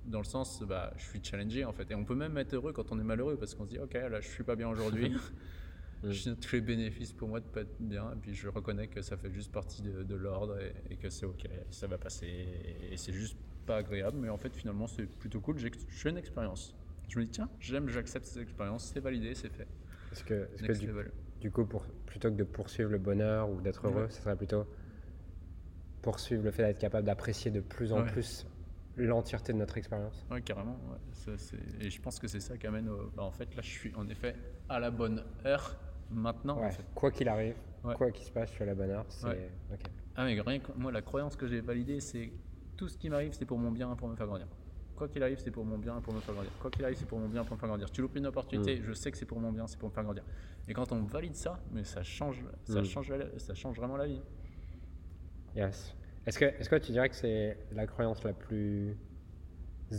dans 0.06 0.20
le 0.20 0.26
sens, 0.26 0.64
bah, 0.64 0.92
je 0.98 1.04
suis 1.04 1.24
challengé 1.24 1.66
en 1.66 1.72
fait. 1.72 1.90
Et 1.92 1.96
on 1.96 2.04
peut 2.04 2.16
même 2.16 2.38
être 2.38 2.54
heureux 2.54 2.74
quand 2.74 2.92
on 2.92 3.00
est 3.00 3.04
malheureux 3.04 3.38
parce 3.38 3.56
qu'on 3.56 3.66
se 3.66 3.70
dit, 3.70 3.80
ok, 3.80 3.94
là, 3.94 4.22
je 4.22 4.28
suis 4.28 4.44
pas 4.44 4.56
bien 4.56 4.70
aujourd'hui. 4.70 5.14
je 6.04 6.32
tous 6.32 6.54
les 6.54 6.62
bénéfices 6.62 7.14
pour 7.14 7.28
moi 7.28 7.40
de 7.40 7.46
pas 7.46 7.62
être 7.62 7.76
bien. 7.80 8.12
Et 8.14 8.16
puis 8.16 8.34
je 8.34 8.48
reconnais 8.48 8.88
que 8.88 9.02
ça 9.02 9.18
fait 9.18 9.32
juste 9.32 9.52
partie 9.52 9.82
de, 9.82 10.16
l'ordre 10.16 10.58
et, 10.90 10.96
que 10.96 11.10
c'est 11.10 11.26
ok, 11.26 11.48
ça 11.70 11.88
va 11.88 11.98
passer. 11.98 12.28
Et, 12.92 12.98
c'est 12.98 13.14
juste 13.14 13.38
pas 13.66 13.78
agréable. 13.78 14.18
Mais 14.20 14.30
en 14.30 14.38
fait, 14.38 14.56
finalement, 14.56 14.88
c'est 14.88 15.06
plutôt 15.06 15.42
cool. 15.42 15.58
J'ai 15.58 16.10
une 16.10 16.18
expérience. 16.18 16.76
Je 17.08 17.20
me 17.20 17.26
dis, 17.26 17.32
tiens, 17.32 17.50
j'aime, 17.60 17.90
j'accepte 17.90 18.26
cette 18.26 18.44
expérience, 18.44 18.92
c'est 18.94 19.00
validé, 19.00 19.34
c'est 19.34 19.50
fait. 19.50 19.68
Est-ce 20.12 20.24
que, 20.24 20.48
est 20.58 20.68
que 20.68 20.74
du, 20.74 20.92
du, 21.42 21.52
coup, 21.52 21.66
pour, 21.66 21.86
plutôt 22.06 22.30
que 22.30 22.36
de 22.36 22.44
poursuivre 22.44 22.92
le 22.92 23.00
bonheur 23.00 23.50
ou 23.50 23.62
d'être 23.62 23.88
heureux, 23.88 24.08
ça 24.10 24.22
serait 24.22 24.36
plutôt 24.36 24.66
poursuivre 26.02 26.44
le 26.44 26.52
fait 26.52 26.64
d'être 26.64 26.80
capable 26.80 27.06
d'apprécier 27.06 27.52
de 27.52 27.60
plus 27.60 27.94
en 27.94 28.04
plus 28.04 28.46
l'entièreté 28.98 29.54
de 29.54 29.58
notre 29.58 29.78
expérience. 29.78 30.26
Oui, 30.30 30.42
carrément. 30.44 30.78
et 31.80 31.90
je 31.90 32.02
pense 32.02 32.20
que 32.20 32.28
c'est 32.28 32.40
ça 32.40 32.58
qui 32.58 32.68
amène 32.68 32.90
au... 32.90 33.10
Bah, 33.16 33.24
en 33.24 33.32
fait, 33.32 33.56
là, 33.56 33.62
je 33.62 33.70
suis 33.70 33.96
en 33.96 34.08
effet 34.10 34.36
à 34.68 34.80
la 34.80 34.92
bonne 34.92 35.24
heure 35.46 35.78
maintenant. 36.12 36.62
Quoi 36.96 37.12
qu'il 37.12 37.30
arrive, 37.30 37.56
quoi 37.82 38.12
qu'il 38.12 38.26
se 38.26 38.32
passe, 38.32 38.50
je 38.50 38.56
suis 38.56 38.64
à 38.64 38.68
la 38.68 38.76
bonne 38.76 38.92
heure. 38.92 39.06
Ah, 40.16 40.26
mais 40.26 40.40
rien 40.42 40.60
moi, 40.76 40.92
la 40.92 41.02
croyance 41.02 41.36
que 41.36 41.48
j'ai 41.48 41.62
validée, 41.62 42.02
c'est 42.02 42.32
tout 42.76 42.90
ce 42.90 42.98
qui 42.98 43.10
m'arrive, 43.10 43.34
c'est 43.34 43.46
pour 43.46 43.58
mon 43.58 43.72
bien, 43.72 43.96
pour 43.96 44.08
me 44.08 44.16
faire 44.16 44.28
grandir. 44.28 44.48
Quoi 44.96 45.08
qu'il 45.08 45.24
arrive, 45.24 45.40
c'est 45.40 45.52
pour 45.52 45.64
mon 45.64 45.78
bien, 45.78 46.02
pour 46.02 46.14
me 46.14 46.20
faire 46.20 46.34
grandir. 46.34 46.52
Quoi 46.60 46.70
qu'il 46.70 46.84
arrive, 46.84 46.98
c'est 46.98 47.08
pour 47.08 47.20
mon 47.20 47.30
bien, 47.30 47.46
pour 47.46 47.56
me 47.56 47.60
faire 47.60 47.70
grandir. 47.70 47.90
Tu 47.90 48.02
loupes 48.02 48.18
une 48.18 48.28
opportunité, 48.28 48.78
mm. 48.78 48.84
je 48.84 48.94
sais 48.94 49.12
que 49.12 49.18
c'est 49.18 49.26
pour 49.26 49.40
mon 49.40 49.54
bien, 49.54 49.66
c'est 49.66 49.80
pour 49.80 49.88
me 49.88 49.94
faire 49.94 50.04
grandir. 50.04 50.26
Et 50.68 50.74
quand 50.74 50.92
on 50.92 51.04
valide 51.04 51.36
ça, 51.36 51.62
mais 51.72 51.86
ça 51.86 52.04
change, 52.04 52.44
ça, 52.66 52.82
mm. 52.82 52.86
change, 52.86 53.14
ça 53.38 53.54
change 53.54 53.78
vraiment 53.78 53.96
la 53.96 54.08
vie. 54.08 54.22
Yes. 55.56 55.96
Est-ce 56.26 56.38
que, 56.38 56.46
est 56.46 56.70
que 56.70 56.76
tu 56.76 56.92
dirais 56.92 57.10
que 57.10 57.16
c'est 57.16 57.58
la 57.72 57.88
croyance 57.88 58.24
la 58.24 58.34
plus 58.34 58.96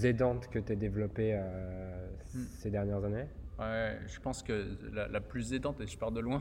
aidante 0.04 0.48
que 0.48 0.58
tu 0.58 0.72
as 0.72 0.76
développée 0.76 1.32
euh, 1.34 2.08
hmm. 2.34 2.44
ces 2.58 2.70
dernières 2.70 3.04
années? 3.04 3.26
Ouais, 3.58 3.98
je 4.06 4.20
pense 4.20 4.42
que 4.42 4.76
la, 4.92 5.20
plus 5.20 5.52
aidante, 5.52 5.80
et 5.80 5.86
je 5.86 5.98
pars 5.98 6.12
de 6.12 6.20
loin, 6.20 6.40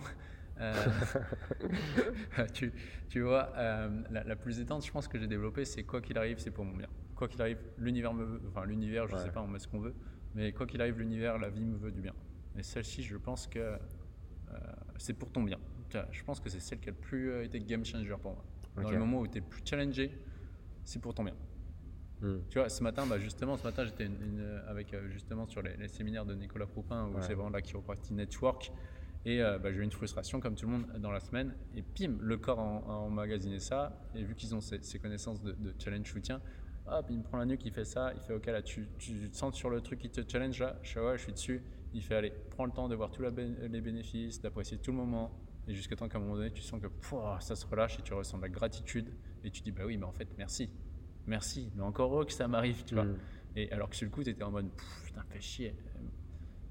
euh, 0.62 0.74
tu, 2.54 2.72
tu, 3.10 3.22
vois, 3.22 3.52
euh, 3.58 3.90
la, 4.12 4.36
plus 4.36 4.62
aidante, 4.62 4.86
je 4.86 4.92
pense 4.92 5.08
que 5.08 5.18
j'ai 5.18 5.28
développée, 5.28 5.66
c'est 5.66 5.84
quoi 5.84 6.02
qu'il 6.02 6.18
arrive, 6.18 6.40
c'est 6.40 6.52
pour 6.52 6.64
mon 6.64 6.78
bien. 6.78 6.88
Quoi 7.16 7.28
qu'il 7.28 7.42
arrive, 7.42 7.58
l'univers 7.78 8.14
me 8.14 8.24
veut, 8.24 8.42
enfin 8.48 8.66
l'univers, 8.66 9.08
je 9.08 9.18
sais 9.18 9.32
pas, 9.32 9.42
on 9.42 9.48
met 9.48 9.60
ce 9.60 9.68
qu'on 9.68 9.80
veut, 9.80 9.96
mais 10.36 10.54
quoi 10.54 10.66
qu'il 10.66 10.82
arrive, 10.82 11.00
l'univers, 11.00 11.38
la 11.38 11.50
vie 11.50 11.66
me 11.66 11.78
veut 11.78 11.92
du 11.92 12.00
bien. 12.00 12.14
Et 12.58 12.64
celle-ci, 12.64 13.04
je 13.04 13.18
pense 13.18 13.48
que 13.48 13.78
c'est 14.98 15.14
pour 15.14 15.32
ton 15.32 15.44
bien. 15.44 15.60
Je 16.12 16.24
pense 16.24 16.40
que 16.40 16.50
c'est 16.50 16.60
celle 16.60 16.80
qui 16.80 16.90
a 16.90 16.92
le 16.92 16.98
plus 16.98 17.44
été 17.44 17.60
game 17.60 17.84
changer 17.84 18.16
pour 18.22 18.34
moi. 18.34 18.46
Dans 18.84 18.92
le 18.92 19.00
moment 19.00 19.20
où 19.20 19.28
tu 19.28 19.38
es 19.38 19.42
plus 19.42 19.62
challengé, 19.66 20.12
c'est 20.84 21.02
pour 21.02 21.14
ton 21.14 21.24
bien. 21.24 21.36
Hmm. 22.22 22.40
Tu 22.50 22.60
vois, 22.60 22.68
ce 22.68 22.84
matin, 22.84 23.06
bah 23.06 23.18
justement, 23.18 23.56
ce 23.56 23.64
matin, 23.64 23.86
j'étais 23.86 24.10
avec 24.68 24.94
euh, 24.94 25.10
justement 25.10 25.46
sur 25.46 25.62
les, 25.62 25.88
séminaires 25.88 26.26
de 26.26 26.36
Nicolas 26.36 26.66
Proupin, 26.66 27.08
où 27.08 27.22
c'est 27.22 27.34
vraiment 27.34 27.50
la 27.50 27.62
chiropractie 27.62 28.14
network. 28.14 28.72
Et 29.26 29.42
euh, 29.42 29.58
bah, 29.58 29.72
j'ai 29.72 29.80
eu 29.80 29.84
une 29.84 29.92
frustration, 29.92 30.40
comme 30.40 30.56
tout 30.56 30.66
le 30.66 30.74
monde, 30.74 30.86
dans 31.00 31.12
la 31.12 31.20
semaine. 31.20 31.54
Et 31.76 31.82
pim, 31.82 32.18
le 32.20 32.38
corps 32.38 32.60
a, 32.60 32.94
emmagasiné 32.94 33.60
ça. 33.60 33.98
Et 34.16 34.24
vu 34.24 34.36
qu'ils 34.36 34.56
ont 34.56 34.62
ces, 34.62 35.00
connaissances 35.00 35.42
de, 35.42 35.56
challenge 35.78 36.12
soutien, 36.12 36.42
hop, 36.88 37.06
il 37.10 37.20
me 37.20 37.24
prend 37.24 37.38
la 37.38 37.46
nuque, 37.46 37.66
il 37.66 37.72
fait 37.72 37.86
ça. 37.86 38.12
Il 38.16 38.22
fait 38.22 38.34
OK, 38.34 38.46
là, 38.48 38.62
tu, 38.62 38.88
tu 38.98 39.30
te 39.30 39.36
sens 39.36 39.56
sur 39.56 39.70
le 39.70 39.82
truc 39.82 40.00
qui 40.00 40.10
te 40.10 40.22
challenge, 40.30 40.60
là. 40.60 40.78
Je 40.84 40.90
suis, 40.90 41.00
ouais, 41.00 41.18
je 41.18 41.24
suis 41.24 41.34
dessus. 41.34 41.62
Il 41.94 42.04
fait, 42.04 42.16
allez, 42.16 42.34
prends 42.52 42.66
le 42.66 42.72
temps 42.72 42.88
de 42.88 42.96
voir 42.96 43.12
tous 43.12 43.24
les 43.24 43.82
bénéfices, 43.82 44.42
d'apprécier 44.42 44.78
tout 44.78 44.92
le 44.92 44.98
moment. 44.98 45.32
Et 45.68 45.74
jusqu'à 45.76 45.96
temps 45.96 46.08
qu'à 46.08 46.18
un 46.18 46.22
moment 46.22 46.36
donné, 46.36 46.52
tu 46.52 46.62
sens 46.62 46.82
que 46.82 46.88
ça 47.40 47.56
se 47.56 47.66
relâche 47.66 48.00
et 48.00 48.02
tu 48.02 48.14
ressens 48.14 48.38
de 48.38 48.44
la 48.44 48.50
gratitude. 48.50 49.14
Et 49.44 49.52
tu 49.52 49.62
dis, 49.62 49.72
bah 49.72 49.84
oui, 49.86 49.98
mais 49.98 50.06
en 50.06 50.12
fait, 50.12 50.28
merci. 50.38 50.70
Merci. 51.28 51.72
Mais 51.76 51.84
encore 51.84 52.14
heureux 52.14 52.26
que 52.26 52.34
ça 52.34 52.48
m'arrive, 52.48 52.84
tu 52.86 52.96
vois. 52.96 53.06
Mm. 53.06 53.18
Et 53.56 53.72
alors 53.72 53.90
que 53.90 53.96
sur 53.96 54.06
le 54.06 54.12
coup, 54.12 54.24
tu 54.24 54.30
étais 54.30 54.44
en 54.44 54.52
mode, 54.52 54.70
putain, 55.06 55.24
fais 55.30 55.42
chier. 55.42 55.76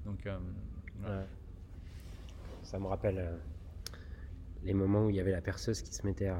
Donc, 0.05 0.25
euh, 0.25 1.23
Ça 2.63 2.79
me 2.79 2.87
rappelle 2.87 3.19
euh, 3.19 3.37
les 4.63 4.73
moments 4.73 5.05
où 5.05 5.09
il 5.09 5.15
y 5.15 5.19
avait 5.19 5.31
la 5.31 5.41
perceuse 5.41 5.81
qui 5.81 5.93
se 5.93 6.05
mettait 6.05 6.27
à, 6.27 6.39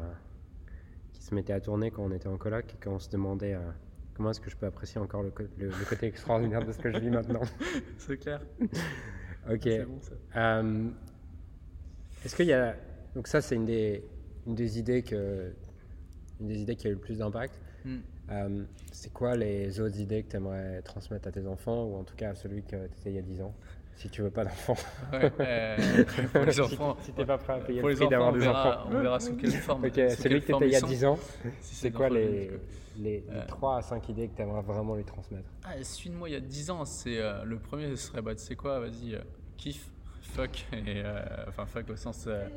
qui 1.13 1.23
se 1.23 1.33
mettait 1.35 1.53
à 1.53 1.61
tourner 1.61 1.91
quand 1.91 2.03
on 2.03 2.11
était 2.11 2.27
en 2.27 2.37
coloc 2.37 2.73
et 2.73 2.77
quand 2.79 2.91
on 2.91 2.99
se 2.99 3.09
demandait 3.09 3.53
euh, 3.53 3.71
comment 4.15 4.31
est-ce 4.31 4.41
que 4.41 4.49
je 4.49 4.57
peux 4.57 4.65
apprécier 4.65 4.99
encore 4.99 5.23
le, 5.23 5.31
côté 5.31 6.07
extraordinaire 6.07 6.65
de 6.65 6.71
ce 6.71 6.79
que 6.79 6.91
je 6.91 6.99
vis 6.99 7.09
maintenant. 7.09 7.41
C'est 7.97 8.17
clair. 8.17 8.41
ok. 9.49 9.85
Bon, 9.87 10.01
ça. 10.01 10.63
Est-ce 12.25 12.35
qu'il 12.35 12.47
y 12.47 12.53
a. 12.53 12.75
Donc, 13.15 13.27
ça, 13.27 13.41
c'est 13.41 13.55
une 13.55 13.65
des, 13.65 14.03
une 14.47 14.55
des 14.55 14.79
idées 14.79 15.03
que. 15.03 15.51
Une 16.39 16.47
des 16.47 16.61
idées 16.61 16.75
qui 16.75 16.87
a 16.87 16.89
eu 16.89 16.93
le 16.93 16.99
plus 16.99 17.17
d'impact. 17.17 17.59
Hmm. 17.83 17.97
Euh, 18.31 18.63
c'est 18.91 19.11
quoi 19.11 19.35
les 19.35 19.79
autres 19.79 19.99
idées 19.99 20.23
que 20.23 20.31
tu 20.31 20.37
aimerais 20.37 20.81
transmettre 20.83 21.27
à 21.27 21.31
tes 21.31 21.47
enfants, 21.47 21.85
ou 21.85 21.95
en 21.95 22.03
tout 22.03 22.15
cas 22.15 22.31
à 22.31 22.35
celui 22.35 22.61
que 22.61 22.69
tu 22.69 22.75
étais 22.75 23.09
il 23.09 23.15
y 23.15 23.17
a 23.17 23.21
10 23.21 23.41
ans 23.41 23.53
si 23.99 24.09
tu 24.09 24.21
veux 24.21 24.29
pas 24.29 24.45
d'enfants? 24.45 24.77
Ouais, 25.11 25.31
euh, 25.41 26.03
pour 26.31 26.41
les 26.45 26.59
enfants. 26.61 26.95
si, 27.01 27.11
tu 27.11 27.19
n'es 27.19 27.25
pas 27.25 27.37
prêt 27.37 27.53
à 27.53 27.57
payer 27.57 27.81
le 27.81 27.95
prix 27.95 28.07
d'avoir 28.07 28.31
des 28.31 28.47
enfants. 28.47 28.85
On 28.87 29.01
verra 29.01 29.19
sous 29.19 29.35
quelle 29.35 29.51
forme. 29.51 29.85
Ok, 29.85 29.95
celui 29.95 30.39
que 30.41 30.45
tu 30.45 30.55
étais 30.55 30.67
il 30.67 30.71
y 30.71 30.75
a 30.75 30.81
10 30.81 31.05
ans, 31.05 31.19
c'est 31.59 31.91
quoi 31.91 32.09
les, 32.09 32.51
les, 32.97 33.25
3 33.47 33.77
à 33.77 33.81
5 33.81 34.07
idées 34.09 34.29
que 34.29 34.35
tu 34.35 34.41
aimerais 34.41 34.61
vraiment 34.61 34.95
lui 34.95 35.03
transmettre? 35.03 35.49
Ah, 35.65 35.73
Celui 35.83 36.11
de 36.11 36.15
moi 36.15 36.29
il 36.29 36.33
y 36.33 36.37
a 36.37 36.39
10 36.39 36.69
ans, 36.71 36.85
c'est 36.85 37.17
euh, 37.17 37.43
le 37.43 37.59
premier, 37.59 37.89
ce 37.89 37.95
serait 37.97 38.21
bah, 38.21 38.35
tu 38.35 38.41
sais 38.41 38.55
quoi, 38.55 38.79
vas-y, 38.79 39.19
kiffe, 39.57 39.91
fuck, 40.29 40.65
et, 40.73 41.01
euh, 41.03 41.19
enfin 41.47 41.65
fuck 41.65 41.89
au 41.89 41.95
sens 41.95 42.25
euh, 42.27 42.47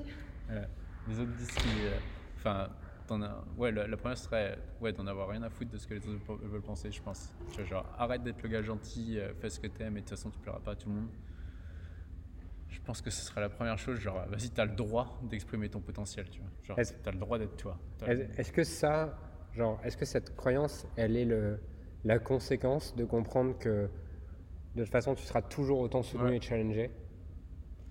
euh, 0.50 0.64
les 1.08 1.20
autres 1.20 1.32
disent 1.32 1.56
enfin 2.36 2.68
ouais 3.58 3.70
la, 3.72 3.96
première 3.96 4.16
serait 4.16 4.56
ouais 4.80 4.92
d'en 4.92 5.06
avoir 5.06 5.28
rien 5.28 5.42
à 5.42 5.50
foutre 5.50 5.70
de 5.70 5.76
ce 5.76 5.86
que 5.86 5.94
les 5.94 6.08
autres 6.08 6.34
veulent 6.44 6.62
penser 6.62 6.90
je 6.90 7.02
pense. 7.02 7.32
Genre 7.68 7.84
arrête 7.98 8.22
d'être 8.22 8.42
le 8.42 8.48
gars 8.48 8.62
gentil 8.62 9.18
fais 9.40 9.50
ce 9.50 9.60
que 9.60 9.66
t'aimes 9.66 9.98
et 9.98 10.00
de 10.00 10.06
toute 10.06 10.16
façon 10.16 10.30
tu 10.30 10.38
plairas 10.38 10.60
pas 10.60 10.72
à 10.72 10.76
tout 10.76 10.88
le 10.88 10.94
monde. 10.94 11.08
Je 12.68 12.80
pense 12.80 13.02
que 13.02 13.10
ce 13.10 13.22
serait 13.22 13.42
la 13.42 13.50
première 13.50 13.76
chose 13.76 13.98
genre 13.98 14.24
vas-y 14.28 14.48
t'as 14.48 14.64
le 14.64 14.74
droit 14.74 15.20
d'exprimer 15.24 15.68
ton 15.68 15.80
potentiel 15.80 16.30
tu 16.30 16.40
vois. 16.40 16.50
Genre 16.62 16.78
t'as 17.02 17.12
le 17.12 17.18
droit 17.18 17.38
d'être 17.38 17.56
toi. 17.56 17.78
Est-ce 18.06 18.52
que 18.52 18.64
ça 18.64 19.18
genre 19.54 19.78
est-ce 19.84 19.98
que 19.98 20.06
cette 20.06 20.34
croyance 20.34 20.86
elle 20.96 21.16
est 21.16 21.26
le 21.26 21.60
la 22.04 22.18
conséquence 22.18 22.96
de 22.96 23.04
comprendre 23.04 23.58
que 23.58 23.90
de 24.74 24.84
toute 24.84 24.92
façon 24.92 25.14
tu 25.14 25.24
seras 25.24 25.42
toujours 25.42 25.80
autant 25.80 26.02
soutenu 26.02 26.36
et 26.36 26.40
challengé? 26.40 26.90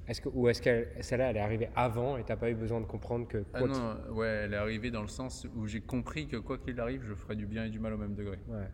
Est-ce 0.08 0.20
que, 0.20 0.30
ou 0.30 0.50
est-ce 0.50 0.62
que 0.62 0.88
celle-là, 1.00 1.30
elle 1.30 1.38
est 1.38 1.42
arrivée 1.42 1.70
avant 1.76 2.18
et 2.18 2.24
tu 2.24 2.32
n'as 2.32 2.38
pas 2.38 2.50
eu 2.50 2.56
besoin 2.56 2.82
de 2.82 2.86
comprendre 2.86 3.28
que. 3.28 3.46
Ah 3.54 3.62
non, 3.62 3.98
ouais, 4.12 4.28
elle 4.28 4.54
est 4.54 4.58
arrivée 4.58 4.90
dans 4.90 5.02
le 5.02 5.08
sens 5.08 5.48
où 5.56 5.68
j'ai 5.68 5.82
compris 5.82 6.28
que 6.28 6.38
quoi 6.38 6.58
qu'il 6.58 6.80
arrive, 6.80 7.04
je 7.08 7.14
ferais 7.14 7.36
du 7.36 7.46
bien 7.46 7.66
et 7.66 7.70
du 7.70 7.80
mal 7.80 7.94
au 7.94 7.98
même 7.98 8.16
degré. 8.16 8.40
Ouais. 8.48 8.68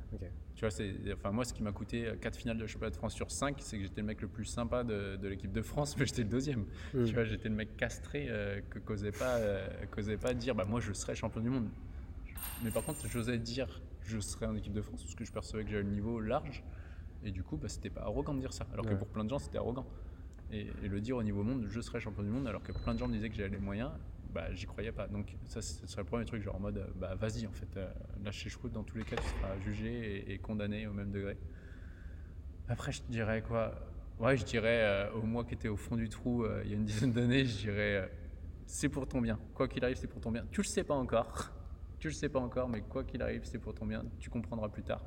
Tu 0.55 0.61
vois, 0.61 0.71
c'est, 0.71 0.95
enfin, 1.13 1.32
moi, 1.32 1.43
ce 1.43 1.53
qui 1.53 1.61
m'a 1.61 1.71
coûté 1.71 2.09
4 2.19 2.36
finales 2.36 2.57
de 2.57 2.65
championnat 2.65 2.91
de 2.91 2.95
France 2.95 3.13
sur 3.13 3.30
5, 3.30 3.57
c'est 3.59 3.78
que 3.78 3.84
j'étais 3.84 4.01
le 4.01 4.07
mec 4.07 4.21
le 4.21 4.28
plus 4.28 4.45
sympa 4.45 4.84
de, 4.84 5.17
de 5.17 5.28
l'équipe 5.28 5.51
de 5.51 5.61
France, 5.61 5.95
mais 5.99 6.05
j'étais 6.05 6.23
le 6.23 6.30
deuxième. 6.30 6.65
Hmm. 6.93 7.03
Tu 7.03 7.13
vois, 7.13 7.25
j'étais 7.25 7.49
le 7.49 7.55
mec 7.55 7.75
castré 7.75 8.28
euh, 8.30 8.61
que 8.69 8.80
causait 8.80 9.11
pas, 9.11 9.36
euh, 9.36 9.67
causait 9.91 10.17
pas 10.17 10.34
dire, 10.34 10.55
bah, 10.55 10.65
moi, 10.65 10.80
je 10.80 10.93
serais 10.93 11.13
champion 11.13 11.41
du 11.41 11.49
monde. 11.49 11.69
Mais 12.63 12.71
par 12.71 12.84
contre, 12.84 13.05
j'osais 13.07 13.38
dire, 13.38 13.82
je 14.01 14.19
serais 14.19 14.45
en 14.45 14.55
équipe 14.55 14.73
de 14.73 14.82
France, 14.82 15.03
parce 15.03 15.15
que 15.15 15.25
je 15.25 15.32
percevais 15.32 15.63
que 15.65 15.69
j'avais 15.69 15.84
le 15.84 15.91
niveau 15.91 16.21
large. 16.21 16.63
Et 17.23 17.32
du 17.32 17.43
coup, 17.43 17.57
bah, 17.57 17.67
c'était 17.67 17.89
pas 17.89 18.01
arrogant 18.01 18.34
de 18.34 18.39
dire 18.39 18.53
ça. 18.53 18.65
Alors 18.71 18.86
que 18.86 18.95
pour 18.95 19.07
plein 19.07 19.25
de 19.25 19.30
gens, 19.30 19.39
c'était 19.39 19.57
arrogant 19.57 19.86
et, 20.52 20.72
le 20.88 21.02
dire 21.02 21.18
au 21.18 21.24
niveau 21.24 21.43
monde, 21.43 21.66
je 21.70 21.82
serai 21.82 22.00
champion 22.00 22.24
du 22.24 22.30
monde, 22.30 22.48
alors 22.48 22.64
que 22.64 22.72
plein 22.72 22.93
de 22.93 23.00
gens 23.00 23.08
me 23.08 23.14
disaient 23.14 23.30
que 23.30 23.36
j'avais 23.36 23.50
les 23.50 23.60
moyens, 23.60 23.91
bah, 24.34 24.54
j'y 24.54 24.66
croyais 24.66 24.91
pas. 24.91 25.08
Donc 25.08 25.36
ça, 25.45 25.62
ce 25.62 25.86
serait 25.88 26.02
le 26.02 26.08
premier 26.08 26.26
truc, 26.26 26.41
genre 26.41 26.56
en 26.56 26.60
mode, 26.60 26.88
bah 26.95 27.16
vas-y, 27.16 27.45
en 27.48 27.52
fait, 27.52 27.78
euh, 27.78 27.88
lâcher 28.24 28.50
chevaux, 28.50 28.70
dans 28.70 28.84
tous 28.84 28.98
les 28.98 29.04
cas, 29.04 29.16
tu 29.16 29.28
seras 29.28 29.60
jugé 29.60 30.32
et, 30.32 30.38
condamné 30.39 30.88
au 30.88 30.93
même 30.93 31.12
degré. 31.12 31.38
Après, 32.68 32.91
je 32.91 33.02
dirais 33.10 33.41
quoi? 33.41 33.74
Ouais, 34.20 34.36
je 34.38 34.45
dirais, 34.45 34.82
euh, 34.84 35.12
au 35.12 35.22
moi 35.24 35.43
qui 35.43 35.54
était 35.54 35.68
au 35.68 35.78
fond 35.78 35.95
du 35.95 36.10
trou 36.10 36.43
euh, 36.43 36.62
il 36.66 36.72
y 36.72 36.74
a 36.74 36.78
une 36.78 36.86
dizaine 36.86 37.12
d'années, 37.12 37.45
je 37.45 37.58
dirais, 37.58 38.12
c'est 38.66 38.89
pour 38.89 39.08
ton 39.08 39.22
bien. 39.22 39.39
Quoi 39.54 39.68
qu'il 39.68 39.84
arrive, 39.84 39.98
c'est 39.98 40.08
pour 40.08 40.22
ton 40.22 40.32
bien. 40.32 40.45
Tu 40.52 40.62
le 40.62 40.68
sais 40.68 40.84
pas 40.84 40.95
encore. 40.95 41.52
tu 42.00 42.08
le 42.08 42.14
sais 42.14 42.30
pas 42.30 42.39
encore, 42.39 42.68
mais 42.70 42.82
quoi 42.82 43.04
qu'il 43.04 43.22
arrive, 43.22 43.43
c'est 43.43 43.60
pour 43.60 43.74
ton 43.74 43.86
bien. 43.86 44.04
Tu 44.20 44.30
comprendras 44.30 44.70
plus 44.70 44.84
tard. 44.84 45.02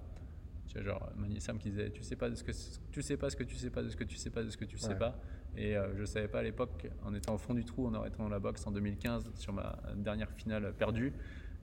Tu 0.71 0.81
vois, 0.81 0.85
genre, 0.85 1.13
Mani 1.17 1.41
Sam 1.41 1.59
qui 1.59 1.71
disait, 1.71 1.91
tu 1.91 2.03
sais 2.03 2.15
pas 2.15 2.31
de 2.31 2.37
ce 2.37 2.45
que 2.45 2.53
tu 2.93 3.03
sais 3.03 3.17
pas 3.17 3.29
ce 3.29 3.37
que 3.37 3.43
tu 3.43 3.57
sais 3.57 3.71
pas 3.71 3.83
de 3.83 3.89
ce 3.89 3.97
que 3.97 4.05
tu 4.05 4.17
sais 4.17 4.31
pas 4.31 4.45
de 4.45 4.51
ce 4.51 4.57
que 4.57 4.65
tu 4.65 4.79
sais 4.79 4.95
pas. 4.95 5.19
Et 5.57 5.77
euh, 5.77 5.97
je 5.97 6.05
savais 6.05 6.29
pas 6.29 6.39
à 6.39 6.43
l'époque, 6.43 6.89
en 7.05 7.13
étant 7.13 7.35
au 7.35 7.39
fond 7.39 7.55
du 7.55 7.65
trou, 7.65 7.87
en 7.87 7.95
arrêtant 7.95 8.29
la 8.29 8.39
boxe 8.39 8.65
en 8.69 8.71
2015 8.71 9.33
sur 9.35 9.53
ma 9.53 9.81
dernière 9.97 10.31
finale 10.31 10.73
perdue, 10.79 11.13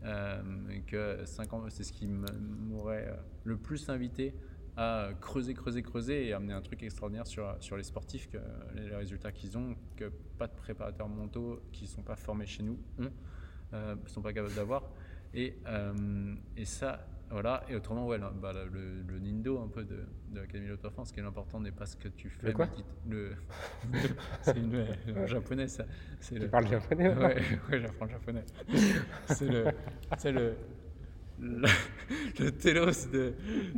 euh, 0.04 0.42
que 0.88 1.24
5 1.24 1.54
ans, 1.54 1.64
c'est 1.70 1.86
ce 1.86 1.94
qui 1.94 2.06
m'aurait 2.08 3.08
euh, 3.08 3.16
le 3.46 3.56
plus 3.56 3.90
invité 3.90 4.36
à 4.76 5.10
creuser, 5.22 5.54
creuser, 5.54 5.82
creuser 5.84 6.28
et 6.28 6.34
amener 6.34 6.54
un 6.54 6.62
truc 6.62 6.84
extraordinaire 6.84 7.26
sur, 7.26 7.56
sur 7.62 7.78
les 7.78 7.84
sportifs, 7.84 8.30
que 8.30 8.38
les 8.76 8.94
résultats 8.94 9.32
qu'ils 9.32 9.58
ont, 9.58 9.76
que 9.96 10.12
pas 10.38 10.48
de 10.48 10.54
préparateurs 10.54 11.08
mentaux 11.08 11.62
qui 11.72 11.86
ne 11.86 11.90
sont 11.90 12.04
pas 12.04 12.18
formés 12.18 12.46
chez 12.46 12.62
nous 12.62 12.78
ont, 13.00 13.10
ne 13.72 14.08
sont 14.08 14.22
pas 14.22 14.34
capables 14.34 14.54
d'avoir. 14.54 14.84
Et, 15.34 15.58
euh, 15.68 16.36
et 16.56 16.66
ça, 16.66 17.08
voilà. 17.30 17.64
Et 17.70 17.76
autrement, 17.76 18.08
ouais, 18.08 18.18
là, 18.18 18.32
bah, 18.34 18.54
là, 18.54 18.64
le, 18.72 19.02
le 19.02 19.20
Nindo 19.20 19.60
un 19.60 19.68
peu 19.68 19.84
de, 19.84 20.06
de 20.30 20.40
l'Académie 20.40 20.70
de 20.70 20.76
performance, 20.76 21.10
ce 21.10 21.14
qui 21.14 21.20
est 21.20 21.24
l'important 21.24 21.60
n'est 21.60 21.72
pas 21.72 21.86
ce 21.86 21.96
que 21.98 22.08
tu 22.08 22.30
fais. 22.30 22.48
Le 22.48 22.54
quoi 22.54 22.68
le, 23.10 23.32
C'est 24.42 24.58
une 24.58 24.76
ouais, 24.76 24.88
le 25.08 25.26
japonais, 25.28 25.68
ça. 25.68 25.86
C'est 26.20 26.36
Tu 26.36 26.42
le, 26.42 26.48
parles 26.50 26.68
japonais 26.68 27.14
Ouais, 27.14 27.36
ouais 27.72 27.82
j'apprends 27.82 28.06
le 28.06 28.12
japonais. 28.12 28.46
C'est 29.28 29.48
le, 29.50 29.66
c'est 30.18 30.32
le, 30.32 30.56
le, 31.40 31.68
le 32.40 32.52
télos 32.52 33.08
de. 33.12 33.34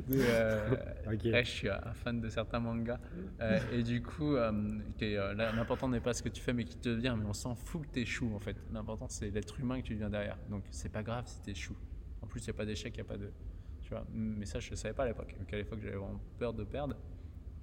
de 0.08 0.20
euh, 0.20 0.76
Ok. 1.12 1.24
ouais, 1.26 1.44
je 1.44 1.50
suis 1.50 1.70
un 1.70 1.94
fan 1.94 2.22
de 2.22 2.30
certains 2.30 2.60
mangas. 2.60 3.00
Euh, 3.42 3.60
et 3.72 3.84
du 3.84 4.02
coup, 4.02 4.36
euh, 4.36 4.52
euh, 5.02 5.34
l'important 5.34 5.90
n'est 5.90 6.00
pas 6.00 6.14
ce 6.14 6.22
que 6.24 6.30
tu 6.30 6.42
fais, 6.42 6.54
mais 6.54 6.66
qui 6.66 6.78
te 6.78 6.90
devient. 6.90 7.16
Mais 7.18 7.26
on 7.26 7.34
s'en 7.34 7.56
fout 7.56 7.82
que 7.82 7.88
t'échoues, 7.88 8.34
en 8.36 8.40
fait. 8.40 8.58
L'important, 8.72 9.08
c'est 9.10 9.30
l'être 9.32 9.60
humain 9.60 9.82
que 9.82 9.88
tu 9.88 9.94
deviens 9.94 10.10
derrière. 10.10 10.38
Donc, 10.50 10.66
c'est 10.72 10.92
pas 10.92 11.04
grave 11.04 11.26
si 11.28 11.42
t'échoues. 11.42 11.78
En 12.22 12.28
plus, 12.28 12.42
il 12.42 12.46
n'y 12.46 12.50
a 12.52 12.54
pas 12.54 12.66
d'échec, 12.66 12.94
il 12.96 12.98
n'y 12.98 13.02
a 13.02 13.10
pas 13.10 13.18
de. 13.18 13.32
Tu 13.82 13.90
vois, 13.90 14.06
mais 14.12 14.46
ça, 14.46 14.60
je 14.60 14.72
ne 14.72 14.76
savais 14.76 14.94
pas 14.94 15.04
à 15.04 15.08
l'époque. 15.08 15.36
Donc, 15.40 15.52
à 15.54 15.58
l'époque, 15.58 15.80
j'avais 15.82 15.96
vraiment 15.96 16.20
peur 16.38 16.54
de 16.54 16.64
perdre. 16.64 16.96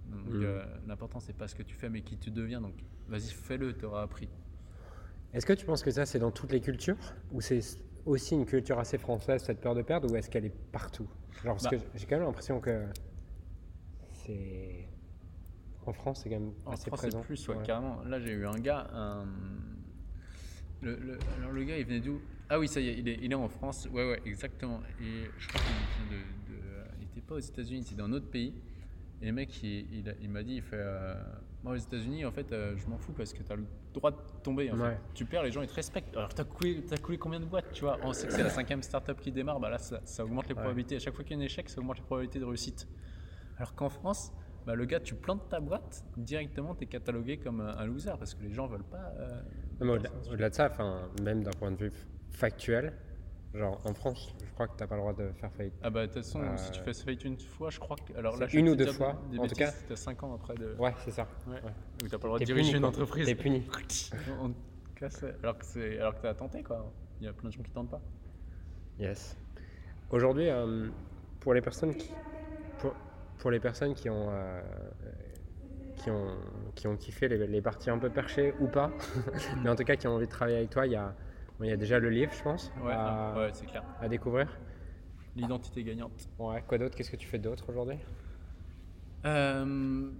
Donc, 0.06 0.26
Mhm. 0.34 0.42
euh, 0.44 0.64
l'important, 0.86 1.20
c'est 1.20 1.32
pas 1.36 1.46
ce 1.48 1.54
que 1.54 1.62
tu 1.62 1.74
fais, 1.74 1.88
mais 1.88 2.02
qui 2.02 2.16
tu 2.16 2.30
deviens. 2.30 2.60
Donc, 2.60 2.74
vas-y, 3.08 3.28
fais-le, 3.30 3.76
tu 3.76 3.84
auras 3.84 4.02
appris. 4.02 4.28
Est-ce 5.32 5.44
que 5.46 5.52
tu 5.52 5.66
penses 5.66 5.82
que 5.82 5.90
ça, 5.90 6.06
c'est 6.06 6.18
dans 6.18 6.30
toutes 6.30 6.52
les 6.52 6.60
cultures? 6.60 6.96
Ou 7.32 7.40
c'est 7.40 7.60
aussi 8.06 8.34
une 8.34 8.46
culture 8.46 8.78
assez 8.78 8.98
française, 8.98 9.42
cette 9.42 9.60
peur 9.60 9.74
de 9.74 9.82
perdre 9.82 10.10
Ou 10.10 10.16
est-ce 10.16 10.30
qu'elle 10.30 10.44
est 10.46 10.56
partout? 10.72 11.08
Genre, 11.44 11.54
parce 11.56 11.64
Bah. 11.64 11.70
que 11.70 11.76
j'ai 11.94 12.06
quand 12.06 12.16
même 12.16 12.24
l'impression 12.24 12.60
que 12.60 12.86
c'est. 14.12 14.88
En 15.84 15.92
France, 15.92 16.20
c'est 16.22 16.30
quand 16.30 16.40
même 16.40 16.52
En 16.64 16.72
assez 16.72 16.86
France, 16.86 17.00
présent. 17.00 17.20
c'est 17.20 17.26
plus, 17.26 17.48
ouais, 17.48 17.56
Ouais. 17.56 17.62
carrément. 17.64 18.02
Là, 18.04 18.18
j'ai 18.18 18.32
eu 18.32 18.46
un 18.46 18.58
gars. 18.58 18.88
un- 18.92 19.26
Le, 20.82 20.94
le- 20.96 21.18
alors, 21.38 21.52
le 21.52 21.64
gars, 21.64 21.78
il 21.78 21.86
venait 21.86 22.00
d'où? 22.00 22.20
Ah 22.48 22.58
oui, 22.58 22.68
ça 22.68 22.80
y 22.80 22.88
est 22.88 22.98
il, 22.98 23.08
est, 23.08 23.18
il 23.22 23.32
est 23.32 23.34
en 23.36 23.48
France. 23.48 23.88
Ouais, 23.92 24.08
ouais, 24.08 24.20
exactement. 24.24 24.80
Et 25.00 25.24
je 25.38 25.48
crois 25.48 25.60
qu'il 25.60 27.00
n'était 27.00 27.20
pas 27.20 27.34
aux 27.34 27.38
États-Unis, 27.40 27.80
il 27.80 27.82
était 27.82 27.94
dans 27.96 28.04
un 28.04 28.12
autre 28.12 28.30
pays. 28.30 28.54
Et 29.22 29.26
le 29.26 29.32
mec, 29.32 29.62
il, 29.62 29.92
il, 29.98 30.08
a- 30.08 30.14
il 30.20 30.28
m'a 30.28 30.42
dit 30.42 30.54
il 30.56 30.62
fait, 30.62 30.76
euh, 30.78 31.14
Moi, 31.64 31.72
aux 31.72 31.76
États-Unis, 31.76 32.24
en 32.24 32.30
fait, 32.30 32.52
euh, 32.52 32.76
je 32.76 32.86
m'en 32.86 32.98
fous 32.98 33.12
parce 33.12 33.32
que 33.32 33.42
tu 33.42 33.50
as 33.50 33.56
le 33.56 33.64
droit 33.92 34.10
de 34.12 34.16
tomber. 34.44 34.70
En 34.70 34.78
Ouais. 34.78 34.90
fait. 34.90 35.00
Tu 35.14 35.24
perds, 35.24 35.42
les 35.42 35.50
gens, 35.50 35.62
ils 35.62 35.68
te 35.68 35.74
respectent. 35.74 36.14
Alors, 36.16 36.32
tu 36.34 36.40
as 36.40 36.44
coulé, 36.44 36.84
t'as 36.84 36.98
coulé 36.98 37.18
combien 37.18 37.40
de 37.40 37.46
boîtes 37.46 37.72
tu 37.72 37.80
vois? 37.82 37.98
On 38.02 38.12
sait 38.12 38.26
que 38.28 38.32
c'est 38.34 38.42
la 38.44 38.50
cinquième 38.50 38.82
startup 38.82 39.18
qui 39.20 39.32
démarre. 39.32 39.58
Bah 39.58 39.70
là, 39.70 39.78
ça, 39.78 40.00
ça 40.04 40.24
augmente 40.24 40.46
les 40.48 40.54
Ouais. 40.54 40.60
probabilités. 40.60 40.96
À 40.96 40.98
chaque 41.00 41.14
fois 41.14 41.24
qu'il 41.24 41.36
y 41.36 41.40
a 41.40 41.42
un 41.42 41.46
échec, 41.46 41.68
ça 41.68 41.80
augmente 41.80 41.96
les 41.96 42.04
probabilités 42.04 42.38
de 42.38 42.44
réussite. 42.44 42.86
Alors 43.56 43.74
qu'en 43.74 43.88
France, 43.88 44.32
bah, 44.66 44.74
le 44.74 44.84
gars, 44.84 45.00
tu 45.00 45.14
plantes 45.14 45.48
ta 45.48 45.58
boîte, 45.60 46.04
directement, 46.18 46.74
tu 46.74 46.84
es 46.84 46.86
catalogué 46.86 47.38
comme 47.38 47.60
un, 47.62 47.74
un 47.76 47.86
loser 47.86 48.12
parce 48.18 48.34
que 48.34 48.42
les 48.42 48.52
gens 48.52 48.66
veulent 48.66 48.84
pas. 48.84 49.12
euh, 49.18 49.40
au-delà, 49.80 50.10
au-delà 50.30 50.50
de 50.50 50.54
ça, 50.54 50.66
enfin, 50.70 51.08
même 51.22 51.42
d'un 51.42 51.52
point 51.52 51.72
de 51.72 51.76
vue 51.84 51.92
factuel, 52.30 52.92
genre 53.54 53.80
en 53.84 53.94
France, 53.94 54.34
je 54.44 54.52
crois 54.52 54.68
que 54.68 54.76
tu 54.76 54.82
n'as 54.82 54.86
pas 54.86 54.94
le 54.96 55.00
droit 55.00 55.14
de 55.14 55.30
faire 55.32 55.50
faillite. 55.52 55.74
Ah 55.82 55.90
bah 55.90 56.02
de 56.06 56.12
toute 56.12 56.22
façon, 56.22 56.42
Euh, 56.42 56.56
si 56.56 56.70
tu 56.72 56.80
fais 56.80 56.92
faillite 56.92 57.24
une 57.24 57.38
fois, 57.38 57.70
je 57.70 57.78
crois 57.78 57.96
que. 57.96 58.16
Alors 58.18 58.36
là, 58.36 58.46
une 58.52 58.68
ou 58.68 58.76
deux 58.76 58.92
fois, 58.92 59.20
Des 59.30 59.38
en 59.38 59.46
tout 59.46 59.54
cas. 59.54 59.72
T'as 59.88 59.96
5 59.96 60.22
ans 60.22 60.34
après 60.34 60.54
de. 60.54 60.74
Ouais, 60.78 60.94
c'est 61.04 61.10
ça. 61.10 61.26
Ouais. 61.46 61.54
Ouais. 61.54 61.60
Donc 62.00 62.10
t'as 62.10 62.18
pas 62.18 62.26
le 62.26 62.28
droit 62.28 62.38
de 62.38 62.44
diriger 62.44 62.70
puni, 62.70 62.78
une 62.78 62.84
entreprise. 62.84 63.26
T'es 63.26 63.34
puni. 63.34 63.66
On 64.40 64.52
casse- 64.94 65.24
Alors 65.42 65.58
que 65.58 65.64
c'est, 65.64 65.98
alors 65.98 66.14
que 66.16 66.22
t'as 66.22 66.34
tenté 66.34 66.62
quoi. 66.62 66.92
Il 67.20 67.24
y 67.26 67.28
a 67.28 67.32
plein 67.32 67.48
de 67.48 67.54
gens 67.54 67.62
qui 67.62 67.70
tentent 67.70 67.90
pas. 67.90 68.00
Yes. 68.98 69.36
Aujourd'hui, 70.10 70.48
euh, 70.50 70.88
pour 71.40 71.54
les 71.54 71.60
personnes 71.62 71.94
qui, 71.94 72.10
pour, 72.78 72.94
pour 73.38 73.50
les 73.50 73.58
personnes 73.60 73.94
qui 73.94 74.08
ont, 74.10 74.28
euh, 74.30 74.60
qui 75.96 76.10
ont, 76.10 76.36
qui 76.74 76.86
ont 76.86 76.96
kiffé 76.96 77.26
les, 77.28 77.46
les 77.46 77.62
parties 77.62 77.90
un 77.90 77.98
peu 77.98 78.10
perchées 78.10 78.54
ou 78.60 78.68
pas, 78.68 78.90
mais 79.62 79.68
en 79.70 79.74
tout 79.76 79.84
cas 79.84 79.96
qui 79.96 80.06
ont 80.06 80.12
envie 80.14 80.26
de 80.26 80.30
travailler 80.30 80.58
avec 80.58 80.70
toi, 80.70 80.86
il 80.86 80.92
y 80.92 80.96
a, 80.96 81.14
il 81.60 81.68
y 81.70 81.72
a 81.72 81.76
déjà 81.76 81.98
le 81.98 82.10
livre, 82.10 82.32
je 82.36 82.42
pense, 82.42 82.72
Ouais, 82.82 82.92
à, 82.92 83.34
ouais, 83.36 83.50
c'est 83.52 83.66
clair. 83.66 83.82
à 84.00 84.08
découvrir. 84.08 84.48
L'identité 85.34 85.82
gagnante. 85.84 86.28
Ouais, 86.38 86.62
quoi 86.66 86.78
d'autre? 86.78 86.96
Qu'est-ce 86.96 87.10
que 87.10 87.16
tu 87.16 87.26
fais 87.26 87.38
d'autre 87.38 87.68
aujourd'hui? 87.70 87.96
Euh, 89.24 90.10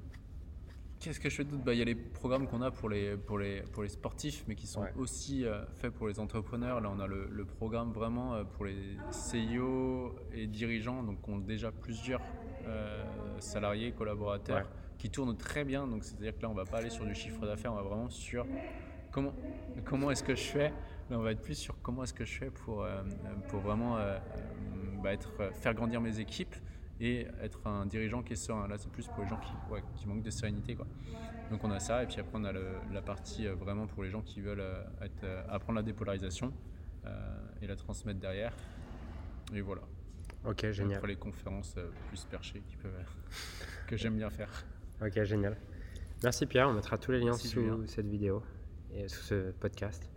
Qu'est-ce 0.99 1.21
que 1.21 1.29
je 1.29 1.37
fais 1.37 1.45
d'autre? 1.45 1.63
Bah, 1.63 1.75
Il 1.75 1.79
y 1.79 1.83
a 1.83 1.85
les 1.85 1.95
programmes 1.95 2.47
qu'on 2.49 2.63
a 2.63 2.71
pour 2.71 2.89
les, 2.89 3.17
pour, 3.17 3.39
les, 3.39 3.61
pour 3.73 3.83
les 3.83 3.89
sportifs, 3.91 4.45
mais 4.49 4.55
qui 4.55 4.67
sont 4.67 4.81
Ouais. 4.83 4.93
aussi 4.97 5.45
euh, 5.45 5.65
faits 5.75 5.93
pour 5.93 6.09
les 6.09 6.19
entrepreneurs. 6.19 6.81
Là, 6.81 6.91
on 6.95 6.99
a 7.01 7.07
le, 7.07 7.29
le 7.31 7.45
programme 7.45 7.93
vraiment 7.93 8.35
euh, 8.35 8.45
pour 8.45 8.65
les 8.65 8.97
CIO 9.11 10.17
et 10.33 10.47
dirigeants, 10.47 11.03
donc 11.03 11.27
ont 11.29 11.39
déjà 11.39 11.71
plusieurs 11.71 12.23
salariés, 13.39 13.93
collaborateurs, 13.93 14.57
Ouais. 14.57 14.65
qui 14.99 15.09
tournent 15.11 15.37
très 15.37 15.65
bien. 15.65 15.87
Donc, 15.87 16.03
c'est-à-dire 16.03 16.37
que 16.37 16.43
là, 16.43 16.51
on 16.51 16.55
va 16.55 16.65
pas 16.65 16.79
aller 16.79 16.91
sur 16.91 17.05
du 17.07 17.15
chiffre 17.15 17.47
d'affaires, 17.47 17.73
on 17.73 17.77
va 17.77 17.83
vraiment 17.83 18.09
sur 18.11 18.45
comment, 19.13 19.33
comment 19.85 20.11
est-ce 20.11 20.25
que 20.25 20.35
je 20.35 20.43
fais? 20.45 20.73
Là, 21.11 21.19
on 21.19 21.23
va 21.23 21.33
être 21.33 21.43
plus 21.43 21.55
sur 21.55 21.81
comment 21.83 22.03
est-ce 22.03 22.15
que 22.15 22.25
je 22.25 22.37
fais 22.39 22.51
pour, 22.51 22.83
euh, 22.83 23.03
pour 23.49 23.61
vraiment 23.61 23.97
euh, 23.97 24.17
euh, 24.19 25.03
bah, 25.03 25.13
être, 25.13 25.31
faire 25.55 25.73
grandir 25.75 26.01
mes 26.01 26.19
équipes 26.19 26.55
et 27.01 27.27
être 27.41 27.65
un 27.67 27.87
dirigeant 27.87 28.23
qui 28.23 28.33
est 28.33 28.37
serein. 28.37 28.67
Là, 28.67 28.77
c'est 28.79 28.91
plus 28.91 29.07
pour 29.07 29.23
les 29.23 29.29
gens 29.29 29.39
qui, 29.39 29.53
ouais, 29.73 29.83
qui 29.97 30.09
manquent 30.09 30.23
de 30.23 30.31
sérénité. 30.31 30.75
Quoi. 30.75 30.87
Donc, 31.51 31.63
on 31.63 31.71
a 31.71 31.79
ça. 31.79 32.03
Et 32.03 32.07
puis 32.07 32.19
après, 32.19 32.33
on 32.35 32.45
a 32.45 32.53
le- 32.53 32.73
la 32.93 33.03
partie 33.03 33.47
vraiment 33.47 33.87
pour 33.87 34.03
les 34.03 34.11
gens 34.11 34.23
qui 34.23 34.41
veulent 34.41 34.65
être, 35.01 35.25
apprendre 35.49 35.77
la 35.77 35.83
dépolarisation 35.83 36.53
et 37.63 37.67
la 37.69 37.77
transmettre 37.77 38.19
derrière. 38.19 38.53
Et 39.55 39.61
voilà. 39.61 39.83
Ok, 40.45 40.69
génial. 40.73 40.97
Après 40.97 41.09
les 41.09 41.17
conférences 41.17 41.77
plus 42.09 42.25
perchées 42.25 42.63
qui 42.67 42.77
peuvent, 42.77 42.93
que 43.87 43.97
j'aime 43.97 44.17
bien 44.17 44.31
faire. 44.31 44.51
Ok, 45.01 45.23
génial. 45.23 45.57
Merci 46.25 46.47
Pierre, 46.47 46.69
on 46.69 46.73
mettra 46.73 46.97
tous 46.99 47.13
les 47.13 47.19
liens 47.21 47.27
Merci, 47.27 47.49
sous 47.49 47.61
Julien. 47.61 47.79
cette 47.87 48.07
vidéo 48.07 48.43
et 48.93 49.07
sous 49.07 49.23
ce 49.23 49.51
podcast. 49.53 50.11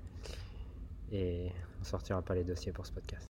Et 1.12 1.51
on 1.82 1.84
sortira 1.84 2.22
pas 2.22 2.36
les 2.36 2.43
dossiers 2.43 2.72
pour 2.72 2.86
ce 2.86 2.91
podcast. 2.91 3.28